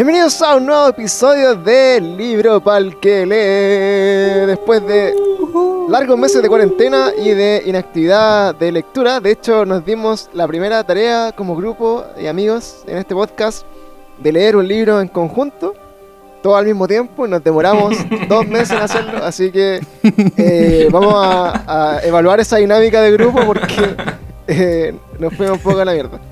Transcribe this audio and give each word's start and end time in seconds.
Bienvenidos 0.00 0.40
a 0.40 0.56
un 0.56 0.64
nuevo 0.64 0.88
episodio 0.88 1.54
del 1.56 2.16
Libro 2.16 2.58
Pal 2.62 2.98
que 3.00 3.26
lee. 3.26 4.46
Después 4.46 4.82
de 4.86 5.12
largos 5.90 6.18
meses 6.18 6.40
de 6.40 6.48
cuarentena 6.48 7.10
y 7.18 7.28
de 7.32 7.64
inactividad 7.66 8.54
de 8.54 8.72
lectura, 8.72 9.20
de 9.20 9.32
hecho 9.32 9.66
nos 9.66 9.84
dimos 9.84 10.30
la 10.32 10.48
primera 10.48 10.82
tarea 10.84 11.32
como 11.36 11.54
grupo 11.54 12.06
y 12.18 12.28
amigos 12.28 12.82
en 12.86 12.96
este 12.96 13.14
podcast 13.14 13.66
de 14.16 14.32
leer 14.32 14.56
un 14.56 14.66
libro 14.66 15.02
en 15.02 15.08
conjunto, 15.08 15.74
todo 16.42 16.56
al 16.56 16.64
mismo 16.64 16.88
tiempo, 16.88 17.26
y 17.26 17.28
nos 17.28 17.44
demoramos 17.44 17.94
dos 18.30 18.46
meses 18.46 18.70
en 18.70 18.78
hacerlo, 18.78 19.22
así 19.22 19.52
que 19.52 19.80
eh, 20.38 20.88
vamos 20.90 21.12
a, 21.14 21.98
a 21.98 22.02
evaluar 22.06 22.40
esa 22.40 22.56
dinámica 22.56 23.02
de 23.02 23.12
grupo 23.12 23.44
porque 23.44 23.96
eh, 24.46 24.94
nos 25.18 25.34
fuimos 25.34 25.58
un 25.58 25.62
poco 25.62 25.80
a 25.80 25.84
la 25.84 25.92
mierda. 25.92 26.29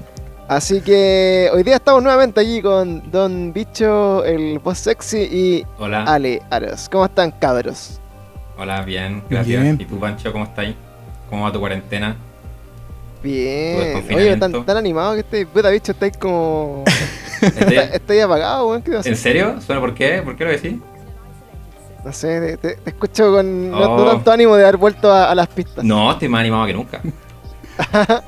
Así 0.48 0.80
que 0.80 1.50
hoy 1.52 1.62
día 1.62 1.76
estamos 1.76 2.02
nuevamente 2.02 2.40
allí 2.40 2.62
con 2.62 3.10
Don 3.10 3.52
Bicho, 3.52 4.24
el 4.24 4.58
voz 4.58 4.78
sexy, 4.78 5.18
y 5.30 5.66
Hola, 5.78 6.04
Ale 6.04 6.40
Aros. 6.50 6.88
¿Cómo 6.90 7.04
están, 7.04 7.30
cabros? 7.32 8.00
hola, 8.56 8.82
bien, 8.82 9.22
gracias. 9.28 9.60
Bien. 9.62 9.76
¿Y 9.78 9.84
tú, 9.84 10.00
Pancho, 10.00 10.32
cómo 10.32 10.44
estás? 10.44 10.68
¿Cómo 11.28 11.44
va 11.44 11.52
tu 11.52 11.60
cuarentena? 11.60 12.16
Tu 13.20 13.28
Bien. 13.28 14.02
Oye, 14.14 14.36
tan, 14.38 14.64
tan 14.64 14.76
animado 14.78 15.12
que 15.14 15.20
estáis. 15.20 15.46
Puta, 15.46 15.68
bicho, 15.68 15.92
estáis 15.92 16.16
como. 16.16 16.82
¿En 17.42 17.72
estáis 17.72 18.22
apagado, 18.22 18.68
weón. 18.68 18.82
¿En 19.04 19.16
serio? 19.16 19.60
¿Suena 19.60 19.80
por 19.82 19.94
qué? 19.94 20.22
¿Por 20.22 20.34
qué 20.34 20.44
lo 20.44 20.50
decís? 20.50 20.76
No 22.04 22.12
sé, 22.12 22.56
te, 22.56 22.78
escucho 22.86 23.32
con 23.32 23.70
no, 23.70 23.78
no 23.80 23.94
Oh. 23.96 24.10
tanto 24.12 24.32
ánimo 24.32 24.56
de 24.56 24.62
haber 24.62 24.78
vuelto 24.78 25.12
a, 25.12 25.30
a 25.30 25.34
las 25.34 25.48
pistas. 25.48 25.84
No, 25.84 26.10
estoy 26.10 26.28
más 26.28 26.40
animado 26.40 26.66
que 26.66 26.72
nunca. 26.72 27.02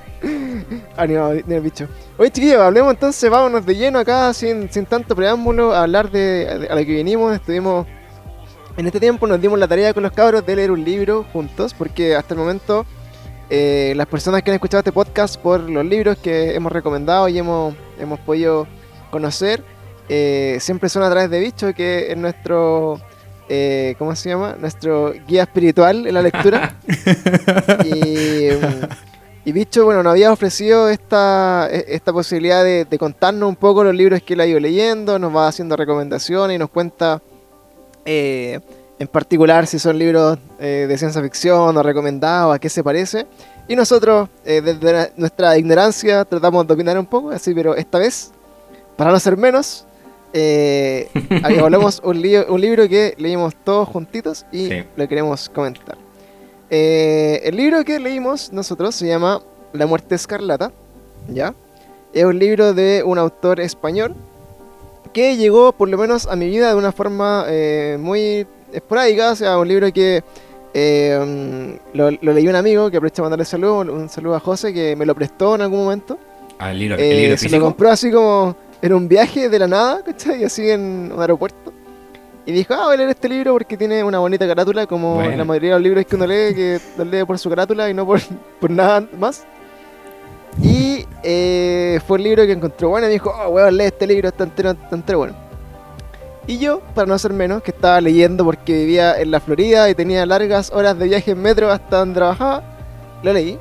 Animado, 0.96 1.34
ni 1.46 1.54
el 1.54 1.60
bicho. 1.60 1.88
Oye, 2.18 2.30
chiquillos, 2.30 2.60
hablemos 2.60 2.92
entonces, 2.92 3.30
vámonos 3.30 3.64
de 3.64 3.74
lleno 3.76 3.98
acá, 3.98 4.32
sin, 4.34 4.70
sin 4.70 4.84
tanto 4.86 5.16
preámbulo, 5.16 5.72
a 5.74 5.82
hablar 5.82 6.10
de, 6.10 6.58
de- 6.58 6.68
a 6.68 6.74
lo 6.74 6.80
que 6.80 6.92
vinimos. 6.92 7.34
Estuvimos. 7.34 7.86
En 8.76 8.86
este 8.86 9.00
tiempo 9.00 9.26
nos 9.26 9.40
dimos 9.40 9.58
la 9.58 9.66
tarea 9.68 9.92
con 9.92 10.02
los 10.02 10.12
cabros 10.12 10.44
de 10.46 10.56
leer 10.56 10.70
un 10.70 10.84
libro 10.84 11.24
juntos, 11.32 11.74
porque 11.74 12.14
hasta 12.14 12.34
el 12.34 12.40
momento 12.40 12.86
eh, 13.50 13.92
las 13.96 14.06
personas 14.06 14.42
que 14.42 14.50
han 14.50 14.54
escuchado 14.54 14.78
este 14.80 14.92
podcast 14.92 15.36
por 15.40 15.60
los 15.60 15.84
libros 15.84 16.16
que 16.18 16.54
hemos 16.54 16.70
recomendado 16.72 17.28
y 17.28 17.38
hemos, 17.38 17.74
hemos 17.98 18.20
podido 18.20 18.66
conocer, 19.10 19.62
eh, 20.08 20.56
siempre 20.60 20.88
son 20.88 21.02
a 21.02 21.10
través 21.10 21.30
de 21.30 21.40
Bicho, 21.40 21.74
que 21.74 22.12
es 22.12 22.16
nuestro. 22.16 23.00
eh, 23.48 23.96
¿Cómo 23.98 24.14
se 24.14 24.28
llama? 24.30 24.54
Nuestro 24.58 25.12
guía 25.26 25.42
espiritual 25.42 26.06
en 26.06 26.14
la 26.14 26.22
lectura. 26.22 26.76
y. 27.84 28.48
y 29.44 29.52
Bicho, 29.52 29.84
bueno, 29.84 30.02
nos 30.02 30.10
había 30.12 30.32
ofrecido 30.32 30.88
esta, 30.88 31.68
e- 31.70 31.86
esta 31.88 32.12
posibilidad 32.12 32.62
de, 32.62 32.84
de 32.84 32.98
contarnos 32.98 33.48
un 33.48 33.56
poco 33.56 33.82
los 33.84 33.94
libros 33.94 34.22
que 34.22 34.34
él 34.34 34.40
ha 34.40 34.46
ido 34.46 34.60
leyendo, 34.60 35.18
nos 35.18 35.34
va 35.34 35.48
haciendo 35.48 35.76
recomendaciones 35.76 36.54
y 36.54 36.58
nos 36.58 36.68
cuenta 36.70 37.22
eh, 38.04 38.60
en 38.98 39.08
particular 39.08 39.66
si 39.66 39.78
son 39.78 39.98
libros 39.98 40.38
eh, 40.58 40.86
de 40.88 40.98
ciencia 40.98 41.22
ficción 41.22 41.76
o 41.76 41.82
recomendados, 41.82 42.54
a 42.54 42.58
qué 42.58 42.68
se 42.68 42.84
parece. 42.84 43.26
Y 43.66 43.76
nosotros, 43.76 44.28
eh, 44.44 44.60
desde 44.60 44.92
la- 44.92 45.10
nuestra 45.16 45.56
ignorancia, 45.56 46.24
tratamos 46.24 46.66
de 46.66 46.74
opinar 46.74 46.98
un 46.98 47.06
poco, 47.06 47.30
así, 47.30 47.54
pero 47.54 47.74
esta 47.76 47.98
vez, 47.98 48.32
para 48.96 49.10
no 49.10 49.18
ser 49.20 49.36
menos, 49.36 49.86
hablamos 51.42 52.00
un, 52.04 52.20
li- 52.20 52.36
un 52.36 52.60
libro 52.60 52.88
que 52.88 53.14
leímos 53.18 53.54
todos 53.64 53.88
juntitos 53.88 54.44
y 54.52 54.68
Sí. 54.68 54.84
lo 54.96 55.08
queremos 55.08 55.48
comentar. 55.48 55.96
Eh, 56.70 57.40
el 57.44 57.56
libro 57.56 57.84
que 57.84 57.98
leímos 57.98 58.52
nosotros 58.52 58.94
se 58.94 59.06
llama 59.06 59.40
La 59.72 59.86
muerte 59.86 60.14
escarlata, 60.14 60.70
¿ya? 61.28 61.54
Es 62.12 62.24
un 62.24 62.38
libro 62.38 62.74
de 62.74 63.02
un 63.04 63.18
autor 63.18 63.60
español 63.60 64.14
que 65.12 65.36
llegó 65.36 65.72
por 65.72 65.88
lo 65.88 65.98
menos 65.98 66.26
a 66.28 66.36
mi 66.36 66.46
vida 66.46 66.68
de 66.68 66.74
una 66.76 66.92
forma 66.92 67.44
eh, 67.48 67.96
muy 68.00 68.46
esporádica, 68.72 69.32
o 69.32 69.36
sea, 69.36 69.58
un 69.58 69.66
libro 69.66 69.92
que 69.92 70.22
eh, 70.72 71.78
lo, 71.94 72.10
lo 72.12 72.32
leí 72.32 72.46
un 72.46 72.54
amigo, 72.54 72.90
que 72.90 72.96
aprovecho 72.98 73.22
de 73.22 73.24
mandarle 73.24 73.44
saludo, 73.44 73.80
un 73.80 74.08
saludo 74.08 74.36
a 74.36 74.40
José, 74.40 74.72
que 74.72 74.94
me 74.94 75.04
lo 75.06 75.14
prestó 75.16 75.56
en 75.56 75.62
algún 75.62 75.80
momento. 75.84 76.16
Ah, 76.58 76.70
el 76.70 76.78
libro, 76.78 76.94
el 76.96 77.02
Eh, 77.02 77.14
libro 77.22 77.36
se 77.36 77.44
lo 77.46 77.48
físico. 77.50 77.64
compró 77.64 77.90
así 77.90 78.12
como 78.12 78.54
en 78.80 78.92
un 78.92 79.08
viaje 79.08 79.48
de 79.48 79.58
la 79.58 79.66
nada, 79.66 80.02
¿cachai? 80.04 80.44
Así 80.44 80.70
en 80.70 81.10
un 81.12 81.20
aeropuerto. 81.20 81.58
Y 82.46 82.52
dijo, 82.52 82.74
ah, 82.74 82.84
voy 82.86 82.94
a 82.94 82.96
leer 82.96 83.10
este 83.10 83.28
libro 83.28 83.52
porque 83.52 83.76
tiene 83.76 84.02
una 84.02 84.18
bonita 84.18 84.46
carátula, 84.46 84.86
como 84.86 85.16
Bueno. 85.16 85.36
la 85.36 85.44
mayoría 85.44 85.70
de 85.70 85.74
los 85.76 85.82
libros 85.82 86.06
que 86.06 86.16
uno 86.16 86.26
lee, 86.26 86.54
que 86.54 86.80
los 86.98 87.06
lee 87.06 87.24
por 87.24 87.38
su 87.38 87.48
carátula 87.50 87.88
y 87.90 87.94
no 87.94 88.06
por, 88.06 88.20
por 88.60 88.70
nada 88.70 89.04
más. 89.18 89.44
Y 90.62 91.06
eh, 91.22 92.00
fue 92.06 92.18
el 92.18 92.24
libro 92.24 92.44
que 92.44 92.52
encontró 92.52 92.88
bueno 92.88 93.06
y 93.08 93.10
dijo, 93.10 93.30
oh, 93.30 93.50
weón, 93.50 93.76
lee 93.76 93.84
este 93.84 94.06
libro, 94.06 94.28
está 94.28 94.44
entero, 94.44 94.70
está 94.70 94.96
entero 94.96 95.18
bueno. 95.18 95.34
Y 96.46 96.58
yo, 96.58 96.80
para 96.94 97.06
no 97.06 97.18
ser 97.18 97.32
menos, 97.32 97.62
que 97.62 97.70
estaba 97.70 98.00
leyendo 98.00 98.44
porque 98.44 98.72
vivía 98.72 99.20
en 99.20 99.30
la 99.30 99.38
Florida 99.38 99.88
y 99.88 99.94
tenía 99.94 100.26
largas 100.26 100.72
horas 100.72 100.98
de 100.98 101.06
viaje 101.06 101.32
en 101.32 101.42
metro 101.42 101.70
hasta 101.70 101.98
donde 101.98 102.14
trabajaba, 102.16 102.62
lo 103.22 103.32
leí. 103.32 103.58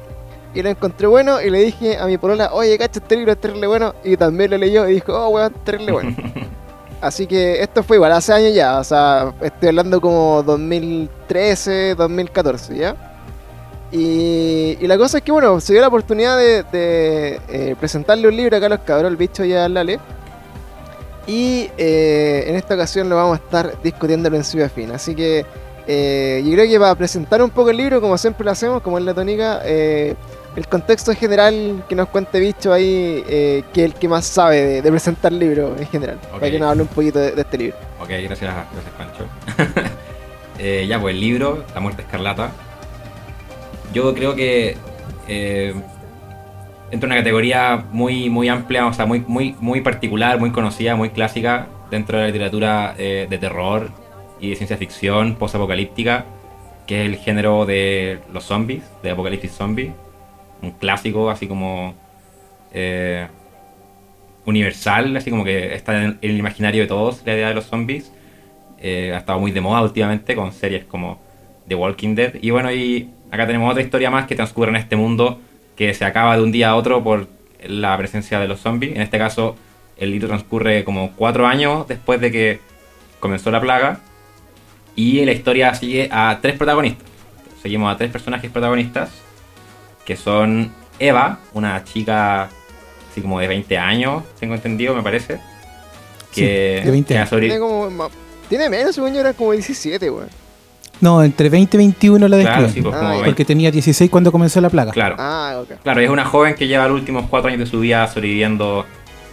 Y 0.56 0.64
lo 0.64 0.70
encontré 0.70 1.06
bueno 1.06 1.40
y 1.42 1.52
le 1.52 1.60
dije 1.60 2.00
a 2.00 2.08
mi 2.08 2.18
polola, 2.18 2.50
oye, 2.54 2.76
cacha, 2.80 3.00
este 3.00 3.18
libro 3.18 3.34
es 3.34 3.40
terrible 3.40 3.68
bueno. 3.68 3.94
Y 4.04 4.18
también 4.18 4.50
lo 4.50 4.58
leyó 4.58 4.88
y 4.90 4.94
dijo, 4.94 5.14
oh, 5.14 5.30
weón, 5.30 5.54
terrible 5.64 5.92
bueno. 5.92 6.16
Así 7.02 7.28
que 7.28 7.62
esto 7.62 7.82
fue 7.82 7.96
igual, 7.96 8.12
hace 8.12 8.34
años 8.34 8.54
ya, 8.54 8.78
o 8.78 8.84
sea, 8.84 9.34
estoy 9.42 9.70
hablando 9.70 10.02
como 10.02 10.44
2013, 10.44 11.96
2014, 11.96 12.76
¿ya? 12.76 12.96
Y, 13.92 14.76
la 14.82 14.98
cosa 14.98 15.18
es 15.20 15.24
que, 15.24 15.32
bueno, 15.32 15.60
se 15.62 15.74
dio 15.74 15.82
la 15.82 15.88
oportunidad 15.88 16.38
de, 16.38 16.64
de, 16.64 17.42
eh, 17.48 17.76
presentarle 17.80 18.28
un 18.28 18.36
libro 18.36 18.56
acá 18.56 18.66
a 18.68 18.70
los 18.70 18.80
cabros, 18.80 19.10
el 19.10 19.18
bicho 19.18 19.44
y 19.46 19.54
al 19.54 19.74
Lale. 19.74 20.00
Y 21.26 21.70
eh, 21.78 22.46
en 22.48 22.56
esta 22.56 22.76
ocasión 22.76 23.08
lo 23.08 23.16
vamos 23.16 23.40
a 23.40 23.44
estar 23.44 23.82
discutiendo 23.82 24.30
en 24.30 24.44
su 24.44 24.58
fin. 24.70 24.92
Así 24.92 25.16
que 25.16 25.46
eh, 25.88 26.42
yo 26.46 26.52
creo 26.52 26.68
que 26.68 26.80
para 26.80 26.96
presentar 26.96 27.42
un 27.42 27.50
poco 27.50 27.70
el 27.70 27.78
libro, 27.78 28.02
como 28.02 28.18
siempre 28.18 28.46
lo 28.46 28.52
hacemos, 28.52 28.82
como 28.82 28.98
en 28.98 29.06
la 29.06 29.14
tónica, 29.14 29.62
el 30.60 30.68
contexto 30.68 31.14
general 31.14 31.84
que 31.88 31.96
nos 31.96 32.10
cuente 32.10 32.40
Bicho 32.40 32.74
ahí, 32.74 33.24
eh, 33.28 33.64
que 33.74 33.86
es 33.86 33.92
el 33.92 33.94
que 33.98 34.08
más 34.08 34.26
sabe 34.26 34.62
de, 34.62 34.82
de 34.82 34.92
presentar 34.92 35.32
el 35.32 35.40
libro 35.40 35.76
en 35.78 35.88
general. 35.88 36.20
Ok. 36.34 36.40
Para 36.40 36.52
que 36.52 36.60
nos 36.60 36.70
hable 36.72 36.82
un 36.82 36.88
poquito 36.90 37.20
de, 37.20 37.32
de 37.32 37.42
este 37.42 37.58
libro. 37.58 37.78
Ok, 38.02 38.10
gracias, 38.10 38.40
gracias 38.40 38.94
Pancho. 38.98 39.90
Eh, 40.62 40.86
ya, 40.90 41.00
pues 41.00 41.16
el 41.16 41.22
libro, 41.22 41.64
La 41.74 41.80
muerte 41.80 42.02
escarlata. 42.02 42.52
Yo 43.94 44.14
creo 44.14 44.36
que 44.36 44.76
eh, 45.30 45.74
entra 46.92 47.08
en 47.08 47.14
una 47.14 47.16
categoría 47.16 47.86
muy, 47.94 48.30
muy 48.30 48.50
amplia, 48.50 48.86
o 48.86 48.94
sea, 48.94 49.06
muy, 49.06 49.24
muy, 49.26 49.56
muy 49.62 49.80
particular, 49.80 50.38
muy 50.38 50.52
conocida, 50.52 50.98
muy 50.98 51.12
clásica 51.12 51.68
dentro 51.90 52.18
de 52.18 52.26
la 52.26 52.28
literatura 52.28 52.94
eh, 52.98 53.26
de 53.30 53.38
terror 53.38 53.90
y 54.42 54.50
de 54.50 54.58
ciencia 54.58 54.76
ficción 54.76 55.36
post-apocalíptica, 55.36 56.26
que 56.86 57.04
es 57.04 57.08
el 57.08 57.16
género 57.16 57.66
de 57.66 58.20
los 58.34 58.44
zombies, 58.44 58.84
de 59.02 59.12
apocalipsis 59.12 59.54
zombie. 59.54 59.94
Un 60.62 60.72
clásico, 60.72 61.30
así 61.30 61.48
como 61.48 61.96
eh, 62.74 63.28
universal, 64.46 65.16
así 65.16 65.30
como 65.30 65.44
que 65.44 65.74
está 65.74 66.04
en 66.04 66.18
el 66.22 66.38
imaginario 66.38 66.82
de 66.82 66.88
todos 66.88 67.22
la 67.26 67.34
idea 67.34 67.50
de 67.50 67.54
los 67.54 67.66
zombies. 67.66 68.12
Eh, 68.80 69.12
ha 69.14 69.20
estado 69.20 69.40
muy 69.40 69.52
de 69.52 69.62
moda 69.62 69.82
últimamente 69.82 70.36
con 70.36 70.54
series 70.54 70.86
como 70.86 71.20
The 71.68 71.76
Walking 71.76 72.16
Dead. 72.16 72.36
Y 72.42 72.50
bueno, 72.52 72.72
y 72.72 73.10
acá 73.32 73.46
tenemos 73.46 73.72
otra 73.72 73.84
historia 73.84 74.10
más 74.10 74.26
que 74.26 74.36
transcurre 74.36 74.70
en 74.70 74.78
este 74.78 74.96
mundo 74.96 75.40
que 75.76 75.94
se 75.94 76.06
acaba 76.06 76.36
de 76.36 76.44
un 76.44 76.52
día 76.52 76.70
a 76.70 76.76
otro 76.76 77.04
por 77.04 77.28
la 77.66 77.98
presencia 77.98 78.40
de 78.40 78.48
los 78.48 78.60
zombies. 78.60 78.96
En 78.96 79.02
este 79.02 79.18
caso, 79.18 79.56
el 79.98 80.12
libro 80.12 80.28
transcurre 80.28 80.84
como 80.84 81.12
cuatro 81.12 81.46
años 81.48 81.88
después 81.88 82.20
de 82.22 82.32
que 82.32 82.60
comenzó 83.20 83.52
la 83.52 83.62
plaga. 83.62 84.00
Y 84.96 85.24
la 85.24 85.32
historia 85.32 85.74
sigue 85.76 86.10
a 86.12 86.40
tres 86.42 86.58
protagonistas. 86.58 87.08
Seguimos 87.62 87.94
a 87.94 87.98
tres 87.98 88.12
personajes 88.12 88.50
protagonistas 88.52 89.29
que 90.10 90.16
son 90.18 90.72
Eva, 90.98 91.38
una 91.54 91.84
chica 91.84 92.50
así 93.12 93.22
como 93.22 93.40
de 93.40 93.48
20 93.48 93.78
años, 93.78 94.24
tengo 94.40 94.56
entendido, 94.56 94.96
me 94.96 95.04
parece. 95.04 95.36
Sí, 96.32 96.42
Que, 96.42 96.82
de 96.84 96.90
20 96.92 97.14
que 97.14 97.18
ha 97.20 97.22
años. 97.22 97.30
Tiene, 97.40 97.60
como, 97.60 97.92
ma- 97.92 98.10
tiene 98.50 98.70
menos, 98.72 98.96
según 98.96 99.14
yo, 99.14 99.20
era 99.20 99.34
como 99.34 99.52
17, 99.52 100.10
weón. 100.10 100.28
No, 101.00 101.24
entre 101.24 101.48
20 101.50 101.78
y 101.78 101.78
21 101.78 102.28
la 102.28 102.40
Claro, 102.42 102.70
sí, 102.70 102.82
pues 102.82 102.96
Ah, 102.96 102.98
como 102.98 103.10
ya. 103.10 103.16
20. 103.18 103.30
Porque 103.30 103.46
tenía 103.46 103.70
16 103.70 104.10
cuando 104.10 104.32
comenzó 104.32 104.60
la 104.62 104.72
plaga. 104.72 104.92
Claro, 104.92 105.16
Ah, 105.20 105.60
ok. 105.62 105.80
claro, 105.84 106.02
es 106.02 106.10
una 106.10 106.26
joven 106.26 106.56
que 106.56 106.66
lleva 106.68 106.88
los 106.88 107.00
últimos 107.00 107.28
cuatro 107.30 107.50
años 107.50 107.60
de 107.60 107.66
su 107.68 107.80
vida 107.82 108.08
sobreviviendo 108.08 108.86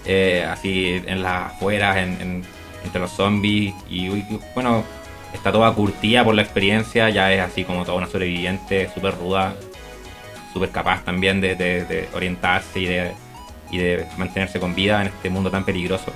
eh, 0.04 0.46
así 0.48 1.02
en 1.06 1.22
las 1.22 1.52
afueras, 1.54 1.96
en, 1.96 2.20
en- 2.20 2.44
entre 2.84 3.00
los 3.00 3.10
zombies. 3.12 3.74
Y 3.88 4.10
uy, 4.10 4.24
bueno, 4.54 4.84
está 5.32 5.50
toda 5.50 5.72
curtida 5.72 6.22
por 6.22 6.34
la 6.34 6.42
experiencia, 6.42 7.08
ya 7.08 7.32
es 7.32 7.40
así 7.40 7.64
como 7.64 7.82
toda 7.84 7.96
una 7.98 8.06
sobreviviente, 8.06 8.90
súper 8.94 9.16
ruda, 9.16 9.54
súper 10.56 10.70
capaz 10.70 11.04
también 11.04 11.38
de, 11.42 11.54
de- 11.54 11.84
de 11.84 12.08
orientarse 12.14 12.80
y 12.80 12.86
de, 12.86 13.12
y 13.70 13.76
de 13.76 14.06
mantenerse 14.16 14.58
con 14.58 14.74
vida 14.74 15.02
en 15.02 15.08
este 15.08 15.28
mundo 15.28 15.50
tan 15.50 15.64
peligroso. 15.64 16.10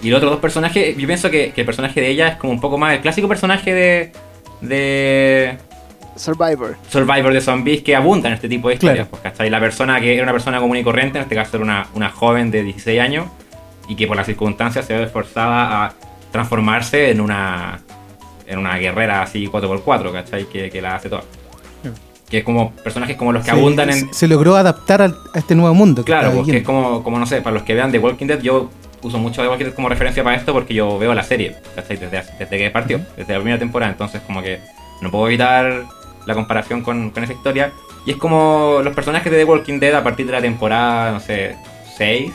Y 0.00 0.10
los 0.10 0.18
otros 0.18 0.30
dos 0.30 0.40
personajes, 0.40 0.96
yo 0.96 1.06
pienso 1.08 1.28
que, 1.28 1.50
que 1.52 1.62
el 1.62 1.66
personaje 1.66 2.00
de 2.00 2.08
ella 2.08 2.28
es 2.28 2.36
como 2.36 2.52
un 2.52 2.60
poco 2.60 2.78
más 2.78 2.94
el 2.94 3.00
clásico 3.00 3.26
personaje 3.26 3.74
de, 3.74 4.12
de 4.60 5.58
Survivor. 6.14 6.76
Survivor 6.88 7.32
de 7.32 7.40
zombies 7.40 7.82
que 7.82 7.96
abundan 7.96 8.30
en 8.32 8.36
este 8.36 8.48
tipo 8.48 8.68
de 8.68 8.74
historias. 8.74 9.08
Claro. 9.08 9.10
Pues, 9.10 9.22
¿cachai? 9.22 9.50
La 9.50 9.58
persona 9.60 10.00
que 10.00 10.14
era 10.14 10.22
una 10.22 10.32
persona 10.32 10.60
común 10.60 10.76
y 10.76 10.84
corriente, 10.84 11.18
en 11.18 11.22
este 11.24 11.34
caso 11.34 11.56
era 11.56 11.64
una, 11.64 11.86
una 11.94 12.10
joven 12.10 12.50
de 12.52 12.62
16 12.62 13.00
años, 13.00 13.26
y 13.88 13.96
que 13.96 14.06
por 14.06 14.16
las 14.16 14.26
circunstancias 14.26 14.86
se 14.86 14.96
ve 14.96 15.06
forzada 15.08 15.84
a 15.86 15.92
transformarse 16.30 17.10
en 17.10 17.20
una 17.20 17.80
en 18.46 18.58
una 18.58 18.76
guerrera 18.78 19.22
así 19.22 19.46
4x4, 19.46 20.12
¿cachai? 20.12 20.44
Que, 20.46 20.70
que 20.70 20.80
la 20.82 20.96
hace 20.96 21.08
toda. 21.08 21.22
Que 22.30 22.38
es 22.38 22.44
como 22.44 22.70
personajes 22.72 23.16
como 23.16 23.32
los 23.32 23.44
que 23.44 23.50
abundan 23.50 23.90
en, 23.90 24.14
Se 24.14 24.28
logró 24.28 24.56
adaptar 24.56 25.02
a 25.02 25.12
este 25.34 25.54
nuevo 25.54 25.74
mundo. 25.74 26.02
que 26.02 26.06
Claro, 26.06 26.28
porque 26.28 26.40
es 26.40 26.46
viviendo. 26.46 26.66
como, 26.66 27.02
como, 27.02 27.18
no 27.18 27.26
sé, 27.26 27.42
para 27.42 27.54
los 27.54 27.64
que 27.64 27.74
vean 27.74 27.90
The 27.90 27.98
Walking 27.98 28.26
Dead, 28.26 28.40
yo 28.40 28.70
uso 29.02 29.18
mucho 29.18 29.42
The 29.42 29.48
Walking 29.48 29.64
Dead 29.64 29.74
como 29.74 29.88
referencia 29.88 30.22
para 30.22 30.36
esto 30.36 30.52
porque 30.52 30.74
yo 30.74 30.98
veo 30.98 31.12
la 31.14 31.24
serie, 31.24 31.56
¿cachai? 31.74 31.96
Desde, 31.96 32.22
desde 32.38 32.58
que 32.58 32.70
partió, 32.70 33.00
desde 33.16 33.32
la 33.32 33.38
primera 33.40 33.58
temporada, 33.58 33.90
entonces 33.90 34.20
como 34.26 34.42
que 34.42 34.60
no 35.00 35.10
puedo 35.10 35.26
evitar 35.26 35.84
la 36.26 36.34
comparación 36.34 36.82
con, 36.82 37.10
con 37.10 37.24
esa 37.24 37.32
historia. 37.32 37.72
Y 38.06 38.12
es 38.12 38.16
como 38.16 38.80
los 38.84 38.94
personajes 38.94 39.30
de 39.32 39.38
The 39.38 39.44
Walking 39.44 39.80
Dead 39.80 39.94
a 39.94 40.02
partir 40.04 40.26
de 40.26 40.32
la 40.32 40.40
temporada, 40.40 41.10
no 41.12 41.20
sé, 41.20 41.56
6, 41.96 42.30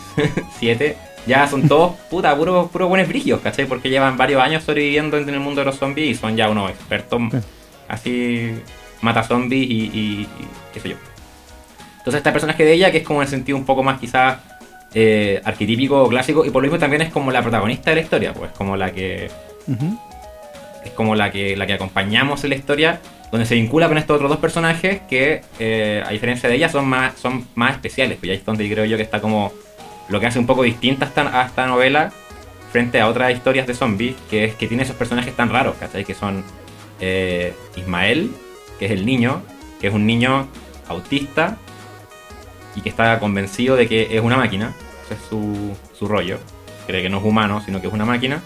7, 0.59 0.97
ya 1.27 1.47
son 1.47 1.67
todos, 1.67 1.93
puta, 2.09 2.35
puros 2.35 2.69
puro 2.69 2.87
buenos 2.87 3.07
brillos, 3.07 3.39
¿cachai? 3.41 3.65
Porque 3.65 3.89
llevan 3.89 4.17
varios 4.17 4.41
años 4.41 4.63
sobreviviendo 4.63 5.17
en 5.17 5.29
el 5.29 5.39
mundo 5.39 5.61
de 5.61 5.65
los 5.65 5.77
zombies 5.77 6.09
y 6.09 6.15
son 6.19 6.35
ya 6.35 6.49
unos 6.49 6.69
expertos 6.71 7.21
Sí. 7.31 7.37
así, 7.87 8.55
mata 9.05 9.23
zombies 9.23 9.69
y, 9.69 9.73
y- 9.73 10.21
y 10.21 10.27
qué 10.73 10.79
sé 10.81 10.89
yo. 10.89 10.95
Entonces 11.99 12.19
está 12.19 12.29
el 12.29 12.33
personaje 12.33 12.63
de 12.65 12.73
ella, 12.73 12.91
que 12.91 12.97
es 12.99 13.03
como 13.03 13.21
en 13.21 13.23
el 13.25 13.29
sentido 13.29 13.57
un 13.57 13.65
poco 13.65 13.81
más 13.83 13.99
quizás 13.99 14.37
eh, 14.93 15.41
arquetípico 15.43 16.03
o 16.03 16.07
clásico, 16.09 16.45
y 16.45 16.49
por 16.49 16.61
lo 16.61 16.67
mismo 16.67 16.79
también 16.79 17.01
es 17.01 17.11
como 17.11 17.31
la 17.31 17.41
protagonista 17.41 17.89
de 17.91 17.95
la 17.97 18.01
historia, 18.01 18.33
pues 18.33 18.51
como 18.51 18.75
la 18.77 18.91
que 18.91 19.29
es 20.85 20.91
como 20.91 21.15
la 21.15 21.31
que, 21.31 21.57
la 21.57 21.65
que 21.65 21.73
acompañamos 21.73 22.43
en 22.43 22.51
la 22.51 22.55
historia, 22.57 22.99
donde 23.31 23.45
se 23.47 23.55
vincula 23.55 23.87
con 23.87 23.97
estos 23.97 24.15
otros 24.15 24.29
dos 24.29 24.39
personajes 24.39 25.01
que, 25.09 25.41
eh, 25.59 26.03
a 26.05 26.09
diferencia 26.11 26.47
de 26.47 26.55
ella, 26.55 26.69
son 26.69 26.87
más, 26.87 27.17
son 27.19 27.47
más 27.55 27.71
especiales. 27.73 28.17
Pues 28.19 28.29
ahí 28.31 28.37
es 28.37 28.45
donde 28.45 28.69
creo 28.69 28.85
yo 28.85 28.95
que 28.97 29.03
está 29.03 29.19
como 29.19 29.51
lo 30.09 30.19
que 30.19 30.27
hace 30.27 30.37
un 30.37 30.45
poco 30.45 30.61
distinta 30.61 31.05
esta, 31.05 31.41
a 31.41 31.47
esta 31.47 31.65
novela 31.65 32.11
frente 32.71 33.01
a 33.01 33.07
otras 33.09 33.33
historias 33.33 33.65
de 33.65 33.73
zombies, 33.73 34.15
que 34.29 34.45
es 34.45 34.53
que 34.55 34.67
tiene 34.67 34.83
esos 34.83 34.95
personajes 34.95 35.35
tan 35.35 35.49
raros, 35.49 35.75
¿cachai? 35.79 36.05
Que 36.05 36.13
son 36.13 36.43
eh, 37.01 37.53
Ismael, 37.75 38.29
que 38.79 38.85
es 38.85 38.91
el 38.91 39.05
niño, 39.05 39.41
que 39.79 39.87
es 39.87 39.93
un 39.93 40.05
niño 40.05 40.47
autista 40.87 41.57
y 42.75 42.81
que 42.81 42.89
está 42.89 43.19
convencido 43.19 43.75
de 43.75 43.87
que 43.87 44.15
es 44.15 44.21
una 44.21 44.37
máquina. 44.37 44.73
Ese 45.05 45.15
es 45.15 45.19
su, 45.29 45.75
su 45.93 46.07
rollo. 46.07 46.37
Cree 46.87 47.01
que 47.01 47.09
no 47.09 47.19
es 47.19 47.23
humano, 47.23 47.61
sino 47.65 47.81
que 47.81 47.87
es 47.87 47.93
una 47.93 48.05
máquina. 48.05 48.41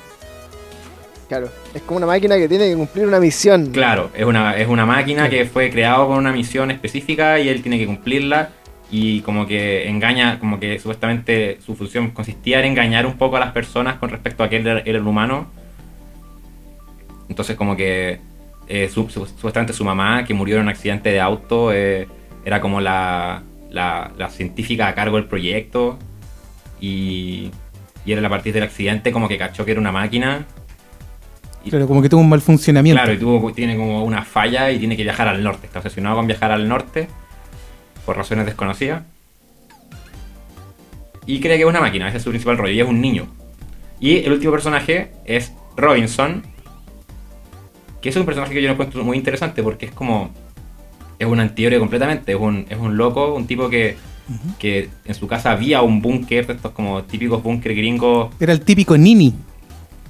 Claro, 1.29 1.47
es 1.75 1.83
como 1.83 1.97
una 1.97 2.07
máquina 2.07 2.37
que 2.37 2.49
tiene 2.49 2.69
que 2.69 2.75
cumplir 2.75 3.05
una 3.05 3.19
misión. 3.19 3.67
Claro, 3.67 4.09
es 4.15 4.25
una, 4.25 4.57
es 4.57 4.67
una 4.67 4.87
máquina 4.87 5.29
que 5.29 5.45
fue 5.45 5.69
creada 5.69 6.05
con 6.07 6.17
una 6.17 6.31
misión 6.31 6.71
específica 6.71 7.39
y 7.39 7.49
él 7.49 7.61
tiene 7.61 7.77
que 7.77 7.85
cumplirla 7.85 8.49
y 8.89 9.21
como 9.21 9.45
que 9.45 9.87
engaña, 9.87 10.39
como 10.39 10.59
que 10.59 10.79
supuestamente 10.79 11.59
su 11.63 11.75
función 11.75 12.09
consistía 12.09 12.59
en 12.61 12.71
engañar 12.71 13.05
un 13.05 13.17
poco 13.17 13.37
a 13.37 13.39
las 13.39 13.51
personas 13.51 13.99
con 13.99 14.09
respecto 14.09 14.43
a 14.43 14.49
que 14.49 14.57
él 14.57 14.67
era, 14.83 14.99
un 14.99 15.07
humano. 15.07 15.51
Entonces 17.29 17.55
como 17.55 17.77
que 17.77 18.19
eh, 18.69 18.87
su- 18.87 19.09
su- 19.09 19.25
supuestamente 19.25 19.73
su 19.73 19.83
mamá, 19.83 20.23
que 20.23 20.33
murió 20.33 20.55
en 20.57 20.61
un 20.63 20.69
accidente 20.69 21.09
de 21.11 21.19
auto, 21.19 21.73
eh, 21.73 22.07
era 22.45 22.61
como 22.61 22.79
la, 22.79 23.43
la, 23.71 24.11
la 24.17 24.29
científica 24.29 24.87
a 24.87 24.95
cargo 24.95 25.17
del 25.17 25.25
proyecto 25.25 25.97
y, 26.79 27.51
y 28.05 28.11
él 28.13 28.23
a 28.23 28.29
partir 28.29 28.53
del 28.53 28.63
accidente 28.63 29.11
como 29.11 29.27
que 29.27 29.37
cachó 29.37 29.65
que 29.65 29.71
era 29.71 29.81
una 29.81 29.91
máquina 29.91 30.45
y- 31.65 31.69
Claro, 31.71 31.87
como 31.87 32.01
que 32.01 32.07
tuvo 32.09 32.21
un 32.21 32.29
mal 32.29 32.41
funcionamiento. 32.41 33.01
Claro, 33.01 33.13
y 33.13 33.17
tuvo, 33.19 33.51
tiene 33.53 33.75
como 33.75 34.03
una 34.05 34.23
falla 34.23 34.71
y 34.71 34.79
tiene 34.79 34.95
que 34.95 35.03
viajar 35.03 35.27
al 35.27 35.43
norte. 35.43 35.67
Está 35.67 35.79
obsesionado 35.79 36.15
con 36.15 36.25
viajar 36.27 36.51
al 36.51 36.67
norte 36.69 37.07
por 38.05 38.15
razones 38.15 38.45
desconocidas. 38.45 39.03
Y 41.25 41.39
cree 41.41 41.57
que 41.57 41.63
es 41.63 41.69
una 41.69 41.81
máquina, 41.81 42.07
ese 42.07 42.17
es 42.17 42.23
su 42.23 42.29
principal 42.29 42.57
rollo, 42.57 42.73
y 42.73 42.79
es 42.79 42.87
un 42.87 43.01
niño. 43.01 43.27
Y 43.99 44.19
el 44.19 44.31
último 44.31 44.51
personaje 44.53 45.11
es 45.25 45.51
Robinson, 45.75 46.43
que 48.01 48.09
es 48.09 48.15
un 48.15 48.25
personaje 48.25 48.53
que 48.53 48.61
yo 48.61 48.67
lo 48.67 48.73
encuentro 48.73 49.03
muy 49.03 49.17
interesante 49.17 49.63
porque 49.63 49.87
es 49.87 49.91
como. 49.91 50.31
Es 51.17 51.27
un 51.27 51.39
antihéroe 51.39 51.79
completamente, 51.79 52.31
es 52.31 52.37
un, 52.39 52.65
es 52.69 52.77
un 52.77 52.95
loco, 52.95 53.33
un 53.35 53.45
tipo 53.45 53.69
que, 53.69 53.97
que 54.57 54.89
en 55.03 55.13
su 55.15 55.27
casa 55.27 55.51
había 55.51 55.81
un 55.81 56.01
búnker 56.01 56.47
de 56.47 56.53
estos 56.53 56.71
como 56.71 57.03
típicos 57.03 57.43
búnker 57.43 57.75
gringos 57.75 58.33
Era 58.39 58.53
el 58.53 58.61
típico 58.61 58.97
Nini. 58.97 59.33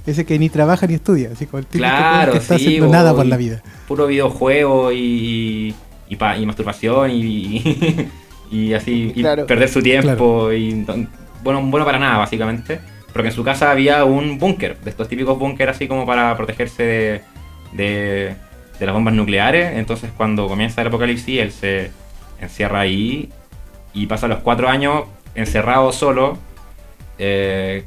Ese 0.06 0.24
que 0.24 0.38
ni 0.38 0.48
trabaja 0.48 0.86
ni 0.86 0.94
estudia. 0.94 1.30
Así 1.32 1.46
como 1.46 1.58
el 1.58 1.66
típico 1.66 1.80
Claro, 1.80 2.32
que 2.32 2.38
está 2.38 2.56
sí, 2.58 2.66
haciendo 2.68 2.88
nada 2.88 3.12
por 3.14 3.26
la 3.26 3.36
vida. 3.36 3.60
puro 3.88 4.06
videojuego 4.06 4.92
y, 4.92 5.74
y, 6.08 6.16
pa- 6.16 6.36
y 6.38 6.46
masturbación 6.46 7.10
y, 7.10 7.60
y 8.52 8.72
así 8.72 9.12
y 9.14 9.20
Claro. 9.22 9.46
perder 9.46 9.68
su 9.68 9.82
tiempo 9.82 10.52
y 10.52 10.74
no- 10.74 11.06
bueno, 11.42 11.60
bueno 11.64 11.84
para 11.84 11.98
nada 11.98 12.18
básicamente 12.18 12.80
porque 13.12 13.28
en 13.30 13.34
su 13.34 13.42
casa 13.42 13.70
había 13.72 14.04
un 14.04 14.38
búnker 14.38 14.78
de 14.78 14.90
estos 14.90 15.08
típicos 15.08 15.36
búnker 15.38 15.68
así 15.70 15.88
como 15.88 16.06
para 16.06 16.36
protegerse 16.36 16.82
de, 16.84 17.20
de, 17.72 18.34
las 18.78 18.92
bombas 18.94 19.12
nucleares 19.14 19.76
entonces 19.76 20.10
cuando 20.16 20.48
comienza 20.48 20.80
el 20.80 20.88
apocalipsis 20.88 21.40
él 21.40 21.52
se 21.52 21.90
encierra 22.40 22.80
ahí 22.80 23.30
y 23.92 24.06
pasa 24.06 24.26
los 24.26 24.38
cuatro 24.38 24.68
años 24.68 25.04
encerrado 25.34 25.92
solo 25.92 26.38
eh, 27.18 27.84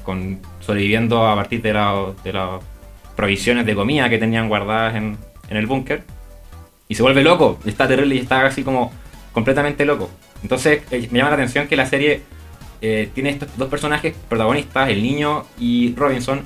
sobreviviendo 0.60 1.26
a 1.28 1.36
partir 1.36 1.62
de, 1.64 1.74
la- 1.74 2.14
de 2.24 2.34
las 2.34 2.62
provisiones 3.16 3.66
de 3.66 3.76
comida 3.76 4.10
que 4.10 4.18
tenían 4.18 4.48
guardadas 4.48 4.96
en, 4.96 5.18
el 5.50 5.68
búnker. 5.68 6.04
Y 6.88 6.96
se 6.96 7.04
vuelve 7.04 7.24
loco, 7.24 7.60
está 7.66 7.88
terrible 7.88 8.16
y 8.16 8.20
está 8.20 8.44
así 8.46 8.64
como 8.64 8.92
completamente 9.32 9.86
loco. 9.86 10.10
Entonces 10.42 10.82
eh, 10.92 11.08
me 11.12 11.20
llama 11.20 11.30
la 11.32 11.36
atención 11.36 11.68
que 11.68 11.76
la 11.76 11.86
serie 11.86 12.22
eh, 12.82 13.10
tiene 13.14 13.30
estos 13.30 13.56
dos 13.58 13.70
personajes 13.70 14.16
protagonistas, 14.30 14.90
el 14.90 15.02
niño 15.04 15.46
y 15.60 15.94
Robinson, 15.96 16.42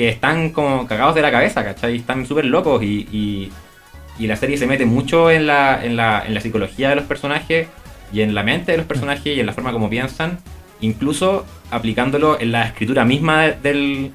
que 0.00 0.08
están 0.08 0.48
como 0.48 0.86
cagados 0.86 1.14
de 1.14 1.20
la 1.20 1.30
cabeza, 1.30 1.62
¿cachai? 1.62 1.96
Están 1.96 2.24
súper 2.24 2.46
locos 2.46 2.82
y, 2.82 3.06
y- 4.18 4.26
la 4.26 4.34
serie 4.36 4.56
se 4.56 4.66
mete 4.66 4.86
mucho 4.86 5.30
en 5.30 5.46
la, 5.46 5.84
en, 5.84 5.94
la, 5.94 6.24
en 6.26 6.32
la 6.32 6.40
psicología 6.40 6.88
de 6.88 6.94
los 6.94 7.04
personajes 7.04 7.68
y 8.10 8.22
en 8.22 8.34
la 8.34 8.42
mente 8.42 8.72
de 8.72 8.78
los 8.78 8.86
personajes 8.86 9.26
y 9.36 9.40
en 9.40 9.44
la 9.44 9.52
forma 9.52 9.72
como 9.72 9.90
piensan, 9.90 10.38
incluso 10.80 11.44
aplicándolo 11.70 12.40
en 12.40 12.50
la 12.52 12.64
escritura 12.64 13.04
misma 13.04 13.42
de- 13.42 13.56
del, 13.62 14.10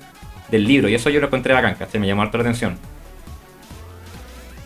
del 0.49 0.67
libro. 0.67 0.89
Y 0.89 0.95
eso 0.95 1.11
yo 1.11 1.19
lo 1.19 1.27
encontré 1.27 1.53
bacán, 1.53 1.75
¿cachai? 1.75 2.01
Me 2.01 2.07
llamó 2.07 2.23
harto 2.23 2.37
la 2.39 2.41
atención. 2.45 2.77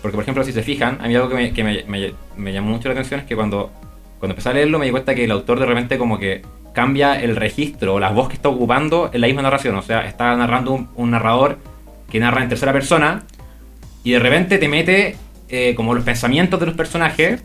Porque, 0.02 0.16
por 0.16 0.24
ejemplo, 0.24 0.46
si 0.46 0.54
se 0.54 0.64
fijan, 0.64 1.00
a 1.02 1.08
mí 1.10 1.16
algo 1.16 1.28
que 1.28 1.36
me, 1.36 1.54
que 1.54 1.64
me- 1.66 2.14
me 2.38 2.54
llamó 2.54 2.70
mucho 2.72 2.88
la 2.88 2.94
atención 2.94 3.20
es 3.20 3.26
que 3.26 3.36
cuando, 3.36 3.72
cuando 4.20 4.32
empecé 4.34 4.48
a 4.50 4.54
leerlo 4.54 4.80
me 4.80 4.86
di 4.86 4.92
cuenta 4.92 5.14
que 5.14 5.26
el 5.26 5.32
autor 5.32 5.60
de 5.60 5.66
repente 5.66 5.98
como 5.98 6.18
que 6.18 6.42
cambia 6.80 7.20
el 7.22 7.36
registro 7.36 7.96
o 7.96 8.00
la 8.00 8.10
voz 8.12 8.28
que 8.30 8.36
está 8.36 8.48
ocupando 8.50 9.10
en 9.14 9.20
la 9.22 9.28
misma 9.28 9.42
narración. 9.42 9.76
O 9.76 9.82
sea, 9.82 10.06
está 10.08 10.36
narrando 10.36 10.72
un, 10.72 10.90
un 10.96 11.12
narrador 11.12 11.58
que 12.10 12.20
narra 12.20 12.42
en 12.44 12.50
tercera 12.50 12.72
persona 12.72 13.24
y 14.04 14.12
de 14.12 14.20
repente 14.20 14.58
te 14.58 14.68
mete 14.70 15.18
eh, 15.50 15.74
como 15.76 15.94
los 15.94 16.04
pensamientos 16.04 16.60
de 16.60 16.66
los 16.68 16.76
personajes, 16.76 17.44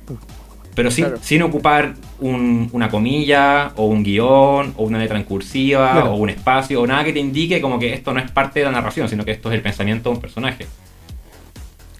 pero 0.76 0.90
sin, 0.90 1.04
Claro. 1.06 1.20
sin 1.22 1.42
ocupar 1.42 1.94
un- 2.20 2.68
una 2.72 2.88
comilla 2.88 3.72
o 3.76 3.86
un 3.86 4.02
guion 4.04 4.72
o 4.76 4.84
una 4.84 4.98
letra 4.98 5.16
en 5.18 5.24
cursiva 5.24 5.92
Claro. 5.92 6.12
o 6.12 6.16
un 6.16 6.30
espacio 6.30 6.80
o 6.82 6.86
nada 6.86 7.02
que 7.04 7.12
te 7.12 7.18
indique 7.18 7.60
como 7.60 7.78
que 7.78 7.92
esto 7.92 8.12
no 8.12 8.20
es 8.20 8.30
parte 8.30 8.60
de 8.60 8.66
la 8.66 8.72
narración, 8.72 9.08
sino 9.08 9.24
que 9.24 9.32
esto 9.32 9.48
es 9.50 9.54
el 9.56 9.62
pensamiento 9.62 10.10
de 10.10 10.14
un 10.16 10.20
personaje. 10.20 10.66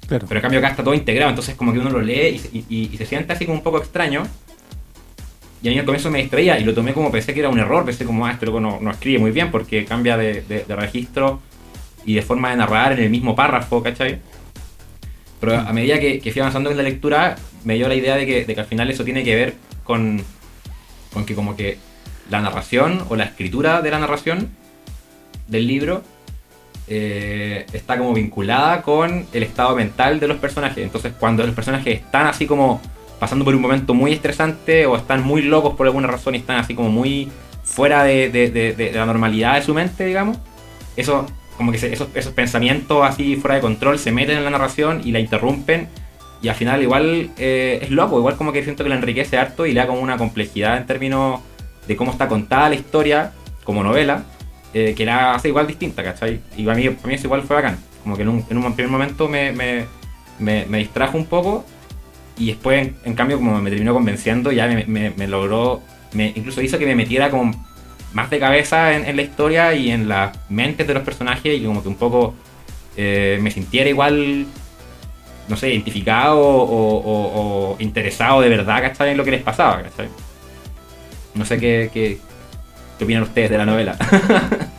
Claro. 0.07 0.26
Pero 0.29 0.38
en 0.38 0.43
cambio 0.43 0.59
acá 0.61 0.69
está 0.69 0.85
todo 0.85 0.95
integrado, 0.95 1.31
entonces 1.31 1.55
como 1.55 1.73
que 1.73 1.79
uno 1.79 1.91
lo 1.91 2.00
lee 2.00 2.29
y, 2.35 2.38
se- 2.38 2.50
y- 2.53 2.64
y- 2.69 2.91
y 2.93 2.97
se 2.97 3.07
siente 3.07 3.33
así 3.33 3.45
como 3.47 3.57
un 3.59 3.64
poco 3.64 3.79
extraño. 3.79 4.23
Y 5.64 5.68
a 5.68 5.73
mí 5.73 5.78
al 5.78 5.85
comienzo 5.85 6.11
me 6.12 6.18
distraía 6.21 6.61
y 6.61 6.64
lo 6.64 6.75
tomé 6.75 6.92
como 6.92 7.11
pensé 7.11 7.35
que 7.35 7.40
era 7.40 7.49
un 7.49 7.59
error, 7.59 7.85
pensé 7.85 8.04
como, 8.04 8.25
ah, 8.25 8.30
este 8.30 8.47
no, 8.47 8.78
no 8.80 8.90
escribe 8.90 9.18
muy 9.18 9.33
bien 9.33 9.50
porque 9.50 9.85
cambia 9.85 10.16
de 10.16 10.64
registro 10.68 11.40
y 12.04 12.14
de 12.14 12.23
forma 12.23 12.50
de 12.50 12.56
narrar 12.56 12.92
en 12.92 13.04
el 13.04 13.11
mismo 13.11 13.35
párrafo, 13.35 13.83
¿cachai? 13.83 14.21
Pero 15.40 15.59
a 15.59 15.73
medida 15.73 15.99
que, 15.99 16.21
que 16.21 16.33
fui 16.33 16.40
avanzando 16.40 16.71
en 16.71 16.76
la 16.76 16.83
lectura, 16.83 17.37
me 17.64 17.75
dio 17.75 17.88
la 17.88 17.94
idea 17.94 18.16
de 18.16 18.26
que, 18.26 18.44
de 18.44 18.54
que 18.54 18.61
al 18.61 18.66
final 18.66 18.90
eso 18.90 19.04
tiene 19.04 19.25
que 19.25 19.35
ver 19.35 19.54
con, 19.85 20.23
con 21.12 21.25
que 21.25 21.35
como 21.35 21.56
que 21.56 21.78
la 22.30 22.40
narración 22.40 23.04
o 23.09 23.16
la 23.16 23.25
escritura 23.25 23.83
de 23.83 23.90
la 23.90 23.99
narración 23.99 24.50
del 25.49 25.66
libro 25.66 26.02
eh, 26.87 27.66
está 27.73 27.99
como 27.99 28.12
vinculada 28.14 28.83
con 28.83 29.26
el 29.33 29.42
estado 29.42 29.76
mental 29.76 30.21
de 30.21 30.28
los 30.28 30.38
personajes. 30.38 30.85
Entonces, 30.85 31.12
cuando 31.18 31.44
los 31.44 31.54
personajes 31.54 32.00
están 32.00 32.26
así 32.26 32.47
como 32.47 32.80
pasando 33.25 33.45
por 33.45 33.54
un 33.54 33.62
momento 33.62 33.95
muy 33.95 34.12
estresante 34.12 34.85
o 34.87 34.97
están 34.97 35.23
muy 35.25 35.40
locos 35.43 35.75
por 35.76 35.87
alguna 35.87 36.07
razón 36.09 36.35
y 36.35 36.38
están 36.38 36.57
así 36.59 36.75
como 36.75 36.90
muy 36.90 37.31
fuera 37.62 38.04
de, 38.04 38.28
de- 38.28 38.50
de- 38.50 38.73
de 38.75 38.93
la 38.93 39.07
normalidad 39.07 39.54
de 39.54 39.62
su 39.62 39.73
mente, 39.73 40.04
digamos, 40.04 40.37
eso, 40.97 41.25
como 41.57 41.73
que 41.73 41.78
se- 41.78 41.90
esos, 41.93 42.09
esos 42.14 42.35
pensamientos 42.35 43.02
así 43.02 43.37
fuera 43.37 43.54
de 43.54 43.62
control 43.62 43.99
se 43.99 44.12
meten 44.12 44.37
en 44.37 44.45
la 44.45 44.50
narración 44.50 45.00
y 45.02 45.11
la 45.12 45.21
interrumpen. 45.21 45.88
Y 46.43 46.49
al 46.49 46.54
final 46.54 46.83
igual 46.83 47.31
eh, 47.38 47.78
es 47.81 47.90
loco, 47.90 48.19
igual 48.19 48.37
como 48.37 48.52
que 48.52 48.62
siento 48.62 48.85
que 48.85 48.90
la 48.90 48.97
enriquece 48.97 49.38
harto 49.38 49.64
y 49.64 49.73
le 49.73 49.81
da 49.81 49.87
como 49.87 50.00
una 50.00 50.19
complejidad 50.19 50.76
en 50.76 50.85
términos 50.87 51.40
de 51.88 51.97
cómo 51.97 52.11
está 52.12 52.28
contada 52.28 52.69
la 52.69 52.75
historia 52.75 53.33
como 53.64 53.83
novela, 53.83 54.25
eh, 54.75 54.93
que 54.95 55.07
la 55.07 55.33
hace 55.35 55.49
igual 55.49 55.66
distinta, 55.66 56.02
¿cachai? 56.04 56.40
Y 56.59 56.64
para 56.64 56.76
mí, 56.76 56.90
para 56.90 57.09
mí 57.09 57.14
eso 57.14 57.26
igual 57.28 57.43
fue 57.45 57.57
bacán. 57.57 57.78
Como 58.02 58.16
que 58.16 58.23
en 58.25 58.28
un, 58.28 58.45
en 58.50 58.59
un 58.59 58.75
primer 58.75 58.93
momento 58.93 59.26
me, 59.28 59.52
me, 59.52 59.87
me- 60.38 60.66
me 60.66 60.78
distrajo 60.78 61.16
un 61.16 61.25
poco 61.25 61.64
y 62.37 62.47
después, 62.49 62.91
en, 63.05 63.14
cambio, 63.14 63.38
como 63.38 63.61
me 63.61 63.71
terminó 63.71 63.95
convenciendo, 63.95 64.50
ya 64.50 64.67
me, 64.67 65.11
me- 65.11 65.29
logró, 65.29 65.83
me, 66.12 66.33
incluso 66.35 66.61
hizo 66.62 66.79
que 66.79 66.87
me 66.87 66.97
metiera 66.97 67.31
como 67.31 67.64
más 68.12 68.31
de 68.31 68.38
cabeza 68.38 68.95
en, 68.95 69.17
la 69.17 69.23
historia 69.23 69.75
y 69.75 69.91
en 69.91 70.09
las 70.09 70.37
mentes 70.49 70.87
de 70.87 70.95
los 70.95 71.03
personajes 71.03 71.61
y 71.61 71.64
como 71.64 71.83
que 71.83 71.88
un 71.88 71.97
poco 71.97 72.35
eh, 72.97 73.38
me 73.41 73.50
sintiera 73.50 73.88
igual, 73.88 74.47
no 75.49 75.57
sé, 75.57 75.71
identificado 75.71 76.41
o, 76.41 77.76
interesado 77.79 78.41
de 78.41 78.49
verdad, 78.49 78.83
¿cachai? 78.83 79.11
En 79.11 79.17
lo 79.17 79.25
que 79.25 79.33
les 79.33 79.43
pasaba, 79.43 79.83
¿cachai? 79.83 80.09
No 81.35 81.45
sé 81.45 81.59
qué, 81.59 81.91
qué 81.93 82.19
opinan 83.05 83.25
ustedes 83.25 83.50
de 83.50 83.59
la 83.59 83.67
novela. 83.67 83.97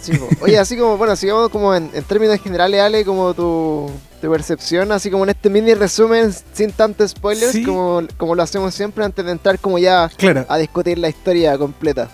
Sí. 0.00 0.12
Oye, 0.40 0.58
así 0.58 0.76
como, 0.76 0.96
bueno, 0.96 1.16
sigamos 1.16 1.48
como 1.48 1.74
en, 1.74 1.90
en 1.94 2.04
términos 2.04 2.38
generales, 2.40 2.80
Ale, 2.80 3.04
como 3.04 3.32
tu, 3.34 3.90
tu 4.20 4.30
percepción, 4.30 4.92
así 4.92 5.10
como 5.10 5.24
en 5.24 5.30
este 5.30 5.48
mini 5.48 5.74
resumen 5.74 6.32
sin 6.52 6.70
tantos 6.72 7.12
spoilers, 7.12 7.52
Sí. 7.52 7.64
como, 7.64 8.02
como 8.16 8.34
lo 8.34 8.42
hacemos 8.42 8.74
siempre 8.74 9.04
antes 9.04 9.24
de 9.24 9.32
entrar 9.32 9.58
como 9.58 9.78
ya 9.78 10.10
Claro, 10.16 10.44
a 10.48 10.58
discutir 10.58 10.98
la 10.98 11.08
historia 11.08 11.56
completa. 11.58 12.08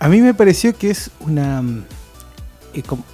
a 0.00 0.08
mí 0.08 0.20
me 0.20 0.34
pareció 0.34 0.76
que 0.76 0.90
es 0.90 1.10
una... 1.20 1.62
mm, 1.62 1.84
eh, 2.74 2.82
como- 2.82 3.04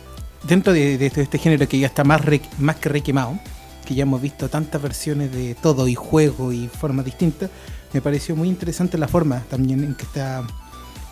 dentro 0.42 0.72
de, 0.72 0.96
de 0.96 1.06
este, 1.06 1.20
este 1.22 1.38
género 1.38 1.68
que 1.68 1.78
ya 1.78 1.86
está 1.86 2.02
más, 2.02 2.24
re- 2.24 2.40
más 2.58 2.76
que 2.76 2.88
requemado, 2.88 3.38
que 3.86 3.94
ya 3.94 4.02
hemos 4.04 4.22
visto 4.22 4.48
tantas 4.48 4.80
versiones 4.80 5.30
de 5.32 5.54
todo 5.54 5.86
y 5.86 5.94
juego 5.94 6.50
y 6.52 6.66
formas 6.68 7.04
distintas, 7.04 7.50
me 7.92 8.00
pareció 8.00 8.34
muy 8.36 8.48
interesante 8.48 8.96
la 8.96 9.06
forma 9.06 9.42
también 9.50 9.84
en 9.84 9.94
que 9.94 10.04
está 10.04 10.42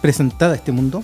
presentada 0.00 0.54
este 0.54 0.72
mundo. 0.72 1.02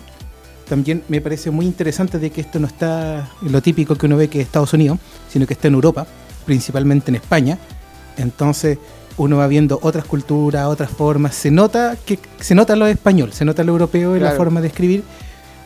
También 0.68 1.02
me 1.08 1.20
parece 1.20 1.50
muy 1.50 1.66
interesante 1.66 2.18
de 2.18 2.30
que 2.30 2.40
esto 2.40 2.58
no 2.58 2.66
está 2.66 3.28
lo 3.42 3.60
típico 3.60 3.96
que 3.96 4.06
uno 4.06 4.16
ve 4.16 4.28
que 4.28 4.40
es 4.40 4.46
Estados 4.46 4.72
Unidos, 4.72 4.98
sino 5.30 5.46
que 5.46 5.52
está 5.54 5.68
en 5.68 5.74
Europa, 5.74 6.06
principalmente 6.46 7.10
en 7.10 7.16
España. 7.16 7.58
Entonces 8.16 8.78
uno 9.16 9.36
va 9.36 9.46
viendo 9.46 9.78
otras 9.82 10.04
culturas, 10.06 10.66
otras 10.66 10.90
formas. 10.90 11.34
Se 11.34 11.50
nota 11.50 11.96
que 12.04 12.18
se 12.40 12.54
nota 12.54 12.74
lo 12.76 12.86
español, 12.86 13.32
se 13.32 13.44
nota 13.44 13.62
lo 13.62 13.72
europeo 13.72 14.16
en 14.16 14.22
la 14.22 14.32
forma 14.32 14.60
de 14.60 14.68
escribir. 14.68 15.02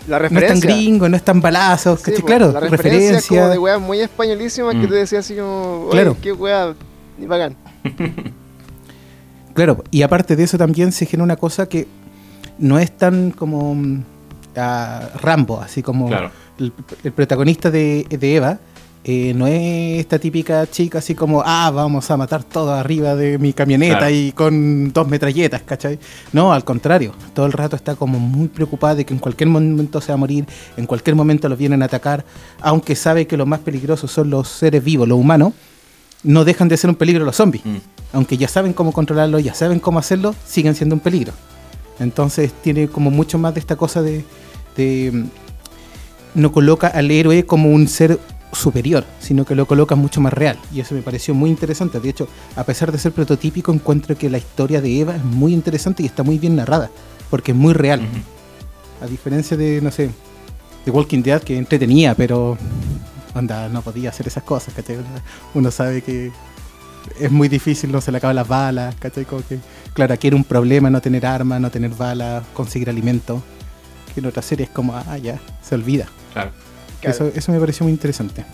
La 0.09 0.19
No 0.19 0.41
es 0.41 0.47
tan 0.49 0.61
gringo, 0.61 1.07
no 1.09 1.17
es 1.17 1.23
tan 1.23 1.41
balazos, 1.43 2.01
claro, 2.01 2.51
la 2.51 2.61
referencia, 2.61 2.91
referencia. 3.17 3.39
como 3.43 3.51
de 3.51 3.59
weas 3.59 3.81
muy 3.81 4.01
españolísimas 4.01 4.73
que 4.75 4.81
Mm. 4.81 4.89
tú 4.89 4.95
decías 4.95 5.25
así 5.25 5.35
como, 5.37 5.83
oye, 5.85 5.91
Claro. 5.91 6.17
qué 6.21 6.33
wea, 6.33 6.75
y 7.21 7.27
bacán. 7.27 7.55
Claro, 9.55 9.83
y 9.91 10.03
aparte 10.03 10.37
de 10.37 10.45
eso 10.45 10.57
también 10.57 10.93
se 10.93 11.05
genera 11.05 11.25
una 11.25 11.37
cosa 11.37 11.69
que 11.69 11.89
no 12.59 12.79
es 12.79 12.97
tan 12.97 13.33
como 13.33 13.77
ah, 14.59 15.11
Rambo, 15.21 15.61
así 15.61 15.83
como 15.83 16.09
Claro. 16.09 16.31
el, 16.59 16.73
el 17.05 17.13
protagonista 17.13 17.71
de, 17.71 18.07
de 18.09 18.37
Eva. 18.37 18.59
eh, 19.05 19.33
no 19.35 19.47
es 19.47 20.01
esta 20.01 20.19
típica 20.19 20.67
chica 20.71 20.99
así 20.99 21.15
como, 21.15 21.43
ah, 21.47 21.71
vamos 21.73 22.11
a 22.11 22.17
matar 22.19 22.43
todo 22.43 22.73
arriba 22.75 23.15
de 23.15 23.39
mi 23.39 23.53
camioneta 23.55 23.99
Claro. 24.01 24.15
y 24.15 24.33
con 24.33 24.93
dos 24.93 25.09
metralletas, 25.09 25.63
¿cachai? 25.63 25.99
No, 26.33 26.53
al 26.53 26.65
contrario, 26.65 27.15
todo 27.33 27.47
el 27.47 27.53
rato 27.53 27.77
está 27.77 27.95
como 27.95 28.19
muy 28.19 28.49
preocupada 28.49 28.97
de 28.97 29.07
que 29.07 29.15
en 29.15 29.21
cualquier 29.21 29.49
momento 29.49 30.01
se 30.03 30.09
va 30.09 30.15
a 30.15 30.19
morir, 30.19 30.45
en 30.77 30.85
cualquier 30.87 31.17
momento 31.17 31.49
los 31.49 31.57
vienen 31.57 31.81
a 31.83 31.87
atacar, 31.87 32.25
aunque 32.61 32.95
sabe 32.97 33.27
que 33.27 33.37
lo 33.39 33.47
más 33.47 33.61
peligrosos 33.61 34.11
son 34.11 34.29
los 34.31 34.49
seres 34.49 34.85
vivos, 34.85 35.09
los 35.09 35.19
humanos, 35.19 35.55
no 36.25 36.45
dejan 36.45 36.69
de 36.69 36.77
ser 36.77 36.91
un 36.91 36.97
peligro 36.97 37.25
los 37.25 37.37
zombies 37.37 37.65
Mm. 37.65 37.77
aunque 38.13 38.37
ya 38.37 38.49
saben 38.49 38.73
cómo 38.73 38.93
controlarlo, 38.93 39.39
ya 39.39 39.55
saben 39.55 39.79
cómo 39.79 40.01
hacerlo, 40.01 40.35
siguen 40.45 40.75
siendo 40.75 40.97
un 40.97 41.01
peligro. 41.01 41.33
Entonces 42.01 42.53
tiene 42.63 42.89
como 42.89 43.11
mucho 43.11 43.39
más 43.39 43.55
de 43.55 43.61
esta 43.61 43.77
cosa 43.77 44.03
de, 44.03 44.25
mm, 44.79 46.41
no 46.41 46.53
coloca 46.53 46.89
al 46.89 47.11
héroe 47.11 47.45
como 47.45 47.71
un 47.71 47.89
ser 47.89 48.19
superior, 48.53 49.05
sino 49.21 49.45
que 49.45 49.55
lo 49.55 49.67
coloca 49.67 49.95
mucho 49.95 50.21
más 50.21 50.33
real. 50.33 50.59
Y 50.73 50.81
eso 50.81 50.95
me 50.95 51.03
pareció 51.03 51.35
muy 51.35 51.51
interesante. 51.51 52.01
De 52.01 52.09
hecho, 52.09 52.29
a 52.57 52.65
pesar 52.65 52.93
de 52.93 52.99
ser 52.99 53.13
prototípico, 53.13 53.73
encuentro 53.73 54.17
que 54.17 54.31
la 54.31 54.39
historia 54.39 54.81
de 54.81 55.01
Eva 55.01 55.17
es 55.17 55.25
muy 55.25 55.53
interesante 55.53 56.03
y 56.03 56.07
está 56.07 56.23
muy 56.23 56.39
bien 56.39 56.57
narrada, 56.57 56.91
porque 57.31 57.53
es 57.53 57.57
muy 57.57 57.75
real. 57.75 58.01
A 59.03 59.07
diferencia 59.07 59.57
de, 59.57 59.81
no 59.81 59.91
sé, 59.91 60.11
de 60.85 60.91
Walking 60.91 61.23
Dead, 61.23 61.43
que 61.43 61.57
entretenía, 61.57 62.15
pero 62.15 62.57
onda, 63.35 63.69
no 63.69 63.83
podía 63.83 64.11
hacer 64.11 64.27
esas 64.27 64.43
cosas, 64.43 64.75
¿cachai? 64.75 64.99
Uno 65.55 65.71
sabe 65.71 66.03
que 66.03 66.33
es 67.21 67.31
muy 67.31 67.49
difícil, 67.49 67.93
no 67.93 68.01
se 68.01 68.11
le 68.11 68.19
acaban 68.19 68.37
las 68.37 68.49
balas, 68.49 68.95
¿cachai? 68.97 69.25
Como 69.25 69.43
que, 69.47 69.59
claro, 69.93 70.15
aquí 70.15 70.29
era 70.29 70.37
un 70.37 70.45
problema 70.45 70.91
no 70.91 71.01
tener 71.01 71.27
armas, 71.27 71.61
no 71.61 71.71
tener 71.71 71.91
balas, 71.91 72.45
conseguir 72.55 72.89
alimento. 72.89 73.43
Que 74.15 74.21
en 74.21 74.27
otras 74.27 74.45
series 74.45 74.69
como, 74.71 74.95
ah, 74.95 75.19
ya, 75.19 75.39
se 75.63 75.75
olvida. 75.75 76.07
Claro. 76.33 76.51
Claro. 77.01 77.15
Eso, 77.15 77.31
eso 77.35 77.53
me 77.53 77.61
pareció 77.61 77.85
muy 77.85 77.93
interesante. 77.93 78.45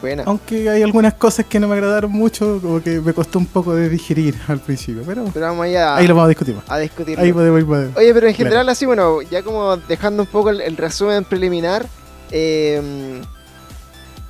Buena. 0.00 0.24
Aunque 0.26 0.68
hay 0.68 0.82
algunas 0.82 1.14
cosas 1.14 1.46
que 1.46 1.60
no 1.60 1.68
me 1.68 1.74
agradaron 1.74 2.10
mucho, 2.10 2.58
como 2.60 2.82
que 2.82 3.00
me 3.00 3.12
costó 3.14 3.38
un 3.38 3.46
poco 3.46 3.72
de 3.74 3.88
digerir 3.88 4.34
al 4.48 4.58
principio, 4.58 5.04
pero 5.06 5.24
Pero 5.32 5.46
vamos 5.46 5.64
allá 5.66 5.94
ahí 5.94 6.08
lo 6.08 6.14
vamos 6.16 6.26
a 6.26 6.28
discutir 6.30 6.56
más. 6.56 6.64
a 6.68 6.78
discutirlo. 6.78 7.22
Ahí 7.22 7.32
podemos 7.32 7.60
ir 7.60 7.66
más. 7.66 7.96
Oye, 7.96 8.12
pero 8.12 8.26
en 8.26 8.34
Claro. 8.34 8.48
general 8.50 8.68
así, 8.68 8.84
bueno, 8.84 9.22
ya 9.22 9.42
como 9.44 9.76
dejando 9.76 10.24
un 10.24 10.28
poco 10.28 10.50
el, 10.50 10.60
el 10.60 10.76
resumen 10.76 11.24
preliminar, 11.24 11.86
eh, 12.32 13.20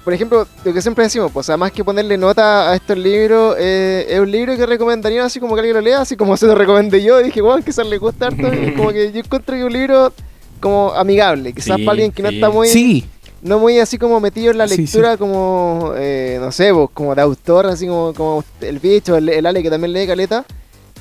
por 0.04 0.12
ejemplo, 0.12 0.46
lo 0.64 0.72
que 0.72 0.82
siempre 0.82 1.04
decimos, 1.04 1.30
pues 1.32 1.48
además 1.48 1.70
que 1.72 1.84
ponerle 1.84 2.18
nota 2.18 2.70
a 2.70 2.74
estos 2.74 2.98
libros, 2.98 3.56
eh, 3.58 4.06
es 4.08 4.18
un 4.20 4.30
libro 4.30 4.56
que 4.56 4.66
recomendaría 4.66 5.24
así 5.24 5.38
como 5.38 5.54
que 5.54 5.60
alguien 5.60 5.76
lo 5.76 5.80
lea, 5.82 6.00
así 6.00 6.16
como 6.16 6.36
se 6.38 6.46
lo 6.46 6.54
recomendé 6.54 7.02
yo, 7.02 7.18
dije, 7.18 7.40
wow, 7.40 7.62
quizás 7.62 7.86
le 7.86 7.98
gusta 7.98 8.26
harto, 8.28 8.48
y 8.52 8.72
como 8.74 8.90
que 8.90 9.12
yo 9.12 9.20
encuentro 9.20 9.54
que 9.54 9.60
es 9.60 9.66
un 9.66 9.72
libro 9.72 10.12
como 10.60 10.92
amigable, 10.92 11.52
quizás 11.52 11.76
Sí, 11.76 11.82
para 11.84 11.92
alguien 11.92 12.12
que 12.12 12.22
no 12.22 12.28
está 12.30 12.50
muy, 12.50 12.68
Sí, 12.68 13.04
no 13.42 13.58
muy 13.58 13.78
así 13.80 13.98
como 13.98 14.20
metido 14.20 14.50
en 14.52 14.58
la 14.58 14.68
Sí, 14.68 14.76
lectura 14.78 15.16
como, 15.16 15.92
eh, 15.96 16.38
no 16.40 16.50
sé, 16.52 16.72
pues, 16.72 16.88
como 16.94 17.14
de 17.14 17.22
autor, 17.22 17.66
así 17.66 17.86
como, 17.86 18.12
como 18.14 18.44
el 18.60 18.78
bicho, 18.78 19.16
el, 19.16 19.28
el 19.28 19.44
Ale 19.46 19.62
que 19.62 19.70
también 19.70 19.92
lee 19.92 20.06
caleta. 20.06 20.44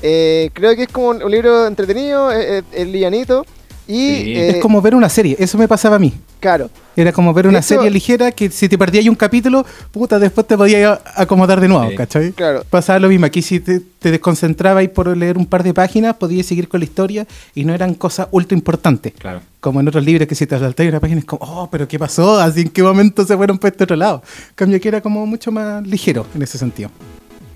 Eh, 0.04 0.50
creo 0.54 0.76
que 0.76 0.84
es 0.84 0.90
como 0.90 1.10
un, 1.10 1.32
libro 1.32 1.68
entretenido, 1.68 2.32
es, 2.32 2.46
es- 2.46 2.64
es 2.72 2.88
livianito 2.88 3.46
y 3.88 3.94
Sí. 4.08 4.34
eh, 4.36 4.50
es 4.56 4.58
como 4.58 4.82
ver 4.82 4.96
una 4.96 5.10
serie, 5.10 5.36
eso 5.40 5.58
me 5.60 5.68
pasaba 5.68 5.98
a 5.98 6.00
mí. 6.00 6.14
Claro. 6.42 6.70
Era 6.94 7.14
como 7.14 7.34
ver 7.34 7.48
una 7.48 7.60
hecho- 7.60 7.70
serie 7.70 7.90
ligera 7.90 8.34
que 8.34 8.50
si 8.52 8.68
te 8.68 8.78
perdías 8.78 9.08
un 9.08 9.16
capítulo, 9.16 9.66
puta, 9.94 10.20
después 10.20 10.46
te 10.46 10.58
podías 10.58 11.00
acomodar 11.16 11.62
de 11.62 11.70
nuevo, 11.70 11.90
Sí. 11.90 11.96
¿cachai? 11.96 12.32
Claro, 12.34 12.66
Pasaba 12.70 13.00
lo 13.00 13.08
mismo, 13.08 13.26
aquí 13.28 13.42
si 13.42 13.62
te, 13.62 13.80
te 13.80 14.12
desconcentrabas 14.12 14.84
y 14.84 14.90
por 14.90 15.16
leer 15.16 15.38
un 15.38 15.46
par 15.46 15.64
de 15.64 15.74
páginas, 15.74 16.16
podías 16.18 16.46
seguir 16.46 16.68
con 16.68 16.82
la 16.82 16.84
historia 16.86 17.26
y 17.56 17.64
no 17.64 17.74
eran 17.74 17.94
cosas 17.94 18.28
ultra 18.32 18.58
importantes. 18.58 19.14
Claro. 19.18 19.40
Como 19.62 19.80
en 19.80 19.88
otros 19.88 20.04
libros 20.04 20.28
que 20.28 20.36
si 20.36 20.46
te 20.46 20.60
saltas 20.60 20.86
una 20.86 21.00
página 21.00 21.20
es 21.20 21.26
como, 21.26 21.46
oh, 21.46 21.70
pero 21.72 21.88
¿qué 21.88 21.98
pasó? 21.98 22.38
¿Así 22.38 22.62
en 22.62 22.70
qué 22.70 22.84
momento 22.84 23.24
se 23.26 23.38
fueron 23.38 23.58
para 23.58 23.72
este 23.72 23.86
otro 23.86 23.96
lado? 23.96 24.22
Cambio 24.56 24.82
que 24.82 24.90
era 24.90 25.00
como 25.00 25.26
mucho 25.26 25.50
más 25.52 25.88
ligero 25.88 26.26
en 26.36 26.42
ese 26.42 26.58
sentido. 26.58 26.90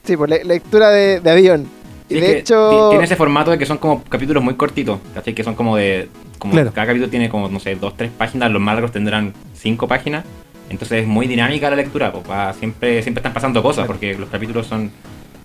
sí, 0.05 0.15
pues 0.15 0.29
le- 0.29 0.43
lectura 0.45 0.89
de, 0.91 1.19
de 1.19 1.29
avión. 1.31 1.67
Y 2.09 2.19
de 2.19 2.39
hecho, 2.39 2.69
ti- 2.69 2.89
Tiene 2.91 3.03
ese 3.05 3.15
formato 3.15 3.51
de 3.51 3.57
que 3.57 3.65
son 3.65 3.77
como 3.77 4.03
capítulos 4.03 4.43
muy 4.43 4.53
cortitos, 4.55 4.99
¿cachai? 5.13 5.33
Que 5.33 5.43
son 5.43 5.55
como 5.55 5.75
de. 5.75 6.09
Como 6.37 6.53
Claro. 6.53 6.71
Cada 6.73 6.87
capítulo 6.87 7.09
tiene 7.09 7.29
como, 7.29 7.49
no 7.49 7.59
sé, 7.59 7.75
dos, 7.75 7.95
tres 7.97 8.11
páginas, 8.15 8.51
los 8.51 8.61
más 8.61 8.75
largos 8.75 8.91
tendrán 8.91 9.33
cinco 9.55 9.87
páginas. 9.87 10.23
Entonces 10.69 11.01
es 11.03 11.07
muy 11.07 11.27
dinámica 11.27 11.69
la 11.69 11.75
lectura, 11.75 12.11
pues, 12.11 12.29
va- 12.29 12.53
siempre, 12.53 13.01
siempre 13.01 13.19
están 13.19 13.33
pasando 13.33 13.61
cosas, 13.63 13.87
porque 13.87 14.15
los 14.17 14.29
capítulos 14.29 14.67
son, 14.67 14.91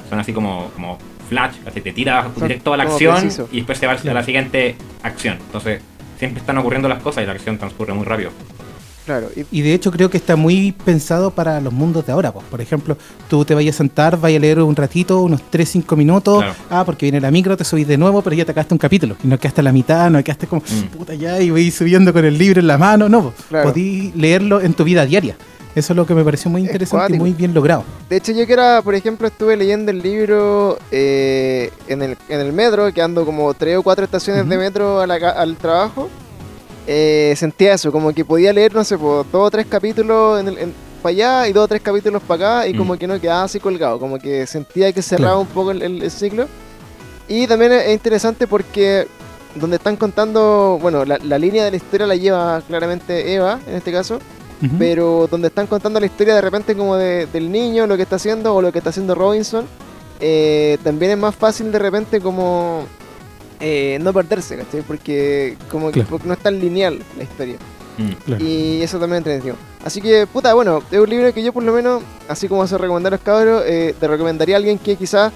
son 0.08 0.18
así 0.18 0.32
como, 0.32 0.70
como 0.74 0.98
flash, 1.28 1.56
¿cachai? 1.64 1.82
Te 1.82 1.92
tira 1.92 2.24
Son 2.34 2.42
directo 2.48 2.72
a 2.74 2.76
la 2.76 2.82
acción 2.84 3.14
preciso. 3.20 3.48
y 3.52 3.56
después 3.58 3.78
se 3.78 3.86
va 3.86 3.92
a 3.92 4.12
la 4.14 4.22
siguiente 4.24 4.76
acción. 5.02 5.38
Entonces 5.46 5.80
siempre 6.18 6.40
están 6.40 6.58
ocurriendo 6.58 6.88
las 6.88 7.00
cosas 7.02 7.22
y 7.22 7.26
la 7.26 7.32
acción 7.32 7.56
transcurre 7.58 7.94
muy 7.94 8.04
rápido. 8.04 8.30
Claro, 9.18 9.28
y- 9.36 9.58
Y 9.58 9.62
de 9.62 9.74
hecho 9.74 9.90
creo 9.90 10.08
que 10.10 10.16
está 10.16 10.36
muy 10.36 10.72
pensado 10.72 11.30
para 11.30 11.60
los 11.60 11.72
mundos 11.72 12.06
de 12.06 12.12
ahora. 12.12 12.32
Pues. 12.32 12.44
Por 12.46 12.60
ejemplo, 12.60 12.96
tú 13.28 13.44
te 13.44 13.54
vayas 13.54 13.74
a 13.76 13.78
sentar, 13.78 14.18
vayas 14.18 14.38
a 14.38 14.42
leer 14.42 14.60
un 14.60 14.76
ratito, 14.76 15.20
unos 15.22 15.40
3-5 15.50 15.96
minutos. 15.96 16.38
Claro. 16.42 16.54
Ah, 16.70 16.84
porque 16.84 17.06
viene 17.06 17.20
la 17.20 17.30
micro, 17.30 17.56
te 17.56 17.64
subís 17.64 17.86
de 17.88 17.96
nuevo, 17.98 18.22
pero 18.22 18.36
ya 18.36 18.44
te 18.44 18.52
acabaste 18.52 18.74
un 18.74 18.78
capítulo. 18.78 19.16
Y 19.22 19.26
no 19.28 19.38
quedaste 19.38 19.60
a 19.60 19.64
la 19.64 19.72
mitad, 19.72 20.10
no 20.10 20.22
quedaste 20.22 20.46
como, 20.46 20.62
Mm. 20.62 20.96
puta 20.96 21.14
ya, 21.14 21.40
y 21.40 21.50
voy 21.50 21.70
subiendo 21.70 22.12
con 22.12 22.24
el 22.24 22.36
libro 22.38 22.60
en 22.60 22.66
la 22.66 22.78
mano. 22.78 23.08
No, 23.08 23.22
pues, 23.22 23.34
Claro. 23.48 23.70
podí 23.70 24.12
leerlo 24.14 24.60
en 24.60 24.74
tu 24.74 24.84
vida 24.84 25.04
diaria. 25.04 25.36
Eso 25.72 25.92
es 25.92 25.96
lo 25.96 26.04
que 26.04 26.14
me 26.14 26.24
pareció 26.24 26.50
muy 26.50 26.62
Es 26.62 26.66
interesante 26.66 27.14
y 27.14 27.18
muy 27.18 27.32
bien 27.32 27.54
logrado. 27.54 27.84
de 28.08 28.16
hecho 28.16 28.32
yo 28.32 28.44
que 28.44 28.52
era, 28.54 28.82
por 28.82 28.92
ejemplo, 28.96 29.28
estuve 29.28 29.56
leyendo 29.56 29.92
el 29.92 30.02
libro 30.02 30.76
eh, 30.90 31.70
en, 31.86 32.02
el, 32.02 32.16
en 32.28 32.40
el 32.40 32.52
metro, 32.52 32.92
que 32.92 33.00
ando 33.00 33.24
como 33.24 33.54
tres 33.54 33.76
o 33.76 33.82
cuatro 33.84 34.04
estaciones 34.04 34.48
de 34.48 34.58
metro 34.58 35.00
a 35.00 35.06
la 35.06 35.20
ca- 35.20 35.30
al 35.30 35.56
trabajo. 35.56 36.08
Eh, 36.92 37.34
sentía 37.36 37.74
eso, 37.74 37.92
como 37.92 38.12
que 38.12 38.24
podía 38.24 38.52
leer, 38.52 38.74
no 38.74 38.82
sé, 38.82 38.98
por 38.98 39.24
dos 39.30 39.46
o 39.46 39.50
tres 39.50 39.66
capítulos 39.66 40.40
en 40.40 40.48
el, 40.48 40.72
para 41.00 41.10
allá 41.12 41.48
y 41.48 41.52
dos 41.52 41.64
o 41.66 41.68
tres 41.68 41.80
capítulos 41.82 42.20
para 42.26 42.58
acá 42.60 42.66
y 42.68 42.74
Mm. 42.74 42.78
como 42.78 42.96
que 42.98 43.06
no 43.06 43.20
quedaba 43.20 43.44
así 43.44 43.60
colgado, 43.60 44.00
como 44.00 44.18
que 44.18 44.44
sentía 44.46 44.92
que 44.92 45.00
cerraba 45.00 45.34
Claro. 45.34 45.40
un 45.42 45.46
poco 45.46 45.70
el, 45.70 45.82
el- 45.82 46.02
el 46.02 46.10
ciclo. 46.10 46.46
Y 47.28 47.46
también 47.46 47.70
es 47.72 47.84
es 47.86 47.92
interesante 47.92 48.48
porque 48.48 49.06
donde 49.54 49.76
están 49.76 49.94
contando, 49.96 50.78
bueno, 50.82 51.04
la, 51.04 51.18
la 51.22 51.38
línea 51.38 51.64
de 51.64 51.70
la 51.70 51.76
historia 51.76 52.06
la 52.08 52.16
lleva 52.16 52.60
claramente 52.66 53.34
Eva, 53.34 53.60
en 53.68 53.76
este 53.76 53.92
caso, 53.92 54.18
pero 54.78 55.26
donde 55.30 55.48
están 55.48 55.66
contando 55.68 55.98
la 56.00 56.06
historia 56.06 56.34
de 56.34 56.40
repente 56.40 56.74
como 56.76 56.96
de- 56.96 57.26
del 57.32 57.50
niño, 57.52 57.86
lo 57.86 57.96
que 57.96 58.02
está 58.02 58.16
haciendo 58.16 58.54
o 58.54 58.60
lo 58.60 58.72
que 58.72 58.78
está 58.78 58.90
haciendo 58.90 59.14
Robinson, 59.14 59.64
eh, 60.20 60.76
también 60.84 61.12
es 61.12 61.18
más 61.18 61.34
fácil 61.34 61.70
de 61.72 61.78
repente 61.78 62.20
como 62.20 62.84
eh, 63.60 63.98
no 64.00 64.12
perderse, 64.12 64.56
¿cachai? 64.56 64.82
Porque 64.82 65.56
como 65.70 65.90
que 65.92 66.02
porque 66.02 66.26
no 66.26 66.34
es 66.34 66.40
tan 66.40 66.58
lineal 66.58 66.98
la 67.16 67.22
historia. 67.22 67.56
Mm. 67.98 68.12
Claro. 68.24 68.44
Y 68.44 68.82
eso 68.82 68.98
también 68.98 69.16
es 69.22 69.26
entretenido. 69.26 69.56
Así 69.84 70.00
que, 70.00 70.26
puta, 70.26 70.54
bueno, 70.54 70.82
es 70.90 70.98
un 70.98 71.08
libro 71.10 71.32
que 71.34 71.42
yo 71.42 71.52
por 71.52 71.62
lo 71.62 71.72
menos, 71.72 72.02
así 72.28 72.48
como 72.48 72.66
se 72.66 72.78
recomendar 72.78 73.12
a 73.12 73.16
los 73.16 73.24
cabros, 73.24 73.62
eh, 73.66 73.94
te 73.98 74.08
recomendaría 74.08 74.56
a 74.56 74.58
alguien 74.58 74.78
que 74.78 74.96
quizás 74.96 75.32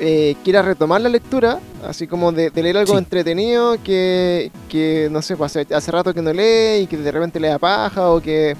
eh, 0.00 0.34
quiera 0.44 0.62
retomar 0.62 1.00
la 1.00 1.08
lectura, 1.08 1.58
así 1.86 2.06
como 2.06 2.32
de, 2.32 2.50
de 2.50 2.62
leer 2.62 2.78
algo 2.78 2.92
Sí. 2.92 2.98
entretenido 2.98 3.76
que, 3.82 4.50
que, 4.68 5.08
no 5.10 5.22
sé, 5.22 5.36
pues 5.36 5.56
hace, 5.56 5.72
hace 5.74 5.90
rato 5.92 6.12
que 6.12 6.22
no 6.22 6.32
lee 6.32 6.82
y 6.82 6.86
que 6.88 6.96
de 6.96 7.10
repente 7.12 7.38
le 7.38 7.48
da 7.48 7.58
paja 7.58 8.10
o 8.10 8.20
que 8.20 8.56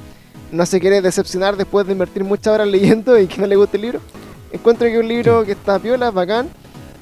no 0.52 0.64
se 0.66 0.78
quiere 0.80 1.00
decepcionar 1.02 1.56
después 1.56 1.86
de 1.86 1.92
invertir 1.92 2.22
muchas 2.22 2.54
horas 2.54 2.68
leyendo 2.68 3.18
y 3.18 3.26
que 3.26 3.40
no 3.40 3.46
le 3.48 3.56
guste 3.56 3.76
el 3.76 3.82
libro. 3.82 4.00
Encuentro 4.52 4.86
que 4.86 4.94
es 4.94 5.00
un 5.00 5.08
libro 5.08 5.44
que 5.44 5.52
está 5.52 5.78
piola, 5.80 6.12
bacán. 6.12 6.48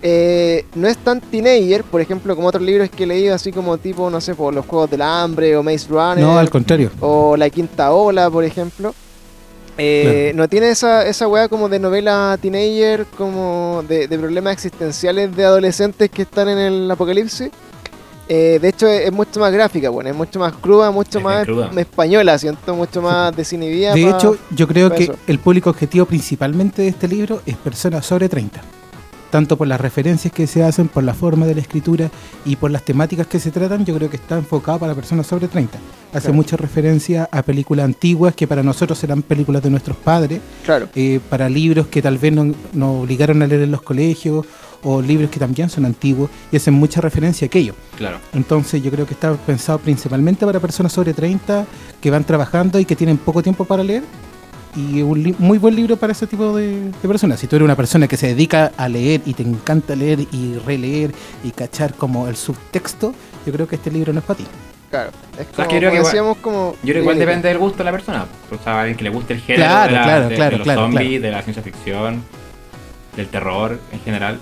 Eh, 0.04 0.64
no 0.74 0.88
es 0.88 0.96
tan 0.98 1.20
teenager, 1.20 1.84
por 1.84 2.00
ejemplo, 2.00 2.34
como 2.34 2.48
otros 2.48 2.62
libros 2.64 2.90
que 2.90 3.04
he 3.04 3.06
leído, 3.06 3.34
así 3.34 3.52
como 3.52 3.78
tipo, 3.78 4.10
no 4.10 4.20
sé, 4.20 4.34
por 4.34 4.52
los 4.52 4.66
Juegos 4.66 4.90
del 4.90 5.02
Hambre 5.02 5.56
o 5.56 5.62
Maze 5.62 5.86
Runner 5.88 6.18
No, 6.24 6.38
al 6.38 6.50
contrario. 6.50 6.90
o 7.00 7.36
La 7.36 7.48
Quinta 7.50 7.92
Ola, 7.92 8.28
por 8.28 8.42
ejemplo. 8.44 8.94
Eh, 9.78 10.32
No 10.34 10.48
tiene 10.48 10.70
esa, 10.70 11.06
esa 11.06 11.28
weá 11.28 11.48
como 11.48 11.68
de 11.68 11.78
novela 11.78 12.36
teenager, 12.40 13.06
como 13.16 13.82
de, 13.88 14.08
de 14.08 14.18
problemas 14.18 14.54
existenciales 14.54 15.34
de 15.34 15.44
adolescentes 15.44 16.10
que 16.10 16.22
están 16.22 16.48
en 16.48 16.58
el 16.58 16.90
apocalipsis. 16.90 17.50
Eh, 18.28 18.58
de 18.60 18.68
hecho, 18.68 18.86
es, 18.86 19.06
es 19.06 19.12
mucho 19.12 19.40
más 19.40 19.52
gráfica, 19.52 19.88
bueno, 19.90 20.10
es 20.10 20.16
mucho 20.16 20.38
más 20.40 20.52
cruda, 20.54 20.90
mucho 20.90 21.18
Es 21.18 21.24
más 21.24 21.44
cruda. 21.44 21.70
española, 21.76 22.38
siento, 22.38 22.74
mucho 22.74 23.02
más 23.02 23.34
desinhibida. 23.36 23.94
De 23.94 24.02
pa- 24.04 24.16
hecho, 24.16 24.36
yo 24.50 24.66
creo 24.68 24.90
que 24.90 25.04
eso. 25.04 25.14
el 25.26 25.38
público 25.38 25.70
objetivo 25.70 26.06
principalmente 26.06 26.82
de 26.82 26.88
este 26.88 27.08
libro 27.08 27.40
es 27.46 27.56
personas 27.56 28.04
sobre 28.06 28.28
30. 28.28 28.60
Tanto 29.32 29.56
por 29.56 29.66
las 29.66 29.80
referencias 29.80 30.30
que 30.30 30.46
se 30.46 30.62
hacen, 30.62 30.88
por 30.88 31.02
la 31.04 31.14
forma 31.14 31.46
de 31.46 31.54
la 31.54 31.62
escritura 31.62 32.10
y 32.44 32.56
por 32.56 32.70
las 32.70 32.84
temáticas 32.84 33.26
que 33.26 33.40
se 33.40 33.50
tratan, 33.50 33.86
yo 33.86 33.96
creo 33.96 34.10
que 34.10 34.16
está 34.16 34.36
enfocado 34.36 34.78
para 34.78 34.94
personas 34.94 35.26
sobre 35.26 35.48
30. 35.48 35.78
Hace 36.10 36.20
Claro. 36.26 36.34
mucha 36.34 36.58
referencia 36.58 37.26
a 37.32 37.42
películas 37.42 37.86
antiguas 37.86 38.34
que 38.34 38.46
para 38.46 38.62
nosotros 38.62 38.98
serán 38.98 39.22
películas 39.22 39.62
de 39.62 39.70
nuestros 39.70 39.96
padres, 39.96 40.40
claro, 40.66 40.90
eh, 40.94 41.18
para 41.30 41.48
libros 41.48 41.86
que 41.86 42.02
tal 42.02 42.18
vez 42.18 42.30
no- 42.30 42.54
nos 42.74 43.02
obligaron 43.04 43.40
a 43.42 43.46
leer 43.46 43.62
en 43.62 43.70
los 43.70 43.80
colegios 43.80 44.44
o 44.82 45.00
libros 45.00 45.30
que 45.30 45.38
también 45.40 45.70
son 45.70 45.86
antiguos 45.86 46.28
y 46.50 46.56
hacen 46.56 46.74
mucha 46.74 47.00
referencia 47.00 47.46
a 47.46 47.46
aquello. 47.46 47.74
Claro. 47.96 48.18
Entonces 48.34 48.82
yo 48.82 48.90
creo 48.90 49.06
que 49.06 49.14
está 49.14 49.32
pensado 49.32 49.78
principalmente 49.78 50.44
para 50.44 50.60
personas 50.60 50.92
sobre 50.92 51.14
30 51.14 51.64
que 52.02 52.10
van 52.10 52.24
trabajando 52.24 52.78
y 52.78 52.84
que 52.84 52.96
tienen 52.96 53.16
poco 53.16 53.42
tiempo 53.42 53.64
para 53.64 53.82
leer. 53.82 54.02
Y 54.74 54.98
es 55.00 55.04
un 55.04 55.22
li- 55.22 55.34
muy 55.38 55.58
buen 55.58 55.76
libro 55.76 55.96
para 55.96 56.12
ese 56.12 56.26
tipo 56.26 56.56
de, 56.56 56.90
de 56.90 57.08
personas. 57.08 57.38
Si 57.38 57.46
tú 57.46 57.56
eres 57.56 57.64
una 57.66 57.76
persona 57.76 58.08
que 58.08 58.16
se 58.16 58.28
dedica 58.28 58.72
a 58.76 58.88
leer 58.88 59.20
y 59.26 59.34
te 59.34 59.42
encanta 59.42 59.94
leer 59.94 60.20
y 60.32 60.56
releer 60.64 61.12
y 61.44 61.50
cachar 61.50 61.92
como 61.94 62.26
el 62.26 62.36
subtexto, 62.36 63.14
yo 63.44 63.52
creo 63.52 63.68
que 63.68 63.76
este 63.76 63.90
libro 63.90 64.12
no 64.14 64.20
es 64.20 64.24
para 64.24 64.38
ti. 64.38 64.46
claro. 64.90 65.10
Es 65.38 65.46
como, 65.48 65.68
que 65.68 65.74
yo 65.74 65.78
creo 65.78 65.80
como 65.80 65.90
que 65.90 65.96
igual- 65.98 66.04
decíamos, 66.04 66.36
como... 66.38 66.72
Yo 66.72 66.78
creo 66.82 66.94
que 66.94 67.00
igual 67.00 67.18
depende 67.18 67.48
del 67.48 67.58
gusto 67.58 67.78
de 67.78 67.84
la 67.84 67.92
persona. 67.92 68.26
O 68.50 68.62
sea, 68.64 68.80
alguien 68.80 68.96
que 68.96 69.04
le 69.04 69.10
guste 69.10 69.34
el 69.34 69.40
género 69.40 69.64
Claro, 69.64 69.92
de, 69.92 69.98
la- 69.98 70.02
claro, 70.04 70.28
de- 70.28 70.34
claro, 70.36 70.50
de 70.52 70.56
los 70.58 70.64
claro, 70.64 70.80
zombies, 70.82 71.08
claro. 71.08 71.22
de 71.22 71.30
la 71.30 71.42
ciencia 71.42 71.62
ficción, 71.62 72.24
del 73.16 73.28
terror 73.28 73.78
en 73.92 74.00
general. 74.00 74.38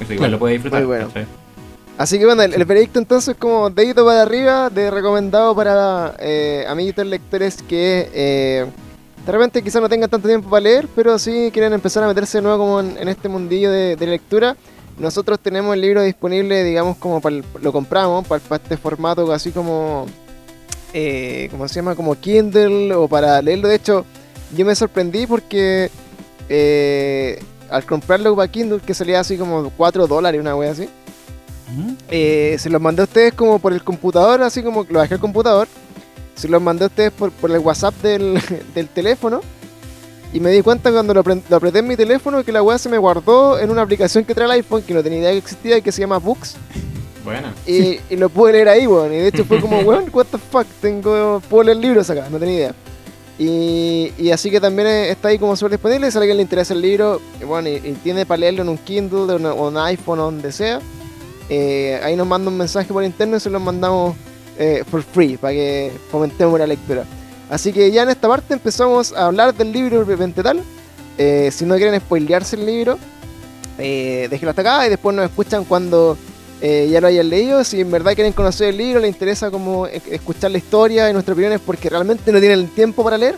Eso 0.00 0.04
igual 0.12 0.16
Claro. 0.18 0.32
lo 0.32 0.38
puede 0.38 0.52
disfrutar. 0.54 0.80
Muy 0.80 0.86
bueno. 0.86 1.06
¿cachai? 1.08 1.26
Así 1.98 2.18
que 2.18 2.24
bueno, 2.26 2.42
el, 2.42 2.52
el 2.54 2.64
veredicto 2.64 2.98
entonces 2.98 3.34
es 3.34 3.36
como 3.38 3.68
dedito 3.70 4.04
para 4.06 4.22
arriba, 4.22 4.68
de 4.70 4.90
recomendado 4.90 5.54
para 5.54 6.14
eh, 6.18 6.64
amiguitos 6.68 7.06
lectores 7.06 7.62
que 7.62 8.10
eh, 8.14 8.66
de 9.26 9.32
repente 9.32 9.60
quizás 9.62 9.82
no 9.82 9.88
tengan 9.88 10.08
tanto 10.08 10.28
tiempo 10.28 10.48
para 10.48 10.60
leer, 10.62 10.88
pero 10.94 11.18
sí 11.18 11.50
quieren 11.52 11.72
empezar 11.72 12.02
a 12.04 12.06
meterse 12.06 12.38
de 12.38 12.42
nuevo 12.42 12.58
como 12.58 12.80
en, 12.80 12.96
en 12.96 13.08
este 13.08 13.28
mundillo 13.28 13.70
de, 13.72 13.96
de 13.96 14.06
lectura. 14.06 14.56
Nosotros 14.98 15.40
tenemos 15.40 15.74
el 15.74 15.80
libro 15.82 16.00
disponible, 16.02 16.62
digamos, 16.64 16.96
como 16.96 17.20
para 17.20 17.36
el- 17.36 17.44
lo 17.60 17.72
compramos, 17.72 18.26
para, 18.26 18.40
para 18.42 18.62
este 18.62 18.76
formato 18.76 19.30
así 19.32 19.50
como, 19.50 20.06
eh, 20.94 21.48
¿cómo 21.50 21.66
se 21.68 21.74
llama? 21.74 21.94
Como 21.96 22.14
Kindle 22.14 22.94
o 22.94 23.08
para 23.08 23.42
leerlo. 23.42 23.68
De 23.68 23.74
hecho, 23.74 24.06
yo 24.56 24.64
me 24.64 24.74
sorprendí 24.74 25.26
porque 25.26 25.90
eh, 26.48 27.42
al 27.68 27.84
comprarlo 27.84 28.36
para 28.36 28.50
Kindle, 28.50 28.78
que 28.80 28.94
salía 28.94 29.18
así 29.20 29.36
como 29.36 29.70
4 29.76 30.06
dólares, 30.06 30.40
una 30.40 30.54
wea 30.56 30.70
así. 30.70 30.88
Eh, 32.08 32.56
se 32.60 32.70
los 32.70 32.80
mandé 32.80 33.02
a 33.02 33.06
ustedes 33.06 33.34
como 33.34 33.58
por 33.58 33.72
el 33.72 33.82
computador, 33.82 34.40
así 34.42 34.62
como 34.62 34.86
lo 34.88 35.00
bajé 35.00 35.14
al 35.14 35.20
computador. 35.20 35.66
Se 36.36 36.48
los 36.48 36.62
mandé 36.62 36.84
a 36.84 36.86
ustedes 36.86 37.10
por, 37.10 37.32
por 37.32 37.50
el 37.50 37.58
WhatsApp 37.58 37.94
del, 38.02 38.40
del 38.74 38.88
teléfono. 38.88 39.40
Y 40.32 40.40
me 40.40 40.50
di 40.50 40.60
cuenta 40.60 40.92
cuando 40.92 41.14
lo, 41.14 41.22
lo 41.22 41.56
apreté 41.56 41.78
en 41.78 41.88
mi 41.88 41.96
teléfono 41.96 42.44
que 42.44 42.52
la 42.52 42.62
weá 42.62 42.78
se 42.78 42.88
me 42.88 42.98
guardó 42.98 43.58
en 43.58 43.70
una 43.70 43.82
aplicación 43.82 44.24
que 44.24 44.34
trae 44.34 44.46
el 44.46 44.52
iPhone, 44.52 44.82
que 44.82 44.92
no 44.92 45.02
tenía 45.02 45.20
idea 45.20 45.32
que 45.32 45.38
existía 45.38 45.78
y 45.78 45.82
que 45.82 45.92
se 45.92 46.00
llama 46.00 46.18
Books. 46.18 46.56
Bueno. 47.24 47.48
Y, 47.66 47.98
y 48.08 48.16
lo 48.16 48.28
pude 48.28 48.52
leer 48.52 48.68
ahí, 48.68 48.86
weón. 48.86 49.12
Y 49.12 49.16
de 49.16 49.28
hecho 49.28 49.44
fue 49.44 49.60
como, 49.60 49.78
weón, 49.80 50.10
what 50.12 50.26
the 50.30 50.38
fuck, 50.38 50.66
tengo, 50.80 51.42
puedo 51.48 51.64
leer 51.64 51.78
libros 51.78 52.08
acá, 52.10 52.28
no 52.30 52.38
tenía 52.38 52.54
idea. 52.54 52.74
Y, 53.38 54.12
y 54.16 54.30
así 54.30 54.50
que 54.50 54.60
también 54.60 54.88
eh, 54.88 55.10
está 55.10 55.28
ahí 55.28 55.38
como 55.38 55.56
súper 55.56 55.72
disponible. 55.72 56.10
Si 56.10 56.16
a 56.16 56.20
alguien 56.20 56.36
le 56.36 56.42
interesa 56.42 56.74
el 56.74 56.80
libro, 56.80 57.20
bueno, 57.46 57.68
y, 57.68 57.74
y 57.74 57.92
tiene 58.02 58.26
para 58.26 58.38
leerlo 58.38 58.62
en 58.62 58.68
un 58.68 58.78
Kindle, 58.78 59.32
o 59.32 59.54
o 59.54 59.68
un 59.68 59.76
iPhone 59.76 60.20
o 60.20 60.24
donde 60.24 60.52
sea, 60.52 60.80
eh, 61.48 62.00
ahí 62.02 62.16
nos 62.16 62.26
manda 62.26 62.50
un 62.50 62.56
mensaje 62.56 62.92
por 62.92 63.04
interno 63.04 63.36
y 63.36 63.40
se 63.40 63.50
lo 63.50 63.60
mandamos 63.60 64.16
eh, 64.58 64.84
for 64.90 65.02
free 65.02 65.36
para 65.36 65.52
que 65.54 65.92
fomentemos 66.10 66.58
la 66.58 66.66
lectura. 66.66 67.04
Así 67.48 67.72
que 67.72 67.90
ya 67.90 68.02
en 68.02 68.10
esta 68.10 68.28
parte 68.28 68.54
empezamos 68.54 69.12
a 69.12 69.26
hablar 69.26 69.54
del 69.54 69.72
libro 69.72 69.98
propiamente 69.98 70.42
tal. 70.42 70.62
Eh, 71.18 71.50
si 71.52 71.64
no 71.64 71.76
quieren 71.76 71.98
spoilearse 72.00 72.56
el 72.56 72.66
libro, 72.66 72.98
eh, 73.78 74.26
déjenlo 74.30 74.50
hasta 74.50 74.62
acá 74.62 74.86
y 74.86 74.90
después 74.90 75.14
nos 75.14 75.26
escuchan 75.26 75.64
cuando 75.64 76.16
eh, 76.60 76.88
ya 76.90 77.00
lo 77.00 77.06
hayan 77.06 77.28
leído. 77.28 77.62
Si 77.64 77.80
en 77.80 77.90
verdad 77.90 78.14
quieren 78.14 78.32
conocer 78.32 78.70
el 78.70 78.78
libro, 78.78 79.00
les 79.00 79.10
interesa 79.10 79.50
como 79.50 79.86
e- 79.86 80.02
escuchar 80.10 80.50
la 80.50 80.58
historia 80.58 81.08
y 81.08 81.12
nuestras 81.12 81.34
opiniones 81.34 81.60
porque 81.64 81.88
realmente 81.88 82.32
no 82.32 82.40
tienen 82.40 82.58
el 82.60 82.70
tiempo 82.70 83.04
para 83.04 83.16
leer, 83.16 83.36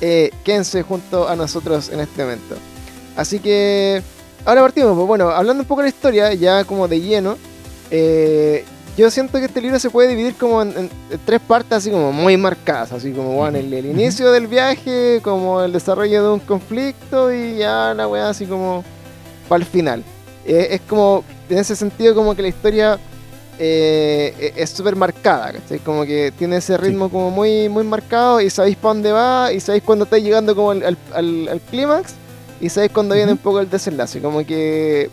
eh, 0.00 0.30
quédense 0.44 0.82
junto 0.82 1.26
a 1.28 1.34
nosotros 1.34 1.88
en 1.88 2.00
este 2.00 2.22
momento. 2.22 2.56
Así 3.16 3.38
que 3.38 4.02
ahora 4.44 4.60
partimos. 4.60 4.94
Pues 4.94 5.06
bueno, 5.06 5.30
hablando 5.30 5.62
un 5.62 5.66
poco 5.66 5.80
de 5.80 5.86
la 5.86 5.94
historia, 5.94 6.34
ya 6.34 6.64
como 6.64 6.86
de 6.88 7.00
lleno, 7.00 7.38
yo 8.96 9.10
siento 9.10 9.38
que 9.38 9.44
este 9.46 9.60
libro 9.60 9.78
se 9.78 9.90
puede 9.90 10.08
dividir 10.08 10.34
como 10.36 10.62
en, 10.62 10.70
en- 10.70 10.90
en 11.10 11.18
tres 11.24 11.40
partes 11.40 11.72
así 11.72 11.90
como 11.90 12.12
muy 12.12 12.36
marcadas, 12.36 12.92
así 12.92 13.12
como 13.12 13.34
bueno, 13.36 13.58
el, 13.58 13.72
el 13.72 13.86
inicio 13.86 14.32
del 14.32 14.46
viaje, 14.46 15.20
como 15.22 15.60
el 15.62 15.72
desarrollo 15.72 16.22
de 16.24 16.30
un 16.34 16.40
conflicto 16.40 17.32
y 17.32 17.56
ya 17.58 17.92
la 17.94 18.08
weá 18.08 18.30
así 18.30 18.46
como 18.46 18.82
para 19.48 19.62
el 19.62 19.68
final. 19.68 20.02
Eh, 20.44 20.68
es 20.72 20.80
como, 20.82 21.24
en 21.50 21.58
ese 21.58 21.74
sentido, 21.76 22.14
como 22.14 22.34
que 22.34 22.42
la 22.42 22.48
historia 22.48 22.98
eh, 23.58 24.34
e- 24.38 24.62
es 24.62 24.70
súper 24.70 24.96
marcada, 24.96 25.52
¿cachai? 25.52 25.78
Como 25.80 26.04
que 26.04 26.32
tiene 26.38 26.56
ese 26.58 26.76
ritmo 26.76 27.08
como 27.10 27.30
muy, 27.30 27.68
muy 27.68 27.84
marcado 27.84 28.40
y 28.40 28.50
sabéis 28.50 28.76
para 28.76 28.94
dónde 28.94 29.12
va 29.12 29.52
y 29.52 29.60
sabéis 29.60 29.82
cuándo 29.84 30.04
estáis 30.04 30.24
llegando 30.24 30.54
como 30.54 30.70
al, 30.72 30.82
al- 30.84 30.98
al- 31.14 31.48
al 31.48 31.60
clímax 31.60 32.14
y 32.60 32.68
sabéis 32.68 32.92
cuándo 32.92 33.14
viene 33.14 33.32
un 33.32 33.38
poco 33.38 33.60
el 33.60 33.68
desenlace. 33.68 34.20
Como 34.20 34.44
que, 34.46 35.10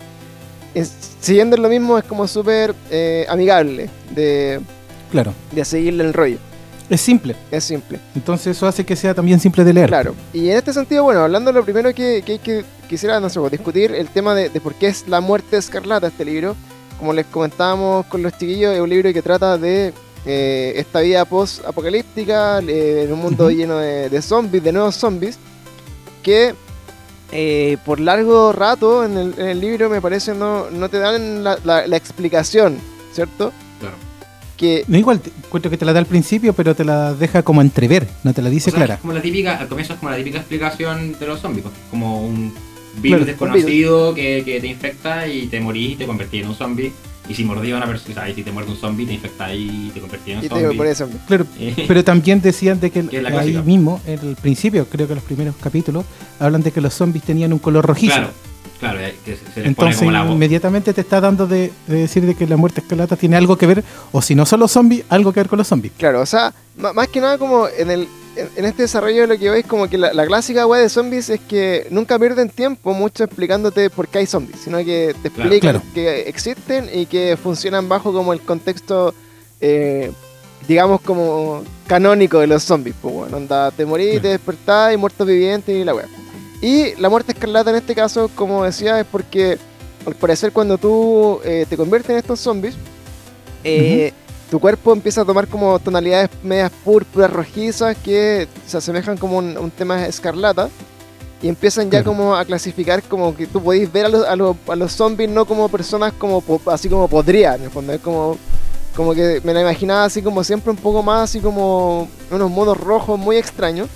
es- 0.74 0.92
siguiendo 1.20 1.58
lo 1.58 1.70
mismo, 1.70 1.98
es 1.98 2.04
como 2.04 2.28
súper 2.28 2.74
eh, 2.90 3.26
amigable 3.30 3.90
de, 4.16 4.60
Claro, 5.12 5.34
de 5.52 5.64
seguirle 5.66 6.04
el 6.04 6.14
rollo. 6.14 6.38
es 6.90 7.02
simple. 7.02 7.36
Es 7.52 7.64
simple. 7.64 8.00
Entonces 8.16 8.56
eso 8.58 8.68
hace 8.68 8.86
que 8.86 8.96
sea 8.96 9.14
también 9.14 9.40
simple 9.40 9.64
de 9.64 9.74
leer. 9.74 9.88
Claro, 9.90 10.16
y 10.34 10.50
en 10.50 10.58
este 10.58 10.74
sentido, 10.74 11.04
bueno, 11.04 11.22
hablando 11.22 11.52
de 11.52 11.60
lo 11.60 11.64
primero 11.64 11.94
que, 11.94 12.22
que, 12.26 12.40
que 12.40 12.64
quisiera, 12.90 13.20
no 13.20 13.30
sé, 13.30 13.40
pues, 13.40 13.52
discutir 13.52 13.92
el 13.94 14.08
tema 14.08 14.36
de, 14.36 14.50
de 14.50 14.60
por 14.62 14.74
qué 14.76 14.88
es 14.88 15.08
la 15.08 15.22
muerte 15.22 15.58
escarlata 15.58 16.08
este 16.08 16.26
libro. 16.26 16.56
Como 17.00 17.14
les 17.14 17.26
comentábamos 17.26 18.06
con 18.06 18.22
los 18.24 18.34
chiquillos, 18.38 18.74
es 18.74 18.80
un 18.80 18.90
libro 18.90 19.12
que 19.12 19.22
trata 19.22 19.58
de 19.58 19.94
eh, 20.26 20.74
esta 20.78 21.02
vida 21.02 21.26
post-apocalíptica, 21.26 22.60
eh, 22.60 23.04
en 23.06 23.14
un 23.14 23.20
mundo 23.20 23.50
lleno 23.50 23.78
de, 23.78 24.10
de 24.10 24.22
zombies, 24.22 24.64
de 24.64 24.72
nuevos 24.72 24.96
zombies, 24.96 25.38
que 26.22 26.54
eh, 27.34 27.78
por 27.86 28.00
largo 28.00 28.52
rato 28.54 29.04
en 29.04 29.18
el, 29.18 29.34
en 29.38 29.48
el 29.48 29.60
libro 29.60 29.90
me 29.90 30.00
parece 30.02 30.34
no, 30.34 30.70
no 30.70 30.88
te 30.90 31.00
dan 31.00 31.44
la, 31.44 31.58
la- 31.64 31.88
la 31.88 31.98
explicación, 31.98 32.78
¿cierto? 33.12 33.52
Claro. 33.80 33.96
Que 34.56 34.86
No 34.88 34.98
igual, 35.00 35.20
te- 35.20 35.32
encuentro 35.44 35.72
que 35.72 35.78
te 35.78 35.84
la 35.86 35.94
da 35.94 36.00
al 36.00 36.06
principio, 36.06 36.54
pero 36.54 36.76
te 36.76 36.86
la 36.86 37.14
deja 37.16 37.42
como 37.44 37.62
entrever, 37.62 38.08
no 38.24 38.34
te 38.34 38.42
la 38.42 38.50
dice 38.50 38.70
O 38.70 38.72
sea, 38.72 38.78
clara. 38.78 38.94
es 38.96 39.00
como 39.02 39.14
la 39.14 39.22
típica, 39.22 39.58
al 39.58 39.68
comienzo 39.68 39.94
es 39.94 40.00
como 40.00 40.12
la 40.12 40.18
típica 40.18 40.38
explicación 40.38 41.18
de 41.20 41.26
los 41.28 41.40
zombies, 41.40 41.64
pues, 41.64 41.76
como 41.90 42.22
un 42.24 42.54
virus 43.02 43.24
Claro, 43.24 43.26
desconocido 43.26 44.14
que, 44.14 44.44
que 44.46 44.62
te 44.62 44.68
infecta 44.68 45.28
y 45.28 45.48
te 45.48 45.60
morís 45.60 45.94
y 45.94 45.96
te 45.96 46.06
convertís 46.06 46.44
en 46.44 46.50
un 46.50 46.56
zombie. 46.56 46.94
Y 47.30 47.36
si 47.36 47.44
mordía 47.46 47.76
a 47.76 47.78
una 47.78 47.86
persona, 47.88 48.12
o 48.12 48.14
sea, 48.16 48.30
y 48.30 48.36
si 48.36 48.44
te 48.44 48.52
muerde 48.52 48.72
un 48.72 48.78
zombie, 48.78 49.06
te 49.06 49.14
infecta 49.14 49.54
y 49.54 49.92
te 49.94 50.02
convertís 50.02 50.34
en 50.34 50.40
un 50.40 50.46
y 50.46 50.50
te 50.50 50.56
zombie. 50.62 50.78
por 50.78 50.88
eso, 50.88 51.10
Claro, 51.28 51.46
Eh, 51.60 51.74
pero 51.88 52.04
también 52.04 52.42
decían 52.42 52.80
de 52.80 52.92
que 52.92 53.00
ahí 53.00 53.08
clásica. 53.08 53.62
mismo, 53.62 54.02
en 54.06 54.20
el 54.20 54.36
principio, 54.36 54.86
creo 54.88 55.08
que 55.08 55.16
los 55.16 55.24
primeros 55.24 55.56
capítulos, 55.62 56.04
hablan 56.40 56.62
de 56.64 56.72
que 56.72 56.82
los 56.82 56.94
zombies 56.94 57.24
tenían 57.24 57.54
un 57.54 57.60
color 57.60 57.86
rojizo. 57.86 58.14
claro, 58.14 58.30
claro, 58.80 59.00
eh, 59.00 59.16
que 59.24 59.36
se, 59.38 59.38
se 59.38 59.44
les 59.46 59.54
pone 59.54 59.68
Entonces 59.70 59.98
como 60.00 60.12
la 60.12 60.24
voz. 60.24 60.34
inmediatamente 60.34 60.94
te 60.94 61.00
está 61.02 61.22
dando 61.22 61.48
de, 61.48 61.72
de 61.88 61.96
decir 61.96 62.26
de 62.26 62.36
que 62.36 62.46
la 62.46 62.58
muerte 62.58 62.82
escarlata 62.82 63.16
tiene 63.16 63.38
algo 63.38 63.58
que 63.58 63.68
ver, 63.68 63.84
o 64.12 64.22
si 64.22 64.36
no 64.36 64.46
son 64.46 64.60
los 64.60 64.72
zombies, 64.72 65.06
algo 65.10 65.32
que 65.32 65.40
ver 65.40 65.48
con 65.48 65.58
los 65.60 65.68
zombies. 65.68 65.94
Claro, 65.98 66.20
o 66.22 66.26
sea, 66.26 66.54
más 66.94 67.08
que 67.08 67.22
nada 67.22 67.38
como 67.38 67.68
en 67.70 67.90
el 67.90 68.08
en, 68.36 68.50
en 68.56 68.66
este 68.66 68.84
desarrollo 68.84 69.22
de 69.22 69.28
lo 69.28 69.38
que 69.38 69.50
veis 69.50 69.66
como 69.66 69.88
que 69.90 69.98
la, 69.98 70.14
la 70.14 70.26
clásica 70.26 70.66
weá 70.68 70.82
de 70.82 70.90
zombies 70.90 71.30
es 71.30 71.40
que 71.42 71.88
nunca 71.90 72.18
pierden 72.20 72.50
tiempo 72.50 72.94
mucho 72.94 73.24
explicándote 73.24 73.90
por 73.90 74.08
qué 74.08 74.20
hay 74.20 74.26
zombies, 74.26 74.60
sino 74.64 74.78
que 74.80 75.16
te 75.22 75.28
explican 75.30 75.60
Claro. 75.60 75.82
que 75.94 76.22
existen 76.30 76.90
y 76.94 77.06
que 77.06 77.38
funcionan 77.42 77.88
bajo 77.90 78.12
como 78.14 78.34
el 78.34 78.42
contexto 78.42 79.14
eh, 79.62 80.12
digamos 80.68 81.02
como 81.02 81.64
canónico 81.88 82.40
de 82.40 82.48
los 82.48 82.64
zombies, 82.64 82.96
pues 83.02 83.14
bueno, 83.14 83.38
onda, 83.38 83.70
te 83.72 83.86
morís, 83.86 84.08
Claro. 84.12 84.22
te 84.22 84.28
despertás 84.30 84.94
y 84.94 84.98
muertos 84.98 85.28
vivientes 85.28 85.76
y 85.76 85.84
la 85.84 85.94
weá. 85.94 86.08
Y 86.62 86.96
la 86.96 87.10
muerte 87.10 87.34
escarlata 87.34 87.70
en 87.72 87.76
este 87.76 87.94
caso, 87.94 88.30
como 88.36 88.64
decía, 88.64 89.00
es 89.00 89.06
porque 89.06 89.58
al 90.06 90.16
parecer 90.16 90.52
cuando 90.54 90.78
tú 90.78 91.40
eh, 91.44 91.66
te 91.70 91.76
conviertes 91.76 92.12
en 92.12 92.18
estos 92.18 92.40
zombies, 92.40 92.76
eh, 93.66 94.14
tu 94.54 94.60
cuerpo 94.60 94.94
empieza 94.94 95.22
a 95.22 95.26
tomar 95.26 95.48
como 95.48 95.80
tonalidades 95.80 96.30
medias 96.44 96.72
púrpuras, 96.86 97.34
rojizas, 97.34 97.98
que 97.98 98.48
se 98.68 98.78
asemejan 98.78 99.18
como 99.18 99.40
un, 99.40 99.58
un 99.58 99.72
tema 99.72 100.06
escarlata. 100.06 100.70
Y 101.42 101.48
empiezan 101.50 101.90
ya 101.90 102.04
como 102.04 102.36
a 102.36 102.46
clasificar 102.46 103.02
como 103.02 103.36
que 103.36 103.48
tú 103.48 103.64
podéis 103.64 103.92
ver 103.92 104.06
a 104.06 104.10
los, 104.10 104.28
a 104.28 104.36
los, 104.36 104.56
a 104.68 104.76
los 104.76 104.92
zombies 104.92 105.28
no 105.32 105.46
como 105.46 105.70
personas 105.70 106.14
como 106.20 106.44
así 106.68 106.88
como 106.88 107.08
podrían, 107.08 107.56
en 107.56 107.64
el 107.64 107.70
fondo. 107.72 107.94
Es 107.94 108.02
como, 108.02 108.38
como 108.96 109.16
que 109.16 109.42
me 109.44 109.56
la 109.56 109.62
imaginaba 109.62 110.04
así 110.06 110.22
como 110.22 110.44
siempre 110.44 110.70
un 110.70 110.78
poco 110.78 111.02
más 111.02 111.32
así 111.32 111.40
como 111.40 112.08
unos 112.30 112.52
monos 112.52 112.78
rojos 112.80 113.18
muy 113.20 113.38
extraños. 113.38 113.88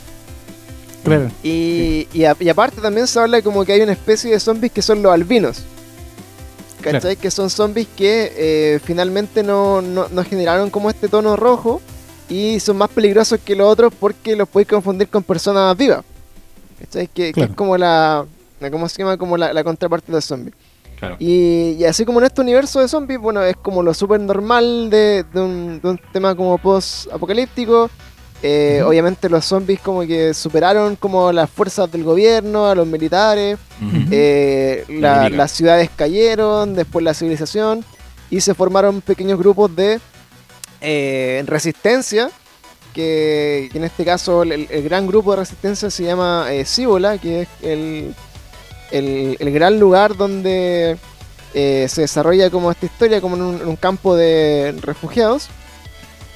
Claro. 1.03 1.29
Y, 1.43 2.07
y, 2.13 2.23
a- 2.23 2.35
y 2.39 2.49
aparte 2.49 2.81
también 2.81 3.05
se 3.05 3.19
habla 3.19 3.43
como 3.43 3.63
que 3.63 3.73
hay 3.73 3.81
una 3.81 3.93
especie 3.93 4.31
de 4.31 4.39
zombies 4.39 4.71
que 4.71 4.81
son 4.81 5.03
los 5.03 5.13
albinos. 5.13 5.61
¿Cachai? 6.81 7.15
Que 7.15 7.31
son 7.31 7.49
zombies 7.49 7.87
que 7.95 8.33
eh, 8.35 8.79
finalmente 8.83 9.43
no, 9.43 9.81
no, 9.81 10.07
no 10.09 10.23
generaron 10.23 10.69
como 10.69 10.89
este 10.89 11.07
tono 11.07 11.35
rojo 11.35 11.81
y 12.29 12.59
son 12.59 12.77
más 12.77 12.89
peligrosos 12.89 13.39
que 13.43 13.55
los 13.55 13.67
otros 13.67 13.93
porque 13.99 14.35
los 14.35 14.47
podéis 14.47 14.69
confundir 14.69 15.07
con 15.07 15.23
personas 15.23 15.75
vivas. 15.75 16.03
¿Cachai? 16.79 17.07
Que, 17.07 17.33
que 17.33 17.41
es 17.41 17.49
como 17.55 17.77
la, 17.77 18.25
¿cómo 18.71 18.87
se 18.87 18.99
llama? 18.99 19.17
Como 19.17 19.37
la, 19.37 19.53
la 19.53 19.63
contraparte 19.63 20.11
de 20.11 20.21
zombies. 20.21 20.55
Claro. 20.99 21.15
Y, 21.19 21.75
y 21.79 21.85
así 21.85 22.05
como 22.05 22.19
en 22.19 22.25
este 22.25 22.41
universo 22.41 22.79
de 22.79 22.87
zombies, 22.87 23.19
bueno, 23.19 23.43
es 23.43 23.55
como 23.57 23.83
lo 23.83 23.93
súper 23.93 24.19
normal 24.19 24.89
de, 24.89 25.23
de 25.31 25.41
un, 25.41 25.79
de 25.81 25.89
un 25.89 25.99
tema 26.11 26.35
como 26.35 26.57
post-apocalíptico. 26.57 27.89
Eh. 28.43 28.83
Obviamente 28.85 29.29
los 29.29 29.45
zombies 29.45 29.79
como 29.79 30.01
que 30.01 30.33
superaron 30.33 30.95
como 30.95 31.31
las 31.31 31.49
fuerzas 31.49 31.91
del 31.91 32.03
gobierno, 32.03 32.67
a 32.67 32.75
los 32.75 32.85
militares. 32.87 33.57
Eh, 34.11 34.83
La 34.89 34.99
la- 35.15 35.23
típica. 35.23 35.37
las 35.37 35.51
ciudades 35.51 35.89
cayeron, 35.95 36.75
después 36.75 37.03
la 37.03 37.13
civilización. 37.13 37.83
Y 38.29 38.41
se 38.41 38.53
formaron 38.53 39.01
pequeños 39.01 39.39
grupos 39.39 39.75
de 39.75 39.99
eh, 40.81 41.43
resistencia. 41.47 42.29
Que, 42.93 43.69
que 43.71 43.77
en 43.77 43.83
este 43.83 44.03
caso 44.03 44.41
el, 44.41 44.67
el 44.71 44.83
gran 44.83 45.05
grupo 45.05 45.31
de 45.31 45.37
resistencia 45.37 45.89
se 45.91 46.03
llama 46.03 46.47
eh, 46.51 46.65
Cíbola, 46.65 47.19
que 47.19 47.41
es 47.43 47.47
el, 47.61 48.15
el, 48.91 49.37
el 49.39 49.51
gran 49.51 49.79
lugar 49.79 50.15
donde 50.17 50.97
eh, 51.53 51.85
se 51.89 52.01
desarrolla 52.01 52.49
como 52.49 52.71
esta 52.71 52.87
historia, 52.87 53.21
como 53.21 53.35
en 53.35 53.41
un, 53.43 53.61
en 53.61 53.67
un 53.67 53.75
campo 53.75 54.15
de 54.15 54.73
refugiados. 54.81 55.47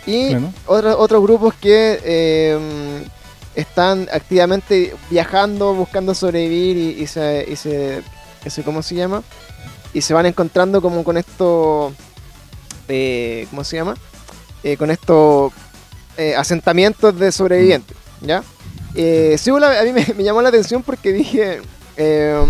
Y 0.05 0.29
Claro. 0.29 0.51
otros 0.65 0.95
otros 0.97 1.21
grupos 1.23 1.53
que 1.55 1.99
eh, 2.03 3.03
están 3.55 4.07
activamente 4.11 4.95
viajando, 5.09 5.73
buscando 5.73 6.15
sobrevivir 6.15 6.77
y, 6.77 7.03
y 7.03 7.07
se, 7.07 7.45
y 7.49 7.55
se, 7.55 8.01
ese, 8.43 8.63
¿cómo 8.63 8.81
se 8.81 8.95
llama? 8.95 9.21
Y 9.93 10.01
se 10.01 10.13
van 10.13 10.25
encontrando 10.25 10.81
como 10.81 11.03
con 11.03 11.17
esto, 11.17 11.93
eh, 12.87 13.45
¿cómo 13.49 13.63
se 13.63 13.75
llama? 13.77 13.95
Eh, 14.63 14.77
con 14.77 14.89
estos 14.91 15.51
asentamientos 16.37 17.17
de 17.17 17.31
sobrevivientes, 17.31 17.97
¿ya? 18.21 18.43
Eh, 18.93 19.37
sí, 19.39 19.49
bueno, 19.49 19.65
a 19.67 19.81
mí 19.83 19.91
me, 19.91 20.05
me 20.15 20.23
llamó 20.23 20.41
la 20.41 20.49
atención 20.49 20.83
porque 20.83 21.11
dije, 21.11 21.61
eh, 21.97 22.45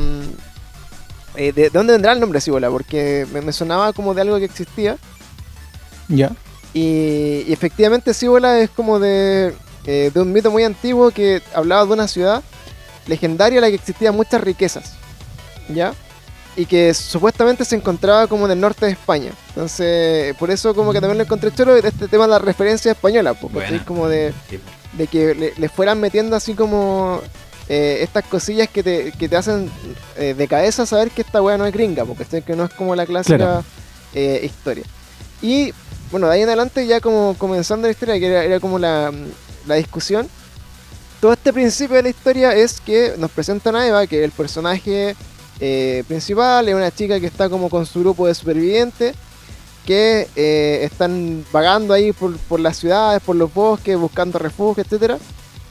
eh, 1.36 1.52
¿de, 1.54 1.64
de 1.64 1.70
dónde 1.70 1.94
vendrá 1.94 2.12
el 2.12 2.20
nombre 2.20 2.42
Cibola? 2.42 2.70
Porque 2.70 3.26
me, 3.32 3.42
me 3.42 3.54
sonaba 3.54 3.94
como 3.94 4.14
de 4.14 4.22
algo 4.22 4.38
que 4.40 4.46
existía. 4.46 4.98
Ya. 6.10 6.32
Y, 6.74 7.44
y 7.48 7.54
efectivamente 7.54 8.14
Cibola 8.14 8.60
es 8.60 8.70
como 8.70 9.00
de, 9.00 9.54
eh, 9.86 10.12
de 10.14 10.20
un 10.22 10.32
mito 10.32 10.50
muy 10.52 10.64
antiguo 10.64 11.12
que 11.12 11.42
hablaba 11.54 11.86
de 11.86 11.94
una 11.94 12.08
ciudad 12.08 12.42
legendaria 13.08 13.58
en 13.58 13.62
la 13.64 13.70
que 13.70 13.76
existían 13.76 14.16
muchas 14.16 14.42
riquezas, 14.42 14.94
¿ya? 15.70 15.94
Y 16.56 16.66
que 16.66 16.94
supuestamente 16.94 17.64
se 17.66 17.76
encontraba 17.76 18.28
como 18.28 18.46
en 18.46 18.52
el 18.52 18.60
norte 18.60 18.86
de 18.86 18.92
España. 18.92 19.32
Entonces, 19.50 20.36
por 20.36 20.52
eso 20.52 20.74
como 20.76 20.92
que 20.94 21.00
también 21.00 21.18
lo 21.18 21.24
encontré 21.24 21.52
choro 21.54 21.74
de 21.74 21.88
este 21.88 22.08
tema 22.08 22.26
de 22.26 22.32
la 22.32 22.40
referencia 22.40 22.92
española, 22.92 23.34
pues, 23.34 23.54
¿cachai? 23.54 23.70
Buena. 23.70 23.86
como 23.86 24.08
de, 24.08 24.34
de 24.94 25.08
que 25.08 25.34
le, 25.36 25.54
le 25.58 25.70
fueran 25.70 26.00
metiendo 26.00 26.36
así 26.36 26.54
como 26.54 27.22
eh, 27.70 28.00
estas 28.02 28.26
cosillas 28.26 28.68
que 28.70 28.84
te, 28.84 29.12
que 29.14 29.30
te 29.30 29.36
hacen 29.38 29.72
eh, 30.18 30.34
de 30.38 30.48
cabeza 30.48 30.86
saber 30.86 31.10
que 31.12 31.22
esta 31.22 31.42
weá 31.42 31.58
no 31.58 31.66
es 31.66 31.74
gringa, 31.74 32.04
porque 32.06 32.26
que 32.42 32.56
no 32.56 32.66
es 32.66 32.74
como 32.74 32.96
la 32.96 33.06
clásica 33.06 33.38
Claro. 33.38 33.64
eh, 34.14 34.42
historia. 34.44 34.84
Y 35.42 35.74
bueno, 36.12 36.28
de 36.28 36.34
ahí 36.34 36.42
en 36.42 36.50
adelante 36.50 36.86
ya 36.86 37.00
como 37.00 37.36
comenzando 37.38 37.88
la 37.88 37.92
historia, 37.92 38.20
que 38.20 38.28
era, 38.28 38.60
como 38.60 38.78
la, 38.78 39.12
la 39.68 39.76
discusión, 39.76 40.28
todo 41.20 41.34
este 41.34 41.54
principio 41.54 41.96
de 41.96 42.04
la 42.04 42.10
historia 42.10 42.54
es 42.54 42.82
que 42.82 43.14
nos 43.18 43.32
presentan 43.32 43.76
a 43.76 43.88
Eva, 43.88 44.08
que 44.08 44.24
el 44.24 44.32
personaje 44.32 45.16
eh, 45.60 46.04
principal, 46.08 46.68
es 46.68 46.76
una 46.76 46.92
chica 46.92 47.20
que 47.20 47.28
está 47.28 47.50
como 47.50 47.70
con 47.70 47.86
su 47.86 48.00
grupo 48.00 48.28
de 48.28 48.34
supervivientes, 48.34 49.16
que 49.86 50.28
eh, 50.36 50.80
están 50.84 51.46
vagando 51.52 51.94
ahí 51.94 52.12
por, 52.12 52.36
por 52.38 52.60
las 52.60 52.78
ciudades, 52.78 53.22
por 53.22 53.36
los 53.36 53.54
bosques, 53.54 53.98
buscando 53.98 54.38
refugio, 54.38 54.84
etcétera 54.84 55.18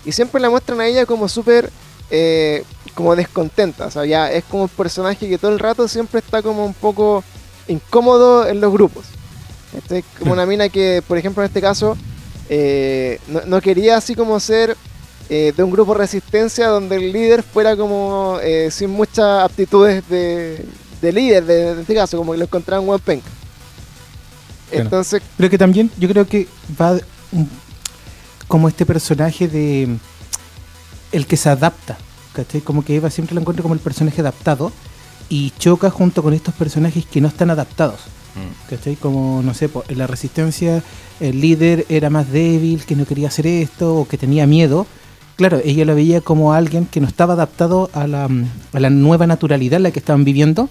Y 0.05 0.13
siempre 0.13 0.41
la 0.41 0.51
muestran 0.51 0.81
a 0.81 0.87
ella 0.87 1.07
como 1.07 1.29
súper 1.29 1.71
eh, 2.11 2.65
como 2.95 3.17
descontenta. 3.17 3.87
O 3.87 3.91
sea, 3.91 4.05
ya 4.05 4.31
es 4.31 4.45
como 4.45 4.65
un 4.65 4.69
personaje 4.69 5.29
que 5.29 5.39
todo 5.39 5.53
el 5.53 5.59
rato 5.59 5.89
siempre 5.89 6.21
está 6.21 6.43
como 6.43 6.65
un 6.65 6.75
poco 6.75 7.25
incómodo 7.69 8.47
en 8.47 8.61
los 8.61 8.73
grupos. 8.73 9.07
Este, 9.77 10.05
como 10.19 10.33
una 10.33 10.47
mina 10.47 10.69
que, 10.69 11.03
por 11.07 11.19
ejemplo, 11.19 11.43
en 11.43 11.49
este 11.49 11.61
caso, 11.61 11.97
eh, 12.49 13.21
no, 13.29 13.43
no 13.47 13.61
quería 13.61 13.97
así 13.97 14.15
como 14.15 14.41
ser 14.41 14.77
eh, 15.29 15.53
de 15.57 15.63
un 15.63 15.71
grupo 15.71 15.95
resistencia 15.95 16.67
donde 16.67 16.97
el 16.97 17.13
líder 17.13 17.45
fuera 17.45 17.77
como 17.77 18.39
eh, 18.43 18.69
sin 18.73 18.91
muchas 18.91 19.45
aptitudes 19.45 20.03
de, 20.09 20.67
de 21.01 21.13
líder, 21.13 21.45
de, 21.45 21.71
en 21.71 21.79
este 21.79 21.95
caso, 21.95 22.17
como 22.17 22.33
que 22.33 22.39
lo 22.39 22.45
encontraban 22.47 22.85
buen 22.85 22.99
penca. 22.99 23.29
Entonces, 24.73 25.23
Pero 25.37 25.49
que 25.49 25.59
también 25.59 25.89
yo 25.99 26.09
creo 26.09 26.27
que 26.27 26.49
va 26.81 26.99
como 28.49 28.67
este 28.69 28.85
personaje 28.85 29.47
de 29.47 29.97
el 31.13 31.27
que 31.27 31.37
se 31.37 31.49
adapta, 31.49 31.97
¿cachai? 32.33 32.61
Como 32.61 32.85
que 32.85 32.97
Eva 32.97 33.09
siempre 33.11 33.35
lo 33.35 33.41
encuentra 33.41 33.63
como 33.63 33.75
el 33.75 33.81
personaje 33.81 34.21
adaptado 34.21 34.73
y 35.29 35.53
choca 35.59 35.91
junto 35.91 36.25
con 36.25 36.35
estos 36.35 36.55
personajes 36.55 37.07
que 37.07 37.21
no 37.21 37.29
están 37.29 37.51
adaptados. 37.51 38.01
¿Cachai? 38.69 38.97
Como, 38.97 39.43
no 39.43 39.55
sé, 39.55 39.69
po, 39.69 39.85
en 39.89 39.99
la 39.99 40.07
resistencia 40.07 40.83
el 41.21 41.41
líder 41.41 41.87
era 41.89 42.11
más 42.11 42.31
débil, 42.31 42.85
que 42.85 42.97
no 42.97 43.05
quería 43.05 43.29
hacer 43.29 43.47
esto 43.47 43.97
o 43.97 44.09
que 44.09 44.19
tenía 44.19 44.47
miedo. 44.47 44.87
Claro, 45.37 45.61
ella 45.65 45.85
lo 45.85 45.95
veía 45.95 46.21
como 46.21 46.53
alguien 46.53 46.87
que 46.87 47.01
no 47.01 47.07
estaba 47.07 47.35
adaptado 47.35 47.91
a 47.93 48.07
la, 48.07 48.29
a 48.73 48.81
la 48.81 48.91
nueva 48.91 49.27
naturalidad 49.27 49.79
en 49.79 49.85
la 49.85 49.91
que 49.91 49.99
estaban 49.99 50.25
viviendo. 50.25 50.69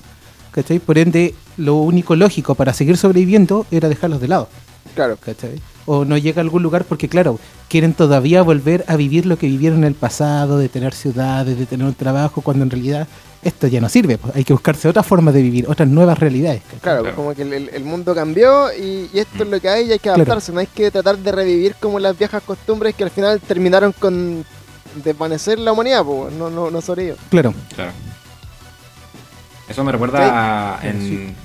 ¿Cachai? 0.51 0.79
Por 0.79 0.97
ende, 0.97 1.35
lo 1.57 1.75
único 1.75 2.15
lógico 2.15 2.55
para 2.55 2.73
seguir 2.73 2.97
sobreviviendo 2.97 3.65
era 3.71 3.89
dejarlos 3.89 4.21
de 4.21 4.27
lado. 4.27 4.49
claro, 4.95 5.17
¿cachai? 5.17 5.61
O 5.91 6.05
no 6.05 6.17
llega 6.19 6.39
a 6.39 6.43
algún 6.43 6.61
lugar 6.61 6.85
porque, 6.85 7.09
claro, 7.09 7.39
quieren 7.67 7.93
todavía 7.95 8.43
volver 8.43 8.85
a 8.87 8.95
vivir 8.95 9.25
lo 9.25 9.39
que 9.39 9.47
vivieron 9.47 9.79
en 9.79 9.85
el 9.85 9.95
pasado, 9.95 10.59
de 10.59 10.69
tener 10.69 10.93
ciudades, 10.93 11.57
de 11.57 11.65
tener 11.65 11.87
un 11.87 11.95
trabajo, 11.95 12.41
cuando 12.43 12.63
en 12.63 12.69
realidad 12.69 13.07
esto 13.41 13.65
ya 13.65 13.81
no 13.81 13.89
sirve. 13.89 14.19
pues, 14.19 14.35
hay 14.35 14.43
que 14.43 14.53
buscarse 14.53 14.87
otra 14.87 15.01
forma 15.01 15.31
de 15.31 15.41
vivir, 15.41 15.65
otras 15.67 15.89
nuevas 15.89 16.19
realidades. 16.19 16.61
claro, 16.79 17.01
Claro. 17.01 17.15
como 17.15 17.33
que 17.33 17.41
el, 17.41 17.83
mundo 17.83 18.13
cambió 18.13 18.71
y, 18.71 19.09
y 19.11 19.17
esto 19.17 19.41
es 19.43 19.49
lo 19.49 19.59
que 19.59 19.67
hay 19.67 19.87
y 19.87 19.91
hay 19.93 19.97
que 19.97 20.03
Claro. 20.03 20.17
adaptarse. 20.17 20.51
No 20.51 20.59
hay 20.59 20.67
que 20.67 20.91
tratar 20.91 21.17
de 21.17 21.31
revivir 21.31 21.73
como 21.79 21.97
las 21.99 22.15
viejas 22.15 22.43
costumbres 22.43 22.93
que 22.93 23.03
al 23.05 23.09
final 23.09 23.39
terminaron 23.41 23.91
con 23.93 24.45
desvanecer 25.03 25.57
la 25.57 25.71
humanidad, 25.71 26.03
pues, 26.05 26.31
no, 26.33 26.51
no, 26.51 26.69
no 26.69 26.81
sobre 26.81 27.05
ello. 27.05 27.15
Claro. 27.31 27.51
Claro. 27.75 27.93
Eso 29.67 29.83
me 29.83 29.91
recuerda 29.91 30.77
a- 30.79 30.87
en, 30.87 31.35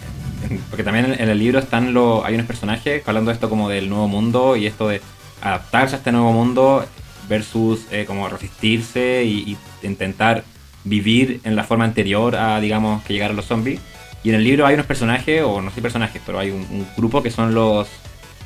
porque 0.70 0.82
también 0.84 1.14
en, 1.18 1.28
el 1.28 1.38
libro 1.38 1.58
están 1.58 1.94
los 1.94 2.24
hay 2.24 2.34
unos 2.34 2.46
personajes 2.46 3.02
hablando 3.06 3.30
de 3.30 3.34
esto 3.34 3.48
como 3.50 3.68
del 3.68 3.88
nuevo 3.88 4.08
mundo 4.08 4.56
y 4.56 4.66
esto 4.66 4.88
de 4.88 5.00
adaptarse 5.42 5.94
a 5.96 5.98
este 5.98 6.12
nuevo 6.12 6.32
mundo 6.32 6.86
versus 7.28 7.86
eh, 7.90 8.04
como 8.06 8.28
resistirse 8.28 9.24
y, 9.24 9.56
y 9.82 9.86
intentar 9.86 10.44
vivir 10.84 11.40
en 11.44 11.56
la 11.56 11.64
forma 11.64 11.84
anterior 11.84 12.36
a 12.36 12.60
digamos 12.60 13.02
que 13.04 13.12
llegaron 13.14 13.36
los 13.36 13.46
zombies 13.46 13.80
y 14.22 14.28
en 14.30 14.34
el 14.36 14.44
libro 14.44 14.66
hay 14.66 14.74
unos 14.74 14.86
personajes 14.86 15.42
o 15.42 15.60
no 15.62 15.70
sé 15.70 15.80
personajes 15.80 16.20
pero 16.24 16.38
hay 16.38 16.50
un, 16.50 16.60
un 16.70 16.86
grupo 16.96 17.22
que 17.22 17.30
son 17.30 17.54
los 17.54 17.88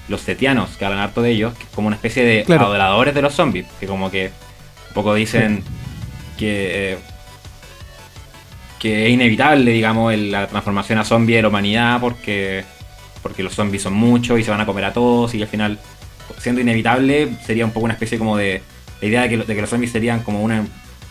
los 0.08 0.20
setianos 0.22 0.70
que 0.76 0.84
hablan 0.84 1.00
harto 1.00 1.20
de 1.22 1.30
ellos 1.32 1.54
que 1.58 1.64
como 1.74 1.88
una 1.88 1.96
especie 1.96 2.24
de 2.24 2.44
Claro. 2.44 2.66
adoradores 2.66 3.14
de 3.14 3.22
los 3.22 3.34
zombies 3.34 3.66
que 3.80 3.86
como 3.86 4.10
que 4.10 4.30
un 4.88 4.94
poco 4.94 5.14
dicen 5.14 5.62
que 6.38 6.92
eh, 6.92 6.98
que 8.78 9.06
es 9.06 9.12
inevitable, 9.12 9.72
digamos, 9.72 10.12
el- 10.14 10.30
la 10.30 10.46
transformación 10.46 10.98
a 10.98 11.04
zombie 11.04 11.36
de 11.36 11.42
la 11.42 11.48
humanidad 11.48 12.00
porque, 12.00 12.64
porque 13.22 13.42
los 13.42 13.54
zombies 13.54 13.82
son 13.82 13.94
muchos 13.94 14.38
y 14.38 14.44
se 14.44 14.50
van 14.50 14.60
a 14.60 14.66
comer 14.66 14.84
a 14.84 14.92
todos 14.92 15.34
y 15.34 15.42
al 15.42 15.48
final, 15.48 15.78
siendo 16.38 16.60
inevitable, 16.60 17.36
sería 17.44 17.64
un 17.64 17.72
poco 17.72 17.84
una 17.84 17.94
especie 17.94 18.18
como 18.18 18.36
de 18.36 18.62
la 19.00 19.06
idea 19.08 19.22
de 19.22 19.28
que, 19.30 19.36
de 19.38 19.54
que 19.54 19.60
los 19.60 19.70
zombies 19.70 19.92
serían 19.92 20.20
como 20.22 20.42
una, 20.42 20.66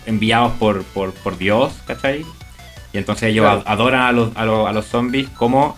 enviados 0.06 0.54
por, 0.54 0.84
por, 0.84 1.12
por 1.14 1.38
Dios, 1.38 1.74
¿cachai? 1.86 2.26
Y 2.94 2.98
entonces 2.98 3.30
ellos 3.32 3.44
Claro. 3.46 3.64
a- 3.66 3.72
adoran 3.74 4.02
a 4.02 4.12
los, 4.14 4.32
a, 4.36 4.46
los, 4.46 4.68
a 4.70 4.72
los 4.72 4.86
zombies 4.86 5.28
como 5.30 5.78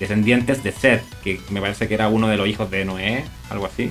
descendientes 0.00 0.62
de 0.64 0.72
Seth, 0.72 1.02
que 1.22 1.40
me 1.50 1.60
parece 1.60 1.86
que 1.88 1.94
era 1.94 2.08
uno 2.08 2.26
de 2.28 2.36
los 2.36 2.48
hijos 2.48 2.70
de 2.70 2.84
Noé, 2.84 3.24
algo 3.50 3.66
así. 3.66 3.90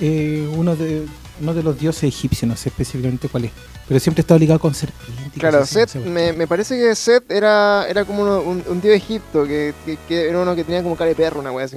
Eh, 0.00 0.48
uno 0.54 0.74
de. 0.76 1.06
uno 1.40 1.54
de 1.54 1.62
los 1.62 1.78
dioses 1.78 2.04
egipcios, 2.04 2.48
no 2.48 2.56
sé 2.56 2.70
específicamente 2.70 3.28
cuál 3.28 3.46
es, 3.46 3.50
pero 3.88 4.00
siempre 4.00 4.20
está 4.22 4.38
ligado 4.38 4.58
con 4.60 4.74
serpiente. 4.74 5.22
y 5.36 5.40
Claro, 5.40 5.60
cosas 5.60 5.76
así, 5.76 5.92
Set, 5.92 6.00
no 6.00 6.04
sé. 6.04 6.10
me, 6.10 6.32
me 6.32 6.46
parece 6.46 6.76
que 6.78 6.94
Set 6.94 7.30
era, 7.30 7.86
era 7.88 8.04
como 8.04 8.22
uno- 8.22 8.40
un, 8.40 8.62
un 8.66 8.80
dios 8.80 8.92
de 8.92 8.96
Egipto, 8.96 9.44
que, 9.44 9.74
que, 9.84 9.98
que 10.08 10.28
era 10.28 10.40
uno 10.40 10.54
que 10.54 10.64
tenía 10.64 10.82
como 10.82 10.96
cara 10.96 11.08
de 11.08 11.14
perro, 11.16 11.40
una 11.40 11.52
wea 11.52 11.66
así. 11.66 11.76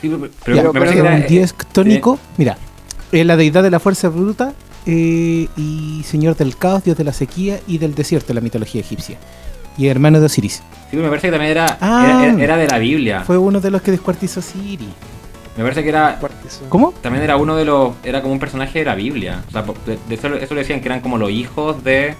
Sí, 0.00 0.08
pero, 0.08 0.28
pero 0.44 0.56
Ya, 0.56 0.62
me 0.62 0.68
pero 0.70 0.72
parece 0.72 0.94
que 0.96 1.02
Pero 1.02 1.14
era, 1.14 1.22
un 1.24 1.26
dios 1.28 1.54
tónico, 1.72 2.18
mira, 2.36 2.56
es 3.10 3.26
la 3.26 3.36
deidad 3.36 3.62
de 3.62 3.70
la 3.70 3.80
fuerza 3.80 4.08
bruta 4.08 4.52
eh, 4.86 5.48
y 5.56 6.02
señor 6.06 6.36
del 6.36 6.56
caos, 6.56 6.84
dios 6.84 6.96
de 6.96 7.04
la 7.04 7.12
sequía 7.12 7.60
y 7.66 7.78
del 7.78 7.94
desierto 7.94 8.30
en 8.32 8.36
la 8.36 8.40
mitología 8.40 8.80
egipcia. 8.80 9.18
Y 9.76 9.88
hermano 9.88 10.18
de 10.20 10.26
Osiris. 10.26 10.54
Sí, 10.54 10.62
pero 10.92 11.02
me 11.04 11.08
parece 11.08 11.28
que 11.28 11.32
también 11.32 11.50
era, 11.52 11.78
Ah. 11.80 12.22
era, 12.22 12.32
era- 12.34 12.42
era 12.44 12.56
de 12.56 12.66
la 12.68 12.78
Biblia. 12.78 13.22
Fue 13.24 13.36
uno 13.38 13.60
de 13.60 13.70
los 13.70 13.82
que 13.82 13.90
descuartizó 13.90 14.40
Siri. 14.42 14.88
Me 15.58 15.64
parece 15.64 15.82
que 15.82 15.88
era. 15.90 16.18
¿Cómo? 16.70 16.92
también 17.02 17.22
era 17.24 17.36
uno 17.36 17.54
de 17.56 17.64
los 17.66 17.94
era 18.04 18.22
como 18.22 18.32
un 18.32 18.38
personaje 18.38 18.78
de 18.78 18.84
la 18.86 18.94
Biblia. 18.94 19.42
O 19.48 19.50
sea, 19.50 19.62
de, 19.84 19.98
de 20.08 20.14
eso, 20.14 20.28
eso 20.34 20.54
le 20.54 20.60
decían 20.60 20.80
que 20.80 20.86
eran 20.88 21.00
como 21.00 21.18
los 21.18 21.30
hijos 21.30 21.82
de 21.84 22.14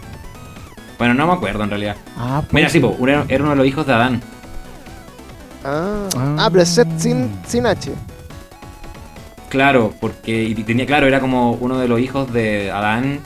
Bueno, 0.98 1.14
no 1.14 1.26
me 1.26 1.32
acuerdo 1.34 1.62
en 1.64 1.70
realidad. 1.70 1.96
Ah, 2.16 2.40
pues. 2.42 2.52
Mira, 2.52 2.68
sí, 2.68 2.80
po, 2.80 2.96
era, 3.06 3.24
era 3.28 3.42
uno 3.44 3.50
de 3.52 3.56
los 3.56 3.66
hijos 3.66 3.86
de 3.86 3.92
Adán. 3.94 4.20
Ah, 5.64 6.08
Ah. 6.16 6.36
ah, 6.40 6.48
pero 6.52 6.64
Set 6.66 6.88
sin, 6.98 7.30
sin 7.46 7.64
H. 7.66 7.92
Claro, 9.48 9.94
porque 10.00 10.42
y 10.42 10.54
tenía 10.64 10.84
claro, 10.84 11.06
era 11.06 11.20
como 11.20 11.52
uno 11.52 11.78
de 11.78 11.88
los 11.88 12.00
hijos 12.00 12.32
de 12.32 12.70
Adán 12.70 13.20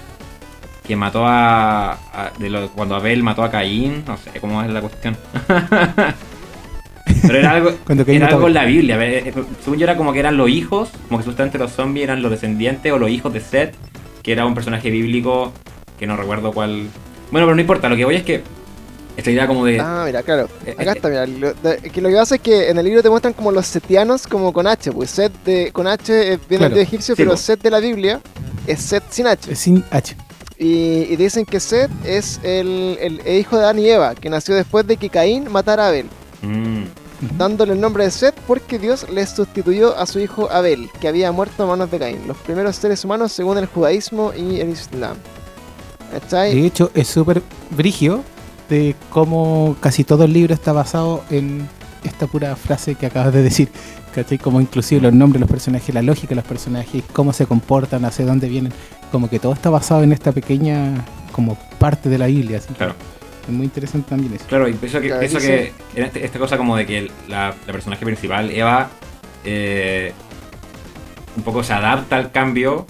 que 0.86 0.94
mató 0.94 1.26
a, 1.26 1.92
a- 1.92 2.32
de 2.38 2.50
lo- 2.50 2.68
cuando 2.70 2.94
Abel 2.96 3.22
mató 3.22 3.42
a 3.42 3.50
Caín, 3.50 4.04
no 4.06 4.16
sé 4.16 4.30
cómo 4.40 4.62
es 4.62 4.70
la 4.70 4.80
cuestión. 4.82 5.16
Pero 7.22 7.38
era 7.38 7.50
algo, 7.52 7.70
era 8.06 8.26
algo 8.28 8.48
en 8.48 8.54
la 8.54 8.64
Biblia. 8.64 8.96
eh, 9.00 9.32
Según 9.64 9.78
yo 9.78 9.84
era 9.84 9.96
como 9.96 10.12
que 10.12 10.18
eran 10.20 10.36
los 10.36 10.48
hijos, 10.50 10.90
como 11.08 11.18
que 11.18 11.24
supuestamente 11.24 11.58
los 11.58 11.72
zombies 11.72 12.04
eran 12.04 12.22
los 12.22 12.30
descendientes 12.30 12.92
o 12.92 12.98
los 12.98 13.10
hijos 13.10 13.32
de 13.32 13.40
Seth, 13.40 13.74
que 14.22 14.32
era 14.32 14.44
un 14.46 14.54
personaje 14.54 14.90
bíblico 14.90 15.52
que 15.98 16.06
no 16.06 16.16
recuerdo 16.16 16.52
cuál. 16.52 16.88
Bueno, 17.30 17.46
pero 17.46 17.54
no 17.54 17.60
importa, 17.60 17.88
lo 17.88 17.96
que 17.96 18.04
voy 18.04 18.16
es 18.16 18.22
que 18.24 18.42
esta 19.16 19.30
idea 19.30 19.46
como 19.46 19.64
de... 19.66 19.78
Ah, 19.80 20.04
mira, 20.06 20.22
claro. 20.22 20.48
Eh, 20.66 20.74
Acá 20.78 20.92
eh, 20.92 20.94
está, 20.96 21.08
mira. 21.08 21.26
Lo, 21.26 21.52
de- 21.54 21.78
que 21.90 22.00
lo 22.00 22.08
que 22.08 22.14
pasa 22.16 22.34
es 22.36 22.40
que 22.40 22.70
en 22.70 22.78
el 22.78 22.84
libro 22.86 23.02
te 23.02 23.10
muestran 23.10 23.34
como 23.34 23.52
los 23.52 23.66
setianos 23.66 24.26
como 24.26 24.52
con 24.52 24.66
H. 24.66 24.90
Pues 24.92 25.10
Set 25.10 25.32
de, 25.44 25.70
con 25.72 25.86
H 25.86 26.12
viene 26.12 26.38
Claro. 26.48 26.62
del 26.64 26.74
dios 26.74 26.88
egipcio, 26.88 27.14
Sí, 27.14 27.22
pero. 27.22 27.36
Set 27.36 27.60
de 27.62 27.70
la 27.70 27.80
Biblia 27.80 28.20
es 28.66 28.80
Set 28.80 29.04
sin 29.10 29.26
H. 29.26 29.54
Sin 29.54 29.84
H. 29.90 30.16
Y, 30.58 31.06
y 31.10 31.16
dicen 31.16 31.44
que 31.44 31.58
Set 31.60 31.90
es 32.04 32.40
el, 32.42 32.96
el 33.00 33.36
hijo 33.38 33.56
de 33.58 33.64
Adán 33.64 33.78
y 33.80 33.88
Eva, 33.88 34.14
que 34.14 34.30
nació 34.30 34.54
después 34.54 34.86
de 34.86 34.96
que 34.96 35.10
Caín 35.10 35.50
matara 35.50 35.86
a 35.86 35.88
Abel, 35.88 36.06
Mm. 36.42 36.84
Dándole 37.36 37.72
el 37.72 37.80
nombre 37.80 38.04
de 38.04 38.10
Set 38.10 38.34
porque 38.46 38.78
Dios 38.78 39.08
le 39.10 39.26
sustituyó 39.26 39.96
a 39.96 40.06
su 40.06 40.18
hijo 40.18 40.50
Abel, 40.50 40.90
que 41.00 41.08
había 41.08 41.32
muerto 41.32 41.62
a 41.62 41.66
manos 41.66 41.90
de 41.90 41.98
Caín, 41.98 42.26
los 42.26 42.36
primeros 42.38 42.76
seres 42.76 43.04
humanos 43.04 43.32
según 43.32 43.58
el 43.58 43.66
judaísmo 43.66 44.32
y 44.34 44.60
el 44.60 44.70
islam. 44.70 45.16
¿Cachai? 46.12 46.54
De 46.54 46.66
hecho, 46.66 46.90
es 46.94 47.08
súper 47.08 47.42
brigio 47.70 48.22
de 48.68 48.94
cómo 49.10 49.76
casi 49.80 50.04
todo 50.04 50.24
el 50.24 50.32
libro 50.32 50.52
está 50.54 50.72
basado 50.72 51.24
en 51.30 51.68
esta 52.04 52.26
pura 52.26 52.56
frase 52.56 52.94
que 52.94 53.06
acabas 53.06 53.32
de 53.32 53.42
decir. 53.42 53.68
¿Cachai? 54.14 54.36
Como 54.36 54.60
inclusive 54.60 55.00
los 55.00 55.14
nombres 55.14 55.40
de 55.40 55.46
los 55.46 55.50
personajes, 55.50 55.94
la 55.94 56.02
lógica 56.02 56.30
de 56.30 56.36
los 56.36 56.44
personajes, 56.44 57.02
cómo 57.14 57.32
se 57.32 57.46
comportan, 57.46 58.04
hacia 58.04 58.26
dónde 58.26 58.48
vienen. 58.48 58.72
Como 59.10 59.30
que 59.30 59.38
todo 59.38 59.54
está 59.54 59.70
basado 59.70 60.02
en 60.02 60.12
esta 60.12 60.32
pequeña 60.32 61.04
como 61.32 61.56
parte 61.78 62.10
de 62.10 62.18
la 62.18 62.26
Biblia. 62.26 62.60
Que 62.60 62.74
claro. 62.74 62.94
Es 63.44 63.48
muy 63.48 63.64
interesante 63.66 64.10
también 64.10 64.34
eso. 64.34 64.44
Claro, 64.48 64.68
y 64.68 64.72
pienso 64.74 65.00
que, 65.00 65.06
Claro, 65.08 65.20
pienso 65.20 65.38
dice- 65.38 65.72
que 65.94 66.02
este- 66.02 66.24
esta 66.24 66.38
cosa 66.38 66.56
como 66.56 66.76
de 66.76 66.86
que 66.86 67.10
la, 67.28 67.54
la 67.66 67.72
personaje 67.72 68.04
principal, 68.04 68.50
Eva, 68.50 68.88
eh, 69.44 70.12
un 71.36 71.42
poco 71.42 71.62
se 71.64 71.72
adapta 71.72 72.16
al 72.16 72.30
cambio, 72.30 72.86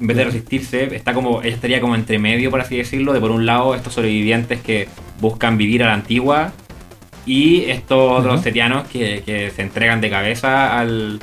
en 0.00 0.06
vez 0.06 0.16
de 0.16 0.24
resistirse, 0.24 0.94
está 0.94 1.12
como, 1.14 1.42
ella 1.42 1.54
estaría 1.54 1.80
como 1.80 1.94
entre 1.94 2.18
medio, 2.18 2.50
por 2.50 2.60
así 2.60 2.76
decirlo, 2.76 3.12
de 3.12 3.20
por 3.20 3.30
un 3.32 3.44
lado 3.44 3.74
estos 3.74 3.94
sobrevivientes 3.94 4.60
que 4.60 4.88
buscan 5.20 5.58
vivir 5.58 5.82
a 5.82 5.88
la 5.88 5.94
antigua 5.94 6.52
y 7.26 7.64
estos 7.64 8.18
otros 8.20 8.34
Ujú. 8.36 8.42
setianos 8.44 8.86
que, 8.88 9.22
que 9.26 9.50
se 9.50 9.62
entregan 9.62 10.00
de 10.00 10.08
cabeza 10.10 10.78
al, 10.78 11.20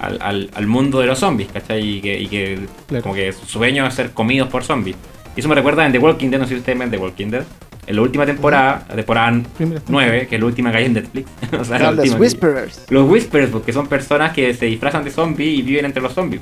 al, 0.00 0.18
al- 0.22 0.50
al 0.54 0.66
mundo 0.66 1.00
de 1.00 1.06
los 1.06 1.18
zombies, 1.18 1.50
¿cachai? 1.52 1.96
Y 1.96 2.00
que, 2.00 2.18
y 2.20 2.26
que 2.28 2.58
Claro. 2.86 3.02
como 3.02 3.14
que 3.14 3.32
su 3.32 3.44
sueño 3.46 3.86
es 3.86 3.94
ser 3.94 4.12
comidos 4.12 4.48
por 4.48 4.64
zombies. 4.64 4.96
Y 5.36 5.40
eso 5.40 5.48
me 5.48 5.54
recuerda 5.54 5.84
en 5.86 5.92
The 5.92 5.98
Walking 5.98 6.30
Dead, 6.30 6.38
no 6.38 6.46
sé 6.46 6.54
si 6.54 6.60
ustedes 6.60 6.78
ven 6.78 6.90
The 6.90 6.98
Walking 6.98 7.28
Dead. 7.30 7.44
En 7.86 7.96
la 7.96 8.02
última 8.02 8.24
temporada, 8.24 8.86
la 8.88 8.94
temporada 8.96 9.42
Primera 9.56 9.82
9, 9.86 10.26
que 10.28 10.36
es 10.36 10.40
la 10.40 10.46
última 10.46 10.70
que 10.70 10.78
hay 10.78 10.84
en 10.86 10.94
Netflix. 10.94 11.28
o 11.60 11.64
sea, 11.64 11.78
la 11.78 11.90
los 11.90 11.98
última 11.98 12.16
que- 12.16 12.20
Whisperers, 12.22 12.80
Los 12.88 13.10
Whisperers, 13.10 13.50
porque 13.50 13.72
son 13.72 13.86
personas 13.88 14.32
que 14.32 14.54
se 14.54 14.66
disfrazan 14.66 15.04
de 15.04 15.10
zombies 15.10 15.58
y 15.58 15.62
viven 15.62 15.84
entre 15.84 16.02
los 16.02 16.12
zombies. 16.14 16.40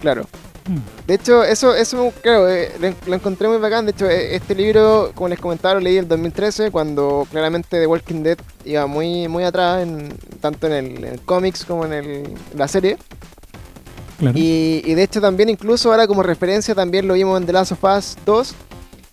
claro. 0.00 0.26
Mm. 0.68 1.06
De 1.06 1.14
hecho, 1.14 1.44
eso, 1.44 1.76
eso 1.76 2.12
claro, 2.22 2.48
eh, 2.50 2.72
lo, 2.80 2.92
lo 3.06 3.14
encontré 3.14 3.46
muy 3.46 3.58
bacán. 3.58 3.86
De 3.86 3.92
hecho, 3.92 4.10
eh, 4.10 4.34
este 4.34 4.52
libro, 4.56 5.12
como 5.14 5.28
les 5.28 5.38
comentaba, 5.38 5.74
lo 5.74 5.80
leí 5.80 5.94
en 5.96 6.02
el 6.04 6.08
2013, 6.08 6.72
cuando 6.72 7.24
claramente 7.30 7.78
The 7.78 7.86
Walking 7.86 8.24
Dead 8.24 8.36
iba 8.64 8.84
muy, 8.88 9.28
muy 9.28 9.44
atrás, 9.44 9.82
en, 9.84 10.12
tanto 10.40 10.66
en 10.66 10.72
el, 10.72 10.96
en 10.98 11.04
el 11.04 11.20
cómics 11.20 11.64
como 11.64 11.84
en 11.86 11.92
el- 11.92 12.34
la 12.56 12.66
serie. 12.66 12.98
Claro. 14.18 14.38
Y, 14.38 14.82
y 14.84 14.94
de 14.94 15.02
hecho 15.02 15.20
también 15.20 15.48
incluso 15.50 15.90
ahora 15.90 16.06
como 16.06 16.22
referencia 16.22 16.74
también 16.74 17.06
lo 17.06 17.14
vimos 17.14 17.38
en 17.40 17.46
The 17.46 17.52
Last 17.52 17.72
of 17.72 17.84
Us 17.84 18.16
2, 18.24 18.54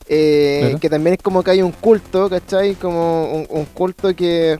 eh, 0.07 0.59
Claro. 0.61 0.79
que 0.79 0.89
también 0.89 1.13
es 1.15 1.21
como 1.21 1.43
que 1.43 1.51
hay 1.51 1.61
un 1.61 1.71
culto, 1.71 2.29
¿cachai? 2.29 2.75
Como 2.75 3.33
un, 3.33 3.47
un 3.49 3.65
culto 3.65 4.15
que, 4.15 4.59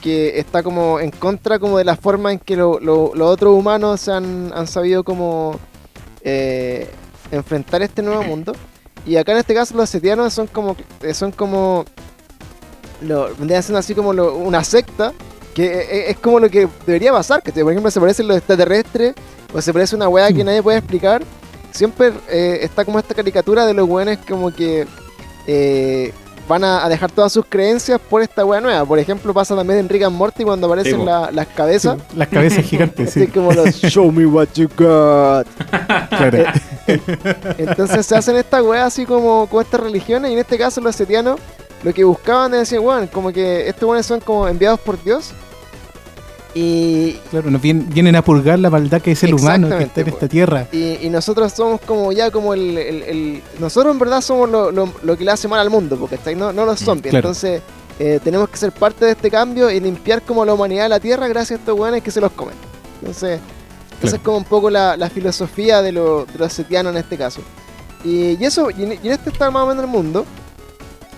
que 0.00 0.38
está 0.40 0.62
como 0.62 0.98
en 0.98 1.10
contra 1.12 1.58
como 1.58 1.78
de 1.78 1.84
la 1.84 1.94
forma 1.96 2.32
en 2.32 2.38
que 2.40 2.56
lo- 2.56 2.80
lo- 2.80 3.12
los 3.14 3.28
otros 3.30 3.54
humanos 3.56 4.08
han, 4.08 4.52
han 4.54 4.66
sabido 4.66 5.04
como 5.04 5.58
eh, 6.22 6.88
enfrentar 7.30 7.82
este 7.82 8.02
nuevo 8.02 8.22
mundo. 8.24 8.52
Y 9.06 9.16
acá 9.16 9.32
en 9.32 9.38
este 9.38 9.54
caso 9.54 9.76
los 9.76 9.88
setianos 9.88 10.34
son 10.34 10.46
como, 10.48 10.76
eh, 11.02 11.14
son 11.14 11.32
como, 11.32 11.84
lo, 13.02 13.34
siendo 13.36 13.78
así 13.78 13.94
como 13.94 14.12
lo- 14.12 14.34
una 14.36 14.62
secta, 14.64 15.12
que 15.54 16.08
es 16.10 16.18
como 16.18 16.38
lo 16.40 16.48
que 16.50 16.68
debería 16.86 17.12
pasar, 17.12 17.42
que 17.42 17.50
por 17.52 17.70
ejemplo 17.72 17.90
se 17.90 17.98
parecen 18.00 18.28
los 18.28 18.36
extraterrestres, 18.36 19.14
o 19.52 19.60
se 19.60 19.72
parece 19.72 19.96
una 19.96 20.08
weá 20.08 20.32
que 20.32 20.44
nadie 20.44 20.62
puede 20.62 20.78
explicar. 20.78 21.22
Siempre 21.72 22.12
eh, 22.28 22.58
está 22.62 22.84
como 22.84 22.98
esta 22.98 23.14
caricatura 23.14 23.64
de 23.66 23.74
los 23.74 23.88
weones 23.88 24.18
como 24.28 24.52
que 24.52 24.86
eh, 25.46 26.12
van 26.48 26.64
a, 26.64 26.84
a 26.84 26.88
dejar 26.88 27.12
todas 27.12 27.32
sus 27.32 27.44
creencias 27.48 28.00
por 28.00 28.22
esta 28.22 28.44
weá 28.44 28.60
nueva. 28.60 28.84
Por 28.84 28.98
ejemplo, 28.98 29.32
pasa 29.32 29.54
también 29.54 29.78
en 29.78 29.88
Rick 29.88 30.02
and 30.02 30.16
Morty 30.16 30.42
cuando 30.42 30.66
aparecen 30.66 31.04
la- 31.04 31.30
las 31.30 31.46
Sí, 31.46 31.52
cabezas. 31.54 31.98
las 32.16 32.26
cabezas 32.28 32.64
gigantes, 32.64 33.10
sí. 33.14 33.28
como 33.28 33.52
los 33.52 33.70
Show 33.76 34.10
me 34.10 34.26
what 34.26 34.48
you 34.54 34.68
got. 34.76 35.46
Claro. 36.10 36.44
Entonces 37.58 38.04
se 38.06 38.16
hacen 38.16 38.36
estas 38.36 38.62
weas 38.62 38.86
así 38.88 39.06
como 39.06 39.46
con 39.48 39.62
estas 39.62 39.80
religiones 39.80 40.30
y 40.30 40.34
en 40.34 40.40
este 40.40 40.58
caso 40.58 40.80
los 40.80 40.94
setianos 40.96 41.38
lo 41.82 41.94
que 41.94 42.04
buscaban 42.04 42.52
es 42.54 42.60
decir, 42.60 42.80
weón, 42.80 43.06
como 43.06 43.32
que 43.32 43.68
estos 43.68 43.84
weones 43.88 44.06
son 44.06 44.20
como 44.20 44.46
enviados 44.48 44.80
por 44.80 45.02
Dios 45.02 45.30
y, 46.54 47.12
Claro, 47.30 47.50
nos 47.50 47.62
vienen, 47.62 47.88
vienen 47.88 48.16
a 48.16 48.22
purgar 48.22 48.58
la 48.58 48.70
maldad 48.70 49.00
que 49.00 49.12
es 49.12 49.22
el 49.22 49.34
humano 49.34 49.68
que 49.68 49.84
está 49.84 50.00
en 50.00 50.08
esta 50.08 50.28
tierra. 50.28 50.66
y, 50.72 50.98
y 51.06 51.08
nosotros 51.10 51.52
somos 51.52 51.80
como 51.82 52.10
ya 52.12 52.30
como 52.30 52.54
el, 52.54 52.76
el- 52.76 53.02
el- 53.04 53.42
Nosotros 53.60 53.92
en 53.92 53.98
verdad 53.98 54.20
somos 54.20 54.50
lo, 54.50 54.70
lo- 54.72 54.92
lo 55.02 55.16
que 55.16 55.24
le 55.24 55.30
hace 55.30 55.46
mal 55.48 55.60
al 55.60 55.70
mundo, 55.70 55.96
porque 55.96 56.16
¿estáis? 56.16 56.36
No, 56.36 56.52
no 56.52 56.64
los 56.66 56.80
zombies. 56.80 57.10
claro. 57.10 57.28
Entonces 57.28 57.62
eh, 57.98 58.18
tenemos 58.24 58.48
que 58.48 58.56
ser 58.56 58.72
parte 58.72 59.04
de 59.04 59.12
este 59.12 59.30
cambio 59.30 59.70
y 59.70 59.78
limpiar 59.78 60.22
como 60.22 60.44
la 60.44 60.54
humanidad 60.54 60.84
de 60.84 60.88
la 60.88 61.00
tierra 61.00 61.28
gracias 61.28 61.58
a 61.58 61.60
estos 61.62 61.78
weones 61.78 62.02
que 62.02 62.10
se 62.10 62.20
los 62.20 62.32
comen. 62.32 62.54
Entonces, 63.00 63.38
esa 63.38 64.00
Claro. 64.00 64.16
es 64.16 64.22
como 64.22 64.36
un 64.38 64.44
poco 64.44 64.70
la, 64.70 64.96
la 64.96 65.10
filosofía 65.10 65.82
de, 65.82 65.92
lo- 65.92 66.24
de 66.24 66.38
los 66.38 66.52
setianos 66.52 66.92
en 66.92 66.98
este 66.98 67.16
caso. 67.16 67.42
Y, 68.04 68.38
y 68.40 68.44
eso, 68.44 68.70
y 68.70 68.84
en, 68.84 68.92
y 68.94 69.06
en 69.06 69.12
este 69.12 69.28
está 69.30 69.50
más 69.50 69.64
o 69.64 69.66
menos 69.66 69.84
el 69.84 69.90
mundo. 69.90 70.24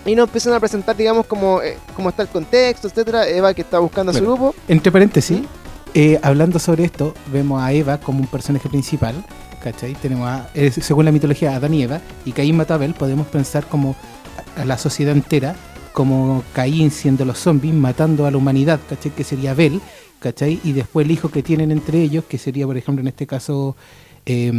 Y 0.05 0.15
nos 0.15 0.27
empiezan 0.27 0.53
a 0.53 0.59
presentar, 0.59 0.97
digamos, 0.97 1.25
como, 1.25 1.61
eh, 1.61 1.77
cómo 1.95 2.09
está 2.09 2.23
el 2.23 2.29
contexto, 2.29 2.87
etcétera. 2.87 3.27
Eva 3.27 3.53
que 3.53 3.61
está 3.61 3.79
buscando 3.79 4.11
a 4.11 4.15
su 4.15 4.21
grupo. 4.21 4.53
Entre 4.67 4.91
paréntesis, 4.91 5.41
eh, 5.93 6.19
hablando 6.23 6.59
sobre 6.59 6.83
esto, 6.83 7.13
vemos 7.31 7.61
a 7.61 7.71
Eva 7.71 7.99
como 7.99 8.19
un 8.19 8.27
personaje 8.27 8.67
principal, 8.67 9.15
¿cachai? 9.63 9.93
Tenemos 9.93 10.27
a, 10.27 10.49
eh, 10.55 10.71
según 10.71 11.05
la 11.05 11.11
mitología, 11.11 11.53
a 11.53 11.55
Adán 11.57 11.73
y 11.73 11.83
Eva, 11.83 12.01
y 12.25 12.31
Caín 12.31 12.57
mató 12.57 12.73
a 12.73 12.75
Abel, 12.75 12.95
podemos 12.95 13.27
pensar 13.27 13.67
como 13.67 13.95
a, 14.57 14.65
la 14.65 14.77
sociedad 14.77 15.15
entera, 15.15 15.55
como 15.93 16.43
Caín 16.53 16.89
siendo 16.89 17.23
los 17.25 17.37
zombies, 17.37 17.75
matando 17.75 18.25
a 18.25 18.31
la 18.31 18.37
humanidad, 18.37 18.79
¿cachai? 18.89 19.11
Que 19.11 19.23
sería 19.23 19.51
Abel, 19.51 19.81
¿cachai? 20.19 20.59
Y 20.63 20.73
después 20.73 21.05
el 21.05 21.11
hijo 21.11 21.29
que 21.29 21.43
tienen 21.43 21.71
entre 21.71 22.01
ellos, 22.01 22.25
que 22.25 22.39
sería, 22.39 22.65
por 22.65 22.75
ejemplo, 22.75 23.01
en 23.01 23.07
este 23.07 23.27
caso, 23.27 23.77
eh, 24.25 24.51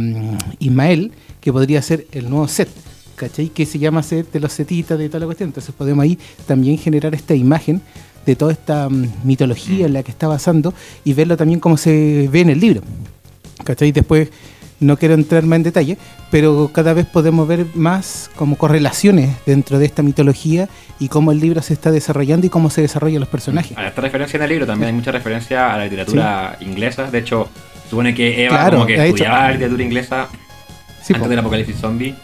Ismael, 0.59 1.11
que 1.41 1.51
podría 1.51 1.81
ser 1.81 2.07
el 2.13 2.29
nuevo 2.29 2.47
Set, 2.47 2.69
¿cachai? 3.15 3.49
Que 3.49 3.65
se 3.65 3.79
llama 3.79 4.03
Set 4.03 4.31
de 4.31 4.39
los 4.39 4.51
setitas, 4.53 4.97
de 4.99 5.07
toda 5.07 5.21
la 5.21 5.25
cuestión. 5.25 5.49
Entonces 5.49 5.73
podemos 5.75 6.03
ahí 6.03 6.17
también 6.47 6.77
generar 6.77 7.13
esta 7.15 7.33
imagen 7.35 7.81
de 8.25 8.35
toda 8.35 8.51
esta 8.51 8.89
mm, 8.89 9.07
mitología 9.23 9.85
en 9.85 9.93
la 9.93 10.03
que 10.03 10.11
está 10.11 10.27
basando 10.27 10.73
y 11.03 11.13
verlo 11.13 11.37
también 11.37 11.59
como 11.59 11.77
se 11.77 12.27
ve 12.31 12.41
en 12.41 12.49
el 12.49 12.59
libro. 12.59 12.81
¿Cachai? 13.63 13.91
Después 13.91 14.29
no 14.79 14.97
quiero 14.97 15.13
entrar 15.13 15.43
más 15.45 15.57
en 15.57 15.63
detalle, 15.63 15.97
pero 16.31 16.69
cada 16.73 16.93
vez 16.93 17.05
podemos 17.05 17.47
ver 17.47 17.65
más 17.75 18.29
como 18.35 18.57
correlaciones 18.57 19.29
dentro 19.45 19.79
de 19.79 19.85
esta 19.85 20.03
mitología 20.03 20.67
y 20.99 21.07
cómo 21.07 21.31
el 21.31 21.39
libro 21.39 21.61
se 21.61 21.73
está 21.73 21.91
desarrollando 21.91 22.45
y 22.45 22.49
cómo 22.49 22.69
se 22.69 22.81
desarrollan 22.81 23.21
los 23.21 23.29
personajes. 23.29 23.77
A 23.77 23.87
esta 23.87 24.01
referencia 24.01 24.35
en 24.37 24.43
el 24.43 24.49
libro 24.49 24.65
también 24.67 24.89
hay 24.89 24.93
mucha 24.95 25.11
referencia 25.11 25.73
a 25.73 25.77
la 25.77 25.85
literatura 25.85 26.57
inglesa. 26.61 27.09
De 27.09 27.19
hecho, 27.19 27.47
Supone 27.89 28.15
que 28.15 28.43
Eva 28.45 28.57
Claro, 28.57 28.77
como 28.77 28.87
que 28.87 28.93
de 28.93 28.99
hecho- 29.05 29.15
estudiaba 29.15 29.51
literatura 29.51 29.83
inglesa 29.83 30.27
Sí, 31.03 31.13
antes 31.13 31.21
po. 31.21 31.29
del 31.29 31.37
apocalipsis 31.39 31.75
zombie 31.77 32.15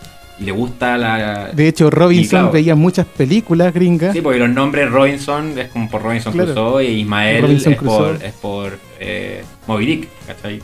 y 0.42 0.46
le 0.46 0.52
gusta 0.52 0.98
la... 0.98 1.50
De 1.54 1.68
hecho, 1.68 1.90
Robinson 1.92 2.40
claro. 2.40 2.52
veía 2.52 2.74
muchas 2.76 3.06
películas 3.06 3.72
gringas. 3.74 4.14
Sí, 4.14 4.22
porque 4.22 4.40
los 4.40 4.50
nombres 4.50 4.90
Robinson 4.92 5.58
es 5.58 5.70
como 5.70 5.88
por 5.90 6.02
Robinson 6.02 6.34
Claro. 6.34 6.54
Crusoe 6.54 6.84
y 6.86 7.02
Ismael 7.02 7.42
Robinson 7.44 7.74
es, 7.74 7.80
por, 7.80 8.24
es 8.24 8.34
por 8.34 8.78
eh, 9.00 9.44
Moby 9.68 9.86
Dick, 9.86 10.10
¿cachai? 10.26 10.62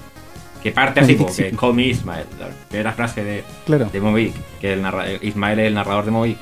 Que 0.64 0.72
parte 0.72 1.00
así, 1.02 1.14
porque 1.14 1.34
sí. 1.34 1.44
Call 1.56 1.76
me 1.76 1.84
Ismael, 1.88 2.26
que 2.72 2.84
la 2.84 2.92
frase 2.94 3.24
de, 3.24 3.44
Claro. 3.66 3.88
de 3.94 4.02
Moby 4.02 4.26
Dick, 4.26 4.36
que 4.60 4.74
el 4.74 4.82
narra- 4.82 5.06
Ismael 5.22 5.60
es 5.60 5.68
el 5.68 5.74
narrador 5.76 6.06
de 6.06 6.12
Moby 6.12 6.30
Dick. 6.30 6.38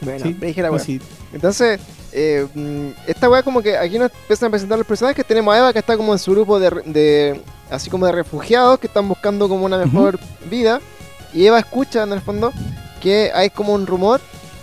Bueno, 0.00 0.24
Sí, 0.24 0.32
dije 0.40 0.62
la 0.62 0.68
no, 0.68 0.74
weá. 0.76 0.82
sí. 0.84 1.00
Entonces, 1.32 1.78
eh, 2.12 2.46
mm, 2.54 2.86
esta 3.06 3.28
weá 3.28 3.42
como 3.42 3.60
que 3.62 3.76
aquí 3.76 3.98
nos 3.98 4.10
empiezan 4.22 4.48
a 4.48 4.50
presentar 4.50 4.78
los 4.78 4.86
personajes. 4.86 5.24
Tenemos 5.26 5.54
a 5.54 5.58
Eva 5.58 5.72
que 5.72 5.78
está 5.78 5.96
como 5.96 6.12
en 6.12 6.18
su 6.18 6.32
grupo 6.32 6.58
de, 6.58 6.70
re- 6.70 6.82
de- 6.86 7.40
así 7.70 7.90
como 7.90 8.06
de 8.06 8.12
refugiados 8.12 8.78
que 8.78 8.86
están 8.86 9.06
buscando 9.06 9.48
como 9.48 9.66
una 9.66 9.76
mejor 9.78 10.18
vida. 10.50 10.80
Y 11.32 11.46
Eva 11.46 11.58
escucha 11.58 12.02
en 12.02 12.12
el 12.12 12.20
fondo 12.20 12.52
que 13.00 13.30
hay 13.34 13.50
como 13.50 13.72
un 13.74 13.86
rumor 13.86 14.20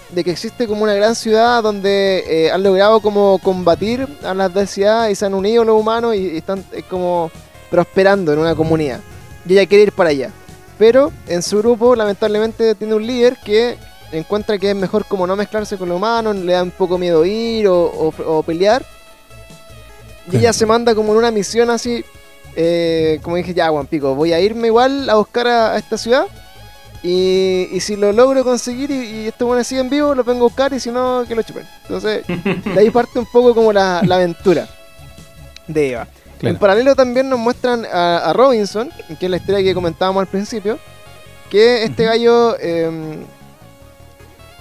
de 0.10 0.24
que 0.24 0.32
existe 0.32 0.68
como 0.68 0.84
una 0.84 0.94
gran 0.94 1.16
ciudad 1.16 1.62
donde 1.64 2.24
eh, 2.28 2.52
han 2.52 2.64
logrado 2.64 3.00
como 3.02 3.40
combatir 3.40 4.08
a 4.24 4.34
las 4.34 4.52
adversidades 4.52 5.12
y 5.12 5.16
se 5.16 5.26
han 5.26 5.34
unido 5.34 5.64
los 5.66 5.80
humanos 5.80 6.16
y, 6.16 6.38
están 6.38 6.64
eh, 6.72 6.84
como 6.90 7.30
prosperando 7.70 8.32
en 8.34 8.40
una 8.40 8.56
comunidad. 8.56 9.00
Y 9.48 9.54
ella 9.54 9.66
quiere 9.66 9.84
ir 9.86 9.92
para 9.92 10.10
allá. 10.12 10.32
Pero 10.78 11.12
en 11.28 11.42
su 11.42 11.58
grupo 11.58 11.96
lamentablemente 11.96 12.76
tiene 12.76 12.94
un 12.96 13.06
líder 13.06 13.38
que 13.44 13.78
encuentra 14.12 14.58
que 14.58 14.70
es 14.70 14.76
mejor 14.76 15.06
como 15.06 15.26
no 15.28 15.36
mezclarse 15.36 15.78
con 15.78 15.90
los 15.90 15.98
humanos, 15.98 16.36
le 16.36 16.54
da 16.54 16.64
un 16.64 16.72
poco 16.72 16.98
miedo 16.98 17.26
ir 17.26 17.68
o, 17.68 17.82
o- 17.86 18.44
pelear. 18.44 18.86
Y 20.32 20.38
ella 20.38 20.54
se 20.54 20.66
manda 20.66 20.94
como 20.94 21.14
en 21.14 21.18
una 21.20 21.32
misión 21.32 21.70
así, 21.70 22.04
eh, 22.56 23.20
como 23.24 23.38
dije, 23.38 23.54
ya, 23.54 23.70
Juan 23.70 23.88
Pico, 23.88 24.14
voy 24.14 24.34
a 24.34 24.40
irme 24.40 24.68
igual 24.68 25.10
a 25.10 25.16
buscar 25.16 25.48
a 25.48 25.78
esta 25.78 25.98
ciudad. 25.98 26.28
Y, 27.04 27.70
y 27.72 27.80
si 27.80 27.96
lo 27.96 28.12
logro 28.12 28.44
conseguir 28.44 28.90
y, 28.92 28.96
y 28.96 29.28
estos 29.28 29.48
buenos 29.48 29.68
siguen 29.68 29.90
vivos, 29.90 30.18
lo 30.18 30.24
vengo 30.24 30.46
a 30.46 30.48
buscar 30.48 30.74
y 30.74 30.80
si 30.80 30.92
no, 30.92 31.24
que 31.28 31.36
lo 31.36 31.44
chupen. 31.44 31.66
Entonces, 31.84 32.26
de 32.28 32.80
ahí 32.80 32.90
parte 32.90 33.20
un 33.20 33.26
poco 33.26 33.54
como 33.54 33.72
la, 33.72 34.02
la 34.04 34.16
aventura 34.16 34.68
de 35.68 35.92
Eva. 35.92 36.08
Claro. 36.40 36.54
En 36.54 36.60
paralelo 36.60 36.96
también 36.96 37.30
nos 37.30 37.40
muestran 37.40 37.86
a, 37.86 38.30
a 38.30 38.34
Robinson, 38.34 38.90
que 39.20 39.26
es 39.26 39.32
la 39.32 39.38
historia 39.38 39.64
que 39.64 39.74
comentábamos 39.74 40.22
al 40.22 40.28
principio, 40.28 40.78
que 41.50 41.84
este 41.84 42.04
gallo 42.06 42.56
eh, 42.60 43.18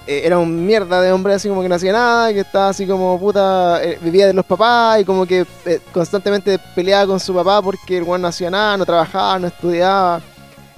eh, 0.07 0.21
era 0.23 0.39
un 0.39 0.65
mierda 0.65 1.01
de 1.01 1.11
hombre 1.11 1.33
así 1.33 1.49
como 1.49 1.61
que 1.61 1.67
no 1.67 1.75
hacía 1.75 1.91
nada, 1.91 2.31
que 2.31 2.39
estaba 2.39 2.69
así 2.69 2.87
como 2.87 3.19
puta, 3.19 3.83
eh, 3.83 3.99
vivía 4.01 4.25
de 4.25 4.33
los 4.33 4.45
papás 4.45 5.01
y 5.01 5.05
como 5.05 5.25
que 5.25 5.45
eh, 5.65 5.81
constantemente 5.91 6.57
peleaba 6.73 7.05
con 7.07 7.19
su 7.19 7.33
papá 7.33 7.61
porque 7.61 7.97
el 7.97 8.03
weón 8.03 8.21
no 8.21 8.29
hacía 8.29 8.49
nada, 8.49 8.77
no 8.77 8.85
trabajaba, 8.85 9.37
no 9.37 9.47
estudiaba, 9.47 10.21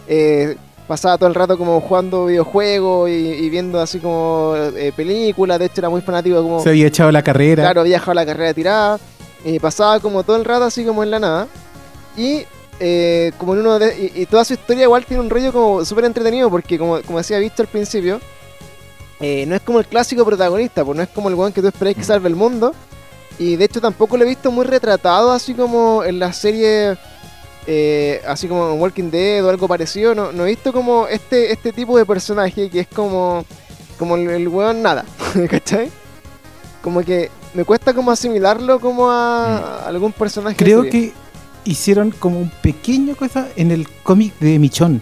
eh, 0.08 0.58
pasaba 0.90 1.20
todo 1.20 1.30
el 1.30 1.36
rato 1.36 1.56
como 1.56 1.80
jugando 1.80 2.26
videojuegos 2.26 3.10
y, 3.10 3.14
y 3.14 3.50
viendo 3.50 3.80
así 3.80 4.00
como 4.00 4.56
eh, 4.58 4.92
películas, 4.96 5.60
de 5.60 5.66
hecho 5.66 5.82
era 5.82 5.90
muy 5.90 6.02
fanático 6.02 6.42
como... 6.42 6.64
Se 6.64 6.70
había 6.70 6.88
echado 6.88 7.12
la 7.12 7.22
carrera. 7.22 7.62
Claro, 7.62 7.82
había 7.82 7.98
dejado 7.98 8.16
la 8.16 8.26
carrera 8.26 8.54
tirada. 8.56 9.00
Y 9.46 9.60
pasaba 9.60 10.00
como 10.00 10.24
todo 10.24 10.36
el 10.36 10.46
rato 10.46 10.66
así 10.66 10.84
como 10.84 11.04
en 11.04 11.12
la 11.12 11.20
nada. 11.20 11.48
Y 12.18 12.44
eh, 12.80 13.32
como 13.38 13.54
en 13.54 13.60
uno 13.60 13.78
de, 13.78 14.12
y, 14.16 14.22
y 14.24 14.26
toda 14.26 14.44
su 14.44 14.54
historia 14.54 14.84
igual 14.84 15.06
tiene 15.06 15.22
un 15.22 15.30
rollo 15.30 15.54
como 15.54 15.86
súper 15.86 16.06
entretenido 16.06 16.50
porque 16.50 16.80
como, 16.80 17.00
como 17.04 17.20
decía 17.20 17.38
visto 17.38 17.62
al 17.62 17.68
principio, 17.68 18.20
eh, 19.20 19.46
no 19.46 19.56
es 19.56 19.62
como 19.62 19.80
el 19.80 19.86
clásico 19.86 20.26
protagonista, 20.26 20.84
pues 20.84 20.98
no 20.98 21.04
es 21.04 21.10
como 21.10 21.30
el 21.30 21.36
weón 21.36 21.54
que 21.54 21.62
tú 21.62 21.68
esperáis 21.68 21.98
que 21.98 22.04
salve 22.04 22.30
el 22.30 22.36
mundo. 22.36 22.74
Y 23.38 23.56
de 23.56 23.66
hecho 23.66 23.80
tampoco 23.80 24.18
lo 24.18 24.24
he 24.24 24.28
visto 24.28 24.52
muy 24.52 24.66
retratado 24.66 25.32
así 25.32 25.54
como 25.54 26.04
en 26.04 26.20
la 26.20 26.34
serie, 26.34 26.98
eh, 27.68 28.22
así 28.28 28.48
como 28.48 28.72
en 28.72 28.80
Walking 28.80 29.12
Dead 29.12 29.44
o 29.46 29.50
algo 29.50 29.68
parecido. 29.68 30.16
No, 30.16 30.32
no 30.32 30.46
he 30.46 30.50
visto 30.50 30.74
como 30.74 31.08
este, 31.08 31.52
este 31.52 31.74
tipo 31.74 31.98
de 31.98 32.06
personaje 32.06 32.70
que 32.70 32.82
es 32.82 32.88
como, 32.88 33.46
como 33.98 34.16
el, 34.16 34.30
el 34.30 34.48
weón 34.48 34.82
nada, 34.82 35.06
¿cachai? 35.50 35.90
Como 36.82 37.02
que 37.02 37.30
me 37.54 37.66
cuesta 37.66 37.94
como 37.94 38.12
asimilarlo 38.12 38.80
como 38.80 39.10
a, 39.10 39.58
a 39.58 39.88
algún 39.88 40.12
personaje. 40.14 40.56
de 40.56 40.64
Creo 40.64 40.84
que 40.84 41.14
hicieron 41.66 42.12
como 42.12 42.40
un 42.40 42.50
pequeño 42.62 43.16
cosa 43.16 43.48
en 43.56 43.72
el 43.72 43.88
cómic 44.04 44.34
de 44.40 44.60
Michón. 44.60 45.02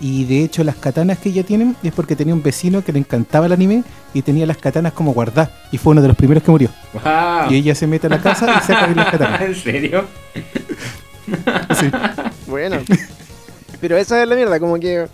Y 0.00 0.24
de 0.24 0.42
hecho 0.42 0.64
las 0.64 0.76
katanas 0.76 1.18
que 1.18 1.28
ella 1.28 1.44
tienen 1.44 1.76
es 1.82 1.92
porque 1.92 2.16
tenía 2.16 2.32
un 2.32 2.42
vecino 2.42 2.82
que 2.82 2.90
le 2.92 2.98
encantaba 2.98 3.46
el 3.46 3.52
anime 3.52 3.84
y 4.14 4.22
tenía 4.22 4.46
las 4.46 4.56
katanas 4.56 4.94
como 4.94 5.12
guardadas. 5.12 5.50
Y 5.70 5.78
fue 5.78 5.92
uno 5.92 6.00
de 6.00 6.08
los 6.08 6.16
primeros 6.16 6.42
que 6.42 6.50
murió. 6.50 6.70
¡Wow! 6.94 7.50
Y 7.50 7.56
ella 7.56 7.74
se 7.74 7.86
mete 7.86 8.06
a 8.06 8.10
la 8.10 8.20
casa 8.22 8.46
y 8.58 8.66
saca 8.66 8.86
las 8.86 9.06
katanas. 9.10 9.40
¿En 9.42 9.54
serio? 9.54 10.06
Sí. 11.78 11.90
Bueno. 12.46 12.78
Pero 13.80 13.96
esa 13.96 14.22
es 14.22 14.28
la 14.28 14.34
mierda, 14.34 14.58
como 14.60 14.78
que. 14.78 15.06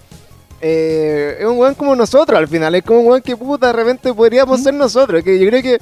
eh, 0.61 1.37
es 1.41 1.47
un 1.47 1.59
weón 1.59 1.75
como 1.75 1.95
nosotros 1.95 2.39
al 2.39 2.49
final. 2.49 2.75
Es 2.75 2.83
como 2.85 3.01
un 3.01 3.07
weón 3.09 3.23
que 3.23 3.37
puta 3.37 3.69
de 3.69 3.73
repente 3.73 4.13
podríamos 4.15 4.61
ser 4.63 4.75
nosotros. 4.75 5.23
Que 5.23 5.39
yo 5.39 5.49
creo 5.49 5.63
que 5.63 5.81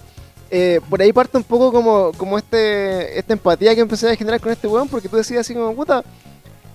eh, 0.51 0.81
por 0.91 1.01
ahí 1.01 1.13
parte 1.13 1.37
un 1.37 1.45
poco 1.45 1.73
como, 1.73 2.13
como 2.17 2.37
este 2.39 3.19
esta 3.19 3.33
empatía 3.33 3.75
que 3.75 3.81
empecé 3.81 4.11
a 4.11 4.17
generar 4.17 4.41
con 4.41 4.53
este 4.53 4.67
weón. 4.69 4.89
Porque 4.89 5.09
tú 5.09 5.17
decías 5.17 5.41
así 5.41 5.55
como, 5.55 5.75
puta. 5.75 6.03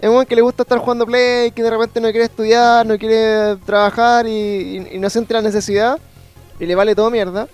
Es 0.02 0.08
un 0.08 0.16
weón 0.16 0.26
que 0.26 0.36
le 0.36 0.42
gusta 0.42 0.64
estar 0.64 0.80
jugando 0.80 1.06
play, 1.06 1.52
que 1.52 1.62
de 1.62 1.70
repente 1.70 2.00
no 2.00 2.10
quiere 2.10 2.24
estudiar, 2.26 2.86
no 2.86 2.98
quiere 2.98 3.58
trabajar 3.66 4.26
y, 4.28 4.30
y- 4.32 4.88
y 4.94 4.98
no 5.00 5.10
siente 5.10 5.34
la 5.34 5.42
necesidad. 5.42 6.00
Y 6.58 6.66
le 6.66 6.74
vale 6.76 6.96
todo 6.96 7.12
mierda. 7.12 7.48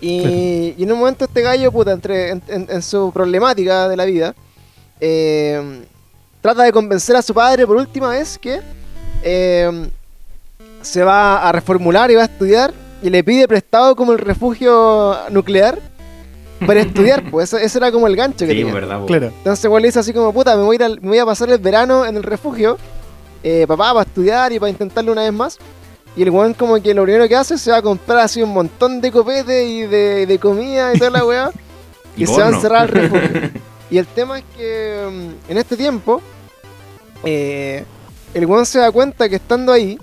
Y, 0.00 0.20
Claro. 0.20 0.34
y 0.36 0.82
en 0.82 0.92
un 0.92 0.98
momento 0.98 1.24
este 1.24 1.42
gallo, 1.42 1.72
puta, 1.72 1.92
entre, 1.92 2.30
en, 2.30 2.42
en- 2.48 2.66
en 2.70 2.82
su 2.82 3.10
problemática 3.12 3.88
de 3.88 3.96
la 3.96 4.04
vida, 4.04 4.34
eh, 5.00 5.84
trata 6.40 6.62
de 6.64 6.72
convencer 6.72 7.16
a 7.16 7.22
su 7.22 7.34
padre 7.34 7.66
por 7.66 7.76
última 7.76 8.08
vez 8.10 8.38
que 8.38 8.60
eh, 9.22 9.88
se 10.82 11.02
va 11.02 11.48
a 11.48 11.52
reformular 11.52 12.10
y 12.10 12.14
va 12.14 12.22
a 12.22 12.26
estudiar 12.26 12.72
y 13.02 13.10
le 13.10 13.22
pide 13.24 13.46
prestado 13.48 13.96
como 13.96 14.12
el 14.12 14.18
refugio 14.18 15.16
nuclear 15.30 15.78
para 16.66 16.80
estudiar, 16.86 17.30
pues 17.30 17.52
ese, 17.52 17.64
ese 17.64 17.78
era 17.78 17.90
como 17.92 18.06
el 18.06 18.16
gancho 18.16 18.46
que 18.46 18.52
Sí, 18.52 18.58
tenía. 18.58 18.72
verdad. 18.74 19.04
Claro. 19.06 19.26
Entonces 19.26 19.64
igual 19.64 19.82
le 19.82 19.88
dice 19.88 19.98
así 19.98 20.12
como, 20.12 20.32
puta, 20.32 20.56
me 20.56 20.62
voy, 20.62 20.74
a, 20.74 20.76
ir 20.76 20.82
al- 20.84 21.00
me 21.00 21.08
voy 21.08 21.18
a 21.18 21.26
pasar 21.26 21.50
el 21.50 21.58
verano 21.58 22.06
en 22.06 22.16
el 22.16 22.22
refugio, 22.22 22.78
eh, 23.42 23.64
papá, 23.68 23.92
para 23.92 24.06
estudiar 24.06 24.52
y 24.52 24.58
para 24.58 24.70
intentarlo 24.70 25.12
una 25.12 25.22
vez 25.22 25.32
más. 25.32 25.58
Y 26.16 26.22
el 26.22 26.30
weón 26.30 26.54
como 26.54 26.80
que 26.80 26.94
lo 26.94 27.02
primero 27.02 27.26
que 27.28 27.34
hace 27.36 27.58
se 27.58 27.70
va 27.72 27.78
a 27.78 27.82
comprar 27.82 28.18
así 28.20 28.40
un 28.40 28.50
montón 28.52 29.00
de 29.00 29.10
copete 29.10 29.64
y 29.64 29.80
de, 29.82 30.26
de 30.26 30.38
comida 30.38 30.94
y 30.94 30.98
toda 30.98 31.10
la 31.10 31.24
weá. 31.24 31.50
y, 32.16 32.22
Y 32.22 32.26
se 32.26 32.40
va 32.40 32.46
a 32.46 32.50
encerrar 32.50 32.82
al 32.82 32.88
refugio. 32.88 33.50
y 33.90 33.98
el 33.98 34.06
tema 34.06 34.38
es 34.38 34.44
que 34.56 35.08
mm, 35.10 35.50
en 35.50 35.58
este 35.58 35.76
tiempo, 35.76 36.20
eh, 37.24 37.84
el 38.32 38.46
weón 38.46 38.66
se 38.66 38.78
da 38.78 38.90
cuenta 38.90 39.28
que 39.28 39.36
estando 39.36 39.72
ahí, 39.72 39.98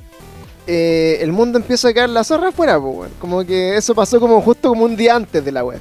eh, 0.67 1.17
el 1.21 1.31
mundo 1.31 1.57
empieza 1.57 1.89
a 1.89 1.93
caer 1.93 2.09
la 2.09 2.23
zorra 2.23 2.49
afuera, 2.49 2.79
pues, 2.79 2.95
weón. 2.95 3.11
Como 3.19 3.43
que 3.45 3.75
eso 3.75 3.93
pasó 3.95 4.19
como 4.19 4.41
justo 4.41 4.69
como 4.69 4.85
un 4.85 4.95
día 4.95 5.15
antes 5.15 5.43
de 5.43 5.51
la 5.51 5.63
weá. 5.65 5.79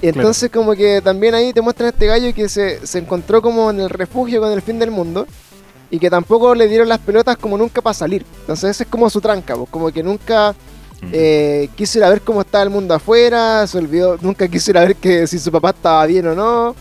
Y 0.00 0.08
Claro. 0.12 0.20
entonces 0.20 0.50
como 0.50 0.74
que 0.74 1.00
también 1.02 1.34
ahí 1.34 1.52
te 1.52 1.60
muestran 1.62 1.86
a 1.86 1.90
este 1.90 2.06
gallo 2.06 2.34
que 2.34 2.48
se, 2.48 2.86
se 2.86 2.98
encontró 2.98 3.40
como 3.40 3.70
en 3.70 3.80
el 3.80 3.88
refugio 3.90 4.40
con 4.40 4.52
el 4.52 4.60
fin 4.60 4.78
del 4.78 4.90
mundo 4.90 5.26
y 5.90 5.98
que 5.98 6.10
tampoco 6.10 6.54
le 6.54 6.68
dieron 6.68 6.88
las 6.88 6.98
pelotas 6.98 7.36
como 7.38 7.56
nunca 7.56 7.80
para 7.80 7.94
salir. 7.94 8.24
Entonces 8.40 8.70
esa 8.70 8.84
es 8.84 8.90
como 8.90 9.08
su 9.08 9.20
tranca, 9.20 9.56
pues, 9.56 9.70
como 9.70 9.90
que 9.90 10.02
nunca 10.02 10.54
Eh, 11.12 11.68
quiso 11.76 11.98
ir 11.98 12.04
a 12.04 12.10
ver 12.10 12.20
cómo 12.22 12.40
estaba 12.40 12.64
el 12.64 12.70
mundo 12.70 12.94
afuera, 12.94 13.66
se 13.66 13.78
olvidó, 13.78 14.18
nunca 14.20 14.48
quiso 14.48 14.70
ir 14.70 14.78
a 14.78 14.82
ver 14.84 14.96
que 14.96 15.26
si 15.26 15.38
su 15.38 15.50
papá 15.52 15.70
estaba 15.70 16.04
bien 16.06 16.26
o 16.28 16.34
no, 16.34 16.74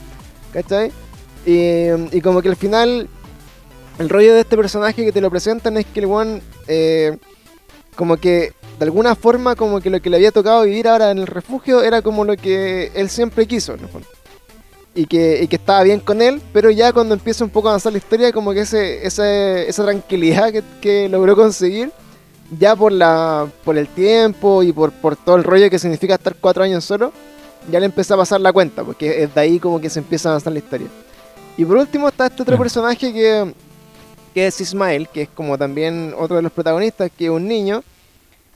¿cachai? 0.52 0.92
Y, 1.46 2.22
como 2.22 2.42
que 2.42 2.50
al 2.50 2.56
final 2.56 3.08
el 4.00 4.10
rollo 4.10 4.34
de 4.34 4.42
este 4.42 4.56
personaje 4.56 5.04
que 5.06 5.12
te 5.12 5.22
lo 5.22 5.30
presentan 5.30 5.78
es 5.78 5.86
que 5.86 6.00
el 6.00 6.06
one 6.06 6.42
eh, 6.68 7.18
como 7.96 8.18
que 8.18 8.54
de 8.80 8.86
alguna 8.86 9.16
forma 9.16 9.56
como 9.56 9.80
que 9.82 9.90
lo 9.90 10.02
que 10.02 10.10
le 10.10 10.16
había 10.18 10.32
tocado 10.32 10.64
vivir 10.64 10.88
ahora 10.88 11.12
en 11.12 11.20
el 11.20 11.28
refugio 11.28 11.84
era 11.84 12.02
como 12.02 12.26
lo 12.26 12.36
que 12.38 12.92
él 12.96 13.10
siempre 13.10 13.46
quiso. 13.46 13.76
Y 14.96 15.06
que, 15.08 15.42
y 15.44 15.48
que 15.48 15.56
estaba 15.56 15.82
bien 15.84 16.00
con 16.00 16.22
él, 16.22 16.40
pero 16.54 16.70
ya 16.70 16.94
cuando 16.94 17.16
empieza 17.16 17.44
un 17.44 17.50
poco 17.50 17.68
a 17.68 17.72
avanzar 17.72 17.92
la 17.92 17.98
historia, 17.98 18.32
como 18.32 18.54
que 18.54 18.62
ese, 18.62 19.06
ese- 19.06 19.68
esa 19.68 19.84
tranquilidad 19.84 20.54
que 20.82 21.10
logró 21.10 21.36
conseguir, 21.36 21.92
ya 22.60 22.76
por 22.76 22.92
la 22.92 23.48
por 23.64 23.78
el 23.78 23.88
tiempo 23.88 24.64
y 24.64 24.72
por, 24.72 24.92
por 24.92 25.16
todo 25.16 25.36
el 25.36 25.44
rollo 25.44 25.70
que 25.70 25.80
significa 25.80 26.16
estar 26.16 26.36
cuatro 26.36 26.64
años 26.64 26.84
solo, 26.84 27.12
ya 27.72 27.80
le 27.80 27.86
empieza 27.86 28.14
a 28.14 28.18
pasar 28.18 28.42
la 28.42 28.52
cuenta, 28.54 28.84
porque 28.84 29.24
es 29.24 29.34
de 29.34 29.42
ahí 29.42 29.60
como 29.60 29.80
que 29.80 29.90
se 29.90 30.00
empieza 30.00 30.30
a 30.30 30.32
avanzar 30.34 30.54
la 30.54 30.60
historia. 30.60 30.88
Y 31.58 31.66
por 31.66 31.78
último 31.78 32.08
está 32.08 32.28
este 32.28 32.42
otro 32.42 32.58
personaje 32.58 33.14
que, 33.14 33.54
que 34.34 34.48
es 34.48 34.60
Ismael, 34.60 35.08
que 35.08 35.24
es 35.24 35.30
como 35.30 35.58
también 35.58 36.14
otro 36.18 36.36
de 36.36 36.42
los 36.42 36.52
protagonistas, 36.52 37.12
que 37.16 37.26
es 37.26 37.32
un 37.32 37.48
niño 37.48 37.84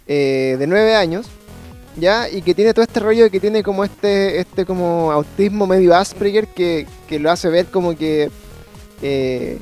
eh, 0.08 0.56
de 0.58 0.68
nueve 0.68 0.96
años, 0.96 1.28
¿ya? 1.96 2.30
Y 2.30 2.42
que 2.42 2.56
tiene 2.56 2.74
todo 2.74 2.84
este 2.84 3.00
rollo 3.00 3.30
que 3.30 3.40
tiene 3.40 3.62
como 3.62 3.84
este, 3.84 4.40
este 4.40 4.66
como 4.66 5.12
autismo 5.12 5.68
medio 5.68 5.96
Asperger 5.96 6.48
que, 6.48 6.88
que 7.08 7.20
lo 7.20 7.30
hace 7.30 7.50
ver 7.50 7.68
como 7.68 7.96
que, 7.96 8.32
eh, 9.02 9.60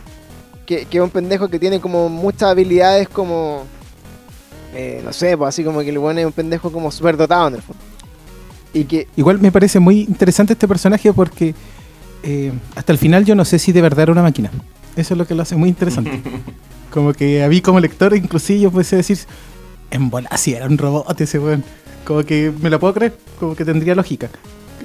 que, 0.65 0.85
que 0.85 0.97
es 0.97 1.03
un 1.03 1.09
pendejo 1.09 1.49
que 1.49 1.59
tiene 1.59 1.81
como 1.81 2.07
muchas 2.07 2.43
habilidades 2.43 3.09
como, 3.09 3.65
eh, 4.75 5.01
no 5.03 5.13
sé, 5.13 5.37
pues 5.37 5.49
así 5.49 5.63
como 5.63 5.79
que 5.81 5.89
el 5.89 5.97
bueno 5.99 6.19
es 6.19 6.25
un 6.25 6.31
pendejo 6.31 6.71
como 6.71 6.91
súper 6.91 7.17
dotado 7.17 7.47
en 7.47 7.55
el 7.55 7.61
fondo. 7.61 7.81
Y 8.73 8.83
que, 8.85 9.07
Igual 9.15 9.39
me 9.39 9.51
parece 9.51 9.79
muy 9.79 10.01
interesante 10.01 10.53
este 10.53 10.67
personaje 10.67 11.13
porque 11.13 11.55
eh, 12.23 12.51
hasta 12.75 12.91
el 12.91 12.97
final 12.97 13.23
yo 13.25 13.33
no 13.35 13.45
sé 13.45 13.57
si 13.57 13.71
de 13.71 13.81
verdad 13.81 14.01
era 14.03 14.11
una 14.11 14.21
máquina. 14.23 14.51
Eso 14.95 15.13
es 15.13 15.17
lo 15.17 15.25
que 15.25 15.33
lo 15.35 15.43
hace 15.43 15.55
muy 15.55 15.69
interesante. 15.69 16.21
como 16.91 17.13
que 17.13 17.43
a 17.43 17.47
mí 17.47 17.61
como 17.61 17.79
lector 17.79 18.15
inclusive 18.15 18.59
yo 18.59 18.71
pudiese 18.71 18.97
decir, 18.97 19.17
en 19.91 20.09
bola, 20.09 20.29
si 20.37 20.53
era 20.53 20.65
un 20.65 20.77
robot 20.77 21.19
ese 21.21 21.39
weón. 21.39 21.63
Como 22.03 22.23
que 22.23 22.51
me 22.61 22.69
la 22.69 22.77
puedo 22.79 22.93
creer, 22.93 23.17
como 23.39 23.55
que 23.55 23.63
tendría 23.65 23.95
lógica. 23.95 24.29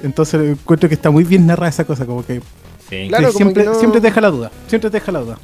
Entonces 0.03 0.41
encuentro 0.57 0.89
que 0.89 0.95
está 0.95 1.11
muy 1.11 1.23
bien 1.23 1.45
narrada 1.45 1.69
esa 1.69 1.83
cosa, 1.85 2.05
como 2.05 2.25
que 2.25 2.41
Sí. 2.89 3.07
Claro, 3.07 3.27
como 3.27 3.37
siempre, 3.37 3.63
que 3.63 3.69
no- 3.69 3.75
siempre 3.79 4.01
te 4.01 4.07
deja 4.07 4.19
la 4.21 4.29
duda. 4.31 4.51
Siempre 4.67 4.89
te 4.89 4.99
deja 4.99 5.11
la 5.13 5.19
duda. 5.19 5.37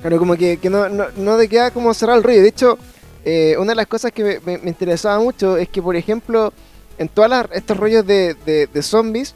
Claro, 0.00 0.18
como 0.18 0.34
que, 0.36 0.56
que 0.56 0.70
no, 0.70 0.88
no, 0.88 1.04
no 1.16 1.36
te 1.36 1.48
queda 1.48 1.70
como 1.70 1.92
cerrar 1.94 2.16
el 2.18 2.24
rollo. 2.24 2.42
De 2.42 2.48
hecho, 2.48 2.78
eh, 3.26 3.56
una 3.58 3.72
de 3.72 3.76
las 3.76 3.86
cosas 3.88 4.12
que 4.12 4.22
me, 4.24 4.40
me- 4.46 4.58
me 4.58 4.68
interesaba 4.70 5.18
mucho 5.18 5.56
es 5.58 5.68
que, 5.68 5.82
por 5.82 5.96
ejemplo, 5.96 6.52
en 6.96 7.08
todos 7.08 7.30
estos 7.52 7.76
rollos 7.76 8.06
de, 8.06 8.34
de- 8.46 8.68
de 8.68 8.82
zombies, 8.82 9.34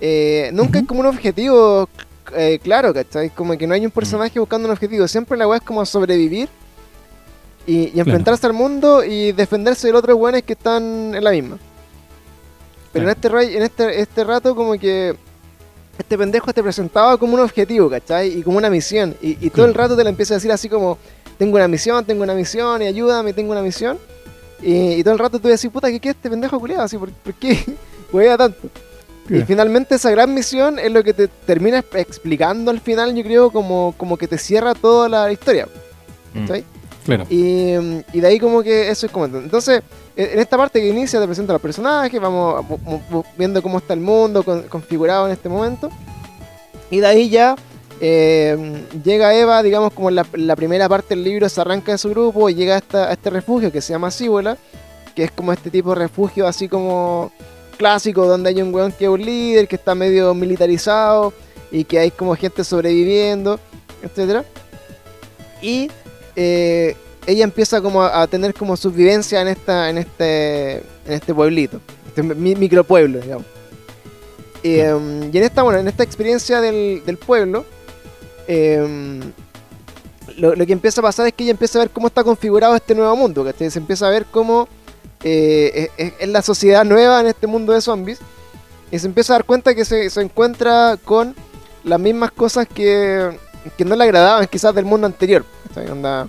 eh, 0.00 0.50
nunca 0.52 0.78
hay 0.78 0.82
Ujú. 0.84 0.88
como 0.88 1.00
un 1.00 1.06
objetivo 1.06 1.88
eh, 2.36 2.58
claro, 2.62 2.92
¿cachai? 2.92 3.30
Como 3.30 3.56
que 3.56 3.66
no 3.66 3.74
hay 3.74 3.84
un 3.86 3.90
personaje 3.90 4.38
buscando 4.38 4.66
un 4.68 4.72
objetivo. 4.72 5.06
Siempre 5.08 5.38
la 5.38 5.46
weá 5.48 5.58
es 5.58 5.64
como 5.64 5.84
sobrevivir 5.86 6.48
y, 7.66 7.90
y 7.94 8.00
enfrentarse 8.00 8.46
al 8.46 8.52
mundo 8.52 9.04
y 9.04 9.32
defenderse 9.32 9.86
de 9.86 9.92
los 9.92 10.00
otros 10.00 10.16
weones 10.18 10.42
que 10.42 10.52
están 10.54 11.14
en 11.14 11.22
la 11.24 11.30
misma. 11.30 11.58
Pero 12.92 13.08
en 13.08 13.14
Claro. 13.14 13.38
este, 13.40 13.56
en 13.56 13.62
este, 13.62 14.00
este 14.00 14.24
rato 14.24 14.54
como 14.56 14.72
que 14.78 15.14
este 15.98 16.16
pendejo 16.18 16.52
te 16.52 16.62
presentaba 16.62 17.16
como 17.16 17.34
un 17.34 17.40
objetivo, 17.40 17.88
¿cachai? 17.90 18.38
Y 18.38 18.42
como 18.42 18.58
una 18.58 18.70
misión. 18.70 19.14
Y, 19.22 19.36
y 19.44 19.50
todo 19.50 19.66
el 19.66 19.72
Claro. 19.72 19.88
rato 19.88 19.96
te 19.96 20.04
la 20.04 20.10
empieza 20.10 20.34
a 20.34 20.36
decir 20.38 20.50
así 20.52 20.68
como, 20.68 20.98
tengo 21.40 21.56
una 21.56 21.66
misión, 21.66 22.04
tengo 22.04 22.22
una 22.22 22.34
misión, 22.34 22.82
y 22.82 22.86
ayúdame, 22.86 23.32
tengo 23.32 23.50
una 23.50 23.62
misión. 23.62 23.98
Y, 24.62 24.92
y 24.92 25.02
todo 25.02 25.14
el 25.14 25.18
rato 25.18 25.38
tú 25.40 25.48
decís, 25.48 25.70
puta, 25.70 25.88
¿qué 25.90 25.96
es 26.10 26.14
este 26.14 26.28
pendejo 26.30 26.60
culiado? 26.60 26.82
Así, 26.84 26.96
¿por, 26.98 27.10
por 27.10 27.34
qué 27.34 27.58
huevea 28.12 28.36
tanto? 28.36 28.68
Y 29.24 29.32
Claro. 29.34 29.46
finalmente 29.46 29.94
esa 29.94 30.10
gran 30.10 30.34
misión 30.34 30.78
es 30.78 30.90
lo 30.92 31.02
que 31.04 31.14
te 31.14 31.28
termina 31.28 31.84
explicando 31.94 32.70
al 32.70 32.80
final, 32.80 33.14
yo 33.14 33.22
creo, 33.22 33.50
como, 33.50 33.94
como 33.96 34.16
que 34.16 34.26
te 34.28 34.36
cierra 34.36 34.74
toda 34.74 35.08
la 35.08 35.30
historia. 35.32 35.66
Mm. 36.34 36.40
¿cachai? 36.46 36.64
Claro. 37.06 37.26
Y, 37.30 37.72
y 38.12 38.20
de 38.20 38.26
ahí 38.26 38.38
como 38.38 38.62
que 38.62 38.90
eso 38.90 39.06
es 39.06 39.12
como... 39.12 39.24
Entonces, 39.26 39.82
en 40.16 40.30
en 40.32 40.38
esta 40.40 40.56
parte 40.58 40.80
que 40.80 40.88
inicia 40.88 41.18
te 41.20 41.26
presenta 41.26 41.52
los 41.54 41.62
personajes, 41.62 42.20
vamos 42.20 42.64
viendo 43.38 43.62
cómo 43.62 43.78
está 43.78 43.94
el 43.94 44.00
mundo 44.00 44.42
con- 44.42 44.64
configurado 44.64 45.26
en 45.26 45.32
este 45.32 45.48
momento. 45.48 45.88
Y 46.90 46.98
de 47.00 47.06
ahí 47.06 47.28
ya 47.30 47.54
eh, 48.00 48.84
llega 49.04 49.34
Eva, 49.34 49.62
digamos 49.62 49.92
como 49.92 50.08
en 50.08 50.14
la, 50.16 50.26
la 50.32 50.56
primera 50.56 50.88
parte 50.88 51.14
del 51.14 51.24
libro, 51.24 51.48
se 51.48 51.60
arranca 51.60 51.92
de 51.92 51.98
su 51.98 52.10
grupo 52.10 52.48
y 52.48 52.54
llega 52.54 52.74
a, 52.74 52.78
esta- 52.78 53.08
a 53.08 53.12
este 53.12 53.30
refugio 53.30 53.70
que 53.70 53.80
se 53.80 53.92
llama 53.92 54.10
Síbola, 54.10 54.56
que 55.14 55.24
es 55.24 55.30
como 55.30 55.52
este 55.52 55.70
tipo 55.70 55.90
de 55.90 55.96
refugio 55.96 56.46
así 56.46 56.68
como 56.68 57.30
clásico, 57.76 58.26
donde 58.26 58.50
hay 58.50 58.62
un 58.62 58.74
weón 58.74 58.92
que 58.92 59.04
es 59.04 59.10
un 59.10 59.24
líder, 59.24 59.68
que 59.68 59.76
está 59.76 59.94
medio 59.94 60.34
militarizado 60.34 61.32
y 61.70 61.84
que 61.84 61.98
hay 61.98 62.10
como 62.10 62.34
gente 62.36 62.64
sobreviviendo, 62.64 63.58
etcétera. 64.02 64.44
Y 65.62 65.90
eh, 66.36 66.96
ella 67.26 67.44
empieza 67.44 67.80
como 67.82 68.02
a, 68.02 68.22
a 68.22 68.26
tener 68.26 68.54
como 68.54 68.76
su 68.76 68.90
vivencia 68.90 69.40
en 69.42 69.48
esta 69.48 69.90
en 69.90 69.98
este 69.98 70.76
en 70.78 71.12
este 71.12 71.34
pueblito 71.34 71.80
este 72.08 72.22
mi- 72.22 72.54
micropueblo 72.54 73.20
digamos. 73.20 73.44
Eh, 74.62 74.94
y 75.32 75.36
en 75.38 75.42
esta 75.44 75.62
bueno 75.62 75.78
en 75.80 75.88
esta 75.88 76.02
experiencia 76.02 76.60
del, 76.60 77.02
del 77.04 77.16
pueblo 77.18 77.64
eh, 78.52 79.20
lo, 80.36 80.66
que 80.66 80.72
empieza 80.72 81.00
a 81.00 81.04
pasar 81.04 81.26
es 81.26 81.32
que 81.34 81.44
ella 81.44 81.52
empieza 81.52 81.78
a 81.78 81.82
ver 81.82 81.90
cómo 81.90 82.06
está 82.06 82.24
configurado 82.24 82.74
este 82.74 82.94
nuevo 82.94 83.14
mundo 83.14 83.44
¿cachai? 83.44 83.70
se 83.70 83.78
empieza 83.78 84.06
a 84.06 84.10
ver 84.10 84.26
cómo 84.26 84.68
eh, 85.22 85.88
es, 85.96 86.28
la 86.28 86.42
sociedad 86.42 86.84
nueva 86.84 87.20
en 87.20 87.26
este 87.26 87.46
mundo 87.46 87.72
de 87.72 87.80
zombies 87.80 88.18
y 88.90 88.98
se 88.98 89.06
empieza 89.06 89.34
a 89.34 89.36
dar 89.36 89.44
cuenta 89.44 89.74
que 89.74 89.84
se, 89.84 90.10
se 90.10 90.20
encuentra 90.20 90.98
con 91.04 91.34
las 91.84 92.00
mismas 92.00 92.30
cosas 92.32 92.66
que, 92.66 93.38
que 93.76 93.84
no 93.84 93.94
le 93.96 94.04
agradaban 94.04 94.46
quizás 94.46 94.74
del 94.74 94.84
mundo 94.84 95.06
anterior. 95.06 95.44
Onda, 95.90 96.28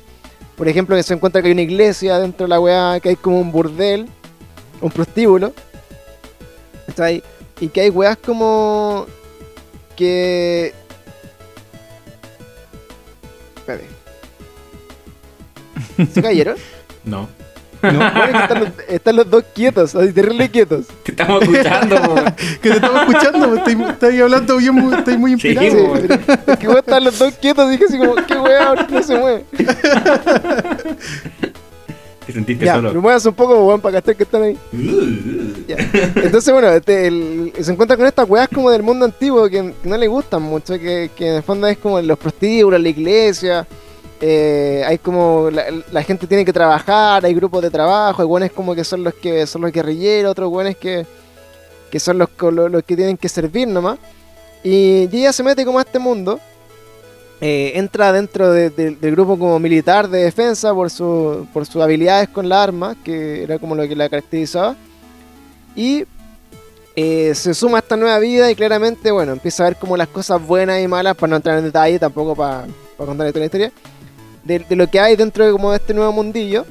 por 0.55 0.67
ejemplo, 0.67 0.95
que 0.95 1.03
se 1.03 1.13
encuentra 1.13 1.41
que 1.41 1.47
hay 1.47 1.53
una 1.53 1.63
iglesia 1.63 2.19
dentro 2.19 2.45
de 2.45 2.49
la 2.49 2.59
weá, 2.59 2.99
que 2.99 3.09
hay 3.09 3.15
como 3.15 3.39
un 3.39 3.51
burdel, 3.51 4.07
un 4.79 4.91
prostíbulo. 4.91 5.53
¿cachai? 6.87 7.23
Y 7.59 7.67
que 7.69 7.81
hay 7.81 7.89
weas 7.89 8.17
como 8.17 9.07
que... 9.95 10.73
Espérate. 13.61 13.87
¿Se 16.13 16.21
cayeron? 16.21 16.55
No. 17.03 17.27
No, 17.81 17.89
Bueno, 17.97 18.39
están, 18.41 18.59
los, 18.59 18.69
están 18.87 19.15
los 19.15 19.27
dos 19.31 19.43
quietos, 19.55 19.95
así 19.95 20.13
terrible 20.13 20.51
quietos. 20.51 20.85
Te 21.03 21.13
estamos 21.13 21.41
escuchando, 21.41 22.25
que 22.61 22.69
te 22.69 22.75
estaba 22.75 22.99
escuchando, 23.05 23.55
estoy, 23.55 23.81
estoy 23.89 24.21
hablando 24.21 24.57
bien, 24.57 24.75
muy- 24.75 24.93
estoy 24.95 25.17
muy 25.17 25.31
inspirado. 25.31 25.67
Sí, 25.71 25.75
bueno. 25.77 26.07
pero 26.27 26.53
es 26.53 26.59
que 26.59 26.67
weón, 26.67 26.77
estaban 26.79 27.03
los 27.05 27.17
dos 27.17 27.33
quietos, 27.41 27.67
dije 27.71 27.85
así 27.89 27.97
como, 27.97 28.13
qué 28.27 28.35
weá, 28.37 28.75
no 28.87 29.01
se 29.01 29.17
mueve. 29.17 29.45
Te 32.31 32.35
sentiste 32.35 32.65
Ya, 32.65 32.75
solo. 32.75 33.01
muevas 33.01 33.25
un 33.25 33.33
poco, 33.33 33.65
weón, 33.65 33.81
para 33.81 34.01
que 34.01 34.23
están 34.23 34.43
ahí. 34.43 34.57
Ya. 35.67 35.75
Entonces, 36.15 36.51
bueno, 36.51 36.69
este, 36.69 37.07
el- 37.07 37.53
se 37.61 37.71
encuentra 37.71 37.95
con 37.95 38.05
estas 38.07 38.27
weas 38.29 38.47
como 38.49 38.71
del 38.71 38.81
mundo 38.83 39.05
antiguo 39.05 39.47
que, 39.49 39.73
no 39.83 39.97
le 39.97 40.07
gustan 40.07 40.41
mucho, 40.41 40.77
que, 40.79 41.11
que 41.15 41.27
en 41.29 41.35
el 41.35 41.43
fondo 41.43 41.67
es 41.67 41.77
como 41.77 42.01
los 42.01 42.17
prostíbulos, 42.17 42.81
la 42.81 42.89
iglesia, 42.89 43.67
eh, 44.19 44.83
hay 44.85 44.97
como 44.97 45.49
la, 45.51 45.65
la 45.91 46.03
gente 46.03 46.27
tiene 46.27 46.43
que 46.43 46.51
trabajar, 46.53 47.23
hay 47.25 47.33
grupos 47.33 47.61
de 47.61 47.69
trabajo, 47.69 48.21
hay 48.21 48.27
weones 48.27 48.51
como 48.51 48.73
que 48.75 48.83
son 48.83 49.03
los 49.03 49.13
que 49.13 49.45
son 49.47 49.61
los 49.61 49.71
guerrilleros, 49.71 50.31
otros 50.31 50.51
weones 50.51 50.77
que, 50.77 51.05
que 51.91 51.99
son 51.99 52.17
los, 52.17 52.29
los, 52.39 52.71
los 52.71 52.83
que 52.83 52.95
tienen 52.95 53.17
que 53.17 53.29
servir 53.29 53.67
nomás. 53.67 53.97
Y 54.63 55.09
ella 55.11 55.33
se 55.33 55.43
mete 55.43 55.63
como 55.65 55.79
a 55.79 55.83
este 55.83 55.99
mundo. 55.99 56.39
Eh, 57.41 57.71
entra 57.75 58.13
dentro 58.13 58.51
de- 58.51 58.69
de- 58.69 58.91
del 58.91 59.11
grupo 59.11 59.37
como 59.37 59.59
militar 59.59 60.07
de 60.07 60.23
defensa 60.23 60.73
por, 60.73 60.89
su, 60.89 61.47
por 61.51 61.65
sus 61.65 61.81
habilidades 61.81 62.29
con 62.29 62.47
la 62.47 62.61
arma, 62.63 62.95
que 63.03 63.43
era 63.43 63.57
como 63.59 63.75
lo 63.75 63.87
que 63.87 63.95
la 63.95 64.07
caracterizaba. 64.09 64.75
Y 65.75 66.05
eh, 66.95 67.33
se 67.33 67.53
suma 67.53 67.77
a 67.77 67.81
esta 67.81 67.97
nueva 67.97 68.19
vida 68.19 68.51
y 68.51 68.55
claramente, 68.55 69.09
bueno, 69.11 69.31
empieza 69.31 69.63
a 69.63 69.69
ver 69.69 69.77
como 69.77 69.97
las 69.97 70.07
cosas 70.09 70.45
buenas 70.45 70.81
y 70.81 70.87
malas, 70.87 71.15
para 71.15 71.29
no 71.31 71.35
entrar 71.37 71.57
en 71.57 71.63
detalle 71.65 71.97
tampoco 71.97 72.35
para, 72.35 72.67
para 72.97 73.07
contar 73.07 73.27
toda 73.29 73.39
la 73.39 73.45
historia, 73.45 73.71
de, 74.43 74.59
de 74.59 74.75
lo 74.75 74.87
que 74.87 74.99
hay 74.99 75.15
dentro 75.15 75.45
de, 75.45 75.51
como 75.51 75.71
de 75.71 75.77
este 75.77 75.93
nuevo 75.93 76.11
mundillo. 76.11 76.65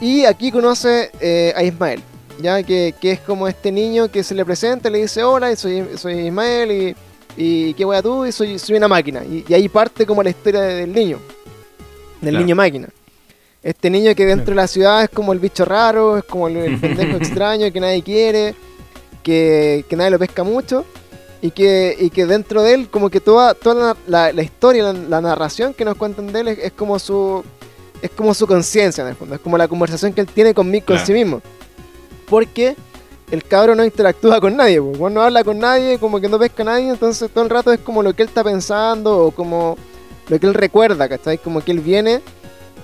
Y 0.00 0.24
aquí 0.24 0.50
conoce 0.50 1.10
eh, 1.20 1.52
a 1.56 1.62
Ismael, 1.62 2.02
ya 2.40 2.62
que, 2.62 2.94
que 3.00 3.12
es 3.12 3.20
como 3.20 3.46
este 3.46 3.70
niño 3.70 4.10
que 4.10 4.22
se 4.24 4.34
le 4.34 4.44
presenta, 4.44 4.90
le 4.90 5.02
dice, 5.02 5.22
hola, 5.22 5.54
soy, 5.56 5.86
soy 5.96 6.26
Ismael 6.26 6.72
y, 6.72 6.96
y 7.36 7.74
qué 7.74 7.84
wea 7.84 8.02
tú, 8.02 8.26
y 8.26 8.32
soy, 8.32 8.58
soy 8.58 8.76
una 8.76 8.88
máquina. 8.88 9.22
Y, 9.24 9.44
y 9.48 9.54
ahí 9.54 9.68
parte 9.68 10.04
como 10.06 10.22
la 10.22 10.30
historia 10.30 10.60
de- 10.62 10.74
del 10.74 10.92
niño, 10.92 11.18
del 12.20 12.30
Claro. 12.30 12.44
niño 12.44 12.56
máquina. 12.56 12.88
Este 13.62 13.90
niño 13.90 14.14
que 14.14 14.24
dentro 14.26 14.52
de 14.52 14.54
la 14.56 14.66
ciudad 14.66 15.02
es 15.04 15.10
como 15.10 15.32
el 15.32 15.38
bicho 15.38 15.64
raro, 15.64 16.16
es 16.18 16.24
como 16.24 16.48
el, 16.48 16.56
el 16.56 16.80
pendejo 16.80 17.16
extraño 17.18 17.70
que 17.72 17.80
nadie 17.80 18.02
quiere, 18.02 18.54
que, 19.22 19.84
que 19.88 19.96
nadie 19.96 20.10
lo 20.10 20.18
pesca 20.18 20.42
mucho, 20.44 20.84
y 21.42 21.50
que, 21.52 21.96
y 21.98 22.10
que 22.10 22.26
dentro 22.26 22.62
de 22.62 22.74
él, 22.74 22.88
como 22.90 23.08
que 23.10 23.20
toda, 23.20 23.54
toda 23.54 23.74
la, 23.74 23.96
la- 24.06 24.32
la 24.32 24.42
historia, 24.42 24.82
la, 24.84 24.92
la 24.92 25.20
narración 25.20 25.72
que 25.74 25.84
nos 25.84 25.96
cuentan 25.96 26.32
de 26.32 26.40
él 26.40 26.48
es, 26.48 26.58
es 26.58 26.72
como 26.72 26.98
su 26.98 27.42
es 28.02 28.10
como 28.12 28.32
su 28.32 28.46
conciencia 28.46 29.02
en 29.02 29.08
el 29.08 29.14
fondo, 29.14 29.34
es 29.34 29.42
como 29.42 29.58
la 29.58 29.68
conversación 29.68 30.14
que 30.14 30.22
él 30.22 30.26
tiene 30.26 30.54
con 30.54 30.70
Claro. 30.70 31.04
sí 31.04 31.12
mismo. 31.12 31.42
Porque 32.30 32.74
el 33.30 33.44
cabro 33.44 33.74
no 33.74 33.84
interactúa 33.84 34.40
con 34.40 34.56
nadie, 34.56 34.80
pues, 34.80 35.12
no 35.12 35.22
habla 35.22 35.44
con 35.44 35.58
nadie, 35.58 35.98
como 35.98 36.20
que 36.20 36.28
no 36.28 36.38
pesca 36.38 36.62
a 36.62 36.66
nadie, 36.66 36.88
entonces 36.90 37.30
todo 37.30 37.44
el 37.44 37.50
rato 37.50 37.72
es 37.72 37.80
como 37.80 38.02
lo 38.02 38.14
que 38.14 38.22
él 38.22 38.28
está 38.28 38.42
pensando 38.42 39.26
o 39.26 39.30
como 39.30 39.76
lo 40.28 40.40
que 40.40 40.46
él 40.46 40.54
recuerda, 40.54 41.08
¿cachai? 41.08 41.38
Como 41.38 41.60
que 41.60 41.72
él 41.72 41.80
viene, 41.80 42.20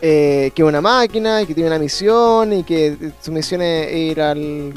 eh, 0.02 0.50
que 0.54 0.62
es 0.62 0.68
una 0.68 0.80
máquina 0.80 1.42
y 1.42 1.46
que 1.46 1.54
tiene 1.54 1.68
una 1.68 1.78
misión 1.78 2.52
y 2.52 2.62
que 2.62 2.96
su 3.20 3.32
misión 3.32 3.62
es 3.62 3.92
ir 3.92 4.20
al, 4.20 4.72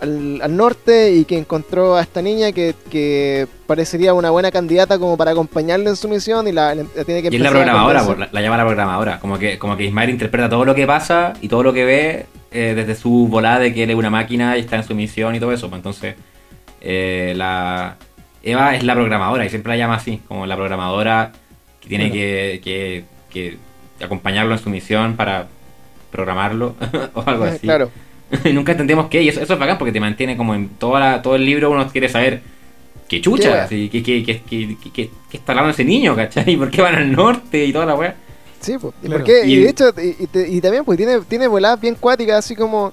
al, 0.00 0.40
al 0.42 0.56
norte 0.56 1.12
y 1.12 1.24
que 1.24 1.38
encontró 1.38 1.96
a 1.96 2.02
esta 2.02 2.20
niña 2.22 2.52
que, 2.52 2.74
que 2.90 3.46
parecería 3.66 4.12
una 4.14 4.30
buena 4.30 4.50
candidata 4.50 4.98
como 4.98 5.16
para 5.16 5.32
acompañarle 5.32 5.90
en 5.90 5.96
su 5.96 6.08
misión 6.08 6.48
y 6.48 6.52
la, 6.52 6.74
la 6.74 6.84
tiene 7.04 7.22
que 7.22 7.28
Y 7.30 7.36
es 7.36 7.40
la 7.40 7.50
programadora, 7.50 8.02
la, 8.02 8.28
la 8.30 8.40
llama 8.40 8.56
la 8.56 8.66
programadora. 8.66 9.20
Como 9.20 9.38
que, 9.38 9.58
como 9.58 9.76
que 9.76 9.84
Ismael 9.84 10.10
interpreta 10.10 10.48
todo 10.48 10.64
lo 10.64 10.74
que 10.74 10.86
pasa 10.86 11.34
y 11.40 11.48
todo 11.48 11.62
lo 11.62 11.72
que 11.72 11.84
ve 11.84 12.26
eh, 12.56 12.74
desde 12.74 12.94
su 12.94 13.28
volada 13.28 13.58
de 13.60 13.74
que 13.74 13.82
él 13.84 13.90
es 13.90 13.96
una 13.96 14.10
máquina 14.10 14.56
y 14.56 14.60
está 14.60 14.76
en 14.76 14.84
su 14.84 14.94
misión 14.94 15.34
y 15.34 15.40
todo 15.40 15.52
eso. 15.52 15.68
pues 15.68 15.78
Entonces, 15.78 16.14
eh, 16.80 17.34
la 17.36 17.96
Eva 18.42 18.74
es 18.74 18.82
la 18.84 18.94
programadora 18.94 19.44
y 19.44 19.48
siempre 19.48 19.70
la 19.72 19.76
llama 19.76 19.96
así, 19.96 20.20
como 20.28 20.46
la 20.46 20.56
programadora 20.56 21.32
que 21.80 21.88
tiene 21.88 22.10
que, 22.10 22.60
que, 22.64 23.04
que 23.30 23.58
acompañarlo 24.04 24.52
en 24.54 24.58
su 24.58 24.70
misión 24.70 25.16
para 25.16 25.48
programarlo 26.10 26.74
o 27.14 27.22
algo 27.26 27.44
así. 27.44 27.60
Claro. 27.60 27.90
Y 28.44 28.52
Nunca 28.52 28.72
entendemos 28.72 29.06
qué, 29.08 29.22
y 29.22 29.28
eso, 29.28 29.40
eso 29.40 29.52
es 29.54 29.58
bacán 29.58 29.78
porque 29.78 29.92
te 29.92 30.00
mantiene 30.00 30.36
como 30.36 30.54
en 30.54 30.68
toda 30.70 30.98
la- 31.00 31.22
todo 31.22 31.36
el 31.36 31.44
libro 31.44 31.70
uno 31.70 31.86
quiere 31.88 32.08
saber 32.08 32.40
qué 33.08 33.18
¿Qué 33.18 33.20
chucha, 33.20 33.62
así, 33.64 33.88
qué, 33.88 34.02
qué, 34.02 34.24
qué, 34.24 34.40
qué, 34.92 35.10
está 35.32 35.52
hablando 35.52 35.70
ese 35.70 35.84
niño, 35.84 36.16
¿cachai? 36.16 36.56
¿Por 36.62 36.70
qué 36.70 36.82
van 36.82 36.96
al 36.96 37.12
norte 37.12 37.64
y 37.64 37.72
toda 37.72 37.86
la 37.86 37.94
weá? 37.94 38.14
Sí, 38.60 38.76
pues. 38.80 38.94
¿Y, 39.02 39.06
Claro. 39.06 39.24
por 39.24 39.26
qué? 39.32 39.46
y 39.46 39.54
Y- 39.54 39.60
de 39.62 39.68
hecho, 39.70 39.90
y, 40.02 40.24
y 40.24 40.26
te- 40.26 40.48
y 40.48 40.60
también 40.60 40.84
pues 40.84 40.96
tiene, 40.96 41.20
tiene 41.22 41.46
voladas 41.48 41.80
bien 41.80 41.94
cuáticas, 41.94 42.38
así 42.44 42.56
como 42.56 42.92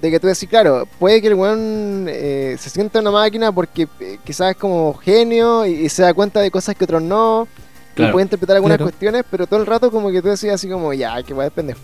de 0.00 0.10
que 0.10 0.18
tú 0.18 0.26
decís, 0.26 0.48
claro, 0.48 0.86
puede 0.98 1.20
que 1.20 1.28
el 1.28 1.34
weón 1.34 2.06
eh, 2.08 2.56
se 2.58 2.70
sienta 2.70 3.00
una 3.00 3.10
máquina 3.12 3.52
porque 3.52 3.86
eh, 4.00 4.18
quizás 4.24 4.50
es 4.50 4.56
como 4.56 4.94
genio 4.94 5.64
y, 5.66 5.72
y 5.72 5.88
se 5.88 6.02
da 6.02 6.12
cuenta 6.14 6.40
de 6.40 6.50
cosas 6.50 6.74
que 6.74 6.84
otros 6.84 7.02
no. 7.02 7.46
Claro. 7.94 8.08
Y 8.08 8.12
puede 8.12 8.24
interpretar 8.24 8.56
algunas 8.56 8.78
Claro. 8.78 8.90
cuestiones, 8.90 9.24
pero 9.30 9.46
todo 9.46 9.60
el 9.60 9.66
rato 9.66 9.90
como 9.90 10.10
que 10.10 10.22
tú 10.22 10.28
decís 10.28 10.50
así 10.50 10.68
como, 10.68 10.92
ya, 10.94 11.22
que 11.22 11.34
va 11.34 11.44
a 11.46 11.50
pendejo. 11.50 11.78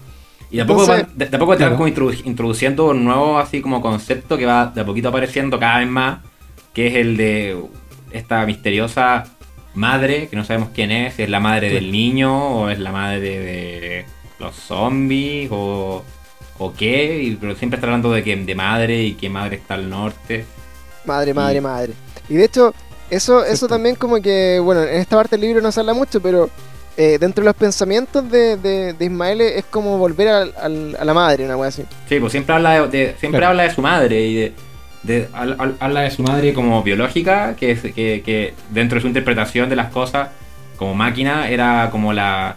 Y 0.51 0.57
de 0.57 0.63
a 0.63 0.67
poco, 0.67 0.81
Entonces- 0.85 1.07
van- 1.07 1.19
de, 1.19 1.27
de 1.27 1.37
a 1.37 1.39
poco 1.39 1.57
te 1.57 1.65
van 1.65 1.77
como 1.77 1.87
introdu- 1.89 2.23
introduciendo 2.25 2.87
un 2.87 3.05
nuevo 3.05 3.39
así 3.39 3.61
como 3.61 3.81
concepto 3.83 4.39
que 4.39 4.47
va 4.47 4.67
de 4.75 4.81
a 4.81 4.87
poquito 4.87 5.11
apareciendo 5.11 5.59
cada 5.61 5.81
vez 5.81 5.89
más, 5.89 6.21
que 6.73 6.87
es 6.87 6.95
el 6.95 7.17
de 7.19 7.63
esta 8.13 8.45
misteriosa 8.47 9.25
madre, 9.79 10.29
que 10.29 10.37
no 10.37 10.45
sabemos 10.45 10.71
quién 10.75 10.91
es, 10.91 11.15
si 11.15 11.23
es 11.23 11.31
la 11.31 11.41
madre 11.41 11.71
del 11.71 11.91
niño 11.91 12.61
o 12.63 12.69
es 12.69 12.79
la 12.79 12.93
madre 12.93 13.21
de 13.41 14.05
los 14.39 14.55
zombies 14.55 15.49
o, 15.53 16.05
o 16.59 16.73
qué, 16.75 17.23
y- 17.23 17.37
pero 17.37 17.55
siempre 17.57 17.77
está 17.79 17.87
hablando 17.87 18.13
de 18.13 18.23
que 18.23 18.37
de 18.37 18.55
madre 18.55 19.03
y 19.03 19.15
que 19.15 19.29
madre 19.31 19.57
está 19.57 19.75
al 19.75 19.89
norte. 19.89 20.45
Madre, 21.05 21.33
madre, 21.35 21.59
Y- 21.59 21.61
madre. 21.61 21.93
Y 22.29 22.35
de 22.35 22.45
hecho, 22.45 22.75
eso, 23.11 23.45
eso 23.45 23.67
también 23.69 23.95
como 23.97 24.21
que, 24.21 24.61
bueno, 24.63 24.83
en 24.83 24.97
esta 25.01 25.17
parte 25.17 25.37
del 25.37 25.47
libro 25.47 25.63
no 25.63 25.73
se 25.73 25.81
habla 25.81 25.95
mucho, 25.95 26.21
pero 26.21 26.51
eh, 26.97 27.17
dentro 27.19 27.43
de 27.43 27.47
los 27.47 27.57
pensamientos 27.57 28.29
de, 28.31 28.57
de, 28.57 28.93
de 28.93 29.05
Ismael 29.05 29.41
es 29.41 29.65
como 29.65 29.97
volver 29.99 30.29
al- 30.29 30.55
al- 30.61 30.97
a 30.99 31.05
la 31.05 31.15
madre, 31.15 31.45
una 31.45 31.57
wea 31.57 31.69
así. 31.69 31.85
Sí, 32.09 32.19
pues 32.21 32.33
siempre 32.33 32.55
habla 32.55 32.87
de, 32.87 32.89
de- 32.89 33.15
siempre 33.19 33.39
Claro. 33.39 33.47
habla 33.51 33.63
de 33.63 33.71
su 33.75 33.81
madre 33.83 34.21
y 34.21 34.35
de, 34.35 34.53
de- 35.09 35.29
al- 35.33 35.57
al- 35.59 35.75
habla 35.81 36.03
de 36.03 36.11
su 36.13 36.23
madre 36.23 36.53
como 36.55 36.83
biológica, 36.85 37.57
que, 37.57 37.73
es- 37.73 37.81
que, 37.81 38.23
que 38.25 38.55
dentro 38.71 38.97
de 38.97 39.01
su 39.03 39.09
interpretación 39.09 39.69
de 39.69 39.75
las 39.77 39.91
cosas 39.91 40.29
como 40.77 40.95
máquina 40.95 41.49
era 41.49 41.89
como 41.91 42.13
la 42.13 42.55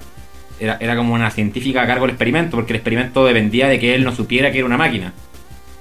era, 0.60 0.78
era 0.80 0.96
como 0.96 1.16
una 1.16 1.32
científica 1.32 1.82
a 1.82 1.88
cargo 1.88 2.04
del 2.06 2.12
experimento, 2.12 2.56
porque 2.58 2.74
el 2.74 2.76
experimento 2.78 3.26
dependía 3.26 3.68
de 3.68 3.80
que 3.80 3.96
él 3.96 4.04
no 4.04 4.12
supiera 4.14 4.52
que 4.52 4.60
era 4.60 4.68
una 4.68 4.78
máquina. 4.78 5.12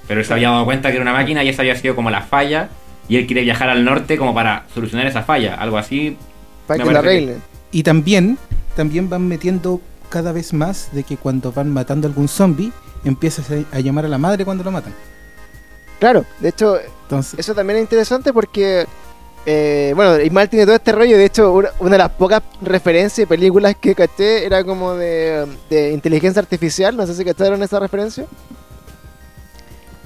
Pero 0.07 0.19
él 0.21 0.25
se 0.25 0.33
había 0.33 0.49
dado 0.49 0.65
cuenta 0.65 0.89
que 0.89 0.95
era 0.95 1.03
una 1.03 1.13
máquina 1.13 1.43
y 1.43 1.49
esa 1.49 1.61
había 1.61 1.75
sido 1.75 1.95
como 1.95 2.09
la 2.09 2.21
falla 2.21 2.69
y 3.07 3.17
él 3.17 3.27
quiere 3.27 3.43
viajar 3.43 3.69
al 3.69 3.85
norte 3.85 4.17
como 4.17 4.33
para 4.33 4.63
solucionar 4.73 5.05
esa 5.05 5.21
falla, 5.21 5.53
algo 5.53 5.77
así. 5.77 6.17
Para 6.65 6.83
que 6.83 6.91
la 6.93 7.01
que- 7.01 7.07
arreglen. 7.07 7.41
Y 7.71 7.83
también, 7.83 8.37
también 8.75 9.07
van 9.07 9.27
metiendo 9.27 9.79
cada 10.09 10.31
vez 10.31 10.51
más 10.51 10.89
de 10.93 11.03
que 11.03 11.15
cuando 11.15 11.51
van 11.51 11.69
matando 11.71 12.07
a 12.07 12.09
algún 12.09 12.27
zombie, 12.27 12.71
empiezas 13.05 13.45
a 13.71 13.79
llamar 13.79 14.05
a 14.05 14.09
la 14.09 14.17
madre 14.17 14.45
cuando 14.45 14.63
lo 14.63 14.71
matan. 14.71 14.93
Claro, 16.01 16.25
de 16.39 16.49
hecho, 16.49 16.79
Entonces, 17.03 17.37
eso 17.37 17.53
también 17.53 17.77
es 17.77 17.83
interesante 17.83 18.33
porque, 18.33 18.87
eh, 19.45 19.93
bueno, 19.95 20.19
Ismael 20.19 20.49
tiene 20.49 20.65
todo 20.65 20.73
este 20.73 20.91
rollo. 20.93 21.15
De 21.15 21.25
hecho, 21.25 21.53
una, 21.53 21.69
de 21.91 21.97
las 21.99 22.09
pocas 22.09 22.41
referencias 22.59 23.19
y 23.19 23.27
películas 23.27 23.75
que 23.79 23.93
caché 23.93 24.43
era 24.43 24.63
como 24.63 24.95
de, 24.95 25.45
de 25.69 25.91
inteligencia 25.91 26.41
artificial. 26.41 26.97
No 26.97 27.05
sé 27.05 27.13
si 27.13 27.23
cacharon 27.23 27.61
esa 27.61 27.79
referencia. 27.79 28.25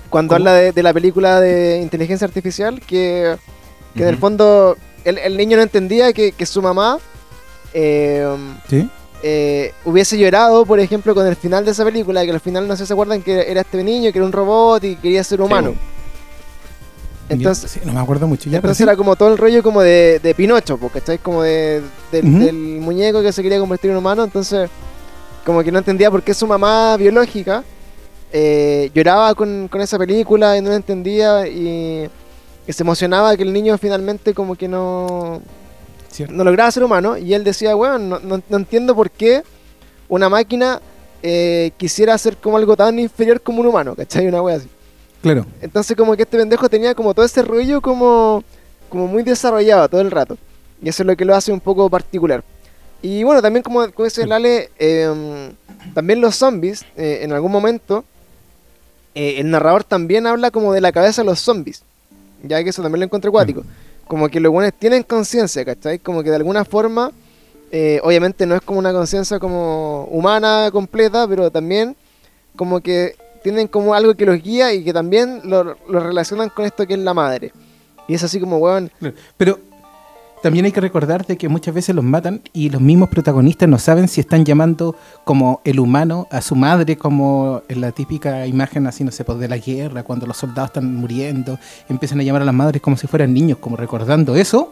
Cuando 0.10 0.36
¿Cómo? 0.36 0.50
habla 0.50 0.54
de, 0.60 0.74
de 0.74 0.84
la 0.84 0.94
película 0.94 1.40
de 1.40 1.80
inteligencia 1.82 2.28
artificial, 2.28 2.82
que, 2.82 3.38
que 3.96 4.04
en 4.04 4.10
el 4.10 4.18
fondo 4.18 4.76
el, 5.06 5.18
el 5.18 5.38
niño 5.38 5.56
no 5.56 5.64
entendía 5.64 6.12
que, 6.12 6.34
que 6.34 6.46
su 6.46 6.62
mamá 6.62 7.00
eh, 7.74 8.28
¿sí? 8.70 8.90
Eh, 9.28 9.74
hubiese 9.86 10.20
llorado, 10.20 10.68
por 10.68 10.80
ejemplo, 10.80 11.16
con 11.16 11.26
el 11.26 11.36
final 11.36 11.66
de 11.66 11.72
esa 11.72 11.84
película, 11.84 12.24
que 12.24 12.30
al 12.30 12.40
final 12.40 12.68
no 12.68 12.76
sé 12.76 12.84
si 12.84 12.88
se 12.90 12.94
acuerdan 12.94 13.24
que 13.24 13.50
era 13.50 13.62
este 13.62 13.84
niño, 13.84 14.12
que 14.12 14.20
era 14.20 14.26
un 14.28 14.32
robot 14.32 14.84
y 14.84 14.98
quería 14.98 15.24
ser 15.24 15.42
humano. 15.42 15.72
Sí. 15.72 15.78
Entonces, 17.30 17.72
Sí, 17.72 17.80
no 17.84 17.92
me 17.92 18.00
acuerdo 18.02 18.28
mucho. 18.28 18.52
Ya, 18.52 18.60
pero 18.62 18.68
entonces 18.68 18.78
sí. 18.78 18.84
era 18.84 18.96
como 18.96 19.16
todo 19.16 19.30
el 19.30 19.40
rollo 19.40 19.64
como 19.64 19.82
de, 19.82 20.20
de 20.20 20.36
Pinocho, 20.36 20.78
pues, 20.78 20.92
¿cachai? 20.92 21.18
Como 21.18 21.42
de, 21.42 21.82
del, 22.12 22.54
muñeco 22.54 23.24
que 23.24 23.32
se 23.32 23.42
quería 23.42 23.58
convertir 23.58 23.90
en 23.90 23.98
humano, 23.98 24.24
entonces 24.24 24.70
como 25.44 25.64
que 25.64 25.72
no 25.72 25.80
entendía 25.80 26.12
por 26.12 26.22
qué 26.22 26.36
su 26.36 26.46
mamá 26.46 26.96
biológica 26.96 27.64
eh, 28.32 28.92
lloraba 28.94 29.34
con, 29.34 29.68
con 29.70 29.82
esa 29.82 29.98
película 29.98 30.56
y 30.56 30.62
no 30.62 30.70
la 30.70 30.76
entendía 30.76 31.48
y, 31.48 32.08
y 32.68 32.74
se 32.74 32.84
emocionaba 32.84 33.36
que 33.36 33.42
el 33.42 33.54
niño 33.54 33.76
finalmente 33.80 34.36
como 34.36 34.54
que 34.54 34.68
no, 34.68 35.42
Cierto. 36.16 36.34
no 36.34 36.44
lograba 36.44 36.72
ser 36.72 36.84
humano 36.84 37.18
y 37.18 37.34
él 37.34 37.44
decía, 37.44 37.76
bueno, 37.76 37.98
no, 38.00 38.20
no- 38.20 38.42
no 38.48 38.58
entiendo 38.58 38.96
por 38.96 39.12
qué 39.12 39.44
una 40.08 40.30
máquina 40.30 40.82
eh, 41.24 41.72
quisiera 41.78 42.14
hacer 42.14 42.38
como 42.38 42.58
algo 42.58 42.76
tan 42.78 42.98
inferior 43.00 43.42
como 43.42 43.60
un 43.62 43.68
humano, 43.68 43.96
¿cachai? 43.96 44.28
Una 44.28 44.42
wea 44.42 44.58
así. 44.58 44.68
Claro. 45.22 45.46
Entonces 45.62 45.98
como 45.98 46.16
que 46.16 46.22
este 46.24 46.38
pendejo 46.38 46.70
tenía 46.70 46.94
como 46.94 47.14
todo 47.14 47.26
ese 47.26 47.42
rollo 47.42 47.82
como, 47.82 48.44
como 48.90 49.08
muy 49.08 49.24
desarrollado 49.24 49.90
todo 49.90 50.02
el 50.02 50.12
rato. 50.12 50.38
Y 50.82 50.90
eso 50.90 51.04
es 51.04 51.08
lo 51.08 51.16
que 51.18 51.26
lo 51.26 51.36
hace 51.36 51.52
un 51.52 51.60
poco 51.60 51.90
particular. 51.90 52.44
Y 53.02 53.24
bueno, 53.24 53.42
también 53.42 53.64
como, 53.64 53.92
como 53.92 54.06
dice 54.06 54.26
Lale, 54.28 54.70
eh, 54.78 55.52
también 55.94 56.22
los 56.22 56.36
zombies, 56.36 56.86
eh, 56.96 57.20
en 57.24 57.34
algún 57.34 57.52
momento, 57.52 58.04
eh, 59.16 59.36
el 59.40 59.50
narrador 59.50 59.84
también 59.84 60.28
habla 60.28 60.52
como 60.52 60.74
de 60.74 60.82
la 60.82 60.92
cabeza 60.92 61.22
de 61.24 61.26
los 61.28 61.40
zombies. 61.40 61.84
Ya 62.44 62.64
que 62.64 62.70
eso 62.70 62.82
también 62.84 63.00
lo 63.00 63.06
encontré 63.06 63.30
acuático. 63.30 63.64
Como 64.08 64.30
que 64.30 64.40
los 64.40 64.52
buenos 64.52 64.74
tienen 64.74 65.04
conciencia, 65.04 65.66
¿cachai? 65.66 66.00
Como 66.00 66.24
que 66.24 66.30
de 66.30 66.36
alguna 66.36 66.64
forma, 66.66 67.12
eh, 67.72 68.00
obviamente 68.04 68.46
no 68.46 68.56
es 68.56 68.62
como 68.62 68.80
una 68.80 68.94
conciencia 68.94 69.40
como 69.40 70.06
humana 70.06 70.70
completa, 70.72 71.28
pero 71.28 71.50
también 71.50 71.96
como 72.56 72.82
que 72.82 73.16
tienen 73.44 73.68
como 73.68 73.94
algo 73.94 74.16
que 74.16 74.26
los 74.26 74.42
guía 74.42 74.74
y 74.74 74.84
que 74.84 74.94
también 74.94 75.42
lo, 75.44 75.76
relacionan 75.88 76.50
con 76.50 76.66
esto 76.66 76.88
que 76.88 76.94
es 76.94 77.00
la 77.00 77.14
madre. 77.14 77.52
Y 78.08 78.14
es 78.14 78.24
así 78.24 78.40
como, 78.40 78.58
weón. 78.58 78.92
Pero 79.38 79.60
también 80.46 80.66
hay 80.66 80.72
que 80.72 80.80
recordar 80.80 81.26
de 81.26 81.38
que 81.38 81.50
muchas 81.50 81.74
veces 81.74 81.96
los 81.96 82.06
matan 82.06 82.40
y 82.54 82.70
los 82.70 82.80
mismos 82.80 83.10
protagonistas 83.10 83.68
no 83.68 83.80
saben 83.80 84.08
si 84.08 84.22
están 84.22 84.46
llamando 84.46 84.96
como 85.24 85.60
el 85.64 85.80
humano 85.80 86.28
a 86.30 86.40
su 86.40 86.56
madre, 86.56 87.00
como 87.00 87.64
en 87.68 87.82
la 87.82 87.92
típica 87.92 88.46
imagen 88.46 88.86
así, 88.86 89.04
no 89.04 89.10
sé, 89.10 89.24
pues 89.24 89.40
de 89.40 89.48
la 89.48 89.58
guerra, 89.58 90.04
cuando 90.04 90.28
los 90.28 90.38
soldados 90.38 90.70
están 90.70 90.94
muriendo, 90.98 91.58
empiezan 91.90 92.20
a 92.20 92.24
llamar 92.24 92.44
a 92.44 92.46
las 92.46 92.54
madres 92.54 92.80
como 92.80 92.96
si 92.96 93.08
fueran 93.08 93.34
niños, 93.34 93.58
como 93.58 93.76
recordando 93.76 94.36
eso, 94.36 94.72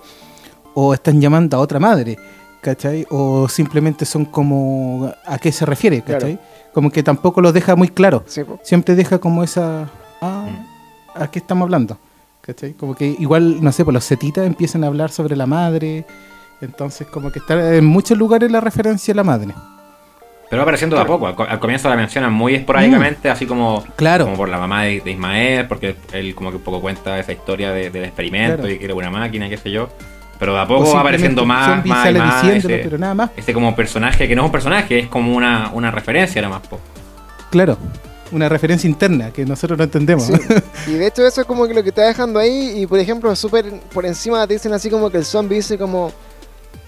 o 0.76 0.94
están 0.94 1.20
llamando 1.20 1.58
a 1.58 1.60
otra 1.60 1.80
madre, 1.80 2.20
¿cachai? 2.62 3.08
O 3.10 3.50
simplemente 3.50 4.06
son 4.06 4.26
como 4.26 5.12
a 5.26 5.40
qué 5.40 5.52
se 5.52 5.66
refiere, 5.66 6.04
¿cachai? 6.04 6.38
Como 6.72 6.92
que 6.92 7.02
tampoco 7.02 7.42
los 7.42 7.52
deja 7.52 7.76
muy 7.76 7.88
claro. 7.88 8.24
sí. 8.28 8.42
Siempre 8.62 8.94
deja 8.94 9.18
como 9.18 9.44
esa... 9.44 9.90
Ah, 10.22 10.46
¿a 11.16 11.32
qué 11.32 11.40
estamos 11.40 11.66
hablando? 11.66 11.98
¿Cachai? 12.46 12.74
Como 12.74 12.94
que 12.94 13.06
igual, 13.20 13.64
no 13.64 13.72
sé, 13.72 13.84
pues 13.86 13.94
los 13.94 14.04
setitas 14.04 14.46
empiezan 14.46 14.84
a 14.84 14.88
hablar 14.88 15.10
sobre 15.12 15.36
la 15.36 15.46
madre. 15.46 16.06
Entonces, 16.62 17.08
como 17.08 17.32
que 17.32 17.40
está 17.40 17.76
en 17.76 17.86
muchos 17.86 18.18
lugares 18.18 18.52
la 18.52 18.60
referencia 18.62 19.14
a 19.14 19.16
la 19.16 19.24
madre. 19.24 19.54
Pero 20.50 20.60
va 20.60 20.64
apareciendo 20.64 20.96
de 20.98 21.02
a 21.02 21.06
poco. 21.06 21.26
Al, 21.28 21.36
co- 21.36 21.44
al 21.48 21.60
comienzo 21.60 21.90
la 21.90 21.96
mencionan 21.96 22.32
muy 22.34 22.54
esporádicamente, 22.56 23.30
así 23.30 23.46
como, 23.46 23.84
Claro. 23.96 24.26
como 24.26 24.38
por 24.38 24.50
la 24.50 24.58
mamá 24.60 24.84
de, 24.84 25.00
de 25.02 25.12
Ismael, 25.12 25.68
porque 25.68 25.96
él 26.12 26.36
como 26.36 26.52
que 26.52 26.58
un 26.58 26.64
poco 26.64 26.80
cuenta 26.82 27.18
esa 27.18 27.32
historia 27.32 27.72
de- 27.72 27.90
del 27.90 28.04
experimento 28.04 28.58
Claro. 28.58 28.72
y 28.72 28.78
que 28.78 28.86
era 28.86 28.94
una 28.94 29.10
máquina, 29.10 29.50
qué 29.50 29.58
sé 29.58 29.72
yo. 29.72 29.90
Pero 30.38 30.54
de 30.54 30.60
a 30.60 30.68
poco 30.68 30.94
va 30.94 31.00
apareciendo 31.00 31.46
más, 31.46 31.86
más 31.86 32.10
y 32.12 32.14
más. 32.14 32.44
ese- 32.44 32.80
pero 32.84 32.98
nada 32.98 33.14
más. 33.14 33.32
Este 33.38 33.54
como 33.54 33.74
personaje 33.76 34.28
que 34.28 34.36
no 34.36 34.42
es 34.42 34.46
un 34.48 34.52
personaje, 34.52 35.00
es 35.00 35.08
como 35.08 35.34
una, 35.34 35.72
una 35.74 35.92
referencia 35.92 36.42
nada 36.42 36.60
más. 36.60 36.68
po. 36.68 36.80
Claro. 37.50 37.78
Una 38.34 38.50
referencia 38.50 38.90
interna 38.90 39.32
que 39.32 39.46
nosotros 39.46 39.78
no 39.78 39.84
entendemos. 39.86 40.26
Sí. 40.26 40.34
Y 40.88 40.94
de 40.94 41.08
hecho 41.08 41.26
eso 41.26 41.42
es 41.42 41.48
como 41.48 41.66
que 41.68 41.74
lo 41.74 41.82
que 41.84 41.90
está 41.90 42.02
dejando 42.06 42.40
ahí 42.40 42.82
y 42.82 42.88
por 42.88 43.00
ejemplo 43.00 43.34
súper 43.36 43.72
por 43.94 44.06
encima 44.06 44.46
te 44.48 44.54
dicen 44.56 44.74
así 44.74 44.90
como 44.90 45.10
que 45.10 45.18
el 45.18 45.26
zombie 45.26 45.58
dice 45.58 45.78
como, 45.78 46.12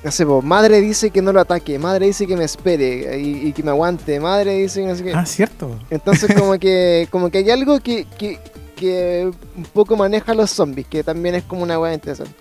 no 0.04 0.12
sé, 0.12 0.26
po, 0.26 0.42
madre 0.42 0.82
dice 0.82 1.12
que 1.12 1.22
no 1.22 1.32
lo 1.32 1.40
ataque, 1.40 1.80
madre 1.80 2.08
dice 2.08 2.28
que 2.28 2.36
me 2.36 2.44
espere 2.44 3.18
y, 3.20 3.48
y 3.48 3.54
que 3.54 3.64
me 3.64 3.70
aguante, 3.72 4.20
madre 4.20 4.56
dice 4.58 4.82
que 4.82 4.88
no 4.88 4.96
sé 4.96 5.04
qué. 5.04 5.14
ah, 5.14 5.26
cierto. 5.26 5.80
Entonces 5.90 6.34
como 6.38 6.60
que 6.60 7.08
como 7.10 7.30
que 7.30 7.38
hay 7.40 7.50
algo 7.52 7.80
que, 7.80 8.06
que, 8.18 8.40
que 8.76 9.32
un 9.56 9.64
poco 9.64 9.96
maneja 9.96 10.34
a 10.34 10.36
los 10.36 10.50
zombies, 10.52 10.88
que 10.88 11.04
también 11.04 11.36
es 11.36 11.44
como 11.44 11.64
una 11.64 11.80
weá 11.80 11.94
interesante. 11.94 12.34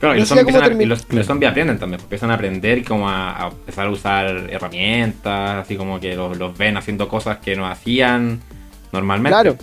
Claro, 0.00 0.14
y 0.16 0.20
los 0.20 0.28
zombies, 0.28 0.44
cómo 0.46 0.58
empiezan 0.58 0.62
a- 0.62 0.66
y 0.82 0.86
termi- 0.86 0.88
los, 0.88 1.12
los 1.12 1.26
zombies 1.26 1.50
aprenden 1.50 1.78
también, 1.78 2.00
empiezan 2.00 2.30
a 2.30 2.34
aprender 2.34 2.84
como 2.84 3.08
a, 3.08 3.44
a 3.44 3.48
empezar 3.48 3.86
a 3.86 3.90
usar 3.90 4.26
herramientas, 4.50 5.64
así 5.64 5.76
como 5.76 5.98
que 6.00 6.14
los, 6.14 6.36
los 6.38 6.56
ven 6.56 6.76
haciendo 6.76 7.08
cosas 7.08 7.38
que 7.38 7.56
no 7.56 7.66
hacían 7.66 8.40
normalmente. 8.92 9.30
Claro, 9.40 9.56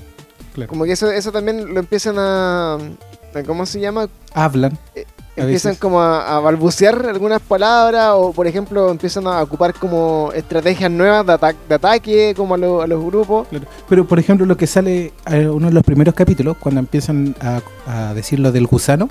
Claro. 0.53 0.69
como 0.69 0.85
que 0.85 0.93
eso, 0.93 1.11
eso 1.11 1.31
también 1.31 1.73
lo 1.73 1.79
empiezan 1.79 2.15
a... 2.17 2.75
a- 2.75 3.43
¿Cómo 3.45 3.65
se 3.65 3.81
llama? 3.81 4.07
Hablan. 4.33 4.77
empiezan 5.35 5.71
veces. 5.71 5.77
como 5.79 5.99
a, 6.01 6.37
a 6.37 6.39
balbucear 6.39 7.05
algunas 7.09 7.41
palabras 7.41 8.11
o 8.13 8.31
por 8.31 8.47
ejemplo 8.47 8.89
empiezan 8.89 9.27
a 9.27 9.41
ocupar 9.43 9.73
como 9.73 10.31
estrategias 10.33 10.89
nuevas 10.89 11.25
de, 11.25 11.33
ata- 11.33 11.55
de 11.67 11.75
ataque 11.75 12.33
como 12.37 12.55
a, 12.55 12.57
lo- 12.57 12.81
a 12.81 12.87
los 12.87 13.03
grupos. 13.03 13.47
Claro. 13.49 13.65
Pero, 13.89 14.05
por 14.07 14.19
ejemplo, 14.19 14.45
lo 14.45 14.55
que 14.55 14.67
sale 14.67 15.11
en 15.25 15.49
uno 15.49 15.67
de 15.67 15.73
los 15.73 15.83
primeros 15.83 16.15
capítulos, 16.15 16.55
cuando 16.57 16.79
empiezan 16.79 17.35
a, 17.41 17.59
a 17.87 18.13
decir 18.13 18.39
lo 18.39 18.53
del 18.53 18.67
gusano, 18.67 19.09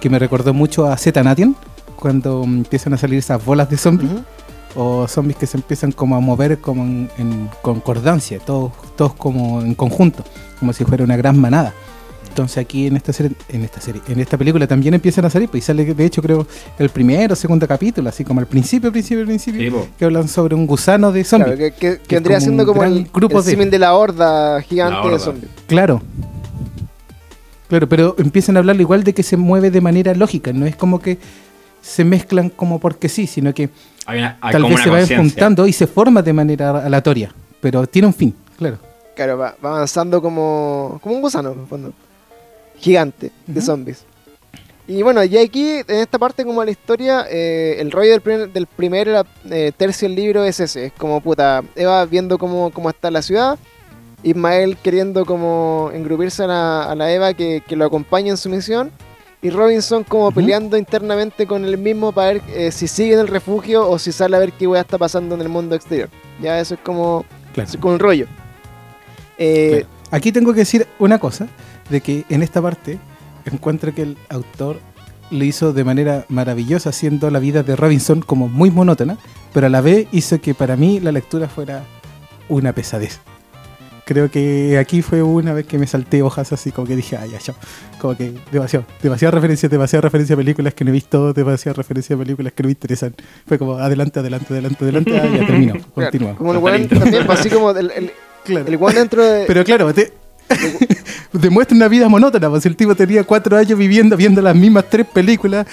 que 0.00 0.10
me 0.10 0.18
recordó 0.18 0.52
mucho 0.54 0.86
a 0.86 0.96
Zeta 0.96 1.22
Nation, 1.22 1.56
cuando 1.96 2.42
empiezan 2.44 2.94
a 2.94 2.96
salir 2.96 3.18
esas 3.18 3.44
bolas 3.44 3.70
de 3.70 3.76
zombies, 3.76 4.10
o 4.74 5.06
zombies 5.06 5.36
que 5.36 5.46
se 5.46 5.56
empiezan 5.58 5.92
como 5.92 6.16
a 6.16 6.20
mover 6.20 6.58
como 6.58 6.82
en, 6.84 7.10
en 7.18 7.50
concordancia, 7.60 8.38
todos, 8.40 8.72
todos 8.96 9.14
como 9.14 9.60
en 9.60 9.74
conjunto, 9.74 10.24
como 10.58 10.72
si 10.72 10.84
fuera 10.84 11.04
una 11.04 11.16
gran 11.16 11.38
manada. 11.38 11.72
Entonces 12.28 12.56
aquí 12.56 12.86
en 12.86 12.96
esta 12.96 13.12
serie, 13.12 13.36
en 13.50 13.62
esta 13.62 13.78
serie, 13.82 14.00
en 14.08 14.18
esta 14.18 14.38
película 14.38 14.66
también 14.66 14.94
empiezan 14.94 15.26
a 15.26 15.30
salir, 15.30 15.50
pues 15.50 15.62
y 15.62 15.66
sale 15.66 15.84
de 15.92 16.04
hecho 16.06 16.22
creo 16.22 16.46
el 16.78 16.88
primero 16.88 17.34
o 17.34 17.36
segundo 17.36 17.68
capítulo, 17.68 18.08
así 18.08 18.24
como 18.24 18.40
al 18.40 18.46
principio, 18.46 18.90
principio, 18.90 19.26
principio, 19.26 19.60
Sí, 19.82 19.88
que 19.98 20.04
hablan 20.06 20.26
sobre 20.28 20.54
un 20.54 20.66
gusano 20.66 21.12
de 21.12 21.24
zombies. 21.24 21.56
Claro, 21.56 21.72
que, 21.78 21.78
que- 21.78 21.98
que 21.98 22.06
que 22.08 22.14
es 22.16 22.22
vendría 22.22 22.38
como 22.38 22.44
siendo 22.46 22.64
como 22.66 22.84
el, 22.84 23.04
grupo 23.12 23.38
el 23.40 23.44
de- 23.44 23.50
la 23.78 23.94
horda 23.94 24.62
gigante 24.62 24.94
La 24.94 25.00
horda. 25.02 25.12
de 25.12 25.18
zombies. 25.22 25.50
Claro. 25.66 26.02
Claro, 27.72 27.88
pero 27.88 28.14
empiezan 28.18 28.56
a 28.56 28.58
hablar 28.58 28.78
igual 28.78 29.02
de 29.02 29.14
que 29.14 29.22
se 29.22 29.38
mueve 29.38 29.70
de 29.70 29.80
manera 29.80 30.14
lógica, 30.14 30.52
no 30.52 30.66
es 30.66 30.76
como 30.76 31.00
que 31.00 31.16
se 31.80 32.04
mezclan 32.04 32.50
como 32.50 32.78
porque 32.78 33.08
sí, 33.08 33.26
sino 33.26 33.54
que 33.54 33.70
Hay 34.04 34.18
una, 34.18 34.36
hay 34.42 34.52
tal 34.52 34.64
vez 34.64 34.78
se 34.82 34.90
vayan 34.90 35.20
juntando 35.22 35.66
y 35.66 35.72
se 35.72 35.86
forma 35.86 36.20
de 36.20 36.34
manera 36.34 36.84
aleatoria, 36.84 37.32
pero 37.62 37.86
tiene 37.86 38.08
un 38.08 38.12
fin, 38.12 38.34
claro. 38.58 38.76
Claro, 39.16 39.38
va, 39.38 39.56
va 39.64 39.76
avanzando 39.76 40.20
como, 40.20 41.00
como 41.02 41.14
un 41.14 41.22
gusano, 41.22 41.52
en 41.52 41.66
fondo. 41.66 41.94
Gigante 42.76 43.32
de 43.46 43.62
zombies. 43.62 44.04
Y 44.86 45.00
bueno, 45.02 45.24
y 45.24 45.38
aquí, 45.38 45.76
en 45.88 45.96
esta 45.96 46.18
parte 46.18 46.44
como 46.44 46.62
la 46.62 46.70
historia, 46.70 47.24
eh, 47.30 47.76
el 47.78 47.90
rollo 47.90 48.10
del 48.10 48.20
primer, 48.20 48.52
del 48.52 48.66
primer 48.66 49.24
eh, 49.50 49.72
tercio 49.74 50.08
del 50.08 50.16
libro 50.16 50.44
es 50.44 50.60
ese. 50.60 50.84
Es 50.84 50.92
como, 50.92 51.22
puta, 51.22 51.62
Eva 51.74 52.04
viendo 52.04 52.36
cómo, 52.36 52.70
cómo 52.70 52.90
está 52.90 53.10
la 53.10 53.22
ciudad, 53.22 53.58
Ismael 54.22 54.76
queriendo 54.76 55.24
como 55.24 55.90
engrupirse 55.92 56.44
a 56.44 56.46
la, 56.46 56.84
a 56.84 56.94
la 56.94 57.12
Eva 57.12 57.34
que, 57.34 57.62
que 57.66 57.76
lo 57.76 57.84
acompañe 57.84 58.30
en 58.30 58.36
su 58.36 58.48
misión, 58.48 58.90
y 59.42 59.50
Robinson 59.50 60.04
como 60.04 60.30
peleando 60.30 60.76
internamente 60.76 61.46
con 61.48 61.64
él 61.64 61.76
mismo 61.76 62.12
para 62.12 62.34
ver 62.34 62.42
eh, 62.54 62.70
si 62.70 62.86
sigue 62.86 63.14
en 63.14 63.20
el 63.20 63.28
refugio 63.28 63.88
o 63.88 63.98
si 63.98 64.12
sale 64.12 64.36
a 64.36 64.38
ver 64.38 64.52
qué 64.52 64.68
weá 64.68 64.82
está 64.82 64.98
pasando 64.98 65.34
en 65.34 65.40
el 65.40 65.48
mundo 65.48 65.74
exterior. 65.74 66.08
Ya 66.40 66.60
eso 66.60 66.74
es 66.74 66.80
como, 66.80 67.24
claro. 67.52 67.68
eso 67.68 67.76
es 67.76 67.80
como 67.82 67.94
un 67.94 68.00
rollo. 68.00 68.26
Eh, 69.38 69.70
Claro. 69.70 70.02
Aquí 70.12 70.30
tengo 70.30 70.52
que 70.52 70.60
decir 70.60 70.86
una 70.98 71.18
cosa, 71.18 71.48
de 71.88 72.02
que 72.02 72.24
en 72.28 72.42
esta 72.42 72.60
parte 72.60 72.98
encuentro 73.46 73.94
que 73.94 74.02
el 74.02 74.18
autor 74.28 74.78
lo 75.30 75.42
hizo 75.42 75.72
de 75.72 75.84
manera 75.84 76.26
maravillosa, 76.28 76.90
haciendo 76.90 77.30
la 77.30 77.38
vida 77.38 77.62
de 77.62 77.74
Robinson 77.74 78.20
como 78.20 78.46
muy 78.46 78.70
monótona, 78.70 79.16
pero 79.54 79.66
a 79.66 79.70
la 79.70 79.80
vez 79.80 80.06
hizo 80.12 80.38
que 80.40 80.54
para 80.54 80.76
mí 80.76 81.00
la 81.00 81.12
lectura 81.12 81.48
fuera 81.48 81.82
una 82.50 82.74
pesadez. 82.74 83.20
Creo 84.04 84.30
que 84.30 84.78
aquí 84.78 85.00
fue 85.00 85.22
una 85.22 85.52
vez 85.52 85.66
que 85.66 85.78
me 85.78 85.86
salté 85.86 86.22
hojas 86.22 86.52
así 86.52 86.72
como 86.72 86.86
que 86.86 86.96
dije, 86.96 87.16
ay, 87.16 87.30
ya, 87.30 87.38
ya. 87.38 87.54
Como 88.00 88.16
que 88.16 88.32
demasiado, 88.50 88.84
demasiadas 89.02 89.34
referencias, 89.34 89.70
demasiadas 89.70 90.04
referencias 90.04 90.36
a 90.36 90.40
películas 90.40 90.74
que 90.74 90.84
no 90.84 90.90
he 90.90 90.92
visto, 90.92 91.32
demasiadas 91.32 91.76
referencias 91.76 92.18
a 92.18 92.22
películas 92.22 92.52
que 92.52 92.62
no 92.62 92.66
me 92.66 92.72
interesan. 92.72 93.14
Fue 93.46 93.58
como 93.58 93.74
adelante, 93.74 94.20
adelante, 94.20 94.46
adelante, 94.52 94.84
adelante, 94.84 95.20
ah, 95.20 95.26
ya 95.26 95.46
terminó, 95.46 95.74
continúa. 95.94 96.34
Como 96.34 96.52
el 96.52 96.58
weón 96.58 96.88
también, 96.88 97.30
así 97.30 97.48
como 97.48 97.70
el, 97.70 97.90
el, 97.92 98.12
Claro. 98.44 98.66
el 98.66 98.76
weón 98.76 98.94
dentro 98.94 99.24
de. 99.24 99.44
Pero 99.46 99.64
claro, 99.64 99.94
te, 99.94 100.12
demuestra 101.32 101.76
una 101.76 101.88
vida 101.88 102.08
monótona, 102.08 102.48
pues 102.50 102.66
el 102.66 102.76
tipo 102.76 102.94
tenía 102.94 103.24
cuatro 103.24 103.56
años 103.56 103.78
viviendo, 103.78 104.16
viendo 104.16 104.42
las 104.42 104.54
mismas 104.54 104.84
tres 104.88 105.06
películas 105.06 105.66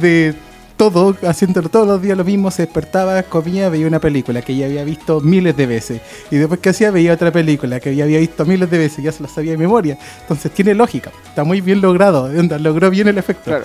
de 0.00 0.34
todo, 0.76 1.16
haciéndolo 1.26 1.68
todos 1.68 1.86
los 1.86 2.02
días 2.02 2.16
lo 2.16 2.24
mismo, 2.24 2.50
se 2.50 2.62
despertaba, 2.62 3.22
comía, 3.22 3.68
veía 3.68 3.86
una 3.86 4.00
película 4.00 4.42
que 4.42 4.56
ya 4.56 4.66
había 4.66 4.84
visto 4.84 5.20
miles 5.20 5.56
de 5.56 5.66
veces. 5.66 6.00
Y 6.30 6.36
después 6.36 6.60
que 6.60 6.70
hacía, 6.70 6.90
veía 6.90 7.12
otra 7.12 7.32
película 7.32 7.80
que 7.80 7.94
ya 7.94 8.04
había 8.04 8.18
visto 8.18 8.44
miles 8.44 8.70
de 8.70 8.78
veces, 8.78 9.04
ya 9.04 9.12
se 9.12 9.22
la 9.22 9.28
sabía 9.28 9.52
de 9.52 9.58
memoria. 9.58 9.98
Entonces 10.20 10.52
tiene 10.52 10.74
lógica, 10.74 11.10
está 11.26 11.44
muy 11.44 11.60
bien 11.60 11.80
logrado, 11.80 12.28
logró 12.60 12.90
bien 12.90 13.08
el 13.08 13.18
efecto. 13.18 13.44
Claro. 13.44 13.64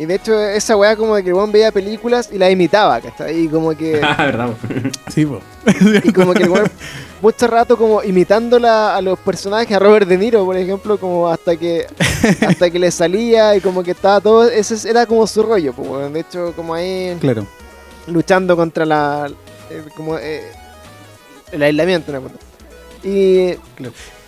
Y 0.00 0.06
de 0.06 0.14
hecho, 0.14 0.32
esa 0.40 0.78
weá 0.78 0.96
como 0.96 1.14
de 1.14 1.22
que 1.22 1.28
el 1.28 1.34
weón 1.34 1.52
veía 1.52 1.70
películas 1.70 2.30
y 2.32 2.38
las 2.38 2.50
imitaba, 2.50 2.98
¿cachai? 3.02 3.40
Y 3.44 3.48
como 3.48 3.76
que. 3.76 4.00
Ah, 4.02 4.24
verdad. 4.24 4.48
Sí, 5.12 5.26
po. 5.26 5.40
y 6.04 6.10
como 6.10 6.32
que 6.32 6.44
el 6.44 6.48
weón 6.50 6.70
mucho 7.20 7.46
rato 7.46 7.76
como 7.76 8.02
imitándola 8.02 8.96
a 8.96 9.02
los 9.02 9.18
personajes, 9.18 9.76
a 9.76 9.78
Robert 9.78 10.08
De 10.08 10.16
Niro, 10.16 10.42
por 10.46 10.56
ejemplo, 10.56 10.98
como 10.98 11.28
hasta 11.28 11.54
que 11.54 11.86
hasta 12.48 12.70
que 12.70 12.78
le 12.78 12.90
salía 12.90 13.54
y 13.56 13.60
como 13.60 13.82
que 13.82 13.90
estaba 13.90 14.22
todo. 14.22 14.48
Ese 14.48 14.88
era 14.88 15.04
como 15.04 15.26
su 15.26 15.42
rollo, 15.42 15.74
pues. 15.74 16.10
De 16.14 16.20
hecho, 16.20 16.54
como 16.56 16.72
ahí 16.72 17.14
Claro. 17.20 17.46
luchando 18.06 18.56
contra 18.56 18.86
la. 18.86 19.30
eh, 19.70 19.82
como 19.94 20.16
eh, 20.16 20.50
el 21.52 21.62
aislamiento, 21.62 22.10
una 22.10 22.20
cosa. 22.22 22.34
Y. 23.04 23.54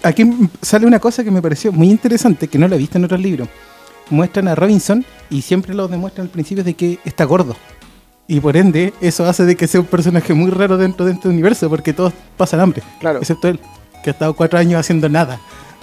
Aquí 0.02 0.30
sale 0.60 0.84
una 0.86 0.98
cosa 0.98 1.24
que 1.24 1.30
me 1.30 1.40
pareció 1.40 1.72
muy 1.72 1.88
interesante, 1.88 2.46
que 2.46 2.58
no 2.58 2.68
la 2.68 2.74
he 2.74 2.78
visto 2.78 2.98
en 2.98 3.04
otros 3.06 3.20
libros. 3.20 3.48
Muestran 4.12 4.46
a 4.48 4.54
Robinson 4.54 5.04
y 5.30 5.42
siempre 5.42 5.74
lo 5.74 5.88
demuestran 5.88 6.26
al 6.26 6.30
principio 6.30 6.62
de 6.62 6.74
que 6.74 6.98
está 7.04 7.24
gordo. 7.24 7.56
Y 8.28 8.40
por 8.40 8.56
ende, 8.56 8.92
eso 9.00 9.24
hace 9.26 9.44
de 9.44 9.56
que 9.56 9.66
sea 9.66 9.80
un 9.80 9.86
personaje 9.86 10.34
muy 10.34 10.50
raro 10.50 10.76
dentro 10.76 11.04
de 11.06 11.12
este 11.12 11.28
universo, 11.28 11.68
porque 11.70 11.92
todos 11.92 12.12
pasan 12.36 12.60
hambre, 12.60 12.82
Claro. 13.00 13.18
excepto 13.20 13.48
él, 13.48 13.58
que 14.04 14.10
ha 14.10 14.12
estado 14.12 14.34
cuatro 14.34 14.58
años 14.58 14.78
haciendo 14.78 15.08
nada. 15.08 15.40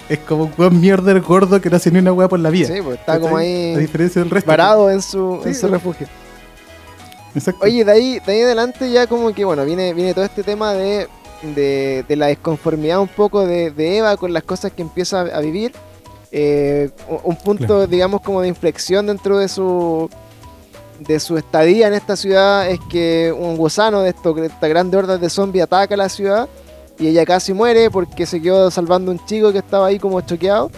Es 0.08 0.18
como 0.20 0.44
un 0.44 0.52
weón 0.56 0.80
mierda 0.80 1.12
gordo 1.20 1.60
que 1.60 1.68
no 1.70 1.76
hace 1.76 1.90
ni 1.90 1.98
una 1.98 2.12
weá 2.12 2.28
por 2.28 2.38
la 2.40 2.50
vida. 2.50 2.68
Sí, 2.68 2.80
pues 2.82 2.98
está 2.98 3.20
como 3.20 3.36
¿Cachai? 3.36 3.72
A 3.74 3.76
ahí 3.76 3.80
diferencia 3.82 4.22
del 4.22 4.30
resto. 4.30 4.46
parado 4.46 4.90
en 4.90 5.02
su, 5.02 5.40
en 5.44 5.54
su 5.54 5.62
bueno. 5.62 5.76
refugio. 5.76 6.06
Exacto. 7.34 7.64
Oye, 7.64 7.84
de 7.84 7.92
ahí, 7.92 8.20
de 8.24 8.32
ahí 8.32 8.42
adelante 8.42 8.90
ya 8.90 9.06
como 9.06 9.32
que, 9.32 9.44
bueno, 9.44 9.64
viene, 9.64 9.94
viene 9.94 10.14
todo 10.14 10.24
este 10.24 10.42
tema 10.42 10.72
de, 10.72 11.06
de, 11.54 12.04
de 12.08 12.16
la 12.16 12.26
desconformidad 12.26 13.00
un 13.00 13.08
poco 13.08 13.46
de, 13.46 13.70
de 13.70 13.98
Eva 13.98 14.16
con 14.16 14.32
las 14.32 14.42
cosas 14.42 14.72
que 14.72 14.82
empieza 14.82 15.20
a 15.20 15.40
vivir. 15.40 15.72
Eh, 16.32 16.90
un- 17.08 17.18
un 17.24 17.36
punto, 17.36 17.66
Claro. 17.66 17.86
digamos, 17.86 18.20
como 18.20 18.40
de 18.40 18.48
inflexión 18.48 19.06
dentro 19.06 19.38
de 19.38 19.48
su 19.48 20.08
de 21.00 21.18
su 21.18 21.38
estadía 21.38 21.88
en 21.88 21.94
esta 21.94 22.14
ciudad 22.14 22.68
es 22.68 22.78
que 22.90 23.34
un 23.36 23.56
gusano 23.56 24.02
de 24.02 24.10
esto, 24.10 24.34
de 24.34 24.48
esta 24.48 24.68
grande 24.68 24.98
horda 24.98 25.16
de 25.16 25.30
zombies 25.30 25.64
ataca 25.64 25.96
la 25.96 26.10
ciudad 26.10 26.46
y 26.98 27.06
ella 27.08 27.24
casi 27.24 27.54
muere 27.54 27.90
porque 27.90 28.26
se 28.26 28.42
quedó 28.42 28.70
salvando 28.70 29.10
un 29.10 29.18
chico 29.24 29.50
que 29.50 29.58
estaba 29.58 29.86
ahí 29.86 29.98
como 29.98 30.20
choqueado. 30.20 30.70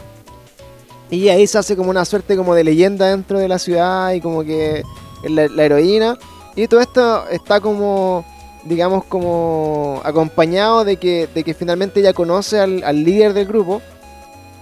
Y 1.10 1.28
ahí 1.28 1.44
se 1.48 1.58
hace 1.58 1.74
como 1.76 1.90
una 1.90 2.04
suerte 2.04 2.36
como 2.36 2.54
de 2.54 2.62
leyenda 2.62 3.08
dentro 3.08 3.38
de 3.40 3.48
la 3.48 3.58
ciudad 3.58 4.12
y 4.12 4.20
como 4.20 4.44
que 4.44 4.84
la, 5.28 5.48
la 5.48 5.64
heroína. 5.64 6.16
Y 6.54 6.68
todo 6.68 6.80
esto 6.80 7.26
está 7.28 7.58
como, 7.60 8.24
digamos, 8.64 9.02
como 9.06 10.00
acompañado 10.04 10.84
de 10.84 10.98
que, 10.98 11.28
de 11.34 11.42
que 11.42 11.52
finalmente 11.52 11.98
ella 11.98 12.12
conoce 12.12 12.60
al, 12.60 12.84
al 12.84 13.02
líder 13.02 13.34
del 13.34 13.46
grupo. 13.46 13.82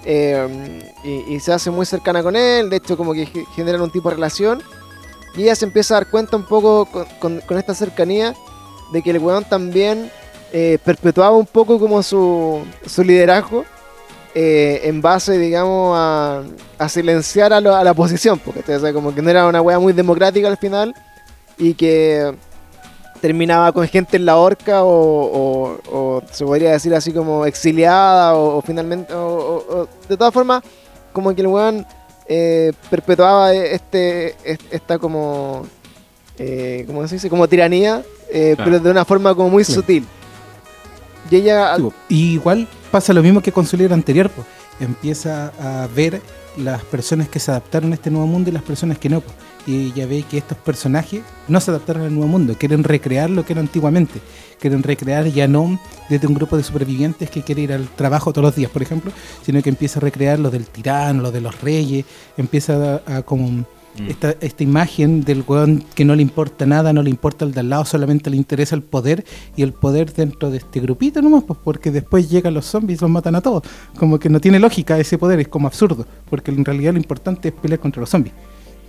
Eh, 0.05 0.93
y, 1.29 1.41
se 1.41 1.53
hace 1.53 1.71
muy 1.71 1.87
cercana 1.87 2.23
con 2.23 2.37
él, 2.37 2.71
de 2.71 2.77
hecho 2.77 2.97
como 2.97 3.13
que 3.13 3.27
ge- 3.27 3.45
generan 3.55 3.83
un 3.83 3.91
tipo 3.91 4.09
de 4.09 4.17
relación. 4.17 4.63
Y 5.37 5.43
ella 5.43 5.55
se 5.55 5.65
empieza 5.65 5.95
a 5.95 6.01
dar 6.01 6.11
cuenta 6.11 6.37
un 6.37 6.45
poco 6.45 6.89
con, 7.21 7.41
esta 7.57 7.75
cercanía 7.75 8.35
de 8.93 9.03
que 9.03 9.11
el 9.11 9.19
weón 9.19 9.45
también 9.45 10.11
eh, 10.53 10.79
perpetuaba 10.85 11.37
un 11.37 11.47
poco 11.47 11.79
como 11.79 12.03
su, 12.03 12.65
su 12.85 13.05
liderazgo 13.05 13.65
eh, 14.35 14.81
en 14.85 15.01
base, 15.01 15.39
digamos, 15.39 15.97
a, 15.97 16.89
silenciar 16.89 17.53
a, 17.53 17.61
la 17.61 17.91
oposición, 17.91 18.39
porque 18.39 18.63
como 18.93 19.15
que 19.15 19.23
no 19.23 19.31
era 19.31 19.47
una 19.47 19.61
wea 19.61 19.79
muy 19.79 19.93
democrática 19.93 20.49
al 20.49 20.57
final 20.57 20.95
y 21.59 21.75
que 21.75 22.35
terminaba 23.21 23.71
con 23.73 23.87
gente 23.87 24.17
en 24.17 24.25
la 24.25 24.37
horca 24.37 24.83
o, 24.85 24.91
o- 24.93 25.79
o 25.93 26.23
se 26.31 26.45
podría 26.45 26.73
decir 26.73 26.95
así 26.95 27.13
como 27.13 27.45
exiliada 27.47 28.35
o, 28.35 28.57
o 28.59 28.63
finalmente, 28.63 29.13
de 29.13 30.17
todas 30.17 30.33
formas, 30.33 30.63
como 31.13 31.35
que 31.35 31.41
el 31.43 31.47
weón 31.49 31.87
eh, 32.29 32.73
perpetuaba 32.89 33.53
este, 33.55 34.37
est- 34.45 34.63
esta 34.73 34.99
como, 34.99 35.67
eh, 36.39 36.85
¿cómo 36.87 37.07
se 37.09 37.17
dice? 37.17 37.29
Como 37.29 37.47
tiranía, 37.49 38.03
eh, 38.33 38.55
Claro. 38.57 38.71
pero 38.71 38.83
de 38.85 38.91
una 38.91 39.05
forma 39.05 39.35
como 39.35 39.51
muy 39.51 39.65
sutil. 39.65 40.07
Y 41.31 41.37
ella, 41.37 41.77
Sí, 41.77 41.83
po. 41.83 41.93
Y 42.09 42.33
igual 42.35 42.67
pasa 42.91 43.13
lo 43.13 43.23
mismo 43.23 43.41
que 43.41 43.53
con 43.53 43.67
su 43.67 43.77
libro 43.77 43.95
anterior, 43.95 44.31
po. 44.31 44.45
empieza 44.81 45.53
a 45.61 45.87
ver 45.95 46.21
las 46.57 46.83
personas 46.85 47.29
que 47.29 47.39
se 47.39 47.51
adaptaron 47.51 47.93
a 47.93 47.95
este 47.95 48.11
nuevo 48.11 48.27
mundo 48.27 48.51
y 48.51 48.53
las 48.53 48.63
personas 48.63 48.99
que 48.99 49.09
no. 49.09 49.23
Y 49.67 49.87
ella 49.89 50.07
ve 50.07 50.25
que 50.29 50.39
estos 50.39 50.59
personajes 50.59 51.23
no 51.49 51.61
se 51.61 51.71
adaptaron 51.71 52.03
al 52.03 52.15
nuevo 52.15 52.29
mundo, 52.29 52.57
quieren 52.59 52.85
recrear 52.85 53.31
lo 53.31 53.45
que 53.45 53.53
era 53.53 53.61
antiguamente, 53.61 54.21
quieren 54.59 54.83
recrear 54.83 55.27
ya 55.27 55.47
no 55.47 55.79
desde 56.09 56.27
un 56.27 56.35
grupo 56.35 56.57
de 56.57 56.63
supervivientes 56.63 57.31
que 57.31 57.43
quiere 57.43 57.63
ir 57.63 57.73
al 57.73 57.89
trabajo 57.89 58.33
todos 58.33 58.45
los 58.45 58.57
días, 58.57 58.71
por 58.71 58.83
ejemplo, 58.83 59.13
sino 59.45 59.63
que 59.63 59.69
empieza 59.69 59.99
a 59.99 60.03
recrear 60.03 60.39
lo 60.39 60.51
del 60.51 60.67
tirano, 60.67 61.23
lo 61.23 61.31
de 61.31 61.41
los 61.41 61.61
reyes, 61.61 62.05
empieza 62.37 63.03
a, 63.07 63.17
a 63.19 63.23
como 63.23 63.65
Mm. 63.99 64.09
esta, 64.09 64.37
esta 64.41 64.63
imagen 64.63 65.23
del 65.23 65.43
weón 65.47 65.85
que 65.95 66.05
no 66.05 66.15
le 66.15 66.23
importa 66.23 66.65
nada, 66.65 66.93
no 66.93 67.03
le 67.03 67.11
importa 67.11 67.45
el 67.45 67.53
de 67.53 67.61
al 67.61 67.71
lado, 67.71 67.85
solamente 67.85 68.31
le 68.31 68.37
interesa 68.37 68.77
el 68.77 68.83
poder 68.83 69.25
y 69.57 69.63
el 69.63 69.73
poder 69.73 70.13
dentro 70.13 70.51
de 70.51 70.59
este 70.59 70.81
grupito 70.81 71.21
nomás, 71.21 71.45
pues 71.45 71.59
porque 71.63 71.91
después 71.91 72.31
llegan 72.31 72.55
los 72.55 72.67
zombies 72.67 73.01
y 73.01 73.03
los 73.03 73.11
matan 73.11 73.35
a 73.35 73.41
todos. 73.41 73.65
Como 73.99 74.19
que 74.19 74.29
no 74.29 74.41
tiene 74.41 74.61
lógica 74.61 74.99
ese 74.99 75.19
poder, 75.19 75.41
es 75.41 75.49
como 75.49 75.67
absurdo, 75.67 76.07
porque 76.29 76.53
en 76.53 76.65
realidad 76.65 76.93
lo 76.93 76.99
importante 76.99 77.49
es 77.49 77.55
pelear 77.55 77.81
contra 77.81 78.01
los 78.01 78.11
zombies. 78.11 78.35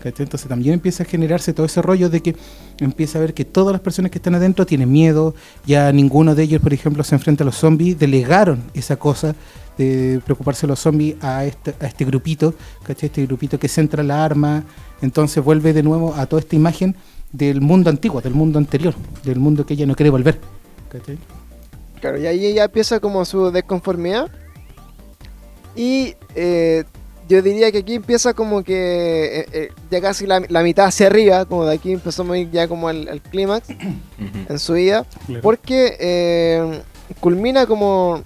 Entonces 0.09 0.47
también 0.47 0.73
empieza 0.73 1.03
a 1.03 1.05
generarse 1.05 1.53
todo 1.53 1.65
ese 1.65 1.81
rollo 1.81 2.09
de 2.09 2.21
que 2.21 2.35
empieza 2.79 3.17
a 3.17 3.21
ver 3.21 3.33
que 3.33 3.45
todas 3.45 3.71
las 3.71 3.81
personas 3.81 4.11
que 4.11 4.17
están 4.17 4.35
adentro 4.35 4.65
tienen 4.65 4.91
miedo, 4.91 5.35
ya 5.65 5.91
ninguno 5.91 6.35
de 6.35 6.43
ellos, 6.43 6.61
por 6.61 6.73
ejemplo, 6.73 7.03
se 7.03 7.15
enfrenta 7.15 7.43
a 7.43 7.45
los 7.45 7.55
zombies, 7.55 7.97
delegaron 7.99 8.63
esa 8.73 8.97
cosa 8.97 9.35
de 9.77 10.21
preocuparse 10.25 10.61
de 10.61 10.69
los 10.69 10.79
zombies 10.79 11.15
a 11.21 11.45
este, 11.45 11.75
a 11.79 11.87
este 11.87 12.05
grupito, 12.05 12.53
¿cachai? 12.83 13.07
Este 13.07 13.25
grupito 13.25 13.59
que 13.59 13.67
centra 13.67 14.03
la 14.03 14.23
arma, 14.23 14.63
entonces 15.01 15.43
vuelve 15.43 15.73
de 15.73 15.83
nuevo 15.83 16.13
a 16.15 16.25
toda 16.25 16.41
esta 16.41 16.55
imagen 16.55 16.95
del 17.31 17.61
mundo 17.61 17.89
antiguo, 17.89 18.21
del 18.21 18.33
mundo 18.33 18.59
anterior, 18.59 18.93
del 19.23 19.39
mundo 19.39 19.65
que 19.65 19.73
ella 19.73 19.85
no 19.85 19.95
quiere 19.95 20.09
volver. 20.09 20.39
Claro, 21.99 22.19
y 22.19 22.25
ahí 22.25 22.45
ella 22.45 22.65
empieza 22.65 22.99
como 22.99 23.23
su 23.25 23.51
desconformidad. 23.51 24.29
Y 25.75 26.15
eh, 26.35 26.83
yo 27.29 27.41
diría 27.41 27.71
que 27.71 27.79
aquí 27.79 27.95
empieza 27.95 28.33
como 28.33 28.63
que 28.63 29.39
eh, 29.41 29.45
eh, 29.53 29.69
ya 29.89 30.01
casi 30.01 30.25
la, 30.27 30.41
la 30.49 30.63
mitad 30.63 30.85
hacia 30.87 31.07
arriba, 31.07 31.45
como 31.45 31.65
de 31.65 31.75
aquí 31.75 31.93
empezamos 31.93 32.33
a 32.35 32.37
ir 32.39 32.51
ya 32.51 32.67
como 32.67 32.87
al, 32.89 33.07
al 33.07 33.21
clímax 33.21 33.69
en 34.49 34.59
su 34.59 34.73
vida, 34.73 35.05
Claro. 35.27 35.41
porque 35.41 35.95
eh, 35.99 36.81
culmina 37.19 37.65
como, 37.65 38.21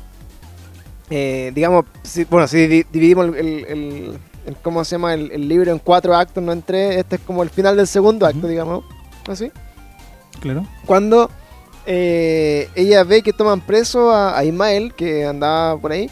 eh, 1.09 1.51
digamos, 1.53 1.85
si- 2.03 2.23
bueno, 2.25 2.47
si 2.47 2.65
di- 2.67 2.85
dividimos 2.91 3.27
el, 3.27 3.35
el- 3.35 3.65
el- 3.65 4.19
el- 4.47 4.55
¿cómo 4.63 4.83
se 4.83 4.95
llama? 4.95 5.13
El, 5.13 5.31
el 5.31 5.47
libro 5.47 5.71
en 5.71 5.79
cuatro 5.79 6.15
actos, 6.15 6.43
no 6.43 6.51
en 6.51 6.61
tres, 6.61 6.97
este 6.97 7.17
es 7.17 7.21
como 7.21 7.43
el 7.43 7.49
final 7.49 7.77
del 7.77 7.87
segundo 7.87 8.25
acto, 8.25 8.47
digamos, 8.47 8.83
así. 9.27 9.51
Claro. 10.39 10.65
Cuando 10.85 11.29
eh, 11.85 12.69
ella 12.75 13.03
ve 13.03 13.21
que 13.21 13.33
toman 13.33 13.61
preso 13.61 14.11
a, 14.11 14.37
a 14.37 14.43
Ismael, 14.43 14.93
que 14.93 15.25
andaba 15.25 15.77
por 15.79 15.91
ahí, 15.91 16.09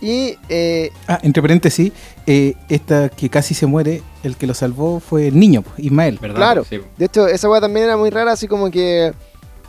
y 0.00 0.36
eh, 0.48 0.90
Ah, 1.06 1.18
entre 1.22 1.42
paréntesis, 1.42 1.92
eh, 2.26 2.54
esta 2.68 3.08
que 3.08 3.28
casi 3.28 3.54
se 3.54 3.66
muere, 3.66 4.02
el 4.22 4.36
que 4.36 4.46
lo 4.46 4.54
salvó 4.54 5.00
fue 5.00 5.28
el 5.28 5.38
niño, 5.38 5.62
pues, 5.62 5.78
Ismael. 5.80 6.18
¿Verdad? 6.20 6.36
Claro. 6.36 6.64
Sí. 6.68 6.80
De 6.96 7.06
hecho, 7.06 7.26
esa 7.26 7.48
weá 7.50 7.60
también 7.60 7.84
era 7.86 7.96
muy 7.96 8.10
rara, 8.10 8.32
así 8.32 8.46
como 8.48 8.70
que 8.70 9.12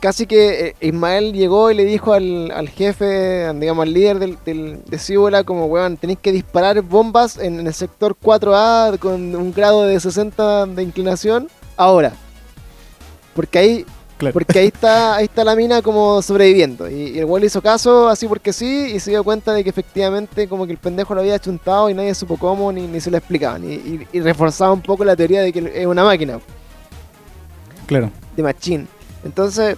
casi 0.00 0.26
que 0.26 0.68
eh, 0.80 0.86
Ismael 0.86 1.32
llegó 1.34 1.70
y 1.70 1.74
le 1.74 1.84
dijo 1.84 2.12
al, 2.14 2.50
al 2.52 2.68
jefe, 2.70 3.52
digamos, 3.54 3.82
al 3.82 3.92
líder 3.92 4.18
del, 4.18 4.38
del- 4.46 4.80
de 4.86 4.98
Cibola, 4.98 5.44
como, 5.44 5.66
weón, 5.66 5.96
tenéis 5.98 6.18
que 6.22 6.32
disparar 6.32 6.80
bombas 6.82 7.36
en, 7.36 7.60
en 7.60 7.66
el 7.66 7.74
sector 7.74 8.16
4A 8.22 8.98
con 8.98 9.34
un 9.34 9.52
grado 9.52 9.82
de 9.82 10.00
60 10.00 10.66
de 10.66 10.82
inclinación 10.82 11.48
ahora. 11.76 12.12
Porque 13.34 13.58
ahí, 13.58 13.86
Claro. 14.20 14.32
porque 14.34 14.58
ahí 14.60 14.66
está, 14.68 15.16
ahí 15.16 15.24
está 15.24 15.42
la 15.44 15.56
mina 15.56 15.82
como 15.82 16.22
sobreviviendo. 16.22 16.88
Y, 16.88 16.94
y 17.14 17.18
el 17.18 17.24
weón 17.24 17.40
le 17.40 17.46
hizo 17.48 17.60
caso 17.60 18.08
así 18.08 18.28
porque 18.28 18.52
sí, 18.52 18.92
y 18.94 19.00
se 19.00 19.10
dio 19.10 19.24
cuenta 19.24 19.52
de 19.52 19.64
que 19.64 19.70
efectivamente 19.70 20.46
como 20.46 20.66
que 20.66 20.72
el 20.72 20.78
pendejo 20.78 21.14
lo 21.14 21.22
había 21.22 21.38
chuntado 21.38 21.90
y 21.90 21.94
nadie 21.94 22.14
supo 22.14 22.36
cómo 22.36 22.70
ni, 22.70 22.86
ni 22.86 23.00
se 23.00 23.10
lo 23.10 23.16
explicaban. 23.16 23.64
Y, 23.64 23.74
y- 23.74 24.06
y 24.12 24.20
reforzaba 24.20 24.72
un 24.72 24.82
poco 24.82 25.04
la 25.04 25.16
teoría 25.16 25.42
de 25.42 25.52
que 25.52 25.72
es 25.74 25.86
una 25.86 26.04
máquina 26.04 26.38
Claro. 27.86 28.10
de 28.36 28.42
Machine. 28.42 28.86
Entonces, 29.24 29.76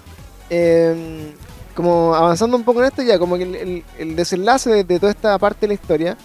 eh, 0.50 1.32
como 1.74 2.14
avanzando 2.14 2.56
un 2.56 2.64
poco 2.64 2.80
en 2.80 2.86
esto, 2.88 3.02
ya 3.02 3.18
como 3.18 3.36
que 3.36 3.44
el, 3.44 3.54
el- 3.54 3.84
el 3.98 4.16
desenlace 4.16 4.70
de, 4.70 4.84
de 4.84 4.98
toda 5.00 5.12
esta 5.12 5.38
parte 5.38 5.60
de 5.62 5.68
la 5.68 5.74
historia 5.74 6.16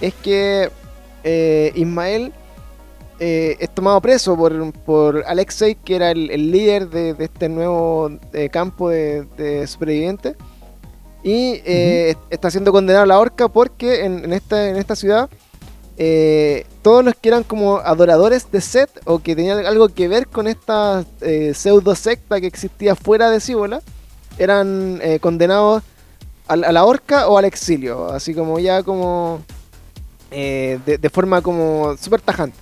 es 0.00 0.14
que 0.14 0.70
eh, 1.24 1.72
Ismael 1.74 2.32
eh, 3.20 3.56
es 3.58 3.70
tomado 3.74 4.00
preso 4.00 4.36
por, 4.36 4.72
por 4.72 5.24
Alexei, 5.26 5.74
que 5.74 5.96
era 5.96 6.10
el, 6.10 6.30
el 6.30 6.50
líder 6.50 6.88
de, 6.88 7.14
de 7.14 7.24
este 7.24 7.48
nuevo 7.48 8.10
eh, 8.32 8.48
campo 8.48 8.90
de, 8.90 9.24
de 9.36 9.66
supervivientes. 9.66 10.36
Y 11.22 11.60
eh, 11.64 12.14
está 12.30 12.50
siendo 12.50 12.70
condenado 12.72 13.02
a 13.02 13.06
la 13.06 13.18
horca 13.18 13.48
porque 13.48 14.04
en, 14.04 14.24
en 14.24 14.32
esta, 14.32 14.68
en 14.68 14.76
esta 14.76 14.94
ciudad 14.94 15.28
eh, 15.96 16.64
todos 16.80 17.04
los 17.04 17.14
que 17.16 17.28
eran 17.28 17.42
como 17.42 17.78
adoradores 17.78 18.48
de 18.52 18.60
Set 18.60 18.88
o 19.04 19.18
que 19.18 19.34
tenían 19.34 19.66
algo 19.66 19.88
que 19.88 20.06
ver 20.06 20.28
con 20.28 20.46
esta 20.46 21.04
eh, 21.20 21.54
pseudo 21.54 21.96
secta 21.96 22.40
que 22.40 22.46
existía 22.46 22.94
fuera 22.94 23.30
de 23.30 23.40
Cibola 23.40 23.82
eran 24.38 25.00
eh, 25.02 25.18
condenados 25.18 25.82
a, 26.46 26.54
la- 26.54 26.68
a 26.68 26.72
la 26.72 26.84
horca 26.84 27.26
o 27.26 27.36
al 27.36 27.44
exilio, 27.46 28.12
así 28.12 28.32
como 28.32 28.60
ya 28.60 28.84
como 28.84 29.40
de, 30.30 30.98
de 31.00 31.10
forma 31.10 31.42
como 31.42 31.96
súper 31.96 32.20
tajante. 32.20 32.56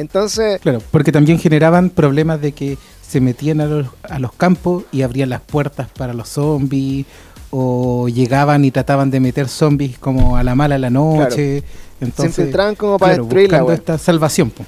Entonces, 0.00 0.60
Claro, 0.60 0.80
porque 0.90 1.12
también 1.12 1.38
generaban 1.38 1.90
problemas 1.90 2.40
de 2.40 2.52
que 2.52 2.78
se 3.06 3.20
metían 3.20 3.60
a 3.60 3.66
los, 3.66 3.86
a 4.02 4.18
los 4.18 4.32
campos 4.32 4.84
y 4.92 5.02
abrían 5.02 5.28
las 5.28 5.40
puertas 5.40 5.88
para 5.90 6.14
los 6.14 6.28
zombies 6.28 7.06
o 7.50 8.08
llegaban 8.08 8.64
y 8.64 8.70
trataban 8.70 9.10
de 9.10 9.20
meter 9.20 9.48
zombies 9.48 9.98
como 9.98 10.36
a 10.36 10.42
la 10.44 10.54
mala 10.54 10.76
a 10.76 10.78
la 10.78 10.90
noche. 10.90 11.60
se 11.60 11.64
Entonces, 12.04 12.38
infiltraban 12.38 12.76
como 12.76 12.98
para 12.98 13.14
claro, 13.14 13.24
destruir 13.24 13.50
la 13.50 13.58
buscando 13.62 13.72
esta 13.80 13.98
salvación. 13.98 14.50
po. 14.50 14.64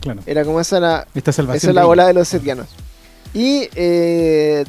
Claro, 0.00 0.20
Era 0.26 0.44
como 0.44 0.60
esa 0.60 0.80
la, 0.80 1.06
esta 1.14 1.32
salvación. 1.32 1.56
Esa 1.58 1.68
es 1.70 1.74
la 1.74 1.84
bola 1.84 2.06
de 2.06 2.14
los 2.14 2.28
setianos. 2.28 2.68
Y 3.34 3.68
eh, 3.74 4.64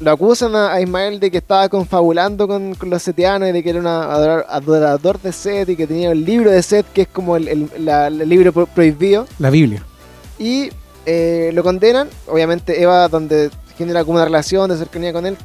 lo 0.00 0.10
acusan 0.10 0.54
a, 0.56 0.80
Ismael 0.80 1.20
de 1.20 1.30
que 1.30 1.38
estaba 1.38 1.68
confabulando 1.68 2.46
con, 2.48 2.74
con 2.74 2.90
los 2.90 3.02
setianos 3.02 3.48
y 3.48 3.52
de 3.52 3.62
que 3.62 3.70
era 3.70 3.78
un 3.80 3.86
adorador, 3.86 4.46
adorador 4.48 5.20
de 5.20 5.32
Set 5.32 5.68
y 5.68 5.76
que 5.76 5.86
tenía 5.86 6.10
el 6.10 6.24
libro 6.24 6.50
de 6.50 6.62
Set, 6.62 6.86
que 6.92 7.02
es 7.02 7.08
como 7.08 7.36
el, 7.36 7.48
el- 7.48 7.70
la- 7.78 8.08
el 8.08 8.28
libro 8.28 8.52
pro- 8.52 8.66
prohibido. 8.66 9.26
La 9.38 9.50
Biblia. 9.50 9.84
Y 10.38 10.70
eh, 11.06 11.50
lo 11.54 11.62
condenan. 11.62 12.08
Obviamente 12.26 12.82
Eva, 12.82 13.08
donde 13.08 13.50
genera 13.78 14.04
como 14.04 14.16
una 14.16 14.24
relación 14.24 14.68
de 14.70 14.76
cercanía 14.76 15.12
con 15.12 15.26
él, 15.26 15.36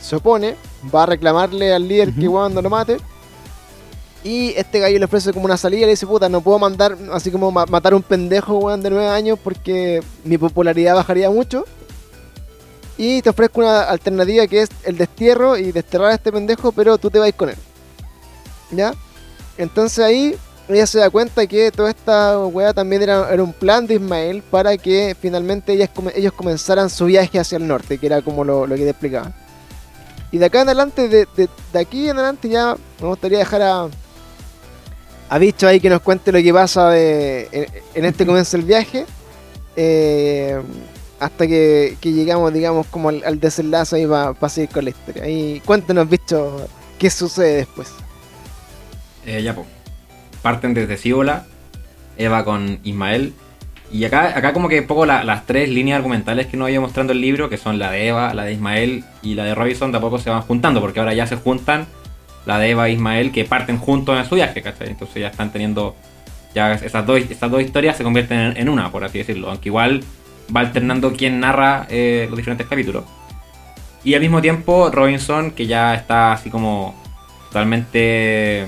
se 0.00 0.16
opone. 0.16 0.56
Va 0.94 1.04
a 1.04 1.06
reclamarle 1.06 1.72
al 1.72 1.86
líder 1.88 2.12
que 2.14 2.24
no 2.26 2.48
lo 2.62 2.70
mate. 2.70 2.98
Y 4.24 4.50
este 4.56 4.80
gallo 4.80 4.98
le 4.98 5.04
ofrece 5.04 5.32
como 5.32 5.44
una 5.44 5.56
salida 5.56 5.82
y 5.82 5.84
le 5.84 5.90
dice, 5.90 6.06
puta, 6.06 6.28
no 6.28 6.40
puedo 6.40 6.58
mandar, 6.58 6.96
así 7.12 7.30
como 7.30 7.52
ma- 7.52 7.66
matar 7.66 7.92
a 7.92 7.96
un 7.96 8.02
pendejo, 8.02 8.58
weón, 8.58 8.82
de 8.82 8.90
9 8.90 9.08
años 9.08 9.38
porque 9.42 10.02
mi 10.24 10.36
popularidad 10.36 10.96
bajaría 10.96 11.30
mucho. 11.30 11.64
Y 12.98 13.22
te 13.22 13.30
ofrezco 13.30 13.60
una 13.60 13.82
alternativa 13.82 14.46
que 14.46 14.62
es 14.62 14.70
el 14.84 14.98
destierro 14.98 15.56
y 15.56 15.72
desterrar 15.72 16.10
a 16.10 16.14
este 16.14 16.32
pendejo, 16.32 16.72
pero 16.72 16.98
tú 16.98 17.10
te 17.10 17.20
vas 17.20 17.32
con 17.32 17.48
él. 17.48 17.56
¿Ya? 18.72 18.92
Entonces 19.56 20.04
ahí 20.04 20.36
ella 20.68 20.86
se 20.86 20.98
da 20.98 21.08
cuenta 21.08 21.46
que 21.46 21.70
toda 21.70 21.90
esta 21.90 22.38
weá 22.38 22.74
también 22.74 23.02
era, 23.02 23.42
un 23.42 23.52
plan 23.52 23.86
de 23.86 23.94
Ismael 23.94 24.42
para 24.42 24.76
que 24.76 25.16
finalmente 25.18 25.72
ellos 25.72 26.32
comenzaran 26.32 26.90
su 26.90 27.06
viaje 27.06 27.38
hacia 27.38 27.56
el 27.56 27.66
norte, 27.66 27.96
que 27.96 28.06
era 28.06 28.20
como 28.20 28.44
lo, 28.44 28.66
que 28.68 28.76
te 28.76 28.90
explicaba. 28.90 29.32
Y 30.30 30.36
de 30.36 30.44
acá 30.44 30.60
en 30.60 30.68
adelante, 30.68 31.08
de, 31.08 31.48
aquí 31.72 32.10
en 32.10 32.18
adelante 32.18 32.50
ya 32.50 32.76
me 33.00 33.08
gustaría 33.08 33.38
dejar 33.38 33.62
a, 33.62 33.88
Bicho 35.38 35.66
ahí 35.66 35.80
que 35.80 35.90
nos 35.90 36.00
cuente 36.00 36.32
lo 36.32 36.42
que 36.42 36.52
pasa 36.52 36.90
de, 36.90 37.48
en, 37.52 37.66
en 37.94 38.04
este 38.04 38.26
comienzo 38.26 38.56
del 38.56 38.66
viaje. 38.66 39.06
eh, 39.76 40.60
hasta 41.20 41.46
que, 41.46 41.96
llegamos, 42.02 42.52
digamos, 42.52 42.86
como 42.86 43.08
al, 43.08 43.22
al 43.24 43.40
desenlace 43.40 43.96
ahí 43.96 44.06
para 44.06 44.48
seguir 44.48 44.70
con 44.70 44.84
la 44.84 44.90
historia. 44.90 45.28
Y 45.28 45.60
cuéntenos, 45.60 46.08
Bicho, 46.08 46.68
qué 46.98 47.10
sucede 47.10 47.56
después. 47.56 47.92
Eh, 49.26 49.42
ya, 49.42 49.54
pues. 49.54 49.66
Parten 50.42 50.74
desde 50.74 50.96
Cibola, 50.96 51.46
Eva 52.16 52.44
con 52.44 52.78
Ismael. 52.84 53.34
Y 53.90 54.04
acá, 54.04 54.36
acá 54.36 54.52
como 54.52 54.68
que 54.68 54.82
poco 54.82 55.06
la- 55.06 55.24
las 55.24 55.46
tres 55.46 55.68
líneas 55.68 55.96
argumentales 55.96 56.46
que 56.46 56.56
nos 56.56 56.70
iba 56.70 56.80
mostrando 56.80 57.12
el 57.12 57.20
libro, 57.20 57.48
que 57.48 57.56
son 57.56 57.78
la 57.78 57.90
de 57.90 58.08
Eva, 58.08 58.34
la 58.34 58.44
de 58.44 58.52
Ismael 58.52 59.04
y 59.22 59.34
la 59.34 59.44
de 59.44 59.54
Robinson, 59.54 59.92
tampoco 59.92 60.18
se 60.18 60.30
van 60.30 60.42
juntando, 60.42 60.80
porque 60.80 61.00
ahora 61.00 61.14
ya 61.14 61.26
se 61.26 61.36
juntan 61.36 61.86
la 62.46 62.58
de 62.58 62.70
Eva 62.70 62.88
e 62.88 62.92
Ismael, 62.92 63.32
que 63.32 63.44
parten 63.44 63.78
juntos 63.78 64.18
en 64.18 64.26
su 64.26 64.34
viaje, 64.34 64.62
¿cachai? 64.62 64.88
Entonces 64.88 65.20
ya 65.22 65.28
están 65.28 65.50
teniendo, 65.52 65.96
ya 66.54 66.74
esas 66.74 67.04
dos, 67.06 67.18
estas 67.30 67.50
dos 67.50 67.62
historias 67.62 67.96
se 67.96 68.04
convierten 68.04 68.38
en, 68.38 68.56
en 68.58 68.68
una, 68.68 68.92
por 68.92 69.04
así 69.04 69.18
decirlo, 69.18 69.50
aunque 69.50 69.70
igual 69.70 70.04
va 70.54 70.60
alternando 70.60 71.12
quién 71.12 71.40
narra 71.40 71.86
eh, 71.88 72.26
los 72.28 72.36
diferentes 72.36 72.66
capítulos. 72.66 73.04
Y 74.04 74.14
al 74.14 74.20
mismo 74.20 74.40
tiempo 74.40 74.90
Robinson, 74.90 75.50
que 75.50 75.66
ya 75.66 75.94
está 75.94 76.32
así 76.32 76.50
como 76.50 76.94
totalmente 77.48 78.66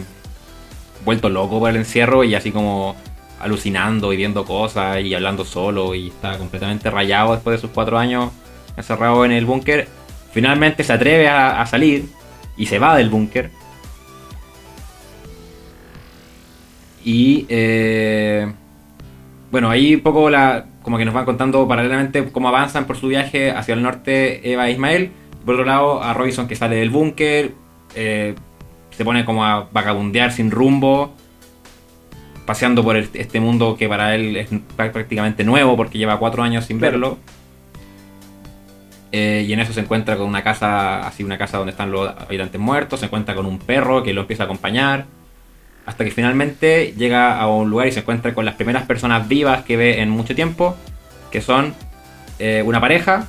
vuelto 1.04 1.28
loco 1.28 1.58
por 1.58 1.70
el 1.70 1.76
encierro 1.76 2.24
y 2.24 2.34
así 2.34 2.50
como 2.50 2.96
alucinando 3.38 4.12
y 4.12 4.16
viendo 4.16 4.44
cosas 4.44 5.00
y 5.00 5.14
hablando 5.14 5.44
solo 5.44 5.94
y 5.94 6.08
está 6.08 6.36
completamente 6.36 6.90
rayado 6.90 7.32
después 7.32 7.56
de 7.56 7.60
sus 7.60 7.70
cuatro 7.70 7.98
años 7.98 8.30
encerrado 8.76 9.24
en 9.24 9.32
el 9.32 9.46
búnker. 9.46 9.88
Finalmente 10.32 10.84
se 10.84 10.92
atreve 10.92 11.28
a, 11.28 11.60
a 11.60 11.66
salir 11.66 12.08
y 12.56 12.66
se 12.66 12.78
va 12.78 12.96
del 12.96 13.08
búnker. 13.08 13.50
Y 17.02 17.46
eh, 17.48 18.52
bueno, 19.50 19.68
ahí 19.70 19.94
un 19.96 20.00
poco 20.02 20.30
la, 20.30 20.66
como 20.82 20.96
que 20.98 21.04
nos 21.04 21.14
van 21.14 21.24
contando 21.24 21.66
paralelamente 21.66 22.30
cómo 22.30 22.48
avanzan 22.48 22.84
por 22.86 22.96
su 22.96 23.08
viaje 23.08 23.50
hacia 23.50 23.74
el 23.74 23.82
norte 23.82 24.52
Eva 24.52 24.68
e 24.68 24.72
Ismael. 24.72 25.10
Por 25.44 25.54
otro 25.54 25.66
lado, 25.66 26.02
a 26.02 26.14
Robinson 26.14 26.46
que 26.46 26.54
sale 26.56 26.76
del 26.76 26.90
búnker, 26.90 27.52
eh, 27.94 28.34
se 28.90 29.04
pone 29.04 29.24
como 29.24 29.44
a 29.44 29.68
vagabundear 29.72 30.30
sin 30.32 30.50
rumbo, 30.50 31.14
paseando 32.46 32.82
por 32.84 32.96
el- 32.96 33.08
este 33.14 33.40
mundo 33.40 33.76
que 33.76 33.88
para 33.88 34.14
él 34.14 34.36
es 34.36 34.50
prá- 34.50 34.92
prácticamente 34.92 35.44
nuevo 35.44 35.76
porque 35.76 35.98
lleva 35.98 36.18
cuatro 36.18 36.42
años 36.42 36.64
sin 36.66 36.78
Claro. 36.78 36.92
verlo. 36.92 37.18
Eh, 39.12 39.44
y 39.48 39.52
en 39.52 39.58
eso 39.60 39.72
se 39.72 39.80
encuentra 39.80 40.16
con 40.16 40.28
una 40.28 40.44
casa, 40.44 41.00
así 41.06 41.24
una 41.24 41.36
casa 41.36 41.58
donde 41.58 41.72
están 41.72 41.90
los 41.90 42.08
habitantes 42.08 42.60
muertos, 42.60 43.00
se 43.00 43.06
encuentra 43.06 43.34
con 43.34 43.44
un 43.46 43.58
perro 43.58 44.02
que 44.04 44.12
lo 44.12 44.20
empieza 44.20 44.44
a 44.44 44.46
acompañar, 44.46 45.06
hasta 45.90 46.04
que 46.04 46.12
finalmente 46.12 46.94
llega 46.96 47.38
a 47.38 47.48
un 47.48 47.68
lugar 47.68 47.88
y 47.88 47.92
se 47.92 48.00
encuentra 48.00 48.32
con 48.32 48.44
las 48.44 48.54
primeras 48.54 48.84
personas 48.84 49.26
vivas 49.26 49.64
que 49.64 49.76
ve 49.76 50.00
en 50.00 50.08
mucho 50.08 50.34
tiempo, 50.36 50.76
que 51.32 51.40
son 51.40 51.74
eh, 52.38 52.62
una 52.64 52.80
pareja, 52.80 53.26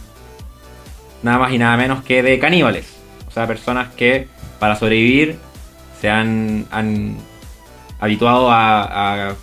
nada 1.23 1.39
más 1.39 1.51
y 1.53 1.57
nada 1.57 1.75
menos 1.75 2.03
que 2.03 2.21
de 2.21 2.37
caníbales, 2.37 2.85
o 3.27 3.31
sea, 3.31 3.47
personas 3.47 3.89
que 3.95 4.27
para 4.59 4.75
sobrevivir 4.75 5.37
se 5.99 6.09
han, 6.09 6.67
han 6.71 7.15
habituado 7.99 8.51
a, 8.51 9.29
a 9.31 9.35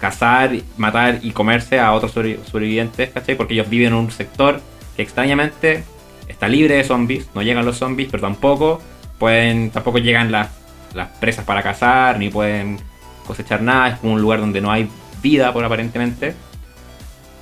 cazar, 0.00 0.50
matar 0.76 1.20
y 1.22 1.30
comerse 1.30 1.78
a 1.78 1.92
otros 1.92 2.16
sobrevi- 2.16 2.44
sobrevivientes, 2.44 3.10
¿cachai? 3.10 3.36
Porque 3.36 3.54
ellos 3.54 3.68
viven 3.68 3.88
en 3.88 3.94
un 3.94 4.10
sector 4.10 4.60
que 4.96 5.02
extrañamente 5.02 5.84
está 6.26 6.48
libre 6.48 6.74
de 6.76 6.84
zombies, 6.84 7.28
no 7.32 7.42
llegan 7.42 7.64
los 7.64 7.76
zombies, 7.76 8.08
pero 8.10 8.22
tampoco 8.22 8.80
pueden, 9.18 9.70
tampoco 9.70 9.98
llegan 9.98 10.32
las, 10.32 10.48
las 10.94 11.08
presas 11.08 11.44
para 11.44 11.62
cazar, 11.62 12.18
ni 12.18 12.28
pueden 12.28 12.78
cosechar 13.26 13.62
nada, 13.62 13.88
es 13.88 13.98
como 13.98 14.14
un 14.14 14.22
lugar 14.22 14.40
donde 14.40 14.60
no 14.60 14.70
hay 14.70 14.88
vida 15.22 15.52
por 15.52 15.64
aparentemente, 15.64 16.34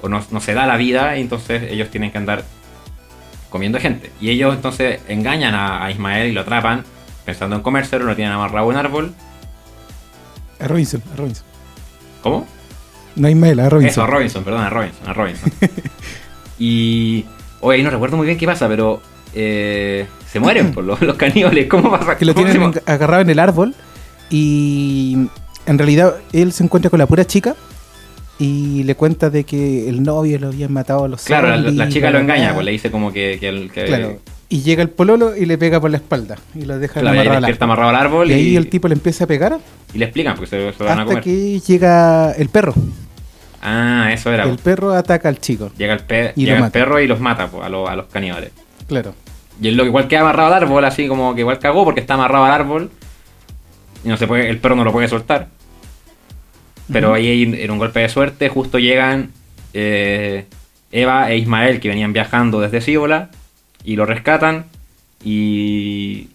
o 0.02 0.08
no, 0.08 0.22
no 0.30 0.40
se 0.40 0.54
da 0.54 0.66
la 0.66 0.76
vida, 0.76 1.16
y 1.16 1.20
entonces 1.20 1.70
ellos 1.70 1.90
tienen 1.90 2.10
que 2.10 2.18
andar 2.18 2.44
comiendo 3.50 3.80
gente. 3.80 4.10
Y 4.20 4.30
ellos 4.30 4.54
entonces 4.54 5.00
engañan 5.08 5.54
a, 5.54 5.84
a 5.84 5.90
Ismael 5.90 6.28
y 6.28 6.32
lo 6.32 6.42
atrapan 6.42 6.84
pensando 7.28 7.56
en 7.56 7.62
comérselo, 7.62 8.06
lo 8.06 8.16
tienen 8.16 8.32
amarrado 8.32 8.66
a 8.66 8.68
un 8.70 8.76
árbol. 8.76 9.12
A 10.60 10.66
Robinson, 10.66 11.02
a 11.12 11.16
Robinson. 11.16 11.44
¿Cómo? 12.22 12.46
No 13.16 13.26
hay 13.26 13.34
Ismael, 13.34 13.60
a 13.60 13.68
Robinson. 13.68 13.90
Eso, 13.90 14.02
a 14.02 14.06
Robinson, 14.06 14.44
perdón, 14.44 14.62
a 14.62 14.70
Robinson, 14.70 15.08
a 15.08 15.12
Robinson. 15.12 15.52
y. 16.58 17.26
Oye, 17.60 17.82
no 17.82 17.90
recuerdo 17.90 18.16
muy 18.16 18.26
bien 18.26 18.38
qué 18.38 18.46
pasa, 18.46 18.66
pero. 18.66 19.02
Eh, 19.40 20.06
se 20.30 20.40
mueren 20.40 20.72
por 20.72 20.82
los, 20.84 21.00
los 21.08 21.16
caníbales. 21.16 21.66
¿Cómo 21.68 21.90
pasa? 21.90 22.16
que 22.18 22.24
lo 22.24 22.34
¿Cómo 22.34 22.46
tienen 22.46 22.72
agarrado 22.86 23.22
en 23.22 23.30
el 23.30 23.38
árbol 23.38 23.74
y 24.30 25.16
en 25.66 25.78
realidad 25.78 26.16
él 26.32 26.52
se 26.52 26.64
encuentra 26.64 26.90
con 26.90 26.98
la 26.98 27.06
pura 27.06 27.24
chica 27.24 27.54
y 28.38 28.82
le 28.84 28.94
cuenta 28.94 29.30
de 29.30 29.44
que 29.44 29.88
el 29.88 30.02
novio 30.02 30.38
lo 30.38 30.48
habían 30.48 30.72
matado 30.72 31.04
a 31.04 31.08
los 31.08 31.22
Claro, 31.24 31.56
la, 31.56 31.88
chica 31.88 32.10
lo 32.10 32.18
engaña, 32.18 32.52
pues 32.54 32.64
le 32.64 32.72
dice 32.72 32.90
como 32.90 33.12
que. 33.12 33.38
que, 33.40 33.48
el- 33.48 33.70
que- 33.70 33.84
Claro. 33.84 34.18
Y 34.50 34.62
llega 34.62 34.82
el 34.82 34.88
pololo 34.88 35.36
y 35.36 35.44
le 35.44 35.58
pega 35.58 35.78
por 35.78 35.90
la 35.90 35.98
espalda 35.98 36.36
y 36.54 36.62
lo 36.64 36.78
deja 36.78 37.00
claro, 37.00 37.20
amarrado 37.20 37.46
al 37.46 37.56
amarrado 37.60 37.88
al 37.90 37.96
árbol 37.96 38.30
Y 38.30 38.32
y, 38.32 38.36
ahí 38.36 38.56
el 38.56 38.70
tipo 38.70 38.88
le 38.88 38.94
empieza 38.94 39.24
a 39.24 39.26
pegar 39.26 39.58
y 39.92 39.98
le 39.98 40.06
explican 40.06 40.36
porque 40.36 40.48
se, 40.48 40.72
se 40.72 40.78
lo 40.82 40.88
van 40.88 41.00
a 41.00 41.02
hasta 41.02 41.04
comer. 41.20 41.22
que 41.24 41.60
llega 41.60 42.32
el 42.32 42.48
perro. 42.48 42.72
Ah, 43.60 44.08
eso 44.10 44.32
era. 44.32 44.44
El 44.44 44.56
perro 44.56 44.92
ataca 44.94 45.28
al 45.28 45.38
chico. 45.38 45.70
Llega 45.76 45.92
el, 45.92 46.00
pe- 46.00 46.32
llega 46.34 46.64
el 46.64 46.70
perro 46.70 46.98
y 46.98 47.06
los 47.06 47.20
mata 47.20 47.50
a, 47.62 47.66
a 47.66 47.68
los 47.96 48.06
caníbales. 48.06 48.52
Claro. 48.86 49.14
Y 49.60 49.68
el 49.68 49.76
loco 49.76 49.88
igual 49.88 50.08
queda 50.08 50.20
amarrado 50.20 50.54
al 50.54 50.62
árbol, 50.62 50.84
así 50.84 51.08
como 51.08 51.34
que 51.34 51.40
igual 51.40 51.58
cagó 51.58 51.84
porque 51.84 52.00
está 52.00 52.14
amarrado 52.14 52.44
al 52.44 52.52
árbol. 52.52 52.90
Y 54.04 54.08
no 54.08 54.16
se 54.16 54.26
puede, 54.26 54.48
el 54.48 54.58
perro 54.58 54.76
no 54.76 54.84
lo 54.84 54.92
puede 54.92 55.08
soltar. 55.08 55.48
Pero 56.92 57.14
ahí 57.14 57.42
en 57.42 57.70
un 57.70 57.78
golpe 57.78 58.00
de 58.00 58.08
suerte, 58.08 58.48
justo 58.48 58.78
llegan 58.78 59.32
eh, 59.74 60.46
Eva 60.90 61.30
e 61.30 61.36
Ismael 61.36 61.80
que 61.80 61.88
venían 61.88 62.12
viajando 62.12 62.60
desde 62.60 62.80
Síbola 62.80 63.30
y 63.84 63.96
lo 63.96 64.06
rescatan 64.06 64.66
y 65.22 66.28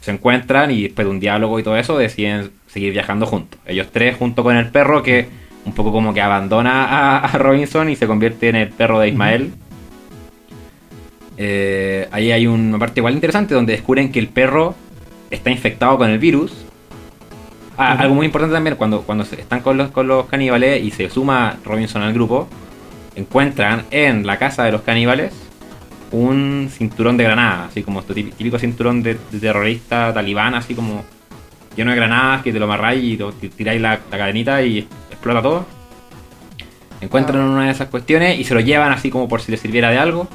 se 0.00 0.10
encuentran 0.10 0.70
y 0.70 0.82
después 0.82 1.06
de 1.06 1.10
un 1.10 1.20
diálogo 1.20 1.58
y 1.60 1.62
todo 1.62 1.76
eso 1.76 1.96
deciden 1.96 2.50
seguir 2.66 2.92
viajando 2.92 3.26
juntos. 3.26 3.60
Ellos 3.66 3.88
tres 3.92 4.16
junto 4.16 4.42
con 4.42 4.56
el 4.56 4.68
perro 4.70 5.02
que 5.02 5.28
un 5.64 5.74
poco 5.74 5.92
como 5.92 6.12
que 6.12 6.20
abandona 6.20 6.84
a, 6.84 7.18
a 7.18 7.38
Robinson 7.38 7.88
y 7.88 7.94
se 7.94 8.08
convierte 8.08 8.48
en 8.48 8.56
el 8.56 8.68
perro 8.70 8.98
de 8.98 9.08
Ismael. 9.08 9.52
Eh, 11.44 12.08
ahí 12.12 12.30
hay 12.30 12.46
una 12.46 12.78
parte 12.78 13.00
igual 13.00 13.14
interesante 13.14 13.52
donde 13.52 13.72
descubren 13.72 14.12
que 14.12 14.20
el 14.20 14.28
perro 14.28 14.76
está 15.28 15.50
infectado 15.50 15.98
con 15.98 16.08
el 16.08 16.20
virus. 16.20 16.52
Ah. 17.76 17.96
Algo 17.98 18.14
muy 18.14 18.26
importante 18.26 18.54
también, 18.54 18.76
cuando, 18.76 19.02
cuando 19.02 19.24
están 19.24 19.60
con 19.60 19.76
los, 19.76 19.90
con 19.90 20.06
los 20.06 20.26
caníbales 20.26 20.84
y 20.84 20.92
se 20.92 21.10
suma 21.10 21.56
Robinson 21.64 22.02
al 22.02 22.12
grupo, 22.12 22.46
encuentran 23.16 23.86
en 23.90 24.24
la 24.24 24.38
casa 24.38 24.62
de 24.62 24.70
los 24.70 24.82
caníbales 24.82 25.32
un 26.12 26.68
cinturón 26.70 27.16
de 27.16 27.24
granadas, 27.24 27.70
así 27.70 27.82
como 27.82 28.00
este 28.00 28.14
típico, 28.14 28.58
cinturón 28.58 29.02
de, 29.02 29.18
de 29.32 29.40
terrorista 29.40 30.14
talibán, 30.14 30.54
así 30.54 30.74
como 30.74 31.02
lleno 31.74 31.90
de 31.90 31.96
granadas 31.96 32.42
que 32.42 32.52
te 32.52 32.58
lo 32.60 32.66
amarráis 32.66 33.02
y 33.02 33.16
ti- 33.40 33.48
tiráis 33.48 33.80
la, 33.80 33.98
la 34.10 34.18
cadenita 34.18 34.62
y 34.62 34.86
explota 35.10 35.42
todo. 35.42 35.66
Encuentran 37.00 37.40
una 37.40 37.64
de 37.64 37.72
esas 37.72 37.88
cuestiones 37.88 38.38
y 38.38 38.44
se 38.44 38.54
lo 38.54 38.60
llevan 38.60 38.92
así 38.92 39.10
como 39.10 39.26
por 39.26 39.40
si 39.40 39.50
les 39.50 39.60
sirviera 39.60 39.90
de 39.90 39.98
algo. 39.98 40.28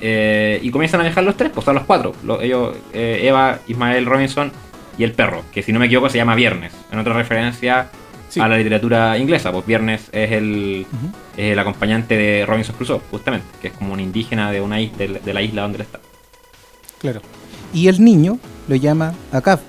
Eh, 0.00 0.58
y 0.62 0.70
comienzan 0.70 1.00
a 1.00 1.04
viajar 1.04 1.24
los 1.24 1.36
tres, 1.36 1.50
pues 1.52 1.64
son 1.64 1.74
los 1.76 1.84
cuatro. 1.84 2.12
Lo- 2.24 2.40
ellos, 2.40 2.76
eh, 2.92 3.20
Eva, 3.24 3.58
Ismael 3.68 4.04
Robinson 4.06 4.52
y 4.98 5.04
el 5.04 5.12
perro, 5.12 5.42
que 5.52 5.62
si 5.62 5.72
no 5.72 5.78
me 5.80 5.86
equivoco 5.86 6.08
se 6.08 6.18
llama 6.18 6.34
Viernes. 6.34 6.72
En 6.92 6.98
otra 6.98 7.14
referencia 7.14 7.88
Sí. 8.28 8.40
a 8.40 8.48
la 8.48 8.56
literatura 8.56 9.16
inglesa, 9.18 9.52
pues 9.52 9.64
Viernes 9.66 10.08
es 10.12 10.32
el, 10.32 10.86
es 11.36 11.52
el 11.52 11.58
acompañante 11.58 12.16
de 12.16 12.44
Robinson 12.46 12.74
Crusoe, 12.76 13.00
justamente, 13.10 13.46
que 13.62 13.68
es 13.68 13.74
como 13.74 13.92
un 13.92 14.00
indígena 14.00 14.50
de, 14.50 14.60
una 14.60 14.80
is- 14.80 14.96
de, 14.98 15.20
de 15.24 15.34
la 15.34 15.40
isla 15.42 15.62
donde 15.62 15.76
él 15.78 15.82
está. 15.82 16.00
Claro. 17.00 17.20
Y 17.72 17.88
el 17.88 18.02
niño 18.04 18.38
lo 18.68 18.76
llama 18.76 19.14
Acab. 19.32 19.60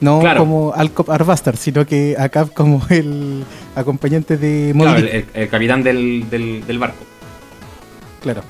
No 0.00 0.18
Claro. 0.20 0.40
como 0.40 0.72
Alcop 0.74 1.10
Arbastar, 1.10 1.56
sino 1.56 1.86
que 1.86 2.16
Acab 2.18 2.52
como 2.52 2.84
el 2.90 3.44
acompañante 3.76 4.36
de 4.36 4.72
Claro, 4.76 4.90
Moby 4.90 5.00
el, 5.02 5.08
el- 5.08 5.26
el 5.34 5.48
capitán 5.48 5.82
del, 5.82 6.28
del- 6.30 6.66
del 6.66 6.78
barco. 6.78 7.04
Claro. 8.20 8.42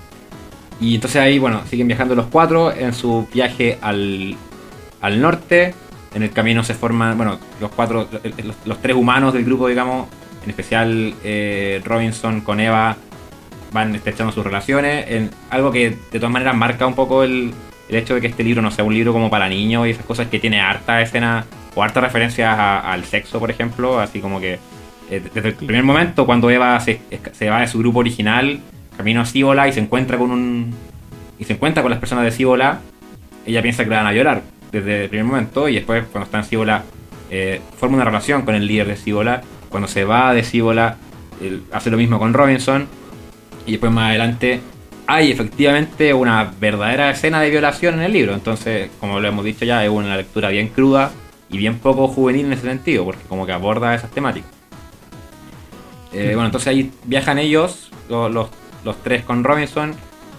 Y 0.83 0.97
entonces 0.97 1.23
ahí, 1.23 1.39
bueno, 1.39 1.63
siguen 1.71 1.87
viajando 1.87 2.17
los 2.17 2.27
cuatro 2.27 2.73
en 2.73 2.93
su 2.93 3.29
viaje 3.33 3.79
al, 3.81 4.35
al 5.01 5.21
norte. 5.21 5.75
En 6.13 6.25
el 6.25 6.31
camino 6.33 6.65
se 6.65 6.75
forman, 6.75 7.17
bueno, 7.17 7.39
los 7.61 7.71
cuatro, 7.71 8.09
los, 8.65 8.83
tres 8.83 8.97
humanos 8.97 9.33
del 9.33 9.45
grupo, 9.45 9.69
digamos, 9.69 10.09
en 10.43 10.51
especial 10.51 11.15
eh, 11.23 11.81
Robinson 11.85 12.41
con 12.41 12.59
Eva, 12.59 12.97
van 13.73 13.95
estrechando 13.95 14.33
sus 14.33 14.43
relaciones. 14.43 15.31
Algo 15.51 15.71
que 15.71 15.91
de 15.91 16.19
todas 16.19 16.33
maneras 16.33 16.57
marca 16.57 16.85
un 16.85 16.95
poco 16.95 17.23
el, 17.23 17.55
el 17.89 17.95
hecho 17.95 18.17
de 18.17 18.21
que 18.21 18.27
este 18.27 18.43
libro 18.43 18.61
no 18.61 18.73
sea 18.73 18.85
un 18.85 18.93
libro 18.93 19.13
como 19.13 19.31
para 19.31 19.49
niños 19.49 19.87
y 19.87 19.91
esas 19.91 20.05
cosas 20.05 20.27
que 20.27 20.41
tiene 20.41 20.61
harta 20.61 21.01
escena 21.01 21.47
o 21.77 21.83
harta 21.85 22.01
referencias 22.01 22.59
al 22.59 23.05
sexo, 23.05 23.39
por 23.39 23.53
ejemplo, 23.53 24.01
así 24.01 24.19
como 24.19 24.41
que 24.41 24.59
eh, 25.11 25.23
desde 25.33 25.51
el 25.51 25.55
primer 25.55 25.85
momento 25.85 26.27
cuando 26.27 26.51
Eva 26.51 26.79
se, 26.81 27.01
se 27.31 27.51
va 27.51 27.61
de 27.61 27.69
su 27.69 27.79
grupo 27.79 28.01
original, 28.01 28.61
camino 28.97 29.21
a 29.21 29.27
Síbola 29.27 29.69
y 29.69 29.73
se 29.73 29.81
encuentra 29.81 30.19
con 30.19 30.31
un 30.31 30.75
y 31.39 31.45
se 31.45 31.55
encuentra 31.55 31.83
con 31.83 31.91
las 31.91 31.99
personas 32.01 32.25
de 32.25 32.31
Síbola, 32.31 32.81
ella 33.47 33.63
piensa 33.63 33.83
que 33.85 33.91
le 33.91 33.97
van 33.97 34.07
a 34.07 34.13
llorar 34.13 34.43
desde 34.71 35.05
el 35.05 35.09
primer 35.09 35.27
momento 35.27 35.69
y 35.69 35.75
después 35.75 36.05
cuando 36.13 36.27
está 36.27 36.39
en 36.39 36.45
Síbola 36.45 36.85
eh, 37.31 37.61
forma 37.77 37.97
una 37.97 38.05
relación 38.05 38.43
con 38.43 38.55
el 38.55 38.67
líder 38.67 38.87
de 38.89 38.97
Síbola. 38.97 39.43
Cuando 39.69 39.89
se 39.89 40.05
va 40.05 40.33
de 40.35 40.45
Síbola 40.45 40.97
él 41.41 41.63
hace 41.73 41.91
lo 41.91 41.97
mismo 41.97 42.19
con 42.19 42.33
Robinson 42.35 42.87
y 43.67 43.73
después 43.73 43.91
más 43.91 44.11
adelante 44.11 44.61
hay 45.07 45.33
efectivamente 45.33 46.15
una 46.15 46.53
verdadera 46.61 47.11
escena 47.11 47.41
de 47.41 47.51
violación 47.51 47.95
en 47.95 48.03
el 48.03 48.13
libro. 48.13 48.35
Entonces, 48.35 48.91
como 49.01 49.19
lo 49.19 49.27
hemos 49.27 49.45
dicho 49.45 49.65
ya, 49.65 49.83
es 49.85 49.91
una 49.91 50.17
lectura 50.17 50.49
bien 50.51 50.69
cruda 50.69 51.11
y 51.51 51.59
bien 51.59 51.79
poco 51.79 52.07
juvenil 52.09 52.47
en 52.47 52.53
ese 52.53 52.63
sentido, 52.63 53.05
porque 53.05 53.23
como 53.29 53.45
que 53.45 53.53
aborda 53.53 53.95
esas 53.95 54.11
temáticas. 54.11 54.51
Eh, 56.13 56.33
bueno, 56.35 56.47
entonces 56.47 56.69
ahí 56.69 56.91
viajan 57.05 57.39
ellos, 57.39 57.91
lo- 58.09 58.29
los, 58.29 58.49
los 58.85 59.03
tres 59.03 59.25
con 59.25 59.45
Robinson, 59.45 59.95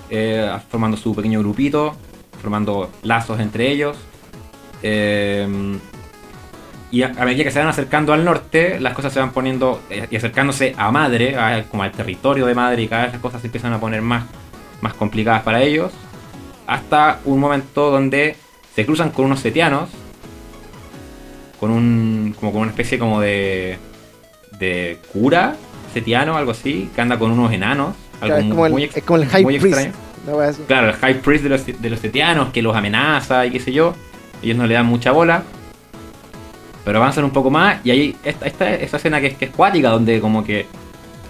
eh, 0.10 0.52
formando 0.70 0.98
su 0.98 1.16
pequeño 1.16 1.40
grupito, 1.40 1.96
formando 2.42 2.90
lazos 3.04 3.40
entre 3.40 3.72
ellos. 3.72 3.98
Eh, 4.82 5.78
y 6.92 7.02
a, 7.02 7.10
medida 7.10 7.44
que 7.44 7.52
se 7.52 7.58
van 7.58 7.70
acercando 7.70 8.14
al 8.14 8.24
norte, 8.24 8.80
las 8.80 8.94
cosas 8.94 9.12
se 9.12 9.20
van 9.20 9.32
poniendo 9.32 9.82
eh, 9.90 10.08
y 10.12 10.16
acercándose 10.16 10.76
a 10.78 10.92
Madre, 10.92 11.36
como 11.72 11.82
al 11.82 11.92
territorio 11.92 12.46
de 12.46 12.54
Madre, 12.54 12.84
y 12.84 12.88
cada 12.88 13.06
vez 13.06 13.14
las 13.14 13.22
cosas 13.22 13.42
se 13.42 13.48
empiezan 13.48 13.74
a 13.74 13.80
poner 13.80 14.04
más, 14.04 14.26
más 14.82 14.94
complicadas 14.94 15.42
para 15.42 15.64
ellos. 15.64 15.92
Hasta 16.68 17.20
un 17.26 17.40
momento 17.40 17.90
donde 17.90 18.36
se 18.76 18.86
cruzan 18.86 19.10
con 19.10 19.26
unos 19.26 19.40
setianos, 19.40 19.90
con 21.60 21.72
un. 21.72 22.36
como 22.40 22.52
con 22.52 22.62
una 22.62 22.72
especie 22.72 23.00
como 23.00 23.22
de. 23.22 23.78
de 24.60 25.00
cura 25.12 25.56
setiano, 25.94 26.36
algo 26.36 26.52
así, 26.52 26.90
que 26.94 27.02
anda 27.02 27.18
con 27.18 27.32
unos 27.32 27.52
enanos. 27.52 27.96
Claro, 28.20 28.38
es, 28.38 28.46
como 28.50 28.66
el, 28.66 28.72
muy 28.72 28.84
ex- 28.84 28.98
es 28.98 29.04
como 29.04 29.20
el 29.22 29.28
High 29.28 29.44
Priest. 29.60 29.78
así. 29.80 29.90
Claro, 30.68 30.88
el 30.90 30.94
High 30.96 31.22
Priest 31.22 31.44
de 31.44 31.50
los, 31.50 31.66
de 31.66 31.90
los 31.90 32.00
setianos 32.00 32.50
que 32.54 32.62
los 32.62 32.76
amenaza 32.76 33.46
y 33.46 33.52
qué 33.52 33.60
sé 33.60 33.72
yo. 33.74 33.94
Ellos 34.42 34.58
no 34.58 34.66
le 34.68 34.74
dan 34.76 34.86
mucha 34.86 35.12
bola. 35.12 35.44
Pero 36.86 36.98
avanzan 36.98 37.24
un 37.24 37.32
poco 37.32 37.50
más 37.50 37.78
y 37.86 37.92
ahí 37.92 38.16
esta, 38.24 38.46
esta, 38.46 38.74
esta 38.74 38.98
escena 38.98 39.22
que 39.22 39.28
es, 39.28 39.38
que 39.38 39.46
es 39.46 39.52
cuática, 39.52 39.90
donde 39.90 40.20
como 40.20 40.44
que 40.44 40.66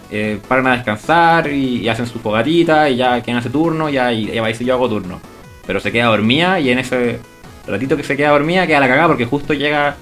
eh, 0.09 0.39
paran 0.47 0.65
a 0.67 0.73
descansar 0.73 1.47
y, 1.51 1.77
y 1.81 1.89
hacen 1.89 2.07
su 2.07 2.19
fogatita 2.19 2.89
y 2.89 2.95
ya 2.97 3.21
quien 3.21 3.37
hace 3.37 3.49
turno, 3.51 3.87
ya 3.89 4.11
y 4.11 4.31
ella 4.31 4.41
va 4.41 4.49
y 4.49 4.53
yo 4.55 4.73
hago 4.73 4.89
turno. 4.89 5.19
Pero 5.67 5.79
se 5.79 5.91
queda 5.91 6.05
dormida 6.05 6.59
y 6.59 6.71
en 6.71 6.79
ese 6.79 7.19
ratito 7.67 7.95
que 7.95 8.03
se 8.03 8.17
queda 8.17 8.29
dormida 8.31 8.65
queda 8.67 8.79
la 8.79 8.87
cagada 8.87 9.07
porque 9.09 9.25
justo 9.25 9.53
llega 9.53 9.95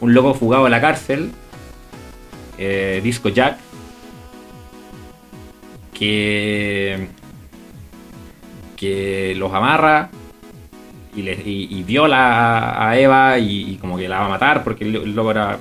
un 0.00 0.14
loco 0.14 0.34
fugado 0.34 0.64
de 0.64 0.70
la 0.70 0.80
cárcel, 0.80 1.32
eh, 2.58 3.00
Disco 3.02 3.28
Jack, 3.28 3.58
que 5.92 7.08
que 8.76 9.34
los 9.36 9.52
amarra 9.54 10.10
y, 11.14 11.82
viola 11.84 12.88
a, 12.88 12.98
Eva 12.98 13.38
y, 13.38 13.76
como 13.76 13.96
que 13.96 14.08
la 14.08 14.18
va 14.18 14.26
a 14.26 14.28
matar 14.28 14.64
porque 14.64 14.84
el 14.84 15.14
loco 15.14 15.30
era 15.30 15.58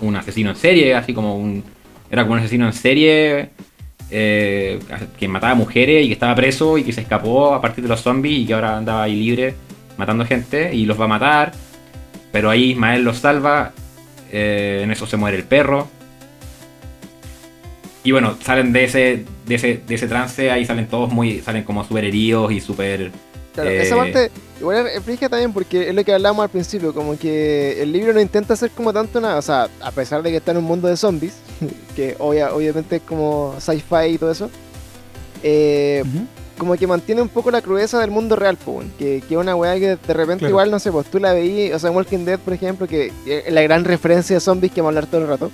un 0.00 0.16
asesino 0.16 0.50
en 0.50 0.56
serie, 0.56 0.94
así 0.94 1.12
como 1.12 1.36
un... 1.36 1.62
Era 2.10 2.22
como 2.22 2.34
un 2.34 2.38
asesino 2.38 2.66
en 2.66 2.72
serie 2.72 3.50
eh, 4.10 4.78
que 5.18 5.28
mataba 5.28 5.54
mujeres 5.54 6.04
y 6.04 6.08
que 6.08 6.12
estaba 6.14 6.34
preso 6.34 6.78
y 6.78 6.84
que 6.84 6.92
se 6.92 7.00
escapó 7.00 7.54
a 7.54 7.60
partir 7.60 7.82
de 7.82 7.88
los 7.88 8.00
zombies 8.00 8.40
y 8.40 8.46
que 8.46 8.54
ahora 8.54 8.76
andaba 8.76 9.02
ahí 9.02 9.16
libre 9.16 9.54
matando 9.96 10.24
gente 10.24 10.74
y 10.74 10.86
los 10.86 10.98
va 10.98 11.04
a 11.04 11.08
matar. 11.08 11.52
Pero 12.32 12.50
ahí 12.50 12.70
Ismael 12.70 13.02
los 13.02 13.18
salva, 13.18 13.72
eh, 14.30 14.80
en 14.82 14.90
eso 14.90 15.06
se 15.06 15.16
muere 15.16 15.36
el 15.36 15.44
perro. 15.44 15.88
Y 18.04 18.12
bueno, 18.12 18.36
salen 18.44 18.72
de 18.72 18.84
ese, 18.84 19.24
de 19.46 19.54
ese, 19.54 19.80
de 19.86 19.94
ese 19.94 20.06
trance, 20.06 20.50
ahí 20.50 20.64
salen 20.66 20.86
todos 20.88 21.10
muy, 21.12 21.40
salen 21.40 21.64
como 21.64 21.82
súper 21.84 22.04
heridos 22.04 22.52
y 22.52 22.60
súper... 22.60 23.10
Claro, 23.54 23.70
eh, 23.70 23.82
esa 23.82 23.96
parte 23.96 24.30
Igual 24.60 24.86
es 24.88 25.02
fija 25.04 25.28
también 25.28 25.52
porque 25.52 25.88
es 25.88 25.94
lo 25.94 26.04
que 26.04 26.12
hablábamos 26.12 26.42
al 26.44 26.48
principio, 26.50 26.92
como 26.92 27.16
que 27.18 27.80
el 27.82 27.92
libro 27.92 28.12
no 28.12 28.20
intenta 28.20 28.54
ser 28.56 28.70
como 28.70 28.92
tanto 28.92 29.20
nada, 29.20 29.38
o 29.38 29.42
sea, 29.42 29.68
a 29.80 29.90
pesar 29.90 30.22
de 30.22 30.30
que 30.30 30.36
está 30.38 30.50
en 30.52 30.58
un 30.58 30.64
mundo 30.64 30.86
de 30.88 30.96
zombies, 30.96 31.34
que 31.96 32.16
obvia- 32.18 32.52
obviamente 32.52 32.96
es 32.96 33.02
como 33.02 33.54
sci-fi 33.58 34.06
y 34.14 34.18
todo 34.18 34.30
eso, 34.32 34.50
eh, 35.42 36.04
como 36.58 36.76
que 36.76 36.86
mantiene 36.86 37.20
un 37.22 37.28
poco 37.28 37.50
la 37.50 37.62
crudeza 37.62 37.98
del 38.00 38.10
mundo 38.10 38.36
real, 38.36 38.56
weón. 38.66 38.90
que, 38.98 39.22
que 39.28 39.34
es 39.34 39.40
una 39.40 39.56
weá 39.56 39.74
que 39.74 39.96
de 39.96 40.14
repente 40.14 40.40
Claro. 40.40 40.50
igual, 40.50 40.70
no 40.70 40.78
sé, 40.78 40.90
pues 40.92 41.06
tú 41.06 41.18
la 41.18 41.32
veí, 41.32 41.72
o 41.72 41.78
sea, 41.78 41.90
en 41.90 41.96
Walking 41.96 42.24
Dead, 42.24 42.38
por 42.38 42.52
ejemplo, 42.54 42.86
que 42.86 43.12
que 43.24 43.38
es 43.46 43.52
la 43.52 43.62
gran 43.62 43.84
referencia 43.84 44.34
de 44.36 44.40
zombies 44.40 44.72
que 44.72 44.80
vamos 44.80 44.94
a 44.94 44.98
hablar 44.98 45.10
todo 45.10 45.22
el 45.22 45.28
rato. 45.28 45.50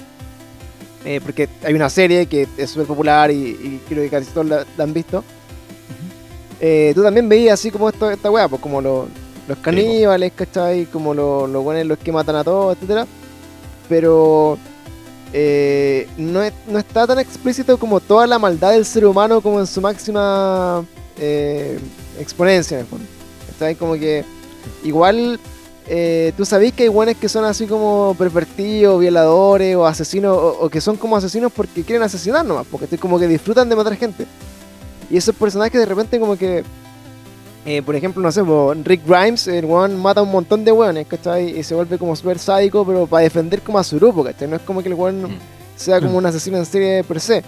Eh, 1.04 1.20
porque 1.22 1.48
hay 1.64 1.72
una 1.74 1.88
serie 1.88 2.26
que 2.26 2.46
es 2.58 2.70
súper 2.70 2.86
popular 2.86 3.30
y, 3.30 3.34
y 3.34 3.80
creo 3.88 4.02
que 4.02 4.10
casi 4.10 4.26
todos 4.32 4.46
la, 4.46 4.66
la 4.76 4.84
han 4.84 4.92
visto. 4.92 5.24
Eh, 6.60 6.92
tú 6.94 7.02
también 7.02 7.28
veías 7.28 7.54
así 7.58 7.70
como 7.70 7.88
esto, 7.88 8.10
esta 8.10 8.30
weá, 8.30 8.46
pues 8.48 8.60
como 8.60 8.80
lo- 8.82 9.08
los 9.48 9.58
caníbales, 9.58 10.32
¿cachai? 10.36 10.84
Como 10.86 11.14
lo- 11.14 11.46
los 11.46 11.64
buenos 11.64 11.86
los 11.86 11.98
que 11.98 12.12
matan 12.12 12.36
a 12.36 12.44
todos, 12.44 12.76
etcétera. 12.76 13.06
Pero 13.88 14.58
eh, 15.32 16.06
no, 16.18 16.42
es- 16.42 16.52
no 16.68 16.78
está 16.78 17.06
tan 17.06 17.18
explícito 17.18 17.78
como 17.78 17.98
toda 18.00 18.26
la 18.26 18.38
maldad 18.38 18.72
del 18.72 18.84
ser 18.84 19.06
humano 19.06 19.40
como 19.40 19.58
en 19.60 19.66
su 19.66 19.80
máxima 19.80 20.84
exponencia 22.18 22.76
en 22.76 22.80
el 22.82 22.86
fondo. 22.86 23.06
¿Cachai? 23.52 23.74
Como 23.74 23.94
que 23.94 24.24
igual 24.84 25.40
eh, 25.92 26.32
tú 26.36 26.44
sabés 26.44 26.72
que 26.72 26.84
hay 26.84 26.88
buenos 26.88 27.16
que 27.16 27.28
son 27.28 27.44
así 27.44 27.66
como 27.66 28.14
pervertidos, 28.16 29.00
violadores 29.00 29.74
o 29.74 29.84
asesinos, 29.86 30.36
o, 30.36 30.58
o 30.60 30.68
que 30.68 30.80
son 30.80 30.96
como 30.96 31.16
asesinos 31.16 31.50
porque 31.52 31.82
quieren 31.82 32.04
asesinar 32.04 32.46
nomás, 32.46 32.64
porque 32.70 32.96
como 32.96 33.18
que 33.18 33.26
disfrutan 33.26 33.68
de 33.68 33.74
matar 33.74 33.96
gente. 33.96 34.24
Y 35.10 35.16
esos 35.16 35.34
personajes 35.34 35.80
de 35.80 35.86
repente 35.86 36.20
como 36.20 36.36
que, 36.36 36.62
eh, 37.66 37.82
por 37.82 37.96
ejemplo, 37.96 38.22
no 38.22 38.30
sé, 38.30 38.42
Rick 38.84 39.02
Grimes, 39.04 39.48
el 39.48 39.64
weón 39.64 40.00
mata 40.00 40.20
a 40.20 40.22
un 40.22 40.30
montón 40.30 40.64
de 40.64 40.70
weones, 40.70 41.08
¿cachai? 41.08 41.58
Y 41.58 41.64
se 41.64 41.74
vuelve 41.74 41.98
como 41.98 42.14
súper 42.14 42.38
sádico, 42.38 42.86
pero 42.86 43.08
para 43.08 43.24
defender 43.24 43.60
como 43.60 43.80
a 43.80 43.82
su 43.82 43.96
grupo, 43.96 44.22
¿cachai? 44.22 44.46
No 44.46 44.54
es 44.56 44.62
como 44.62 44.82
que 44.82 44.88
el 44.88 44.94
weón 44.94 45.22
Mm. 45.22 45.38
sea 45.74 46.00
como 46.00 46.18
un 46.18 46.24
asesino 46.26 46.56
en 46.58 46.66
serie 46.66 47.02
per 47.02 47.18
se. 47.20 47.42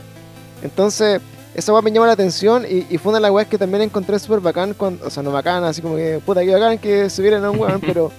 Entonces, 0.62 1.20
esa 1.54 1.72
weá 1.72 1.82
me 1.82 1.92
llama 1.92 2.06
la 2.08 2.14
atención 2.14 2.64
y, 2.68 2.86
y 2.90 2.98
fue 2.98 3.10
una 3.10 3.18
de 3.18 3.22
las 3.22 3.30
weas 3.30 3.46
que 3.46 3.58
también 3.58 3.82
encontré 3.82 4.18
súper 4.18 4.40
bacán, 4.40 4.74
cuando, 4.74 5.06
o 5.06 5.10
sea, 5.10 5.22
no 5.22 5.30
bacán, 5.30 5.62
así 5.64 5.80
como 5.82 5.94
que, 5.96 6.20
puta, 6.24 6.40
que 6.42 6.52
bacán 6.52 6.78
que 6.78 7.08
se 7.10 7.22
vieran 7.22 7.44
a 7.44 7.50
un 7.50 7.58
weón, 7.60 7.80
pero 7.86 8.10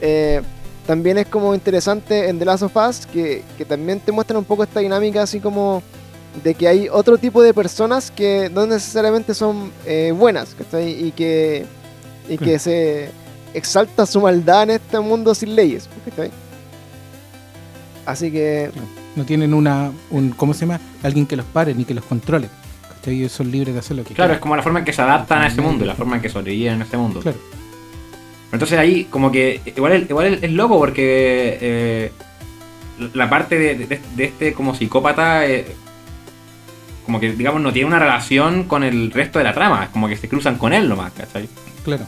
eh, 0.00 0.40
también 0.86 1.16
es 1.18 1.26
como 1.26 1.54
interesante 1.54 2.28
en 2.28 2.38
The 2.38 2.44
Last 2.44 2.62
of 2.64 2.76
Us 2.76 3.06
que, 3.06 3.42
que 3.56 3.64
también 3.64 4.00
te 4.00 4.12
muestran 4.12 4.38
un 4.38 4.44
poco 4.44 4.62
esta 4.64 4.80
dinámica 4.80 5.22
así 5.22 5.40
como 5.40 5.82
de 6.42 6.54
que 6.54 6.66
hay 6.68 6.88
otro 6.90 7.16
tipo 7.16 7.42
de 7.42 7.54
personas 7.54 8.10
que 8.10 8.50
no 8.52 8.66
necesariamente 8.66 9.34
son 9.34 9.70
eh, 9.86 10.12
buenas, 10.16 10.54
¿cachai? 10.54 11.06
Y 11.06 11.12
que, 11.12 11.64
y 12.28 12.36
que 12.36 12.44
Claro. 12.44 12.58
se 12.58 13.10
exalta 13.54 14.04
su 14.04 14.20
maldad 14.20 14.64
en 14.64 14.70
este 14.70 14.98
mundo 15.00 15.34
sin 15.34 15.54
leyes, 15.54 15.88
¿cachai? 16.04 16.30
Así 18.06 18.30
que 18.30 18.70
No 19.16 19.24
tienen 19.24 19.54
una, 19.54 19.90
un, 20.10 20.30
¿cómo 20.30 20.52
se 20.54 20.66
llama? 20.66 20.80
Alguien 21.02 21.24
que 21.26 21.36
los 21.36 21.46
pare 21.46 21.74
ni 21.74 21.84
que 21.84 21.94
los 21.94 22.04
controle. 22.04 22.48
¿Cachai? 22.96 23.14
Ellos 23.14 23.32
son 23.32 23.50
libres 23.50 23.72
de 23.72 23.80
hacer 23.80 23.96
lo 23.96 24.04
que 24.04 24.12
Claro, 24.14 24.32
es 24.32 24.38
quieran. 24.38 24.40
como 24.42 24.56
la 24.56 24.62
forma 24.62 24.80
en 24.80 24.84
que 24.84 24.92
se 24.92 25.02
adaptan 25.02 25.42
a 25.42 25.46
ese 25.46 25.60
mundo 25.60 25.84
y 25.84 25.86
la 25.86 25.94
forma 25.94 26.16
en 26.16 26.22
que 26.22 26.28
sobreviven 26.28 26.74
en 26.74 26.82
ese 26.82 26.96
mundo. 26.96 27.20
Claro. 27.20 27.38
Entonces 28.54 28.78
ahí 28.78 29.04
como 29.04 29.30
que 29.32 29.60
igual, 29.76 29.92
es- 29.92 30.08
igual 30.10 30.38
es, 30.42 30.50
loco 30.52 30.78
porque 30.78 31.58
eh, 31.60 32.12
la 33.12 33.28
parte 33.28 33.58
de, 33.58 33.74
de- 33.74 34.00
de 34.16 34.24
este 34.24 34.52
como 34.52 34.74
psicópata 34.74 35.46
eh, 35.46 35.66
como 37.04 37.20
que 37.20 37.32
digamos 37.32 37.60
no 37.60 37.72
tiene 37.72 37.86
una 37.88 37.98
relación 37.98 38.64
con 38.64 38.82
el 38.82 39.10
resto 39.10 39.38
de 39.38 39.44
la 39.44 39.52
trama, 39.52 39.84
es 39.84 39.90
como 39.90 40.08
que 40.08 40.16
se 40.16 40.28
cruzan 40.28 40.56
con 40.56 40.72
él 40.72 40.88
nomás, 40.88 41.12
¿cachai? 41.12 41.48
Claro. 41.84 42.04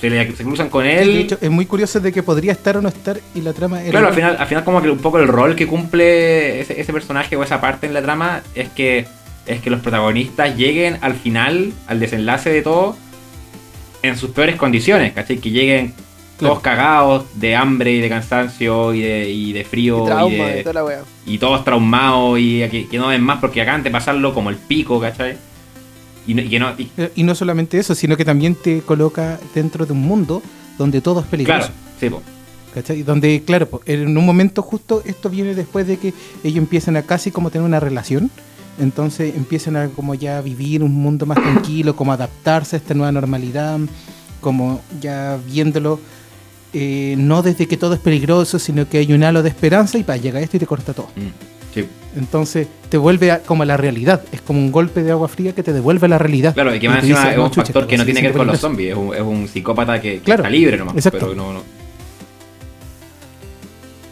Se, 0.00 0.10
le- 0.10 0.34
se 0.36 0.42
cruzan 0.44 0.68
con 0.68 0.84
De 0.84 1.00
él. 1.00 1.18
hecho, 1.20 1.38
es 1.40 1.50
muy 1.50 1.64
curioso 1.66 2.00
de 2.00 2.12
que 2.12 2.22
podría 2.22 2.52
estar 2.52 2.76
o 2.76 2.82
no 2.82 2.88
estar 2.88 3.18
y 3.34 3.40
la 3.40 3.52
trama 3.52 3.80
era 3.82 3.90
Claro, 3.92 4.08
al 4.08 4.14
final, 4.14 4.36
al 4.38 4.46
final 4.46 4.64
como 4.64 4.82
que 4.82 4.90
un 4.90 4.98
poco 4.98 5.18
el 5.18 5.28
rol 5.28 5.54
que 5.54 5.66
cumple 5.66 6.60
ese, 6.60 6.80
ese 6.80 6.92
personaje 6.92 7.36
o 7.36 7.42
esa 7.42 7.60
parte 7.60 7.86
en 7.86 7.94
la 7.94 8.02
trama 8.02 8.42
es 8.54 8.68
que 8.70 9.06
es 9.46 9.60
que 9.60 9.68
los 9.70 9.80
protagonistas 9.80 10.56
lleguen 10.56 10.96
al 11.02 11.14
final, 11.14 11.72
al 11.86 12.00
desenlace 12.00 12.48
de 12.50 12.62
todo, 12.62 12.96
en 14.08 14.16
sus 14.16 14.30
peores 14.30 14.56
condiciones, 14.56 15.12
¿cachai? 15.12 15.38
Que 15.38 15.50
lleguen 15.50 15.94
todos 16.38 16.60
cagados 16.60 17.24
de 17.34 17.54
hambre 17.56 17.92
y 17.92 18.00
de 18.00 18.08
cansancio 18.08 18.92
y 18.92 19.00
de, 19.02 19.30
y 19.30 19.52
de 19.52 19.64
frío 19.64 19.98
y 20.00 20.02
y, 20.02 20.06
trauma 20.06 20.46
de- 20.48 20.60
y 20.60 20.62
toda 20.62 20.72
la 20.74 20.84
wea. 20.84 21.02
y 21.26 21.38
todos 21.38 21.64
traumados 21.64 22.38
y 22.40 22.58
que, 22.70 22.86
que 22.88 22.98
no 22.98 23.06
ven 23.08 23.22
más 23.22 23.38
porque 23.40 23.62
acaban 23.62 23.82
de 23.82 23.90
pasarlo 23.90 24.34
como 24.34 24.50
el 24.50 24.56
pico, 24.56 25.00
¿cachai? 25.00 25.36
Y, 26.26 26.34
no- 26.34 26.42
y 26.42 26.48
que 26.48 26.58
no... 26.58 26.70
Eh, 26.96 27.12
Y 27.14 27.22
no 27.22 27.34
solamente 27.34 27.78
eso, 27.78 27.94
sino 27.94 28.16
que 28.16 28.24
también 28.24 28.54
te 28.56 28.80
coloca 28.80 29.38
dentro 29.54 29.86
de 29.86 29.92
un 29.92 30.00
mundo 30.02 30.42
donde 30.78 31.00
todo 31.00 31.20
es 31.20 31.26
peligroso. 31.26 31.68
claro, 31.68 31.74
sí, 32.00 32.10
po. 32.10 32.22
¿Cachai? 32.74 33.02
Donde, 33.04 33.42
claro, 33.46 33.68
po, 33.68 33.80
en 33.86 34.16
un 34.18 34.26
momento 34.26 34.60
justo 34.60 35.02
esto 35.04 35.30
viene 35.30 35.54
después 35.54 35.86
de 35.86 35.98
que 35.98 36.12
ellos 36.42 36.58
empiezan 36.58 36.96
a 36.96 37.02
casi 37.02 37.30
como 37.30 37.50
tener 37.50 37.64
una 37.64 37.78
relación. 37.78 38.30
Entonces 38.78 39.34
empiezan 39.36 39.76
a 39.76 39.88
como 39.88 40.14
ya 40.14 40.40
vivir 40.40 40.82
un 40.82 40.92
mundo 40.94 41.26
más 41.26 41.38
tranquilo, 41.40 41.94
como 41.94 42.12
adaptarse 42.12 42.76
a 42.76 42.78
esta 42.78 42.94
nueva 42.94 43.12
normalidad, 43.12 43.78
como 44.40 44.80
ya 45.00 45.38
viéndolo, 45.46 46.00
eh, 46.72 47.14
no 47.16 47.42
desde 47.42 47.68
que 47.68 47.76
todo 47.76 47.94
es 47.94 48.00
peligroso, 48.00 48.58
sino 48.58 48.88
que 48.88 48.98
hay 48.98 49.12
un 49.12 49.22
halo 49.22 49.42
de 49.42 49.48
esperanza 49.48 49.96
y 49.98 50.02
para 50.02 50.16
llega 50.18 50.40
esto 50.40 50.56
y 50.56 50.60
te 50.60 50.66
corta 50.66 50.92
todo. 50.92 51.06
Mm, 51.14 51.72
sí. 51.74 51.84
Entonces 52.16 52.66
te 52.88 52.98
vuelve 52.98 53.30
a- 53.30 53.40
como 53.42 53.62
a 53.62 53.66
la 53.66 53.76
realidad, 53.76 54.22
es 54.32 54.40
como 54.40 54.58
un 54.58 54.72
golpe 54.72 55.02
de 55.04 55.12
agua 55.12 55.28
fría 55.28 55.52
que 55.54 55.62
te 55.62 55.72
devuelve 55.72 56.06
a 56.06 56.08
la 56.08 56.18
realidad. 56.18 56.52
Claro, 56.54 56.74
y 56.74 56.80
que 56.80 56.88
más 56.88 56.98
encima 56.98 57.30
es 57.30 57.36
"No, 57.36 57.44
un 57.44 57.52
factor 57.52 57.86
que 57.86 57.96
no 57.96 58.04
tiene 58.04 58.20
que 58.20 58.26
ver 58.28 58.36
con 58.36 58.46
los 58.48 58.60
peligrosa". 58.60 58.68
zombies, 58.68 58.90
es 58.90 58.96
un, 58.96 59.14
es 59.14 59.38
un 59.40 59.48
psicópata 59.48 60.00
que, 60.00 60.14
que 60.14 60.20
Claro, 60.20 60.42
está 60.42 60.50
libre 60.50 60.76
nomás, 60.78 60.96
exacto. 60.96 61.18
pero 61.20 61.34
no, 61.34 61.52
no, 61.52 61.60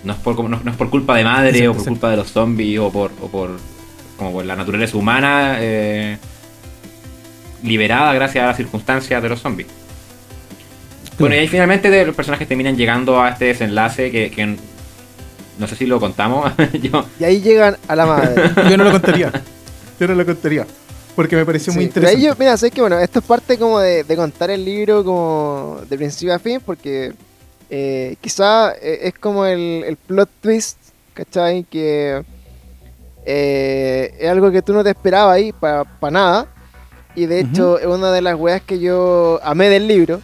no 0.05 0.13
es 0.13 0.19
por 0.19 0.49
no, 0.49 0.61
no 0.63 0.71
es 0.71 0.77
por 0.77 0.91
culpa 0.91 1.17
de 1.17 1.25
madre 1.25 1.51
Exacto, 1.51 1.71
o 1.71 1.73
por 1.75 1.81
exacto. 1.81 1.91
culpa 1.91 2.11
de 2.11 2.17
los 2.17 2.31
zombies 2.31 2.79
o 2.81 2.91
por, 2.91 3.11
o 3.21 3.29
por 3.29 3.51
como 4.23 4.33
por 4.35 4.45
la 4.47 4.57
naturaleza 4.57 4.97
humana 4.97 5.57
eh, 5.61 6.17
liberada 7.63 8.13
gracias 8.15 8.45
a 8.45 8.49
las 8.49 8.57
circunstancias 8.57 9.23
de 9.23 9.29
los 9.29 9.41
zombies. 9.41 9.69
Bueno, 11.19 11.35
y 11.35 11.39
ahí 11.39 11.49
finalmente 11.49 11.91
de- 11.91 12.07
los 12.07 12.17
personajes 12.17 12.49
terminan 12.49 12.77
llegando 12.77 13.21
a 13.23 13.31
este 13.31 13.47
desenlace 13.47 14.11
que, 14.11 14.31
que 14.31 14.57
no 15.59 15.67
sé 15.69 15.77
si 15.77 15.87
lo 15.87 16.01
contamos. 16.01 16.51
Yo, 16.83 17.05
Y 17.21 17.25
ahí 17.25 17.41
llegan 17.41 17.77
a 17.87 17.95
la 17.97 18.07
madre. 18.07 18.51
Yo 18.71 18.77
no 18.77 18.85
lo 18.85 18.93
contaría. 18.93 19.31
Yo 20.01 20.09
no 20.09 20.15
lo 20.15 20.25
contaría. 20.27 20.67
Porque 21.15 21.37
me 21.37 21.45
pareció 21.45 21.73
muy 21.75 21.85
Sí, 21.85 21.91
pero 21.93 22.09
ahí 22.09 22.15
interesante. 22.15 22.41
yo- 22.41 22.45
mira, 22.45 22.57
sé 22.57 22.71
que 22.71 22.81
bueno, 22.81 22.99
esto 22.99 23.19
es 23.19 23.25
parte 23.25 23.59
como 23.59 23.79
de, 23.79 24.03
de 24.03 24.17
contar 24.17 24.51
el 24.51 24.65
libro 24.65 25.05
como 25.05 25.81
de 25.89 25.97
principio 25.99 26.35
a 26.35 26.39
fin, 26.39 26.59
porque 26.65 27.13
eh, 27.69 28.17
quizá 28.21 28.73
eh, 28.81 29.01
es 29.03 29.15
como 29.21 29.45
el, 29.45 29.85
el 29.87 29.97
plot 29.97 30.31
twist, 30.41 30.79
¿cachai? 31.13 31.65
Que 31.71 32.23
eh, 33.25 34.15
es 34.19 34.29
algo 34.31 34.51
que 34.51 34.63
tú 34.63 34.73
no 34.73 34.83
te 34.85 34.91
esperabas 34.91 35.37
ahí 35.37 35.53
para 35.53 35.85
nada. 36.11 36.47
Y 37.15 37.27
de 37.27 37.41
hecho 37.41 37.79
es 37.79 37.87
una 37.87 38.11
de 38.11 38.23
las 38.23 38.35
weas 38.37 38.63
que 38.63 38.79
yo 38.79 39.39
amé 39.43 39.69
del 39.69 39.87
libro. 39.89 40.21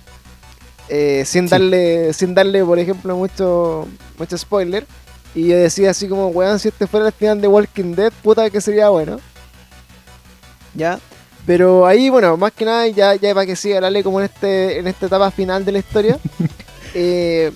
eh, 0.91 1.25
sin 1.27 1.45
Sí. 1.47 1.51
darle, 1.51 2.15
sin 2.15 2.35
darle, 2.35 2.65
por 2.65 2.79
ejemplo, 2.79 3.15
mucho, 3.15 3.87
mucho 4.19 4.39
spoiler. 4.39 4.87
Y 5.35 5.49
yo 5.49 5.57
decía 5.57 5.91
así 5.91 6.09
como, 6.09 6.29
weón, 6.29 6.59
si 6.59 6.69
este 6.69 6.87
fuera 6.87 7.07
el 7.09 7.13
final 7.13 7.43
de 7.43 7.47
Walking 7.49 7.95
Dead, 7.95 8.11
puta 8.23 8.49
que 8.49 8.61
sería 8.63 8.89
bueno. 8.89 9.21
¿ya? 10.75 10.99
Pero 11.47 11.87
ahí, 11.87 12.09
bueno, 12.09 12.37
más 12.39 12.53
que 12.53 12.65
nada, 12.65 12.87
ya, 12.89 13.15
ya 13.15 13.35
para 13.35 13.47
que 13.47 13.57
siga 13.57 13.81
la 13.81 13.91
ley 13.91 14.03
como 14.03 14.19
en, 14.21 14.27
este, 14.27 14.79
en 14.79 14.87
esta 14.87 15.07
etapa 15.07 15.31
final 15.31 15.65
de 15.65 15.73
la 15.73 15.79
historia, 15.79 16.19
eh, 16.95 17.53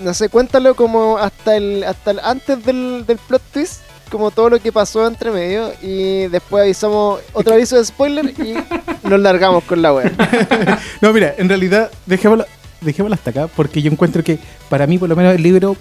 no 0.00 0.14
sé, 0.14 0.28
cuéntalo 0.28 0.74
como 0.74 1.18
hasta 1.18 1.56
el, 1.56 1.84
hasta 1.84 2.12
el- 2.12 2.20
antes 2.20 2.64
del, 2.64 3.04
del 3.06 3.18
plot 3.18 3.42
twist, 3.52 3.82
como 4.12 4.30
todo 4.30 4.50
lo 4.50 4.60
que 4.60 4.70
pasó 4.70 5.06
entre 5.08 5.30
medio, 5.32 5.72
y 5.82 6.28
después 6.28 6.62
avisamos 6.64 7.20
otro 7.32 7.54
aviso 7.54 7.76
de 7.76 7.84
spoiler 7.84 8.26
y 8.38 8.54
nos 9.08 9.18
largamos 9.18 9.64
con 9.64 9.82
la 9.82 9.92
wea. 9.92 10.12
No, 11.00 11.12
mira, 11.12 11.34
en 11.38 11.48
realidad, 11.48 11.90
dejémoslo, 12.06 12.44
dejémoslo 12.80 13.14
hasta 13.14 13.30
acá, 13.30 13.48
porque 13.48 13.82
yo 13.82 13.90
encuentro 13.90 14.22
que 14.22 14.38
para 14.68 14.86
mí, 14.86 14.98
por 14.98 15.08
lo 15.08 15.16
menos, 15.16 15.34
el 15.34 15.42
libro 15.42 15.76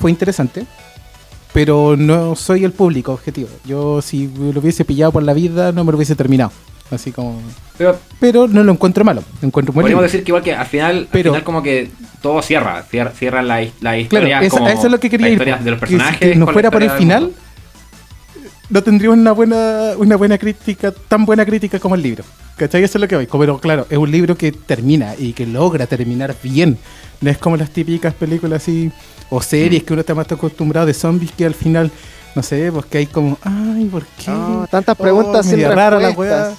fue 0.00 0.10
interesante, 0.12 0.64
pero 1.52 1.96
no 1.96 2.36
soy 2.36 2.64
el 2.64 2.72
público 2.72 3.12
objetivo. 3.12 3.48
Yo, 3.64 4.00
si 4.02 4.28
lo 4.28 4.60
hubiese 4.60 4.84
pillado 4.84 5.10
por 5.10 5.22
la 5.24 5.32
vida, 5.32 5.72
no 5.72 5.82
me 5.84 5.90
lo 5.90 5.96
hubiese 5.96 6.14
terminado. 6.14 6.52
Así 6.92 7.12
como. 7.12 7.40
pero 7.78 7.96
Pero 8.18 8.48
no 8.48 8.64
lo 8.64 8.72
encuentro 8.72 9.04
malo, 9.04 9.22
lo 9.40 9.46
encuentro 9.46 9.72
muy 9.72 9.82
podríamos 9.82 10.02
lindo. 10.02 10.12
decir 10.12 10.24
que 10.24 10.30
igual 10.32 10.42
que 10.42 10.54
al 10.54 10.66
final, 10.66 11.06
Pero- 11.12 11.30
al 11.30 11.34
final 11.36 11.44
como 11.44 11.62
que 11.62 11.88
todo 12.20 12.42
cierra, 12.42 12.82
cierra, 12.90 13.12
cierra 13.12 13.42
la, 13.42 13.64
Claro, 13.78 13.96
historia 13.96 14.40
esa- 14.42 14.56
como 14.56 14.68
eso 14.68 14.86
es 14.86 14.90
lo 14.92 14.98
que 14.98 15.08
quería 15.08 15.28
ir. 15.28 15.38
de 15.38 15.70
los 15.70 15.78
que 15.80 15.86
si- 15.86 15.92
personajes. 15.94 16.18
que 16.18 16.34
no 16.36 16.48
fuera 16.48 16.68
por 16.72 16.82
el 16.82 16.90
final, 16.90 17.22
mundo. 17.24 17.36
No 18.70 18.82
tendríamos 18.82 19.18
una 19.18 19.32
buena, 19.32 19.90
una 19.98 20.16
buena 20.16 20.38
crítica, 20.38 20.92
tan 21.08 21.24
buena 21.26 21.44
crítica 21.44 21.78
como 21.78 21.94
el 21.94 22.02
libro. 22.02 22.24
¿Cachai? 22.56 22.82
Eso 22.84 22.98
es 22.98 23.02
lo 23.02 23.08
que 23.08 23.16
voy. 23.16 23.26
Pero 23.30 23.58
claro, 23.58 23.86
es 23.90 23.98
un 23.98 24.10
libro 24.10 24.36
que 24.36 24.52
termina 24.52 25.14
y 25.18 25.32
que 25.32 25.46
logra 25.46 25.86
terminar 25.86 26.34
bien. 26.42 26.78
No 27.20 27.30
es 27.30 27.38
como 27.38 27.56
las 27.56 27.70
típicas 27.70 28.14
películas 28.14 28.62
así 28.62 28.90
o 29.28 29.40
series 29.42 29.82
que 29.82 29.92
uno 29.92 30.00
está 30.00 30.14
más 30.14 30.30
acostumbrado 30.30 30.86
de 30.86 30.94
zombies 30.94 31.32
que 31.32 31.44
al 31.46 31.54
final, 31.54 31.90
no 32.34 32.42
sé, 32.42 32.70
pues 32.72 32.86
que 32.86 32.98
hay 32.98 33.06
como, 33.06 33.38
ay, 33.42 33.84
¿por 33.86 34.04
qué? 34.04 34.26
Ah, 34.28 34.66
tantas 34.70 34.96
preguntas 34.96 35.46
Oh, 35.46 35.50
sin 35.50 35.60
respuestas. 35.60 36.54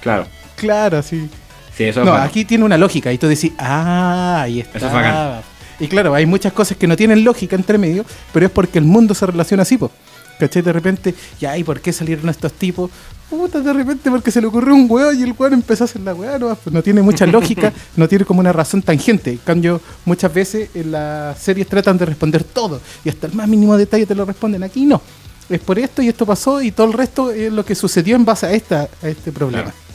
Claro. 0.00 0.26
Claro, 0.56 1.02
sí. 1.02 1.28
Sí, 1.76 1.84
eso 1.84 2.00
es 2.00 2.06
No, 2.06 2.12
bacán. 2.12 2.26
aquí 2.28 2.44
tiene 2.44 2.64
una 2.64 2.78
lógica 2.78 3.12
y 3.12 3.18
tú 3.18 3.26
decís, 3.28 3.52
ah, 3.58 4.42
ahí 4.42 4.60
está. 4.60 4.78
Eso 4.78 4.86
es 4.86 4.92
bacán. 4.92 5.40
Y 5.78 5.88
claro, 5.88 6.14
hay 6.14 6.24
muchas 6.24 6.52
cosas 6.54 6.76
que 6.78 6.86
no 6.86 6.96
tienen 6.96 7.22
lógica 7.22 7.54
entre 7.54 7.76
medio, 7.76 8.04
pero 8.32 8.46
es 8.46 8.52
porque 8.52 8.78
el 8.78 8.84
mundo 8.86 9.14
se 9.14 9.26
relaciona 9.26 9.62
así, 9.62 9.76
po. 9.76 9.90
¿Cachai? 10.38 10.62
De 10.62 10.72
repente, 10.72 11.14
ya, 11.40 11.56
¿y 11.56 11.64
por 11.64 11.80
qué 11.80 11.92
salieron 11.92 12.28
estos 12.28 12.52
tipos? 12.52 12.90
Puta, 13.28 13.60
de 13.60 13.72
repente 13.72 14.10
porque 14.10 14.30
se 14.30 14.40
le 14.40 14.46
ocurrió 14.46 14.74
un 14.74 14.86
weón 14.88 15.18
y 15.18 15.22
el 15.22 15.34
weón 15.36 15.54
empezó 15.54 15.84
a 15.84 15.86
hacer 15.86 16.02
la 16.02 16.14
weá, 16.14 16.38
no, 16.38 16.54
Pues 16.54 16.72
no 16.72 16.82
tiene 16.82 17.02
mucha 17.02 17.26
lógica, 17.26 17.72
no 17.96 18.06
tiene 18.08 18.24
como 18.24 18.40
una 18.40 18.52
razón 18.52 18.82
tangente. 18.82 19.32
En 19.32 19.38
cambio, 19.38 19.80
muchas 20.04 20.32
veces 20.32 20.70
en 20.74 20.92
las 20.92 21.38
series 21.38 21.66
tratan 21.66 21.98
de 21.98 22.06
responder 22.06 22.44
todo 22.44 22.80
y 23.04 23.08
hasta 23.08 23.26
el 23.26 23.32
más 23.32 23.48
mínimo 23.48 23.76
detalle 23.76 24.06
te 24.06 24.14
lo 24.14 24.24
responden. 24.24 24.62
Aquí 24.62 24.84
no. 24.84 25.02
Es 25.48 25.60
por 25.60 25.78
esto 25.78 26.02
y 26.02 26.08
esto 26.08 26.26
pasó 26.26 26.60
y 26.60 26.72
todo 26.72 26.88
el 26.88 26.92
resto 26.92 27.30
es 27.30 27.52
lo 27.52 27.64
que 27.64 27.74
sucedió 27.74 28.16
en 28.16 28.24
base 28.24 28.46
a, 28.46 28.52
esta, 28.52 28.88
a 29.02 29.08
este 29.08 29.30
problema. 29.32 29.64
Claro. 29.64 29.85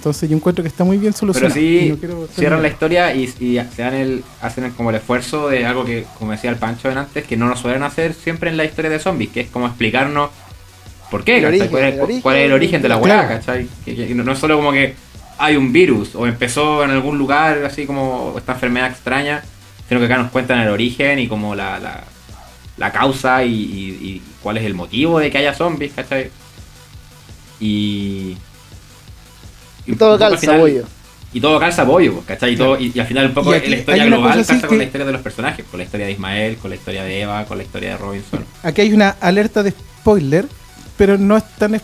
Entonces 0.00 0.30
yo 0.30 0.34
encuentro 0.36 0.62
que 0.64 0.68
está 0.68 0.82
muy 0.82 0.96
bien 0.96 1.12
Pero 1.12 1.34
solucionado. 1.34 1.60
y 1.60 1.80
sí, 1.80 1.88
no 1.90 1.96
quiero 1.98 2.26
cierran 2.34 2.62
la 2.62 2.68
historia 2.68 3.14
y, 3.14 3.24
y 3.38 3.60
se 3.76 3.82
dan 3.82 3.92
el, 3.92 4.24
hacen 4.40 4.64
el- 4.64 4.72
como 4.72 4.88
el 4.88 4.96
esfuerzo 4.96 5.50
de 5.50 5.66
algo 5.66 5.84
que, 5.84 6.06
como 6.18 6.32
decía 6.32 6.48
el 6.48 6.56
Pancho 6.56 6.88
antes, 6.88 7.26
que 7.26 7.36
no 7.36 7.46
nos 7.46 7.60
suelen 7.60 7.82
hacer 7.82 8.14
siempre 8.14 8.48
en 8.48 8.56
la 8.56 8.64
historia 8.64 8.90
de 8.90 8.98
zombies, 8.98 9.30
que 9.30 9.40
es 9.42 9.50
como 9.50 9.66
explicarnos 9.66 10.30
por 11.10 11.22
qué, 11.22 11.44
origen, 11.44 11.68
¿Cuál, 11.68 11.84
es, 11.84 11.94
el 11.94 12.00
origen. 12.00 12.22
cuál 12.22 12.36
es 12.36 12.46
el 12.46 12.52
origen 12.52 12.80
de 12.80 12.88
la 12.88 12.98
Claro. 12.98 13.28
¿cachai? 13.28 13.68
Que, 13.84 13.94
que 13.94 14.14
no, 14.14 14.24
no 14.24 14.32
es 14.32 14.38
solo 14.38 14.56
como 14.56 14.72
que 14.72 14.94
hay 15.36 15.56
un 15.56 15.70
virus 15.70 16.14
o 16.14 16.26
empezó 16.26 16.82
en 16.82 16.90
algún 16.92 17.18
lugar, 17.18 17.62
así 17.66 17.84
como 17.84 18.34
esta 18.38 18.52
enfermedad 18.52 18.90
extraña, 18.90 19.42
sino 19.86 20.00
que 20.00 20.06
acá 20.06 20.16
nos 20.16 20.30
cuentan 20.30 20.60
el 20.60 20.68
origen 20.70 21.18
y 21.18 21.28
como 21.28 21.54
la, 21.54 21.78
la, 21.78 22.04
la 22.78 22.90
causa 22.90 23.44
y, 23.44 23.52
y- 23.52 23.98
y 24.08 24.22
cuál 24.42 24.56
es 24.56 24.64
el 24.64 24.72
motivo 24.72 25.18
de 25.18 25.30
que 25.30 25.36
haya 25.36 25.52
zombies, 25.52 25.92
¿cachai? 25.94 26.30
Y... 27.60 28.36
Y 29.92 29.96
todo 29.96 30.18
calza, 30.18 30.56
bollo. 30.56 30.84
y 31.32 31.40
todo 31.40 31.60
calza 31.60 31.82
apoyo, 31.82 32.14
pues, 32.14 32.26
¿cachai? 32.26 32.54
Y, 32.54 32.56
todo, 32.56 32.78
y, 32.78 32.92
y 32.94 32.98
al 33.00 33.06
final 33.06 33.26
un 33.26 33.34
poco 33.34 33.52
aquí 33.52 33.70
la 33.70 33.76
historia 33.76 34.04
global 34.06 34.34
calza 34.34 34.60
con 34.60 34.68
que- 34.70 34.76
la 34.78 34.84
historia 34.84 35.06
de 35.06 35.12
los 35.12 35.20
personajes, 35.22 35.64
con 35.70 35.78
la 35.78 35.84
historia 35.84 36.06
de 36.06 36.12
Ismael, 36.12 36.56
con 36.56 36.70
la 36.70 36.76
historia 36.76 37.04
de 37.04 37.20
Eva, 37.22 37.44
con 37.44 37.58
la 37.58 37.64
historia 37.64 37.90
de 37.90 37.96
Robinson. 37.98 38.44
Aquí 38.62 38.80
hay 38.80 38.92
una 38.92 39.10
alerta 39.20 39.62
de 39.62 39.70
spoiler, 39.70 40.46
pero 40.96 41.16
no 41.18 41.36
es 41.36 41.44
tan 41.56 41.78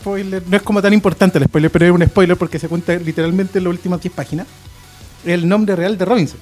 spoiler, 0.00 0.42
no 0.48 0.56
es 0.56 0.62
como 0.62 0.80
tan 0.82 0.92
importante 0.92 1.38
el 1.38 1.44
spoiler, 1.44 1.70
pero 1.70 1.86
es 1.86 1.92
un 1.92 2.04
spoiler 2.06 2.36
porque 2.36 2.58
se 2.58 2.68
cuenta 2.68 2.94
literalmente 2.94 3.58
en 3.58 3.64
las 3.64 3.70
últimas 3.72 4.00
10 4.00 4.14
páginas. 4.14 4.46
El 5.24 5.48
nombre 5.48 5.74
real 5.76 5.96
de 5.98 6.04
Robinson. 6.04 6.38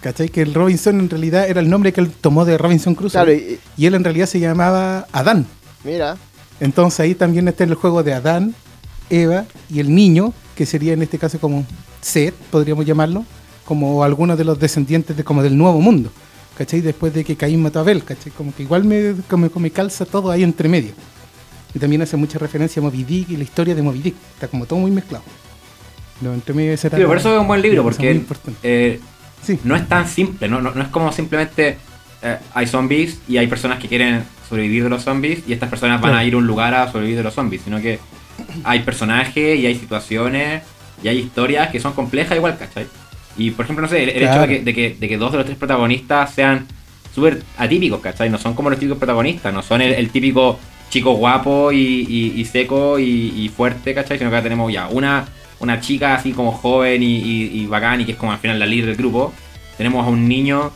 ¿Cachai? 0.00 0.28
Que 0.28 0.42
el 0.42 0.54
Robinson 0.54 1.00
en 1.00 1.10
realidad 1.10 1.48
era 1.48 1.60
el 1.60 1.68
nombre 1.68 1.92
que 1.92 2.00
él 2.00 2.10
tomó 2.20 2.44
de 2.44 2.56
Robinson 2.58 2.94
Crusoe. 2.94 3.24
Claro, 3.24 3.32
y, 3.32 3.58
Y 3.76 3.86
él 3.86 3.94
en 3.94 4.04
realidad 4.04 4.26
se 4.26 4.38
llamaba 4.38 5.06
Adán. 5.12 5.46
mira, 5.82 6.16
Entonces 6.60 7.00
ahí 7.00 7.14
también 7.14 7.48
está 7.48 7.64
el 7.64 7.74
juego 7.74 8.02
de 8.02 8.14
Adán, 8.14 8.54
Eva 9.10 9.44
y 9.70 9.80
el 9.80 9.94
niño, 9.94 10.32
que 10.54 10.66
sería 10.66 10.92
en 10.92 11.02
este 11.02 11.18
caso 11.18 11.38
como 11.38 11.64
Seth, 12.00 12.34
podríamos 12.50 12.84
llamarlo, 12.86 13.24
como 13.64 14.02
algunos 14.04 14.38
de 14.38 14.44
los 14.44 14.58
descendientes 14.58 15.16
de 15.16 15.24
como 15.24 15.42
del 15.42 15.56
nuevo 15.56 15.80
mundo. 15.80 16.10
¿Cachai? 16.56 16.80
Después 16.80 17.12
de 17.12 17.22
que 17.24 17.36
Caín 17.36 17.60
mató 17.62 17.80
a 17.80 17.82
Abel, 17.82 18.02
¿cachai? 18.02 18.32
Como 18.32 18.54
que 18.54 18.62
igual 18.62 18.84
me, 18.84 19.14
como, 19.28 19.50
como 19.50 19.62
me 19.64 19.70
calza 19.70 20.06
todo 20.06 20.30
ahí 20.30 20.42
entre 20.42 20.68
medio. 20.68 20.92
Y 21.74 21.78
también 21.78 22.00
hace 22.00 22.16
mucha 22.16 22.38
referencia 22.38 22.80
a 22.80 22.82
Moby 22.84 23.04
Dick 23.04 23.28
y 23.30 23.36
la 23.36 23.44
historia 23.44 23.74
de 23.74 23.82
Moby 23.82 23.98
Dick. 24.00 24.14
Está 24.34 24.48
como 24.48 24.64
todo 24.64 24.78
muy 24.78 24.90
mezclado. 24.90 25.22
Lo 26.22 26.32
entre 26.32 26.54
medio 26.54 26.70
era 26.72 26.78
Sí, 26.78 26.88
por 27.04 27.18
eso 27.18 27.34
es 27.34 27.40
un 27.40 27.46
buen 27.46 27.60
libro, 27.60 27.82
porque 27.82 28.22
eh, 28.62 29.00
Sí, 29.42 29.58
no 29.64 29.76
es 29.76 29.86
tan 29.86 30.08
simple, 30.08 30.48
no, 30.48 30.62
no, 30.62 30.70
no 30.74 30.82
es 30.82 30.88
como 30.88 31.12
simplemente 31.12 31.76
eh, 32.22 32.38
hay 32.54 32.66
zombies 32.66 33.18
y 33.28 33.36
hay 33.36 33.46
personas 33.48 33.78
que 33.78 33.86
quieren 33.86 34.24
sobrevivir 34.48 34.82
de 34.84 34.88
los 34.88 35.02
zombies 35.04 35.40
y 35.46 35.52
estas 35.52 35.68
personas 35.68 36.00
van 36.00 36.12
Claro. 36.12 36.18
a 36.18 36.24
ir 36.24 36.32
a 36.34 36.36
un 36.38 36.46
lugar 36.46 36.72
a 36.74 36.90
sobrevivir 36.90 37.18
de 37.18 37.22
los 37.24 37.34
zombies, 37.34 37.60
sino 37.62 37.78
que 37.82 37.98
hay 38.64 38.80
personajes 38.80 39.58
y 39.58 39.66
hay 39.66 39.74
situaciones 39.74 40.62
y 41.02 41.08
hay 41.08 41.18
historias 41.18 41.70
que 41.70 41.80
son 41.80 41.92
complejas 41.92 42.36
igual, 42.36 42.56
¿cachai? 42.58 42.86
Y 43.36 43.50
por 43.50 43.64
ejemplo, 43.66 43.82
no 43.82 43.88
sé, 43.88 44.02
el, 44.02 44.08
el 44.10 44.22
hecho 44.22 44.40
de 44.40 44.48
que, 44.48 44.60
de, 44.62 44.74
que, 44.74 44.96
de 44.98 45.08
que 45.08 45.16
dos 45.18 45.30
de 45.32 45.38
los 45.38 45.46
tres 45.46 45.58
protagonistas 45.58 46.32
sean 46.34 46.66
súper 47.14 47.42
atípicos, 47.58 48.00
¿cachai? 48.00 48.30
No 48.30 48.38
son 48.38 48.54
como 48.54 48.70
los 48.70 48.78
típicos 48.78 48.98
protagonistas, 48.98 49.52
no 49.52 49.62
son 49.62 49.82
el, 49.82 49.92
el 49.94 50.10
típico 50.10 50.58
chico 50.90 51.12
guapo 51.14 51.72
y, 51.72 51.78
y- 52.08 52.32
y 52.40 52.44
seco 52.44 52.98
y, 52.98 53.32
y 53.36 53.48
fuerte, 53.48 53.92
¿cachai? 53.94 54.18
Sino 54.18 54.30
que 54.30 54.36
acá 54.36 54.42
tenemos 54.44 54.72
ya 54.72 54.88
una, 54.88 55.26
una 55.60 55.80
chica 55.80 56.14
así 56.14 56.32
como 56.32 56.52
joven 56.52 57.02
y, 57.02 57.16
y- 57.18 57.50
y 57.62 57.66
bacán 57.66 58.00
y 58.00 58.04
que 58.06 58.12
es 58.12 58.18
como 58.18 58.32
al 58.32 58.38
final 58.38 58.58
la 58.58 58.66
líder 58.66 58.86
del 58.86 58.96
grupo. 58.96 59.32
Tenemos 59.76 60.06
a 60.06 60.08
un 60.08 60.26
niño 60.28 60.70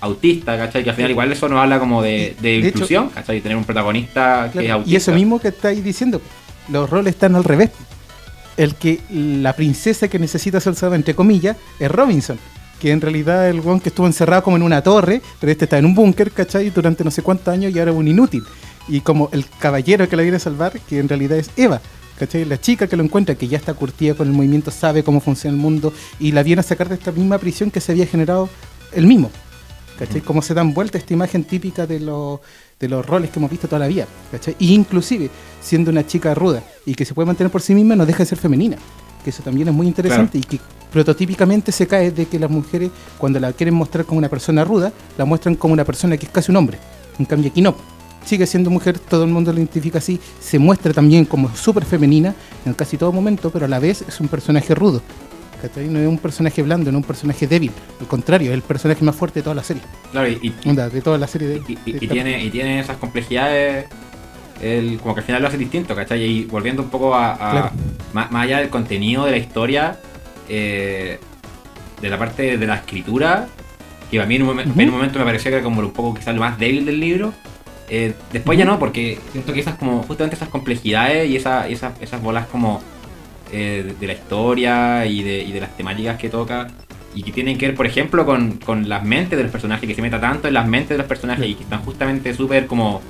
autista, 0.00 0.56
¿cachai? 0.56 0.84
Que 0.84 0.90
al 0.90 0.96
final 0.96 1.10
igual 1.10 1.32
eso 1.32 1.48
nos 1.48 1.60
habla 1.60 1.78
como 1.78 2.02
de, 2.02 2.36
de 2.40 2.48
De 2.48 2.58
hecho- 2.58 2.68
inclusión, 2.68 3.08
¿cachai? 3.10 3.40
Tener 3.40 3.56
un 3.58 3.64
protagonista 3.64 4.48
que 4.52 4.64
es 4.64 4.70
autista. 4.70 4.92
Y 4.92 4.96
eso 4.96 5.12
mismo 5.12 5.40
que 5.40 5.48
estáis 5.48 5.82
diciendo, 5.82 6.22
los 6.70 6.88
roles 6.88 7.14
están 7.14 7.36
al 7.36 7.44
revés. 7.44 7.70
El 8.56 8.74
que 8.74 9.00
la 9.10 9.54
princesa 9.54 10.08
que 10.08 10.18
necesita 10.18 10.60
ser 10.60 10.74
salvada, 10.74 10.96
entre 10.96 11.14
comillas, 11.14 11.56
es 11.78 11.90
Robinson. 11.90 12.38
Que 12.80 12.90
en 12.90 13.00
realidad 13.00 13.48
el 13.48 13.60
weón 13.60 13.80
que 13.80 13.88
estuvo 13.88 14.06
encerrado 14.06 14.42
como 14.42 14.56
en 14.56 14.62
una 14.62 14.82
torre, 14.82 15.22
pero 15.40 15.52
este 15.52 15.64
está 15.64 15.78
en 15.78 15.86
un 15.86 15.94
búnker, 15.94 16.30
¿cachai? 16.32 16.70
Durante 16.70 17.04
no 17.04 17.10
sé 17.10 17.22
cuántos 17.22 17.48
años 17.48 17.74
y 17.74 17.78
ahora 17.78 17.92
es 17.92 17.96
un 17.96 18.08
inútil. 18.08 18.42
Y 18.88 19.00
como 19.00 19.28
el 19.32 19.46
caballero 19.58 20.08
que 20.08 20.16
la 20.16 20.22
viene 20.22 20.38
a 20.38 20.40
salvar, 20.40 20.80
que 20.80 20.98
en 20.98 21.08
realidad 21.08 21.38
es 21.38 21.50
Eva, 21.56 21.80
¿cachai? 22.18 22.44
La 22.44 22.60
chica 22.60 22.86
que 22.86 22.96
lo 22.96 23.04
encuentra, 23.04 23.34
que 23.34 23.48
ya 23.48 23.58
está 23.58 23.74
curtida 23.74 24.14
con 24.14 24.26
el 24.26 24.32
movimiento, 24.32 24.70
sabe 24.70 25.02
cómo 25.04 25.20
funciona 25.20 25.56
el 25.56 25.60
mundo 25.60 25.92
y 26.18 26.32
la 26.32 26.42
viene 26.42 26.60
a 26.60 26.62
sacar 26.64 26.88
de 26.88 26.96
esta 26.96 27.12
misma 27.12 27.38
prisión 27.38 27.70
que 27.70 27.80
se 27.80 27.92
había 27.92 28.06
generado 28.06 28.48
él 28.92 29.06
mismo. 29.06 29.30
¿Cachai? 29.98 30.20
Cómo 30.20 30.42
se 30.42 30.54
dan 30.54 30.72
vuelta 30.72 30.96
esta 30.96 31.12
imagen 31.12 31.44
típica 31.44 31.86
de 31.86 31.98
los, 31.98 32.40
de 32.78 32.88
los 32.88 33.04
roles 33.04 33.30
que 33.30 33.38
hemos 33.38 33.50
visto 33.50 33.66
toda 33.66 33.80
la 33.80 33.88
vida. 33.88 34.06
¿Cachai? 34.30 34.54
Y 34.58 34.74
inclusive, 34.74 35.28
siendo 35.60 35.90
una 35.90 36.06
chica 36.06 36.34
ruda 36.34 36.62
y 36.86 36.94
que 36.94 37.04
se 37.04 37.14
puede 37.14 37.26
mantener 37.26 37.50
por 37.50 37.62
sí 37.62 37.74
misma, 37.74 37.96
no 37.96 38.06
deja 38.06 38.20
de 38.20 38.26
ser 38.26 38.38
femenina. 38.38 38.76
Que 39.24 39.30
eso 39.30 39.42
también 39.42 39.68
es 39.68 39.74
muy 39.74 39.86
interesante 39.88 40.38
y 40.38 40.42
que 40.42 40.60
prototípicamente 40.92 41.72
se 41.72 41.86
cae 41.86 42.12
de 42.12 42.26
que 42.26 42.38
las 42.38 42.50
mujeres, 42.50 42.90
cuando 43.18 43.40
la 43.40 43.52
quieren 43.52 43.74
mostrar 43.74 44.04
como 44.04 44.18
una 44.18 44.28
persona 44.28 44.64
ruda, 44.64 44.92
la 45.16 45.24
muestran 45.24 45.56
como 45.56 45.74
una 45.74 45.84
persona 45.84 46.16
que 46.16 46.26
es 46.26 46.32
casi 46.32 46.52
un 46.52 46.56
hombre. 46.56 46.78
En 47.18 47.24
cambio 47.24 47.50
aquí 47.50 47.60
no. 47.60 47.74
Sigue 48.24 48.46
siendo 48.46 48.70
mujer, 48.70 48.98
todo 48.98 49.24
el 49.24 49.30
mundo 49.30 49.52
la 49.52 49.58
identifica 49.58 49.98
así, 49.98 50.20
se 50.40 50.58
muestra 50.58 50.92
también 50.92 51.24
como 51.24 51.54
súper 51.56 51.84
femenina 51.84 52.34
en 52.66 52.74
casi 52.74 52.96
todo 52.96 53.10
momento, 53.10 53.50
pero 53.50 53.64
a 53.64 53.68
la 53.68 53.78
vez 53.78 54.04
es 54.06 54.20
un 54.20 54.28
personaje 54.28 54.74
rudo. 54.74 55.00
¿Cachai? 55.60 55.88
No 55.88 55.98
es 55.98 56.06
un 56.08 56.18
personaje 56.18 56.62
blando, 56.62 56.90
no 56.92 56.98
es 56.98 57.02
un 57.02 57.06
personaje 57.08 57.46
débil. 57.46 57.70
Al 58.00 58.06
contrario, 58.06 58.50
es 58.50 58.54
el 58.54 58.62
personaje 58.62 59.04
más 59.04 59.14
fuerte 59.16 59.40
de 59.40 59.44
toda 59.44 59.54
la 59.56 59.62
serie. 59.62 59.82
Claro, 60.12 60.28
y, 60.28 60.54
y- 60.64 60.68
Onda, 60.68 60.88
de 60.88 61.00
toda 61.00 61.18
la 61.18 61.26
serie 61.26 61.48
de. 61.48 61.62
y, 61.86 61.92
de 61.92 61.98
tiene, 62.06 62.42
y 62.44 62.50
tiene 62.50 62.80
esas 62.80 62.96
complejidades, 62.96 63.86
el, 64.62 64.98
como 65.00 65.14
que 65.14 65.20
al 65.20 65.26
final 65.26 65.42
lo 65.42 65.48
hace 65.48 65.58
distinto, 65.58 65.94
¿cachai? 65.94 66.22
Y 66.22 66.44
volviendo 66.44 66.82
un 66.82 66.88
poco 66.90 67.14
a, 67.14 67.32
a- 67.34 67.50
Claro. 67.50 67.70
más, 68.12 68.30
más 68.30 68.44
allá 68.44 68.58
del 68.58 68.68
contenido 68.70 69.24
de 69.24 69.30
la 69.32 69.36
historia, 69.38 69.98
eh, 70.48 71.18
de 72.00 72.08
la 72.10 72.18
parte 72.18 72.56
de 72.56 72.66
la 72.66 72.76
escritura, 72.76 73.48
que 74.10 74.20
a 74.20 74.26
mí 74.26 74.36
en 74.36 74.42
un, 74.42 74.56
momen- 74.56 74.70
Ujú. 74.70 74.80
en 74.80 74.88
un 74.88 74.94
momento 74.94 75.18
me 75.18 75.24
pareció 75.24 75.50
que 75.50 75.56
era 75.56 75.64
como 75.64 75.80
un 75.80 75.90
poco 75.92 76.14
quizás 76.14 76.34
lo 76.34 76.40
más 76.40 76.58
débil 76.58 76.86
del 76.86 76.98
libro. 77.00 77.32
eh, 77.90 78.14
después 78.32 78.58
ya 78.58 78.64
no, 78.66 78.78
porque 78.78 79.18
siento 79.32 79.52
que 79.54 79.60
esas 79.60 79.76
como 79.76 80.02
justamente 80.02 80.36
esas 80.36 80.48
complejidades 80.50 81.28
y 81.30 81.36
esa, 81.36 81.66
esas, 81.68 81.92
esas 82.02 82.20
bolas 82.22 82.46
como 82.46 82.82
eh, 83.52 83.94
de, 83.98 84.06
la 84.06 84.12
historia 84.12 85.06
y 85.06 85.22
de, 85.22 85.42
y 85.42 85.52
de 85.52 85.60
las 85.60 85.76
temáticas 85.76 86.18
que 86.18 86.28
toca 86.28 86.68
y 87.14 87.22
que 87.22 87.32
tienen 87.32 87.58
que 87.58 87.66
ver, 87.66 87.74
por 87.74 87.86
ejemplo, 87.86 88.24
con, 88.26 88.58
con 88.58 88.88
las 88.88 89.02
mentes 89.04 89.36
de 89.36 89.42
los 89.42 89.52
personajes, 89.52 89.88
que 89.88 89.94
se 89.94 90.02
meta 90.02 90.20
tanto 90.20 90.48
en 90.48 90.54
las 90.54 90.66
mentes 90.66 90.90
de 90.90 90.98
los 90.98 91.06
personajes 91.06 91.46
y 91.46 91.54
que 91.54 91.62
están 91.64 91.82
justamente 91.82 92.34
súper 92.34 92.66
como 92.66 93.00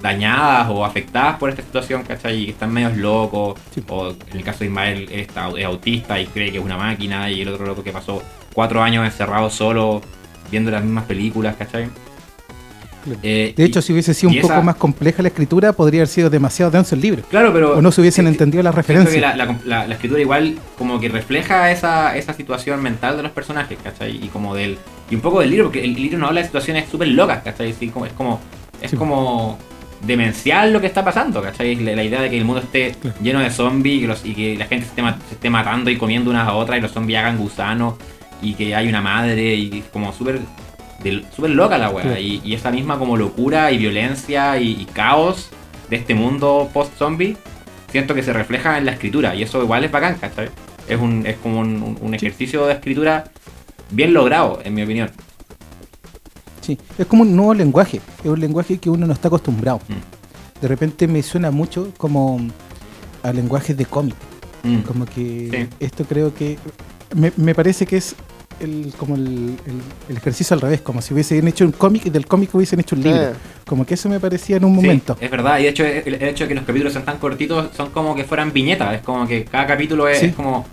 dañadas 0.00 0.68
o 0.70 0.84
afectadas 0.84 1.38
por 1.38 1.50
esta 1.50 1.62
situación, 1.62 2.02
¿cachai? 2.02 2.40
Y 2.42 2.44
que 2.46 2.50
están 2.52 2.72
medios 2.72 2.96
locos, 2.96 3.58
Sí. 3.74 3.82
o 3.88 4.10
en 4.10 4.36
el 4.36 4.42
caso 4.42 4.60
de 4.60 4.66
Ismael 4.66 5.08
él 5.10 5.20
está, 5.20 5.48
es 5.56 5.64
autista 5.64 6.20
y 6.20 6.26
cree 6.26 6.50
que 6.50 6.58
es 6.58 6.64
una 6.64 6.76
máquina, 6.76 7.30
y 7.30 7.40
el 7.42 7.48
otro 7.48 7.66
loco 7.66 7.82
que 7.84 7.92
pasó 7.92 8.22
cuatro 8.52 8.82
años 8.82 9.04
encerrado 9.04 9.48
solo 9.50 10.02
viendo 10.50 10.70
las 10.70 10.82
mismas 10.82 11.04
películas, 11.04 11.56
¿cachai? 11.56 11.88
Claro. 13.04 13.18
Eh, 13.22 13.52
De 13.56 13.62
y- 13.62 13.66
hecho, 13.66 13.82
si 13.82 13.92
hubiese 13.92 14.14
sido 14.14 14.30
un 14.32 14.40
poco 14.40 14.62
más 14.62 14.76
compleja 14.76 15.22
la 15.22 15.28
escritura, 15.28 15.72
podría 15.72 16.00
haber 16.00 16.08
sido 16.08 16.30
demasiado 16.30 16.70
denso 16.70 16.94
el 16.94 17.00
libro. 17.00 17.22
Claro, 17.30 17.52
pero. 17.52 17.78
O 17.78 17.82
no 17.82 17.90
se 17.92 18.00
hubiesen 18.00 18.26
entendido 18.26 18.62
las 18.62 18.74
Siento 18.74 18.86
que 18.86 18.92
referencias. 18.94 19.36
la, 19.36 19.44
la- 19.44 19.58
la- 19.64 19.86
la 19.86 19.94
escritura 19.94 20.20
igual 20.20 20.56
como 20.78 21.00
que 21.00 21.08
refleja 21.08 21.70
esa, 21.70 22.16
esa 22.16 22.32
situación 22.34 22.82
mental 22.82 23.16
de 23.16 23.22
los 23.24 23.32
personajes, 23.32 23.78
¿cachai? 23.82 24.16
Y 24.24 24.28
como 24.28 24.54
del. 24.54 24.78
Y 25.10 25.14
un 25.14 25.20
poco 25.20 25.40
del 25.40 25.50
libro, 25.50 25.64
porque 25.66 25.84
el 25.84 25.94
libro 25.94 26.18
no 26.18 26.26
habla 26.28 26.40
de 26.40 26.46
situaciones 26.46 26.88
súper 26.90 27.08
locas, 27.08 27.42
¿cachai? 27.42 27.72
Sí, 27.78 27.88
como, 27.88 28.06
es 28.06 28.12
como. 28.12 28.40
Es 28.80 28.90
Sí. 28.90 28.96
como 28.96 29.58
demencial 30.04 30.72
lo 30.72 30.80
que 30.80 30.86
está 30.88 31.04
pasando, 31.04 31.40
¿cachai? 31.42 31.76
La, 31.76 31.94
la 31.94 32.02
idea 32.02 32.20
de 32.20 32.30
que 32.30 32.36
el 32.36 32.44
mundo 32.44 32.60
esté 32.62 32.92
Claro. 33.00 33.16
lleno 33.22 33.40
de 33.40 33.50
zombies 33.50 33.96
y, 33.98 34.00
que 34.00 34.06
los- 34.08 34.24
y 34.26 34.34
que 34.34 34.56
la 34.56 34.66
gente 34.66 34.86
se 34.86 34.90
esté, 34.90 35.02
se 35.28 35.34
esté 35.34 35.50
matando 35.50 35.90
y 35.90 35.96
comiendo 35.96 36.30
unas 36.30 36.48
a 36.48 36.54
otras 36.54 36.78
y 36.78 36.82
los 36.82 36.90
zombies 36.92 37.18
hagan 37.20 37.38
gusanos 37.38 37.94
y 38.40 38.54
que 38.54 38.74
hay 38.74 38.88
una 38.88 39.00
madre 39.00 39.54
y 39.54 39.84
como 39.92 40.12
súper 40.12 40.40
súper 41.34 41.50
loca 41.50 41.78
la 41.78 41.90
weá. 41.90 42.18
Y, 42.20 42.40
y 42.44 42.54
esa 42.54 42.70
misma 42.70 42.98
como 42.98 43.16
locura 43.16 43.70
y 43.72 43.78
violencia 43.78 44.58
y, 44.58 44.72
y 44.80 44.84
caos 44.86 45.50
de 45.90 45.96
este 45.96 46.14
mundo 46.14 46.70
post-zombie, 46.72 47.36
siento 47.90 48.14
que 48.14 48.22
se 48.22 48.32
refleja 48.32 48.78
en 48.78 48.86
la 48.86 48.92
escritura. 48.92 49.34
Y 49.34 49.42
eso 49.42 49.62
igual 49.62 49.84
es 49.84 49.92
bacán. 49.92 50.16
Es, 50.88 50.98
un, 51.00 51.26
es 51.26 51.36
como 51.36 51.60
un, 51.60 52.14
ejercicio 52.14 52.66
de 52.66 52.74
escritura 52.74 53.24
bien 53.90 54.14
logrado, 54.14 54.60
en 54.64 54.74
mi 54.74 54.82
opinión. 54.82 55.10
Sí, 56.60 56.78
es 56.98 57.06
como 57.06 57.22
un 57.22 57.34
nuevo 57.34 57.54
lenguaje, 57.54 58.00
es 58.22 58.30
un 58.30 58.38
lenguaje 58.40 58.78
que 58.78 58.88
uno 58.88 59.06
no 59.06 59.12
está 59.12 59.28
acostumbrado. 59.28 59.80
Mm. 59.88 60.60
De 60.62 60.68
repente 60.68 61.08
me 61.08 61.22
suena 61.22 61.50
mucho 61.50 61.92
como 61.96 62.40
a 63.22 63.32
lenguajes 63.32 63.76
de 63.76 63.84
cómic, 63.84 64.14
Mm. 64.64 64.82
Como 64.82 65.06
que 65.06 65.48
Sí. 65.50 65.76
esto 65.80 66.04
creo 66.04 66.32
que 66.32 66.56
me, 67.16 67.32
me 67.36 67.52
parece 67.52 67.84
que 67.84 67.96
es 67.96 68.14
el, 68.62 68.92
como 68.96 69.14
el, 69.16 69.56
el- 69.66 69.82
el 70.08 70.16
ejercicio 70.16 70.54
al 70.54 70.60
revés, 70.60 70.80
como 70.80 71.02
si 71.02 71.12
hubiesen 71.14 71.46
hecho 71.48 71.64
un 71.64 71.72
cómic 71.72 72.06
y 72.06 72.10
del 72.10 72.26
cómic 72.26 72.54
hubiesen 72.54 72.80
hecho 72.80 72.96
un 72.96 73.02
libro. 73.02 73.32
Como 73.66 73.84
que 73.84 73.94
eso 73.94 74.08
me 74.08 74.20
parecía 74.20 74.56
en 74.56 74.64
un 74.64 74.74
Sí, 74.76 74.82
momento. 74.82 75.16
es 75.20 75.30
verdad, 75.30 75.58
y 75.58 75.64
de 75.64 75.68
hecho 75.68 75.84
el, 75.84 76.14
el 76.14 76.22
hecho 76.22 76.44
de 76.44 76.48
que 76.48 76.54
los 76.54 76.64
capítulos 76.64 76.92
sean 76.92 77.04
tan 77.04 77.18
cortitos 77.18 77.68
son 77.76 77.90
como 77.90 78.14
que 78.14 78.24
fueran 78.24 78.52
viñetas, 78.52 78.94
es 78.94 79.00
como 79.02 79.26
que 79.26 79.44
cada 79.44 79.66
capítulo 79.66 80.08
es, 80.08 80.18
Sí. 80.20 80.26
es 80.26 80.34
como 80.34 80.64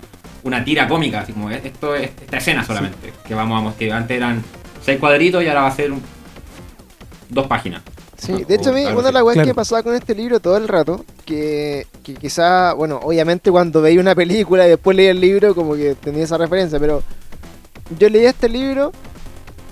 una 0.44 0.64
tira 0.64 0.88
cómica, 0.88 1.22
así 1.22 1.34
como 1.34 1.50
esto 1.50 1.96
es 1.96 2.12
esta 2.22 2.38
escena 2.38 2.64
solamente, 2.64 3.12
que 3.28 3.34
vamos 3.36 3.74
a 3.74 3.78
que 3.78 3.92
antes 3.92 4.16
eran 4.18 4.42
seis 4.84 4.98
cuadritos 5.00 5.44
y 5.44 5.48
ahora 5.48 5.62
va 5.64 5.68
a 5.68 5.76
ser 5.76 5.92
un- 5.92 6.02
dos 7.30 7.48
páginas. 7.48 7.82
Sí, 8.18 8.44
de 8.46 8.56
hecho 8.56 8.72
a 8.72 8.74
mí 8.74 8.84
Algo 8.84 9.00
una 9.00 9.08
de 9.10 9.14
las 9.14 9.24
weas 9.24 9.36
Claro. 9.36 9.48
que 9.48 9.54
pasaba 9.54 9.82
con 9.84 9.96
este 9.96 10.14
libro 10.14 10.40
todo 10.42 10.58
el 10.58 10.68
rato, 10.68 11.06
que, 11.26 11.88
que 12.04 12.16
quizá, 12.16 12.74
bueno, 12.74 13.00
obviamente 13.02 13.50
cuando 13.50 13.82
veía 13.82 14.02
una 14.02 14.14
película 14.14 14.66
y 14.66 14.70
después 14.72 14.98
leía 14.98 15.12
el 15.12 15.22
libro 15.22 15.56
como 15.56 15.76
que 15.76 15.96
tenía 15.96 16.24
esa 16.26 16.38
referencia, 16.38 16.80
pero 16.80 17.02
yo 17.98 18.10
leía 18.10 18.30
este 18.30 18.50
libro 18.50 18.92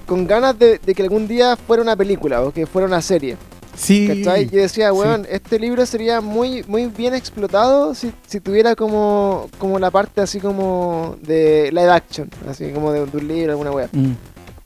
con 0.06 0.26
ganas 0.26 0.58
de, 0.58 0.80
de 0.80 0.96
que 0.96 1.04
algún 1.04 1.28
día 1.28 1.56
fuera 1.56 1.84
una 1.84 1.96
película 1.96 2.42
o 2.42 2.52
que 2.52 2.66
fuera 2.66 2.88
una 2.88 3.02
serie. 3.02 3.38
Sí. 3.76 4.08
¿Cachai? 4.08 4.50
Yo 4.50 4.62
decía, 4.62 4.90
sí. 4.90 4.96
weón, 4.98 5.28
este 5.30 5.60
libro 5.60 5.86
sería 5.86 6.20
muy, 6.22 6.64
muy 6.68 6.88
bien 6.88 7.14
explotado 7.14 7.94
si, 7.94 8.12
si 8.26 8.40
tuviera 8.40 8.76
como, 8.76 9.50
como 9.60 9.78
la 9.78 9.92
parte 9.92 10.22
así 10.22 10.40
como 10.40 11.16
de 11.22 11.70
live 11.72 11.90
action, 11.92 12.30
así 12.50 12.72
como 12.72 12.92
de, 12.92 13.06
de 13.06 13.18
un 13.18 13.28
libro, 13.28 13.52
alguna 13.52 13.72
wea. 13.72 13.90
Mm. 13.92 14.14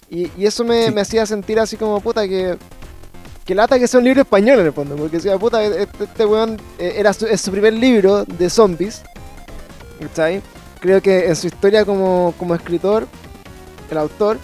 Y, 0.10 0.32
y 0.38 0.46
eso 0.46 0.64
me, 0.64 0.86
Sí. 0.86 0.92
me 0.92 1.02
hacía 1.02 1.26
sentir 1.26 1.60
así 1.60 1.76
como 1.78 2.00
puta 2.00 2.28
que. 2.28 2.58
Que 3.44 3.56
lata 3.56 3.80
que 3.80 3.88
sea 3.88 3.98
un 4.00 4.06
libro 4.06 4.22
español 4.22 4.60
en 4.60 4.68
el 4.68 4.72
fondo. 4.74 4.96
Porque 4.96 5.18
decía, 5.18 5.38
puta, 5.38 5.64
este, 5.64 6.04
este 6.04 6.26
weón 6.26 6.58
eh, 6.78 6.94
era 6.98 7.12
su, 7.12 7.26
es 7.26 7.42
su 7.42 7.52
primer 7.52 7.74
libro 7.74 8.24
de 8.24 8.50
zombies. 8.50 9.02
¿Cachai? 10.00 10.42
Creo 10.80 11.02
que 11.02 11.26
en 11.28 11.36
su 11.36 11.48
historia 11.48 11.84
como, 11.84 12.34
como 12.38 12.56
escritor, 12.56 13.08
el 13.92 13.98
autor, 14.00 14.38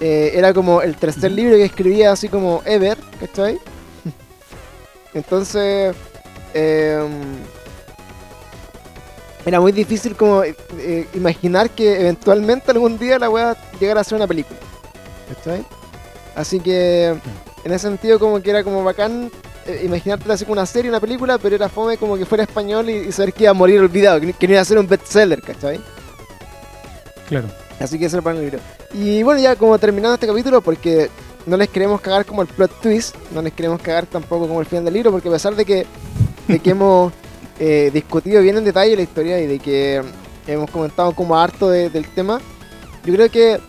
eh, 0.00 0.32
era 0.34 0.52
como 0.52 0.82
el 0.82 0.96
tercer 0.96 1.32
libro 1.32 1.56
que 1.56 1.64
escribía 1.64 2.12
así 2.12 2.28
como 2.28 2.62
ever, 2.64 2.98
¿cachai? 3.20 3.58
Entonces. 5.14 5.94
em, 6.54 7.10
era 9.44 9.60
muy 9.60 9.70
difícil 9.70 10.16
como 10.16 10.42
eh, 10.42 10.56
eh, 10.80 11.06
imaginar 11.14 11.70
que 11.70 12.00
eventualmente 12.00 12.72
algún 12.72 12.98
día 12.98 13.16
la 13.18 13.30
weá 13.30 13.56
llegara 13.78 14.00
a 14.00 14.04
ser 14.04 14.16
una 14.16 14.26
película. 14.26 14.58
¿Cachai? 15.28 15.64
Así 16.34 16.58
que 16.58 17.08
en 17.64 17.72
ese 17.72 17.86
sentido 17.86 18.18
como 18.18 18.42
que 18.42 18.50
era 18.50 18.64
como 18.64 18.82
bacán 18.82 19.30
imaginarte 19.84 20.30
así 20.32 20.44
como 20.44 20.54
una 20.54 20.66
serie, 20.66 20.90
una 20.90 20.98
película, 21.00 21.38
pero 21.38 21.54
era 21.56 21.68
fome 21.68 21.96
como 21.96 22.16
que 22.16 22.24
fuera 22.26 22.42
español 22.44 22.90
y, 22.90 22.94
y 23.08 23.12
saber 23.12 23.32
que 23.32 23.44
iba 23.44 23.50
a 23.50 23.54
morir 23.54 23.80
olvidado, 23.80 24.18
que, 24.20 24.26
no- 24.26 24.38
que 24.38 24.46
no 24.48 24.52
iba 24.54 24.62
a 24.62 24.64
ser 24.64 24.78
un 24.78 24.86
bestseller, 24.88 25.40
¿cachai? 25.42 25.80
Claro. 27.28 27.46
Así 27.80 27.98
que 27.98 28.06
eso 28.06 28.16
era 28.16 28.24
para 28.24 28.36
el 28.38 28.42
libro. 28.44 28.58
Y 28.94 29.22
bueno, 29.22 29.40
ya 29.40 29.54
como 29.56 29.78
terminando 29.78 30.14
este 30.14 30.26
capítulo, 30.26 30.60
porque 30.62 31.10
no 31.44 31.56
les 31.56 31.68
queremos 31.68 32.00
cagar 32.00 32.24
como 32.24 32.42
el 32.42 32.48
plot 32.48 32.80
twist, 32.80 33.14
no 33.32 33.42
les 33.42 33.52
queremos 33.52 33.80
cagar 33.80 34.06
tampoco 34.06 34.48
como 34.48 34.60
el 34.60 34.66
final 34.66 34.84
del 34.86 34.94
libro, 34.94 35.10
porque 35.12 35.28
a 35.28 35.32
pesar 35.32 35.54
de 35.54 35.64
que, 35.64 35.86
de 36.48 36.58
que 36.58 36.70
hemos 36.70 37.12
eh, 37.58 37.90
discutido 37.92 38.40
bien 38.42 38.56
en 38.56 38.64
detalle 38.64 38.96
la 38.96 39.02
historia 39.02 39.40
y 39.40 39.46
de 39.46 39.58
que 39.58 40.02
hemos 40.46 40.70
comentado 40.70 41.12
como 41.12 41.36
harto 41.38 41.68
de- 41.68 41.90
del 41.90 42.08
tema, 42.08 42.40
yo 43.04 43.14
creo 43.14 43.30
que 43.30 43.60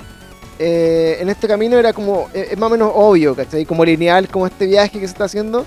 eh, 0.60 1.18
en 1.20 1.30
este 1.30 1.48
camino 1.48 1.78
era 1.78 1.94
como, 1.94 2.30
eh, 2.34 2.50
es 2.52 2.58
más 2.58 2.68
o 2.68 2.72
menos 2.72 2.92
obvio, 2.96 3.36
¿cachai? 3.36 3.66
Como 3.66 3.84
lineal, 3.86 4.28
como 4.30 4.48
este 4.48 4.66
viaje 4.66 5.00
que 5.00 5.06
se 5.08 5.12
está 5.14 5.26
haciendo, 5.26 5.66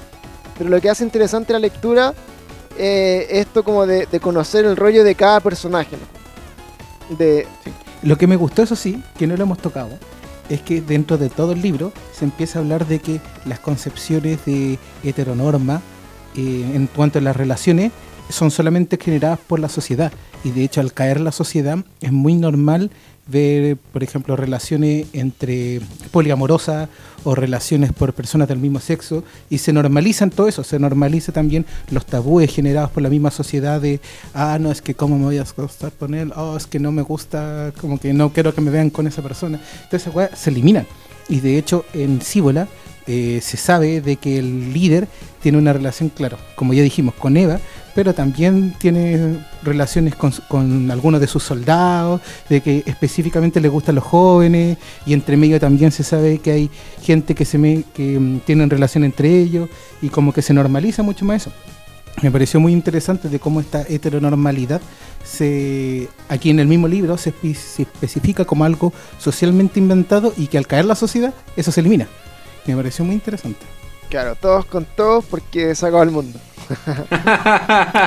pero 0.58 0.68
lo 0.70 0.80
que 0.80 0.90
hace 0.90 1.04
interesante 1.04 1.52
la 1.52 1.58
lectura 1.60 2.12
eh, 2.78 3.26
es 3.30 3.46
esto 3.46 3.62
como 3.62 3.86
de, 3.86 4.06
de 4.06 4.18
conocer 4.20 4.64
el 4.64 4.76
rollo 4.76 5.04
de 5.04 5.14
cada 5.14 5.40
personaje, 5.40 5.96
¿no? 5.96 7.16
De, 7.16 7.46
Lo 8.02 8.16
que 8.16 8.26
me 8.26 8.36
gustó, 8.36 8.62
eso 8.62 8.76
sí, 8.76 9.02
que 9.18 9.26
no 9.26 9.36
lo 9.36 9.42
hemos 9.42 9.58
tocado, 9.58 9.90
es 10.48 10.62
que 10.62 10.80
dentro 10.80 11.18
de 11.18 11.28
todo 11.28 11.52
el 11.52 11.62
libro 11.62 11.92
se 12.12 12.24
empieza 12.24 12.58
a 12.58 12.62
hablar 12.62 12.86
de 12.86 12.98
que 12.98 13.20
las 13.44 13.60
concepciones 13.60 14.44
de 14.46 14.78
heteronorma 15.04 15.82
eh, 16.36 16.72
en 16.74 16.86
cuanto 16.86 17.18
a 17.18 17.22
las 17.22 17.36
relaciones 17.36 17.92
son 18.30 18.50
solamente 18.50 18.98
generadas 19.00 19.38
por 19.38 19.60
la 19.60 19.68
sociedad. 19.68 20.12
Y 20.44 20.50
de 20.50 20.64
hecho, 20.64 20.80
al 20.80 20.92
caer 20.92 21.20
la 21.20 21.32
sociedad, 21.32 21.78
es 22.00 22.12
muy 22.12 22.34
normal 22.34 22.90
ver, 23.26 23.76
por 23.76 24.02
ejemplo, 24.02 24.36
relaciones 24.36 25.06
entre 25.12 25.80
poliamorosas 26.10 26.88
o 27.24 27.34
relaciones 27.34 27.92
por 27.92 28.12
personas 28.12 28.48
del 28.48 28.58
mismo 28.58 28.80
sexo 28.80 29.24
y 29.48 29.58
se 29.58 29.72
normalizan 29.72 30.30
todo 30.30 30.48
eso, 30.48 30.64
se 30.64 30.78
normaliza 30.78 31.32
también 31.32 31.66
los 31.90 32.06
tabúes 32.06 32.52
generados 32.52 32.90
por 32.90 33.02
la 33.02 33.10
misma 33.10 33.30
sociedad 33.30 33.80
de, 33.80 34.00
ah, 34.34 34.58
no, 34.60 34.70
es 34.70 34.82
que 34.82 34.94
cómo 34.94 35.18
me 35.18 35.24
voy 35.24 35.38
a 35.38 35.42
acostar 35.42 35.92
con 35.92 36.14
él, 36.14 36.32
oh, 36.36 36.56
es 36.56 36.66
que 36.66 36.78
no 36.78 36.92
me 36.92 37.02
gusta, 37.02 37.72
como 37.80 37.98
que 37.98 38.12
no 38.12 38.32
quiero 38.32 38.54
que 38.54 38.60
me 38.60 38.70
vean 38.70 38.90
con 38.90 39.06
esa 39.06 39.22
persona. 39.22 39.60
Entonces, 39.84 40.12
se 40.34 40.50
eliminan. 40.50 40.86
Y 41.28 41.40
de 41.40 41.58
hecho, 41.58 41.84
en 41.92 42.20
Cíbola 42.20 42.66
eh, 43.06 43.40
se 43.42 43.56
sabe 43.56 44.00
de 44.00 44.16
que 44.16 44.38
el 44.38 44.72
líder 44.72 45.08
tiene 45.42 45.58
una 45.58 45.72
relación, 45.72 46.10
claro, 46.10 46.38
como 46.54 46.74
ya 46.74 46.82
dijimos, 46.82 47.14
con 47.14 47.36
Eva, 47.36 47.60
pero 47.94 48.14
también 48.14 48.74
tiene 48.78 49.38
relaciones 49.62 50.14
con, 50.14 50.90
algunos 50.90 51.20
de 51.20 51.26
sus 51.26 51.42
soldados, 51.42 52.20
de 52.48 52.60
que 52.60 52.82
específicamente 52.86 53.60
le 53.60 53.68
gustan 53.68 53.94
los 53.94 54.04
jóvenes, 54.04 54.78
y 55.06 55.12
entre 55.12 55.36
medio 55.36 55.60
también 55.60 55.90
se 55.92 56.02
sabe 56.02 56.38
que 56.38 56.52
hay 56.52 56.70
gente 57.02 57.34
que 57.34 57.44
se 57.44 57.58
me, 57.58 57.84
que 57.94 58.18
mm, 58.18 58.40
tienen 58.40 58.70
relación 58.70 59.04
entre 59.04 59.38
ellos, 59.38 59.68
y 60.02 60.08
como 60.08 60.32
que 60.32 60.42
se 60.42 60.54
normaliza 60.54 61.02
mucho 61.02 61.24
más 61.24 61.42
eso. 61.42 61.52
Me 62.22 62.30
pareció 62.30 62.60
muy 62.60 62.72
interesante 62.72 63.28
de 63.28 63.38
cómo 63.38 63.60
esta 63.60 63.82
heteronormalidad 63.82 64.80
se 65.24 66.08
aquí 66.28 66.50
en 66.50 66.58
el 66.60 66.66
mismo 66.66 66.88
libro 66.88 67.16
se 67.16 67.32
especifica 67.78 68.44
como 68.44 68.64
algo 68.64 68.92
socialmente 69.18 69.78
inventado 69.78 70.34
y 70.36 70.48
que 70.48 70.58
al 70.58 70.66
caer 70.66 70.84
la 70.84 70.96
sociedad 70.96 71.32
eso 71.56 71.72
se 71.72 71.80
elimina. 71.80 72.08
Me 72.66 72.76
pareció 72.76 73.04
muy 73.04 73.14
interesante. 73.14 73.79
Claro, 74.10 74.34
todos 74.34 74.66
con 74.66 74.84
todos 74.84 75.24
porque 75.24 75.74
se 75.74 75.86
acabó 75.86 76.02
el 76.02 76.10
mundo. 76.10 76.38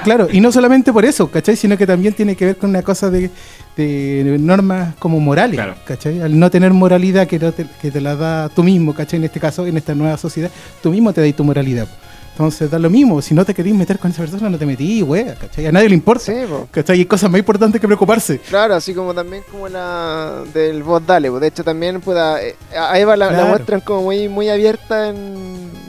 Claro, 0.03 0.27
y 0.31 0.39
no 0.39 0.51
solamente 0.51 0.91
por 0.93 1.05
eso, 1.05 1.29
¿cachai? 1.29 1.55
Sino 1.55 1.77
que 1.77 1.85
también 1.87 2.13
tiene 2.13 2.35
que 2.35 2.45
ver 2.45 2.57
con 2.57 2.69
una 2.69 2.81
cosa 2.81 3.09
de, 3.09 3.29
de 3.75 4.37
normas 4.39 4.95
como 4.99 5.19
morales, 5.19 5.55
Claro. 5.55 5.75
¿cachai? 5.85 6.21
Al 6.21 6.37
no 6.37 6.49
tener 6.49 6.71
moralidad 6.73 7.27
que, 7.27 7.39
no 7.39 7.51
te, 7.51 7.65
que 7.81 7.91
te 7.91 8.01
la 8.01 8.15
da 8.15 8.49
tú 8.49 8.63
mismo, 8.63 8.93
¿cachai? 8.93 9.17
En 9.19 9.25
este 9.25 9.39
caso, 9.39 9.65
en 9.65 9.77
esta 9.77 9.93
nueva 9.95 10.17
sociedad, 10.17 10.49
tú 10.81 10.91
mismo 10.91 11.11
te 11.13 11.21
das 11.25 11.35
tu 11.35 11.43
moralidad. 11.43 11.87
Entonces 12.31 12.71
da 12.71 12.79
lo 12.79 12.89
mismo, 12.89 13.21
si 13.21 13.35
no 13.35 13.45
te 13.45 13.53
querís 13.53 13.75
meter 13.75 13.99
con 13.99 14.09
esa 14.09 14.21
persona, 14.23 14.49
no 14.49 14.57
te 14.57 14.65
metí, 14.65 15.03
wea, 15.03 15.35
¿cachai? 15.35 15.67
A 15.67 15.71
nadie 15.71 15.87
le 15.89 15.95
importa, 15.95 16.25
Sí. 16.25 16.33
¿cachai? 16.71 16.97
Hay 16.99 17.05
cosas 17.05 17.29
más 17.29 17.37
importantes 17.39 17.79
que 17.79 17.87
preocuparse. 17.87 18.39
Claro, 18.39 18.73
así 18.75 18.93
como 18.93 19.13
también 19.13 19.43
como 19.51 19.67
la 19.69 20.41
del 20.53 20.81
voz 20.81 21.05
Dale. 21.05 21.29
pues, 21.29 21.41
De 21.41 21.47
hecho, 21.47 21.63
también 21.63 22.01
pueda, 22.01 22.41
eh, 22.41 22.55
a 22.75 22.97
Eva 22.97 23.15
la, 23.15 23.31
la 23.31 23.45
muestran 23.45 23.81
como 23.81 24.03
muy, 24.03 24.27
muy 24.29 24.49
abierta 24.49 25.09
en. 25.09 25.82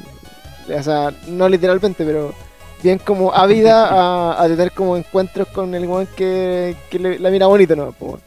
O 0.72 0.82
sea, 0.82 1.12
no 1.26 1.48
literalmente, 1.48 2.04
pero 2.04 2.32
bien 2.82 2.98
como 2.98 3.32
ávida 3.34 3.88
a, 3.90 4.42
a 4.42 4.46
tener 4.48 4.72
como 4.72 4.96
encuentros 4.96 5.48
con 5.48 5.74
el 5.74 5.86
weón 5.86 6.06
que, 6.16 6.76
que 6.90 6.98
le- 6.98 7.18
la 7.18 7.30
mira 7.30 7.46
bonito, 7.46 7.74
¿no? 7.76 7.92
Pues. 7.92 8.20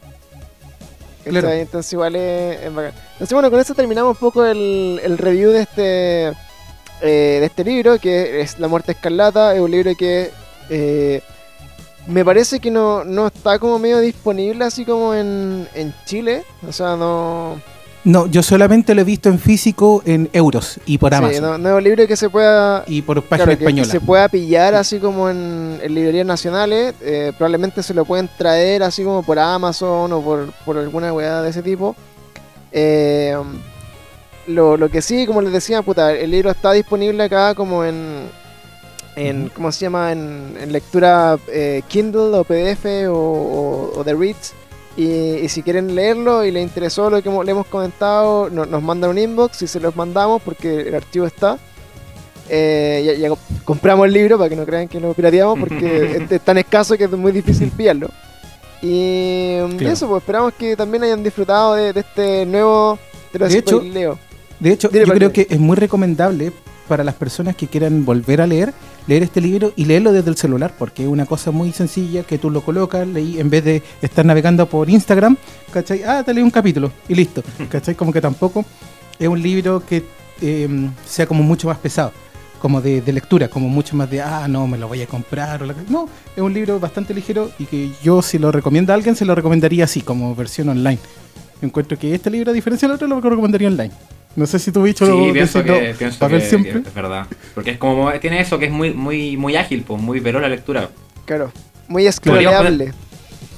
Claro. 1.24 1.50
Entonces, 1.50 1.92
igual 1.92 2.16
es, 2.16 2.60
es 2.62 2.74
bacán. 2.74 2.92
Entonces, 3.12 3.32
bueno, 3.34 3.50
con 3.50 3.60
eso 3.60 3.74
terminamos 3.74 4.12
un 4.16 4.20
poco 4.20 4.44
el, 4.46 4.98
el 5.02 5.18
review 5.18 5.50
de 5.50 5.60
este. 5.60 6.28
eh, 6.28 7.38
de 7.40 7.44
este 7.44 7.64
libro, 7.64 7.98
que 7.98 8.40
es 8.40 8.58
La 8.58 8.66
Muerte 8.68 8.92
Escarlata. 8.92 9.54
Es 9.54 9.60
un 9.60 9.70
libro 9.70 9.92
que. 9.96 10.30
eh, 10.70 11.20
me 12.06 12.24
parece 12.24 12.58
que 12.60 12.70
no, 12.70 13.04
no 13.04 13.26
está 13.26 13.58
como 13.58 13.78
medio 13.78 13.98
disponible 13.98 14.64
así 14.64 14.86
como 14.86 15.12
en, 15.12 15.68
en 15.74 15.94
Chile. 16.06 16.44
O 16.66 16.72
sea, 16.72 16.96
no. 16.96 17.60
No, 18.08 18.26
yo 18.26 18.42
solamente 18.42 18.94
lo 18.94 19.02
he 19.02 19.04
visto 19.04 19.28
en 19.28 19.38
físico 19.38 20.02
en 20.06 20.30
euros 20.32 20.80
y 20.86 20.96
por 20.96 21.10
sí, 21.12 21.16
Amazon. 21.18 21.42
no, 21.42 21.58
no 21.58 21.68
es 21.68 21.74
un 21.76 21.84
libro 21.84 22.06
que 22.06 22.16
se 22.16 22.30
pueda. 22.30 22.82
Y 22.86 23.02
por 23.02 23.22
claro, 23.22 23.28
página 23.28 23.46
que- 23.52 23.58
que 23.58 23.64
española. 23.64 23.90
se 23.92 24.00
pueda 24.00 24.28
pillar 24.30 24.74
así 24.74 24.98
como 24.98 25.28
en, 25.28 25.78
en 25.82 25.94
librerías 25.94 26.24
nacionales. 26.26 26.94
eh, 27.02 27.32
probablemente 27.36 27.82
se 27.82 27.92
lo 27.92 28.06
pueden 28.06 28.30
traer 28.38 28.82
así 28.82 29.04
como 29.04 29.22
por 29.22 29.38
Amazon 29.38 30.10
o 30.12 30.22
por, 30.22 30.52
por 30.64 30.78
alguna 30.78 31.12
weá 31.12 31.42
de 31.42 31.50
ese 31.50 31.62
tipo. 31.62 31.94
Eh, 32.72 33.36
lo, 34.46 34.78
lo 34.78 34.88
que 34.88 35.02
sí, 35.02 35.26
como 35.26 35.42
les 35.42 35.52
decía, 35.52 35.82
puta, 35.82 36.12
el 36.12 36.30
libro 36.30 36.50
está 36.50 36.72
disponible 36.72 37.22
acá 37.24 37.54
como 37.54 37.84
en. 37.84 38.22
en. 39.16 39.50
¿Cómo 39.50 39.70
se 39.70 39.80
llama? 39.80 40.12
En, 40.12 40.56
en 40.58 40.72
lectura 40.72 41.36
eh, 41.52 41.82
Kindle 41.88 42.34
o 42.38 42.44
PDF 42.44 42.86
o, 43.10 43.12
o, 43.12 43.98
o 44.00 44.04
The 44.04 44.14
Reads. 44.14 44.54
Y, 44.98 45.04
y 45.44 45.48
si 45.48 45.62
quieren 45.62 45.94
leerlo 45.94 46.44
y 46.44 46.50
les 46.50 46.62
interesó 46.62 47.08
lo 47.08 47.22
que 47.22 47.28
hemos- 47.28 47.44
le 47.46 47.52
hemos 47.52 47.66
comentado, 47.68 48.50
no- 48.50 48.66
nos 48.66 48.82
mandan 48.82 49.10
un 49.10 49.18
inbox 49.18 49.62
y 49.62 49.66
se 49.68 49.78
los 49.78 49.94
mandamos 49.94 50.42
porque 50.42 50.80
el 50.88 50.94
archivo 50.94 51.24
está. 51.26 51.56
Eh, 52.50 53.02
ya, 53.06 53.12
ya 53.14 53.28
comp- 53.28 53.62
compramos 53.64 54.06
el 54.06 54.12
libro 54.14 54.36
para 54.38 54.48
que 54.50 54.56
no 54.56 54.64
crean 54.66 54.88
que 54.88 54.98
lo 54.98 55.12
pirateamos 55.14 55.58
porque 55.58 56.16
es, 56.24 56.32
es 56.32 56.40
tan 56.40 56.58
escaso 56.58 56.96
que 56.96 57.04
es 57.04 57.10
muy 57.12 57.30
difícil 57.32 57.70
pillarlo. 57.70 58.08
Y, 58.82 59.58
y 59.58 59.76
Claro. 59.76 59.92
eso, 59.92 60.08
pues 60.08 60.22
esperamos 60.22 60.52
que 60.54 60.76
también 60.76 61.02
hayan 61.04 61.22
disfrutado 61.22 61.74
de, 61.74 61.92
de 61.92 62.00
este 62.00 62.44
nuevo. 62.46 62.98
Lo 63.34 63.48
De 63.48 63.58
hecho, 63.58 63.76
spoileo. 63.78 64.18
De 64.58 64.72
hecho, 64.72 64.88
Dile, 64.88 65.06
yo 65.06 65.12
creo 65.14 65.32
que 65.32 65.46
es 65.48 65.58
muy 65.60 65.76
recomendable 65.76 66.50
para 66.88 67.04
las 67.04 67.14
personas 67.14 67.54
que 67.54 67.66
quieran 67.68 68.04
volver 68.04 68.40
a 68.40 68.46
leer 68.46 68.72
leer 69.08 69.24
este 69.24 69.40
libro 69.40 69.72
y 69.74 69.86
leerlo 69.86 70.12
desde 70.12 70.30
el 70.30 70.36
celular, 70.36 70.72
porque 70.78 71.02
es 71.02 71.08
una 71.08 71.26
cosa 71.26 71.50
muy 71.50 71.72
sencilla 71.72 72.22
que 72.22 72.38
tú 72.38 72.50
lo 72.50 72.60
colocas, 72.60 73.08
leí, 73.08 73.40
en 73.40 73.50
vez 73.50 73.64
de 73.64 73.82
estar 74.02 74.24
navegando 74.24 74.66
por 74.66 74.88
Instagram, 74.88 75.36
¿cachai? 75.72 76.02
Ah, 76.04 76.22
te 76.22 76.32
leí 76.32 76.42
un 76.42 76.50
capítulo 76.50 76.92
y 77.08 77.14
listo, 77.14 77.42
¿cachai? 77.70 77.94
Como 77.94 78.12
que 78.12 78.20
tampoco 78.20 78.64
es 79.18 79.26
un 79.26 79.42
libro 79.42 79.82
que 79.84 80.04
eh, 80.42 80.90
sea 81.06 81.26
como 81.26 81.42
mucho 81.42 81.68
más 81.68 81.78
pesado, 81.78 82.12
como 82.60 82.82
de, 82.82 83.00
de 83.00 83.12
lectura, 83.12 83.48
como 83.48 83.68
mucho 83.68 83.96
más 83.96 84.10
de, 84.10 84.20
ah, 84.20 84.46
no, 84.46 84.66
me 84.66 84.76
lo 84.76 84.86
voy 84.86 85.00
a 85.00 85.06
comprar. 85.06 85.62
O 85.62 85.66
la... 85.66 85.74
No, 85.88 86.06
es 86.36 86.42
un 86.42 86.52
libro 86.52 86.78
bastante 86.78 87.14
ligero 87.14 87.50
y 87.58 87.64
que 87.64 87.90
yo 88.02 88.20
si 88.20 88.38
lo 88.38 88.52
recomiendo 88.52 88.92
a 88.92 88.96
alguien, 88.96 89.16
se 89.16 89.24
lo 89.24 89.34
recomendaría 89.34 89.84
así, 89.84 90.02
como 90.02 90.34
versión 90.34 90.68
online. 90.68 90.98
Encuentro 91.62 91.98
que 91.98 92.14
este 92.14 92.30
libro, 92.30 92.50
a 92.50 92.54
diferencia 92.54 92.86
del 92.86 92.96
otro, 92.96 93.08
lo 93.08 93.20
recomendaría 93.20 93.68
online. 93.68 93.92
No 94.36 94.46
sé 94.46 94.58
si 94.58 94.70
tú, 94.70 94.82
bicho, 94.82 95.04
Sí, 95.04 95.10
lo 95.26 95.32
pienso, 95.32 95.64
que, 95.64 95.90
no, 95.92 95.98
pienso 95.98 96.28
ver 96.28 96.40
que- 96.40 96.46
siempre. 96.48 96.72
que 96.82 96.88
es 96.88 96.94
verdad. 96.94 97.26
Porque 97.54 97.72
es 97.72 97.78
como, 97.78 98.12
tiene 98.20 98.40
eso 98.40 98.58
que 98.58 98.66
es 98.66 98.70
muy, 98.72 98.92
muy, 98.94 99.36
muy 99.36 99.56
ágil, 99.56 99.82
pues, 99.86 100.00
muy 100.00 100.20
veloz 100.20 100.42
la 100.42 100.48
lectura. 100.48 100.90
Claro. 101.24 101.50
Muy 101.88 102.06
escroleable. 102.06 102.92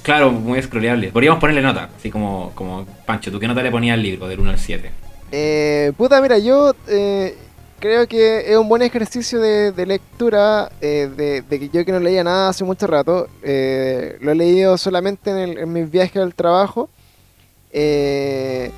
Claro, 0.02 0.30
muy 0.32 0.62
scrolleable. 0.62 1.08
Podríamos 1.12 1.38
ponerle 1.40 1.60
nota, 1.60 1.90
así 1.98 2.10
como, 2.10 2.52
como 2.54 2.86
Pancho, 3.04 3.30
¿tú 3.30 3.38
qué 3.38 3.46
nota 3.46 3.62
le 3.62 3.70
ponías 3.70 3.94
al 3.94 4.02
libro 4.02 4.26
del 4.28 4.40
1 4.40 4.50
al 4.50 4.58
7? 4.58 4.90
Eh, 5.32 5.92
puta, 5.96 6.20
mira, 6.22 6.38
yo 6.38 6.74
eh, 6.88 7.36
creo 7.78 8.06
que 8.08 8.50
es 8.50 8.56
un 8.56 8.68
buen 8.68 8.80
ejercicio 8.82 9.38
de, 9.40 9.72
de 9.72 9.84
lectura, 9.86 10.70
eh, 10.80 11.10
de, 11.14 11.42
de 11.42 11.58
que 11.60 11.68
yo 11.68 11.84
que 11.84 11.92
no 11.92 12.00
leía 12.00 12.24
nada 12.24 12.48
hace 12.48 12.64
mucho 12.64 12.86
rato, 12.86 13.28
eh, 13.42 14.16
lo 14.22 14.32
he 14.32 14.34
leído 14.34 14.78
solamente 14.78 15.30
en, 15.30 15.36
el- 15.36 15.58
en 15.58 15.72
mis 15.72 15.90
viajes 15.90 16.22
al 16.22 16.34
trabajo, 16.34 16.88
eh, 17.72 18.70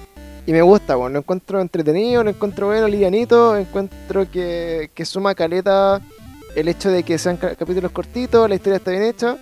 y 0.46 0.52
me 0.52 0.62
gusta, 0.62 0.96
bueno, 0.96 1.14
lo 1.14 1.18
encuentro 1.20 1.60
entretenido, 1.60 2.24
lo 2.24 2.30
encuentro 2.30 2.66
bueno, 2.66 2.88
livianito, 2.88 3.56
encuentro 3.56 4.30
que, 4.30 4.90
que 4.94 5.04
suma 5.04 5.34
caleta 5.34 6.00
el 6.56 6.68
hecho 6.68 6.90
de 6.90 7.02
que 7.02 7.16
sean 7.18 7.36
ca- 7.36 7.54
capítulos 7.54 7.92
cortitos, 7.92 8.48
la 8.48 8.54
historia 8.56 8.76
está 8.76 8.90
bien 8.90 9.04
hecha, 9.04 9.36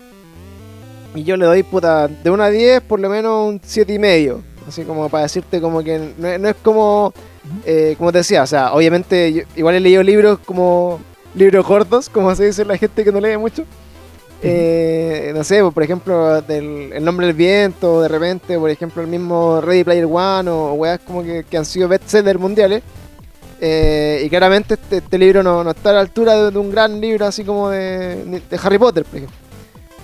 y 1.14 1.24
yo 1.24 1.36
le 1.36 1.46
doy, 1.46 1.62
puta, 1.62 2.06
de 2.08 2.30
1 2.30 2.42
a 2.42 2.50
10, 2.50 2.82
por 2.82 3.00
lo 3.00 3.08
menos 3.08 3.48
un 3.48 3.60
7 3.64 3.92
y 3.94 3.98
medio. 3.98 4.42
Así 4.68 4.84
como 4.84 5.08
para 5.08 5.24
decirte 5.24 5.60
como 5.60 5.82
que 5.82 6.12
no, 6.18 6.38
no 6.38 6.48
es 6.48 6.54
como, 6.62 7.12
eh, 7.64 7.94
como 7.98 8.12
te 8.12 8.18
decía, 8.18 8.42
o 8.42 8.46
sea, 8.46 8.72
obviamente 8.72 9.32
yo 9.32 9.42
igual 9.56 9.74
he 9.74 9.80
leído 9.80 10.02
libros 10.04 10.38
como 10.44 11.00
libros 11.34 11.66
gordos, 11.66 12.08
como 12.08 12.32
se 12.36 12.44
dice 12.46 12.64
la 12.64 12.76
gente 12.76 13.02
que 13.02 13.10
no 13.10 13.18
lee 13.20 13.36
mucho. 13.36 13.64
Eh, 14.42 15.32
no 15.34 15.44
sé, 15.44 15.62
por 15.62 15.82
ejemplo, 15.82 16.40
del, 16.42 16.92
El 16.94 17.04
nombre 17.04 17.26
del 17.26 17.36
viento, 17.36 18.00
de 18.02 18.08
repente, 18.08 18.58
por 18.58 18.70
ejemplo, 18.70 19.02
el 19.02 19.08
mismo 19.08 19.60
Ready 19.60 19.84
Player 19.84 20.06
One 20.10 20.48
o 20.50 20.72
weas 20.74 20.98
como 21.00 21.22
que, 21.22 21.44
que 21.48 21.56
han 21.58 21.64
sido 21.66 21.88
bestsellers 21.88 22.40
mundiales. 22.40 22.82
Eh, 23.60 24.22
y 24.24 24.30
claramente 24.30 24.74
este, 24.74 24.98
este 24.98 25.18
libro 25.18 25.42
no, 25.42 25.62
no 25.62 25.70
está 25.72 25.90
a 25.90 25.92
la 25.94 26.00
altura 26.00 26.34
de, 26.34 26.50
de 26.50 26.58
un 26.58 26.70
gran 26.70 26.98
libro 26.98 27.26
así 27.26 27.44
como 27.44 27.68
de, 27.68 28.40
de 28.48 28.60
Harry 28.62 28.78
Potter, 28.78 29.04
por 29.04 29.16
ejemplo. 29.18 29.36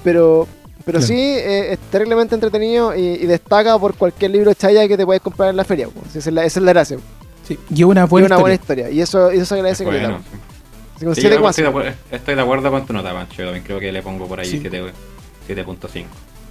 Pero, 0.04 0.46
pero 0.84 0.98
Claro. 0.98 1.06
sí 1.06 1.14
eh, 1.18 1.72
es 1.72 1.78
terriblemente 1.90 2.34
entretenido 2.34 2.94
y, 2.94 3.00
y 3.00 3.26
destaca 3.26 3.78
por 3.78 3.94
cualquier 3.94 4.32
libro 4.32 4.52
chaya 4.52 4.86
que 4.86 4.96
te 4.98 5.06
puedes 5.06 5.22
comprar 5.22 5.48
en 5.50 5.56
la 5.56 5.64
feria. 5.64 5.88
pues. 5.88 6.14
Esa, 6.14 6.28
es 6.28 6.34
la, 6.34 6.44
esa 6.44 6.60
es 6.60 6.64
la 6.66 6.72
gracia. 6.72 6.98
Sí, 7.48 7.58
y 7.74 7.82
una 7.84 8.04
Y 8.04 8.08
buena 8.08 8.26
una 8.26 8.34
historia. 8.36 8.40
buena 8.42 8.54
historia. 8.54 8.90
Y 8.90 9.00
eso, 9.00 9.32
y 9.32 9.36
eso 9.36 9.46
se 9.46 9.54
agradece 9.54 9.84
que 9.84 9.90
Bueno, 9.90 10.20
Así 10.96 11.04
sí, 11.14 11.20
siete 11.20 11.36
yo 11.36 11.40
coma 11.40 11.50
estoy, 11.50 11.64
de 11.64 11.94
estoy 12.10 12.34
de 12.34 12.40
acuerdo 12.40 12.70
con 12.70 12.86
tu 12.86 12.92
nota, 12.92 13.12
Pancho. 13.12 13.36
Yo 13.38 13.44
también 13.44 13.64
creo 13.64 13.78
que 13.80 13.92
le 13.92 14.02
pongo 14.02 14.26
por 14.26 14.40
ahí 14.40 14.46
Sí. 14.46 14.58
7 14.60 14.82
7.5. 15.46 16.04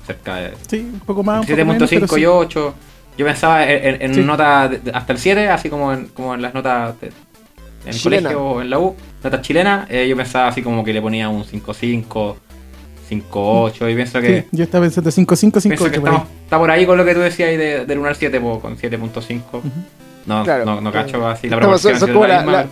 Cerca 0.05 0.35
de 0.35 0.53
Sí, 0.69 0.77
un 0.93 0.99
poco 1.01 1.23
más. 1.23 1.39
un 1.41 1.45
poco 1.47 1.57
menos, 1.65 1.89
7.5 1.89 1.89
pero 2.01 2.15
sí. 2.15 2.21
yo 2.21 2.37
8. 2.37 2.73
Yo 3.17 3.25
pensaba 3.25 3.69
en, 3.69 4.01
en- 4.01 4.13
Sí. 4.13 4.21
nota 4.21 4.67
de- 4.67 4.79
de- 4.79 4.91
hasta 4.91 5.13
el 5.13 5.19
7, 5.19 5.47
así 5.49 5.69
como 5.69 5.91
en, 5.93 6.07
como 6.09 6.35
en 6.35 6.41
las 6.41 6.53
notas 6.53 6.99
de- 7.01 7.07
en 7.07 7.93
el 7.93 8.01
colegio 8.01 8.41
o 8.43 8.61
en 8.61 8.69
la 8.69 8.77
U, 8.79 8.95
notas 9.23 9.41
chilenas. 9.41 9.87
eh, 9.89 10.07
yo 10.07 10.15
pensaba 10.15 10.47
así 10.49 10.61
como 10.61 10.83
que 10.83 10.93
le 10.93 11.01
ponía 11.01 11.27
un 11.29 11.43
5.5, 11.43 12.35
5.8. 13.09 13.89
Y 13.89 13.95
pienso 13.95 14.19
que, 14.21 14.41
Sí, 14.41 14.47
yo 14.51 14.63
estaba 14.63 14.83
pensando 14.85 15.11
5, 15.11 15.35
5, 15.35 15.59
5, 15.59 15.75
pienso 15.75 15.91
que 15.91 15.97
estamos, 15.97 16.27
está 16.43 16.57
por 16.59 16.71
ahí 16.71 16.85
con 16.85 16.97
lo 16.97 17.05
que 17.05 17.13
tú 17.13 17.21
decías 17.21 17.49
ahí 17.49 17.57
de, 17.57 17.85
del 17.85 17.99
1 17.99 18.07
al 18.09 18.15
7, 18.15 18.39
po, 18.41 18.59
con 18.59 18.77
7.5. 18.77 19.61
No, 20.25 20.43
Claro. 20.43 20.65
no, 20.65 20.81
no 20.81 20.91
cacho 20.91 21.25
así 21.27 21.47
la 21.49 21.57
proporción. 21.57 21.99
son 21.99 22.11
como 22.11 22.25
la 22.27 22.33
la- 22.35 22.41
misma, 22.41 22.51
la- 22.53 22.67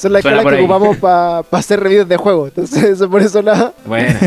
Son 0.00 0.12
las 0.12 0.22
por 0.22 0.32
que 0.32 0.56
ahí. 0.56 0.64
ocupamos 0.64 0.96
para 0.96 1.44
hacer 1.52 1.80
reviews 1.80 2.08
de 2.08 2.16
juegos. 2.16 2.48
Entonces, 2.48 2.82
eso, 2.90 3.10
por 3.10 3.20
eso 3.22 3.42
la, 3.42 3.72
Bueno, 3.84 4.18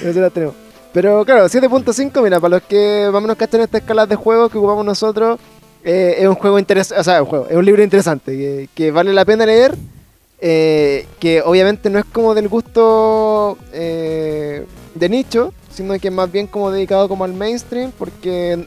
por 0.00 0.08
eso 0.08 0.20
la 0.20 0.30
tenemos. 0.30 0.54
Pero 0.92 1.24
claro, 1.24 1.46
7.5, 1.46 2.22
mira, 2.22 2.40
para 2.40 2.56
los 2.56 2.62
que 2.62 3.04
más 3.12 3.18
o 3.18 3.20
menos 3.20 3.36
cachan 3.36 3.60
estas 3.60 3.82
escalas 3.82 4.08
de 4.08 4.16
juegos 4.16 4.50
que 4.50 4.58
ocupamos 4.58 4.84
nosotros, 4.86 5.38
eh, 5.84 6.16
es 6.18 6.26
un 6.26 6.34
juego 6.34 6.58
interesante, 6.58 7.00
o 7.00 7.04
sea, 7.04 7.22
un 7.22 7.28
juego, 7.28 7.46
es 7.48 7.56
un 7.56 7.64
libro 7.64 7.82
interesante, 7.82 8.32
que, 8.32 8.68
que 8.74 8.90
vale 8.90 9.12
la 9.12 9.24
pena 9.26 9.44
leer, 9.44 9.76
eh, 10.40 11.06
que 11.20 11.42
obviamente 11.42 11.90
no 11.90 11.98
es 11.98 12.04
como 12.06 12.34
del 12.34 12.48
gusto 12.48 13.58
eh, 13.72 14.64
de 14.94 15.08
nicho, 15.08 15.52
sino 15.72 15.96
que 15.98 16.08
es 16.08 16.14
más 16.14 16.30
bien 16.32 16.46
como 16.46 16.70
dedicado 16.70 17.08
como 17.08 17.24
al 17.24 17.34
mainstream, 17.34 17.92
porque... 17.98 18.64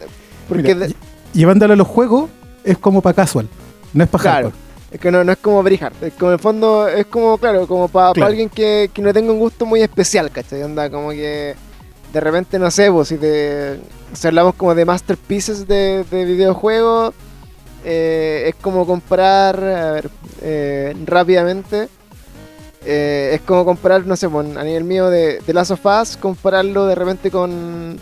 porque 0.47 0.75
Mira, 0.75 0.87
de- 0.87 0.93
ll- 0.93 0.95
Llevándolo 1.33 1.73
a 1.73 1.77
los 1.77 1.87
juegos 1.87 2.29
es 2.63 2.77
como 2.77 3.01
para 3.01 3.15
casual, 3.15 3.47
no 3.93 4.03
es 4.03 4.09
para 4.09 4.21
Claro. 4.21 4.47
hardcore. 4.51 4.70
Es 4.91 4.99
que 4.99 5.09
no, 5.09 5.23
no 5.23 5.31
es 5.31 5.37
como 5.37 5.63
very 5.63 5.77
hard. 5.81 5.93
Es 6.03 6.13
como 6.13 6.31
en 6.31 6.33
el 6.33 6.39
fondo, 6.39 6.87
es 6.87 7.05
como, 7.05 7.37
claro, 7.37 7.65
como 7.67 7.87
para 7.87 8.11
Claro. 8.13 8.29
alguien 8.29 8.49
que, 8.49 8.89
que 8.93 9.01
no 9.01 9.13
tenga 9.13 9.31
un 9.31 9.39
gusto 9.39 9.65
muy 9.65 9.81
especial, 9.81 10.29
¿cachai? 10.31 10.63
Onda, 10.63 10.89
como 10.89 11.11
que 11.11 11.55
de 12.11 12.19
repente, 12.19 12.59
no 12.59 12.69
sé, 12.69 12.91
pues 12.91 13.07
si, 13.07 13.17
te, 13.17 13.79
si 14.13 14.27
hablamos 14.27 14.55
como 14.55 14.75
de 14.75 14.83
masterpieces 14.83 15.65
de, 15.65 16.03
de 16.11 16.25
videojuegos, 16.25 17.13
eh, 17.85 18.45
es 18.49 18.55
como 18.61 18.85
comparar, 18.85 19.63
a 19.63 19.91
ver, 19.93 20.09
eh, 20.41 20.93
rápidamente, 21.05 21.87
eh, 22.85 23.31
es 23.35 23.41
como 23.41 23.63
comparar, 23.63 24.05
no 24.05 24.17
sé, 24.17 24.27
pues, 24.27 24.57
a 24.57 24.63
nivel 24.65 24.83
mío 24.83 25.09
de, 25.09 25.39
de 25.39 25.53
Last 25.53 25.71
of 25.71 25.85
Us, 25.85 26.17
compararlo 26.17 26.85
de 26.85 26.95
repente 26.95 27.31
con, 27.31 27.97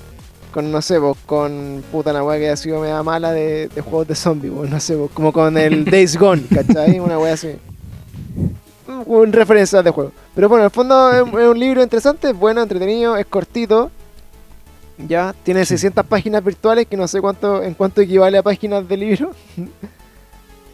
con 0.51 0.71
no 0.71 0.81
sé, 0.81 0.99
pues, 0.99 1.15
con 1.25 1.83
puta 1.91 2.11
una 2.11 2.23
weá 2.23 2.39
que 2.39 2.49
ha 2.49 2.55
sido 2.57 2.81
media 2.81 3.01
mala 3.03 3.31
de, 3.31 3.67
de 3.67 3.81
juegos 3.81 4.07
de 4.07 4.15
zombies, 4.15 4.53
pues, 4.55 4.69
no 4.69 4.79
sé, 4.79 4.95
pues, 4.95 5.11
como 5.13 5.31
con 5.31 5.57
el 5.57 5.85
Days 5.91 6.17
Gone, 6.17 6.43
¿cachai? 6.53 6.99
Una 6.99 7.17
weá 7.19 7.33
así. 7.33 7.55
Un 9.05 9.31
referencia 9.31 9.81
de 9.81 9.91
juego. 9.91 10.11
Pero 10.35 10.49
bueno, 10.49 10.63
en 10.63 10.65
el 10.65 10.71
fondo 10.71 11.11
es, 11.11 11.19
es 11.41 11.47
un 11.47 11.59
libro 11.59 11.81
interesante, 11.83 12.29
es 12.31 12.35
bueno, 12.37 12.61
entretenido, 12.61 13.15
es 13.17 13.25
cortito. 13.25 13.91
Ya, 15.07 15.33
tiene 15.43 15.63
600 15.63 16.05
páginas 16.05 16.43
virtuales 16.43 16.85
que 16.85 16.97
no 16.97 17.07
sé 17.07 17.21
cuánto 17.21 17.63
en 17.63 17.73
cuánto 17.73 18.01
equivale 18.01 18.37
a 18.37 18.43
páginas 18.43 18.85
de 18.87 18.97
libro. 18.97 19.31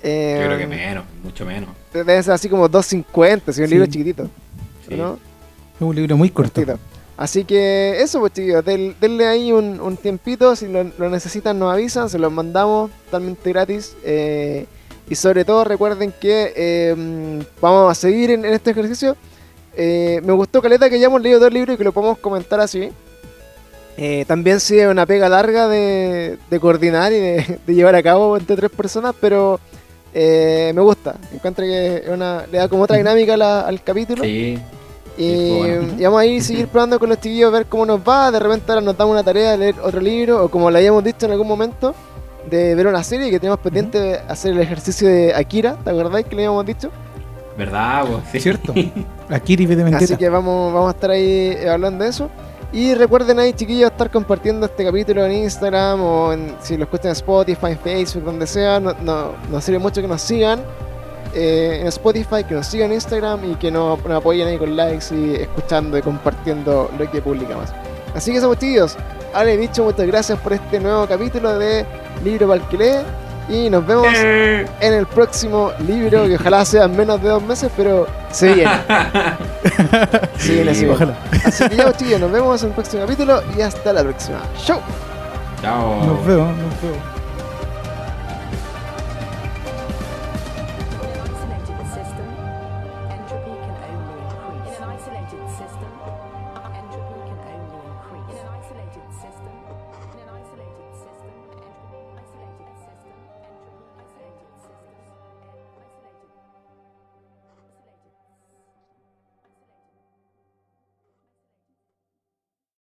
Eh, 0.01 0.37
yo 0.41 0.45
creo 0.47 0.57
que 0.57 0.67
menos, 0.67 1.05
mucho 1.23 1.45
menos. 1.45 1.69
Debe 1.93 2.23
ser 2.23 2.33
así 2.33 2.49
como 2.49 2.67
250, 2.67 3.53
si 3.53 3.61
un 3.61 3.67
Sí. 3.67 3.73
libro 3.73 3.85
chiquitito. 3.85 4.29
Sí. 4.87 4.95
¿no? 4.95 5.13
Es 5.75 5.81
un 5.81 5.95
libro 5.95 6.17
muy 6.17 6.29
corto. 6.31 6.53
Cortito. 6.65 6.79
Así 7.17 7.45
que 7.45 8.01
eso, 8.01 8.19
pues 8.19 8.33
chiquillos, 8.33 8.65
del- 8.65 8.95
denle 8.99 9.25
ahí 9.27 9.51
un, 9.53 9.79
un 9.79 9.95
tiempito, 9.95 10.55
si 10.55 10.67
lo, 10.67 10.83
lo 10.97 11.09
necesitan 11.09 11.57
nos 11.57 11.73
avisan, 11.73 12.09
se 12.09 12.19
los 12.19 12.31
mandamos 12.31 12.91
totalmente 13.05 13.49
gratis. 13.51 13.95
eh, 14.03 14.65
y 15.07 15.13
sobre 15.15 15.45
todo 15.45 15.63
recuerden 15.63 16.11
que 16.19 16.51
eh, 16.55 16.95
mm, 16.97 17.39
vamos 17.61 17.91
a 17.91 17.95
seguir 17.95 18.31
en, 18.31 18.43
en 18.43 18.53
este 18.53 18.71
ejercicio. 18.71 19.15
Eh, 19.77 20.19
me 20.23 20.33
gustó 20.33 20.61
Caleta 20.61 20.89
que 20.89 20.95
hayamos 20.95 21.21
leído 21.21 21.39
dos 21.39 21.53
libros 21.53 21.75
y 21.75 21.77
que 21.77 21.83
lo 21.83 21.91
podamos 21.91 22.17
comentar 22.17 22.59
así. 22.59 22.89
Eh, 23.97 24.25
también 24.27 24.59
sí 24.59 24.77
es 24.79 24.87
una 24.87 25.05
pega 25.05 25.29
larga 25.29 25.67
de, 25.69 26.37
de 26.49 26.59
coordinar 26.59 27.13
y 27.13 27.19
de, 27.19 27.59
de 27.65 27.73
llevar 27.75 27.95
a 27.95 28.03
cabo 28.03 28.35
entre 28.35 28.55
tres 28.57 28.71
personas, 28.71 29.15
pero 29.21 29.59
eh, 30.13 30.71
me 30.75 30.81
gusta. 30.81 31.15
Encuentro 31.33 31.63
que 31.63 31.97
es 31.97 32.07
una, 32.09 32.45
le 32.51 32.57
da 32.57 32.67
como 32.67 32.83
otra 32.83 32.97
dinámica 32.97 33.37
la- 33.37 33.61
al 33.61 33.81
capítulo. 33.83 34.23
Sí, 34.23 34.57
Y, 35.17 35.57
bueno. 35.57 35.93
y 35.97 36.03
vamos 36.03 36.19
a 36.21 36.25
ir 36.25 36.43
seguir 36.43 36.67
probando 36.67 36.99
con 36.99 37.09
los 37.09 37.19
chiquillos, 37.19 37.51
ver 37.51 37.65
cómo 37.67 37.85
nos 37.85 37.99
va. 37.99 38.31
De 38.31 38.39
repente 38.39 38.71
ahora 38.71 38.81
nos 38.81 38.97
damos 38.97 39.13
una 39.13 39.23
tarea 39.23 39.51
de 39.51 39.57
leer 39.57 39.75
otro 39.81 40.01
libro, 40.01 40.43
o 40.45 40.49
como 40.49 40.69
le 40.71 40.79
habíamos 40.79 41.03
dicho 41.03 41.25
en 41.25 41.31
algún 41.31 41.47
momento, 41.47 41.93
de 42.49 42.75
ver 42.75 42.87
una 42.87 43.03
serie 43.03 43.29
que 43.31 43.39
tenemos 43.39 43.59
pendiente 43.59 43.99
de 43.99 44.19
hacer 44.27 44.53
el 44.53 44.59
ejercicio 44.59 45.07
de 45.07 45.33
Akira. 45.33 45.75
¿Te 45.83 45.89
acordáis 45.89 46.25
que 46.25 46.35
le 46.35 46.43
habíamos 46.43 46.65
dicho? 46.65 46.89
¿verdad? 47.57 48.03
Pues, 48.05 48.19
sí. 48.31 48.37
¿Es 48.37 48.43
cierto? 48.43 48.73
De 49.29 49.65
mentira. 49.75 49.97
Así 49.97 50.17
que 50.17 50.29
vamos, 50.29 50.73
vamos 50.73 50.89
a 50.89 50.91
estar 50.95 51.09
ahí 51.11 51.57
hablando 51.67 52.03
de 52.03 52.09
eso. 52.09 52.29
Y 52.73 52.93
recuerden 52.93 53.39
ahí, 53.39 53.53
chiquillos, 53.53 53.89
estar 53.89 54.11
compartiendo 54.11 54.65
este 54.65 54.83
capítulo 54.83 55.25
en 55.25 55.31
Instagram 55.31 56.01
o 56.01 56.33
en, 56.33 56.53
si 56.61 56.75
lo 56.75 56.83
escuchan 56.83 57.07
en 57.07 57.11
Spotify, 57.13 57.67
en 57.67 57.79
Facebook, 57.79 58.23
donde 58.25 58.45
sea. 58.45 58.79
No, 58.81 58.93
no- 59.01 59.31
nos 59.49 59.63
sirve 59.63 59.79
mucho 59.79 60.01
que 60.01 60.07
nos 60.09 60.21
sigan 60.21 60.59
eh, 61.35 61.79
en 61.81 61.87
Spotify, 61.87 62.43
que 62.47 62.55
nos 62.55 62.65
sigan 62.67 62.87
en 62.89 62.95
Instagram 62.95 63.51
y 63.51 63.55
que 63.55 63.69
nos, 63.69 64.03
nos 64.05 64.17
apoyen 64.17 64.47
ahí 64.47 64.57
con 64.57 64.75
likes 64.75 65.13
y 65.13 65.35
escuchando 65.35 65.97
y 65.97 66.01
compartiendo 66.01 66.89
lo 66.97 67.11
que 67.11 67.21
publicamos. 67.21 67.69
Así 68.15 68.31
que 68.31 68.39
somos 68.41 68.57
chiquillos. 68.57 68.95
Ale, 69.33 69.57
dicho, 69.57 69.83
muchas 69.83 70.07
gracias 70.07 70.39
por 70.39 70.53
este 70.53 70.79
nuevo 70.79 71.05
capítulo 71.07 71.59
de 71.59 71.85
Libro 72.23 72.47
para 72.47 72.61
el 72.61 72.67
que 72.69 72.77
lee. 72.77 73.05
Y 73.47 73.69
nos 73.69 73.85
vemos 73.85 74.07
Eh. 74.15 74.65
en 74.79 74.93
el 74.93 75.05
próximo 75.05 75.71
libro, 75.85 76.25
que 76.25 76.35
ojalá 76.35 76.65
sea 76.65 76.85
en 76.85 76.95
menos 76.97 77.21
de 77.21 77.29
dos 77.29 77.43
meses, 77.43 77.69
pero 77.77 78.07
se 78.31 78.53
viene. 78.53 78.71
Se 80.37 80.53
viene, 80.53 80.71
viene. 80.71 80.89
Ojalá. 80.93 81.15
Así 81.43 81.69
que 81.69 81.75
ya, 81.75 81.93
chicos, 81.93 82.19
nos 82.21 82.31
vemos 82.31 82.61
en 82.63 82.69
el 82.69 82.73
próximo 82.75 83.03
capítulo 83.03 83.41
y 83.55 83.61
hasta 83.61 83.93
la 83.93 84.01
próxima. 84.03 84.39
¡Chau! 84.65 84.79
Chao. 85.61 86.05
Nos 86.05 86.25
vemos, 86.25 86.47
nos 86.57 86.81
vemos. 86.81 87.14